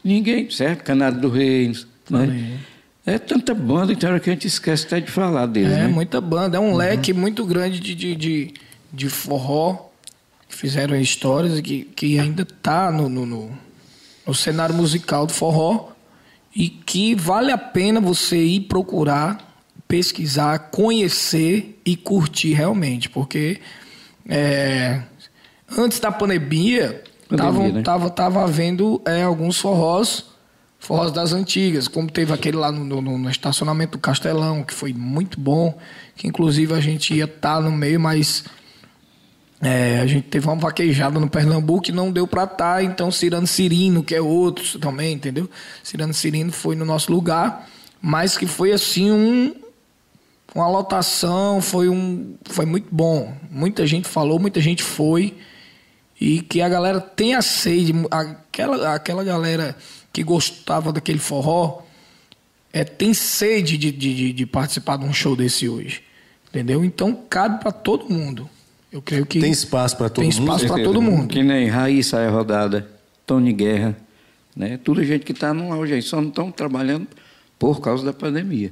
Ninguém, 0.03 0.49
certo? 0.49 0.83
Canário 0.83 1.19
do 1.19 1.29
Reis, 1.29 1.85
né? 2.09 2.59
É 3.05 3.17
tanta 3.17 3.53
banda, 3.53 3.93
então, 3.93 4.17
que 4.19 4.29
a 4.29 4.33
gente 4.33 4.47
esquece 4.47 4.85
até 4.85 4.99
de 4.99 5.11
falar 5.11 5.47
deles, 5.47 5.71
É, 5.71 5.83
né? 5.83 5.87
muita 5.87 6.21
banda. 6.21 6.57
É 6.57 6.59
um 6.59 6.71
uhum. 6.71 6.75
leque 6.75 7.13
muito 7.13 7.45
grande 7.45 7.79
de, 7.79 7.95
de, 7.95 8.15
de, 8.15 8.53
de 8.93 9.09
forró 9.09 9.89
que 10.47 10.55
fizeram 10.55 10.95
histórias 10.95 11.57
e 11.57 11.61
que, 11.61 11.83
que 11.95 12.19
ainda 12.19 12.43
está 12.43 12.91
no, 12.91 13.09
no, 13.09 13.25
no, 13.25 13.51
no 14.27 14.33
cenário 14.33 14.75
musical 14.75 15.25
do 15.25 15.33
forró 15.33 15.89
e 16.55 16.69
que 16.69 17.15
vale 17.15 17.51
a 17.51 17.57
pena 17.57 17.99
você 17.99 18.37
ir 18.37 18.61
procurar, 18.61 19.55
pesquisar, 19.87 20.59
conhecer 20.71 21.79
e 21.85 21.95
curtir 21.95 22.53
realmente, 22.53 23.09
porque 23.09 23.59
é, 24.29 25.01
antes 25.75 25.99
da 25.99 26.11
pandemia, 26.11 27.03
pandemia 27.37 27.61
tava, 27.61 27.71
né? 27.71 27.81
tava, 27.81 28.09
tava 28.09 28.43
havendo 28.43 29.01
é, 29.05 29.23
alguns 29.23 29.57
forrós 29.57 30.31
forrós 30.81 31.11
das 31.11 31.31
antigas, 31.31 31.87
como 31.87 32.09
teve 32.09 32.33
aquele 32.33 32.57
lá 32.57 32.71
no, 32.71 32.83
no, 32.83 33.17
no, 33.17 33.29
estacionamento 33.29 33.91
do 33.91 33.99
Castelão, 33.99 34.63
que 34.63 34.73
foi 34.73 34.91
muito 34.91 35.39
bom, 35.39 35.77
que 36.15 36.27
inclusive 36.27 36.73
a 36.73 36.79
gente 36.79 37.13
ia 37.13 37.25
estar 37.25 37.57
tá 37.57 37.61
no 37.61 37.71
meio, 37.71 37.99
mas 37.99 38.43
é, 39.61 39.99
a 39.99 40.07
gente 40.07 40.23
teve 40.23 40.47
uma 40.47 40.55
vaquejada 40.55 41.19
no 41.19 41.29
Pernambuco 41.29 41.89
e 41.89 41.91
não 41.91 42.11
deu 42.11 42.25
para 42.25 42.45
estar, 42.45 42.57
tá, 42.57 42.83
então 42.83 43.11
Cirano 43.11 43.45
Cirino, 43.45 44.03
que 44.03 44.15
é 44.15 44.21
outro 44.21 44.79
também, 44.79 45.13
entendeu? 45.13 45.47
Cirano 45.83 46.15
Cirino 46.15 46.51
foi 46.51 46.75
no 46.75 46.83
nosso 46.83 47.11
lugar, 47.13 47.69
mas 48.01 48.35
que 48.35 48.47
foi 48.47 48.71
assim 48.71 49.11
um 49.11 49.55
uma 50.53 50.67
lotação, 50.67 51.61
foi 51.61 51.87
um 51.87 52.35
foi 52.43 52.65
muito 52.65 52.87
bom. 52.91 53.33
Muita 53.49 53.85
gente 53.85 54.07
falou, 54.07 54.39
muita 54.39 54.59
gente 54.59 54.83
foi 54.83 55.37
e 56.21 56.39
que 56.39 56.61
a 56.61 56.69
galera 56.69 57.01
tem 57.01 57.33
a 57.33 57.41
sede, 57.41 57.93
aquela 58.11 58.93
aquela 58.93 59.23
galera 59.23 59.75
que 60.13 60.23
gostava 60.23 60.93
daquele 60.93 61.17
forró 61.17 61.81
é, 62.71 62.83
tem 62.83 63.11
sede 63.11 63.75
de, 63.75 63.91
de, 63.91 64.31
de 64.31 64.45
participar 64.45 64.97
de 64.97 65.05
um 65.05 65.11
show 65.11 65.35
desse 65.35 65.67
hoje. 65.67 66.03
Entendeu? 66.49 66.85
Então 66.85 67.17
cabe 67.27 67.59
para 67.59 67.71
todo 67.71 68.13
mundo. 68.13 68.47
Eu 68.91 69.01
creio 69.01 69.25
que. 69.25 69.39
Tem 69.39 69.51
espaço 69.51 69.97
para 69.97 70.09
todo 70.09 70.23
mundo? 70.23 70.33
Tem 70.33 70.43
espaço 70.43 70.67
para 70.67 70.83
todo 70.83 71.01
mundo. 71.01 71.27
Que 71.27 71.41
nem 71.41 71.67
Raíssa 71.67 72.19
é 72.19 72.29
rodada, 72.29 72.87
Tony 73.25 73.51
Guerra, 73.51 73.97
né? 74.55 74.77
Tudo 74.77 75.03
gente 75.03 75.25
que 75.25 75.31
está 75.31 75.53
no 75.53 75.73
auge 75.73 75.93
aí, 75.93 76.01
só 76.03 76.21
não 76.21 76.29
estão 76.29 76.51
trabalhando 76.51 77.07
por 77.57 77.81
causa 77.81 78.05
da 78.05 78.13
pandemia. 78.13 78.71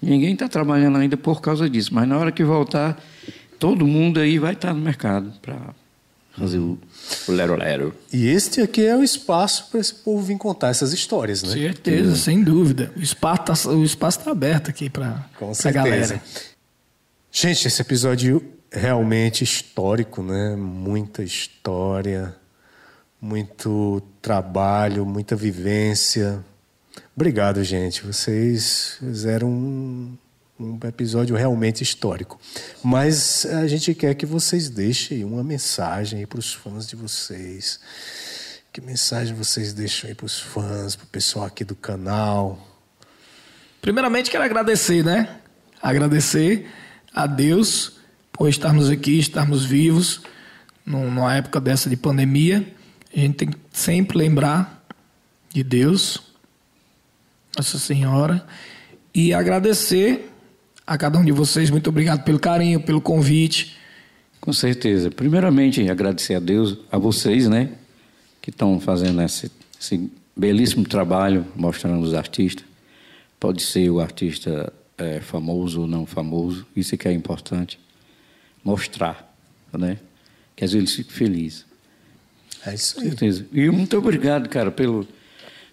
Ninguém 0.00 0.32
está 0.32 0.48
trabalhando 0.48 0.96
ainda 0.96 1.16
por 1.16 1.42
causa 1.42 1.68
disso, 1.68 1.92
mas 1.92 2.08
na 2.08 2.16
hora 2.16 2.32
que 2.32 2.44
voltar, 2.44 2.98
todo 3.58 3.86
mundo 3.86 4.18
aí 4.18 4.38
vai 4.38 4.54
estar 4.54 4.68
tá 4.68 4.74
no 4.74 4.80
mercado 4.80 5.32
para 5.42 5.74
fazer 6.38 6.58
o, 6.58 6.78
lero-lero. 7.28 7.94
E 8.12 8.28
este 8.28 8.60
aqui 8.60 8.84
é 8.84 8.96
o 8.96 9.02
espaço 9.02 9.68
para 9.70 9.80
esse 9.80 9.94
povo 9.94 10.22
vir 10.22 10.36
contar 10.36 10.68
essas 10.68 10.92
histórias, 10.92 11.42
né? 11.42 11.52
Certeza, 11.52 12.16
sem 12.16 12.42
dúvida. 12.42 12.92
O 12.96 13.02
espaço 13.02 13.72
está 13.82 14.10
tá 14.10 14.30
aberto 14.30 14.70
aqui 14.70 14.90
para 14.90 15.24
a 15.64 15.70
galera. 15.70 16.20
Gente, 17.30 17.66
esse 17.66 17.80
episódio 17.80 18.42
é 18.70 18.78
realmente 18.78 19.42
histórico, 19.44 20.22
né? 20.22 20.56
Muita 20.56 21.22
história, 21.22 22.34
muito 23.20 24.02
trabalho, 24.20 25.04
muita 25.04 25.34
vivência. 25.34 26.44
Obrigado, 27.14 27.62
gente. 27.64 28.04
Vocês 28.04 28.96
fizeram 29.00 29.48
um 29.48 30.16
um 30.58 30.78
episódio 30.86 31.36
realmente 31.36 31.82
histórico. 31.82 32.40
Mas 32.82 33.44
a 33.46 33.66
gente 33.66 33.94
quer 33.94 34.14
que 34.14 34.24
vocês 34.24 34.68
deixem 34.70 35.24
uma 35.24 35.44
mensagem 35.44 36.26
para 36.26 36.38
os 36.38 36.52
fãs 36.52 36.86
de 36.86 36.96
vocês. 36.96 37.78
Que 38.72 38.80
mensagem 38.80 39.34
vocês 39.34 39.72
deixam 39.72 40.08
aí 40.08 40.14
para 40.14 40.26
os 40.26 40.38
fãs, 40.38 40.96
para 40.96 41.04
o 41.04 41.08
pessoal 41.08 41.46
aqui 41.46 41.64
do 41.64 41.74
canal? 41.74 42.66
Primeiramente, 43.80 44.30
quero 44.30 44.44
agradecer, 44.44 45.04
né? 45.04 45.40
Agradecer 45.80 46.66
a 47.14 47.26
Deus 47.26 47.92
por 48.32 48.48
estarmos 48.48 48.90
aqui, 48.90 49.18
estarmos 49.18 49.64
vivos 49.64 50.22
numa 50.84 51.34
época 51.34 51.60
dessa 51.60 51.88
de 51.88 51.96
pandemia. 51.96 52.66
A 53.14 53.18
gente 53.18 53.36
tem 53.36 53.48
que 53.48 53.58
sempre 53.72 54.18
lembrar 54.18 54.84
de 55.50 55.62
Deus, 55.62 56.20
Nossa 57.56 57.78
Senhora, 57.78 58.46
e 59.14 59.32
agradecer 59.32 60.30
a 60.86 60.96
cada 60.96 61.18
um 61.18 61.24
de 61.24 61.32
vocês. 61.32 61.68
Muito 61.68 61.90
obrigado 61.90 62.22
pelo 62.22 62.38
carinho, 62.38 62.80
pelo 62.80 63.00
convite. 63.00 63.76
Com 64.40 64.52
certeza. 64.52 65.10
Primeiramente, 65.10 65.88
agradecer 65.90 66.34
a 66.34 66.40
Deus, 66.40 66.78
a 66.92 66.98
vocês, 66.98 67.48
né, 67.48 67.70
que 68.40 68.50
estão 68.50 68.78
fazendo 68.78 69.20
esse, 69.22 69.50
esse 69.80 70.10
belíssimo 70.36 70.86
trabalho, 70.86 71.44
mostrando 71.56 72.04
os 72.04 72.14
artistas. 72.14 72.64
Pode 73.40 73.62
ser 73.62 73.90
o 73.90 74.00
artista 74.00 74.72
é, 74.96 75.20
famoso 75.20 75.82
ou 75.82 75.86
não 75.86 76.06
famoso, 76.06 76.64
isso 76.76 76.94
é 76.94 76.98
que 76.98 77.08
é 77.08 77.12
importante. 77.12 77.78
Mostrar, 78.62 79.34
né? 79.72 79.98
Que 80.54 80.64
às 80.64 80.72
vezes 80.72 80.88
eles 80.88 80.96
ficam 80.96 81.16
felizes. 81.16 81.66
É 82.64 82.74
isso 82.74 82.98
aí. 82.98 83.08
Certeza. 83.08 83.46
E 83.52 83.68
muito 83.70 83.96
obrigado, 83.98 84.48
cara, 84.48 84.70
pelo 84.70 85.06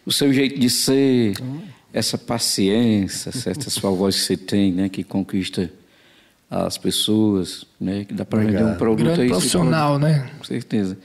o 0.06 0.11
seu 0.11 0.34
jeito 0.34 0.60
de 0.60 0.69
ser. 0.69 1.34
Hum 1.41 1.73
essa 1.94 2.18
paciência, 2.18 3.30
essa 3.30 3.70
sua 3.70 3.91
voz 3.91 4.15
que 4.15 4.22
você 4.22 4.36
tem, 4.36 4.74
né, 4.74 4.90
que 4.90 5.03
conquista 5.03 5.72
as 6.49 6.78
pessoas, 6.78 7.65
né, 7.80 8.03
que 8.03 8.14
dá 8.14 8.26
para 8.26 8.40
vender 8.40 8.64
um 8.64 8.76
produto 8.76 9.06
Grande 9.06 9.22
aí. 9.22 9.30
profissional, 9.30 9.99
né? 9.99 10.30
Com 10.38 10.44
certeza. 10.44 10.98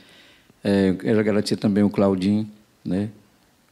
É, 0.64 0.88
eu 0.88 0.96
quero 0.96 1.20
agradecer 1.20 1.56
também 1.56 1.84
o 1.84 1.90
Claudinho, 1.90 2.50
né, 2.84 3.10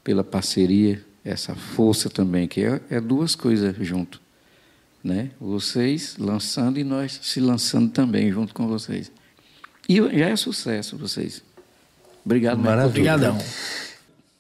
pela 0.05 0.23
parceria, 0.23 1.03
essa 1.25 1.55
força 1.55 2.09
também, 2.09 2.47
que 2.47 2.63
é, 2.63 2.81
é 2.91 3.01
duas 3.01 3.35
coisas 3.35 3.75
junto, 3.81 4.21
né? 5.03 5.31
Vocês 5.41 6.17
lançando 6.19 6.79
e 6.79 6.85
nós 6.85 7.19
se 7.21 7.41
lançando 7.41 7.91
também 7.91 8.31
junto 8.31 8.55
com 8.55 8.69
vocês. 8.69 9.11
E 9.89 9.97
já 9.97 10.29
é 10.29 10.37
sucesso 10.37 10.97
vocês. 10.97 11.43
Obrigado, 12.25 12.59
Maravilha. 12.59 12.89
Obrigadão. 13.15 13.39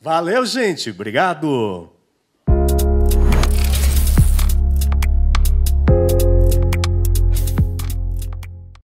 Valeu, 0.00 0.46
gente. 0.46 0.90
Obrigado. 0.90 1.90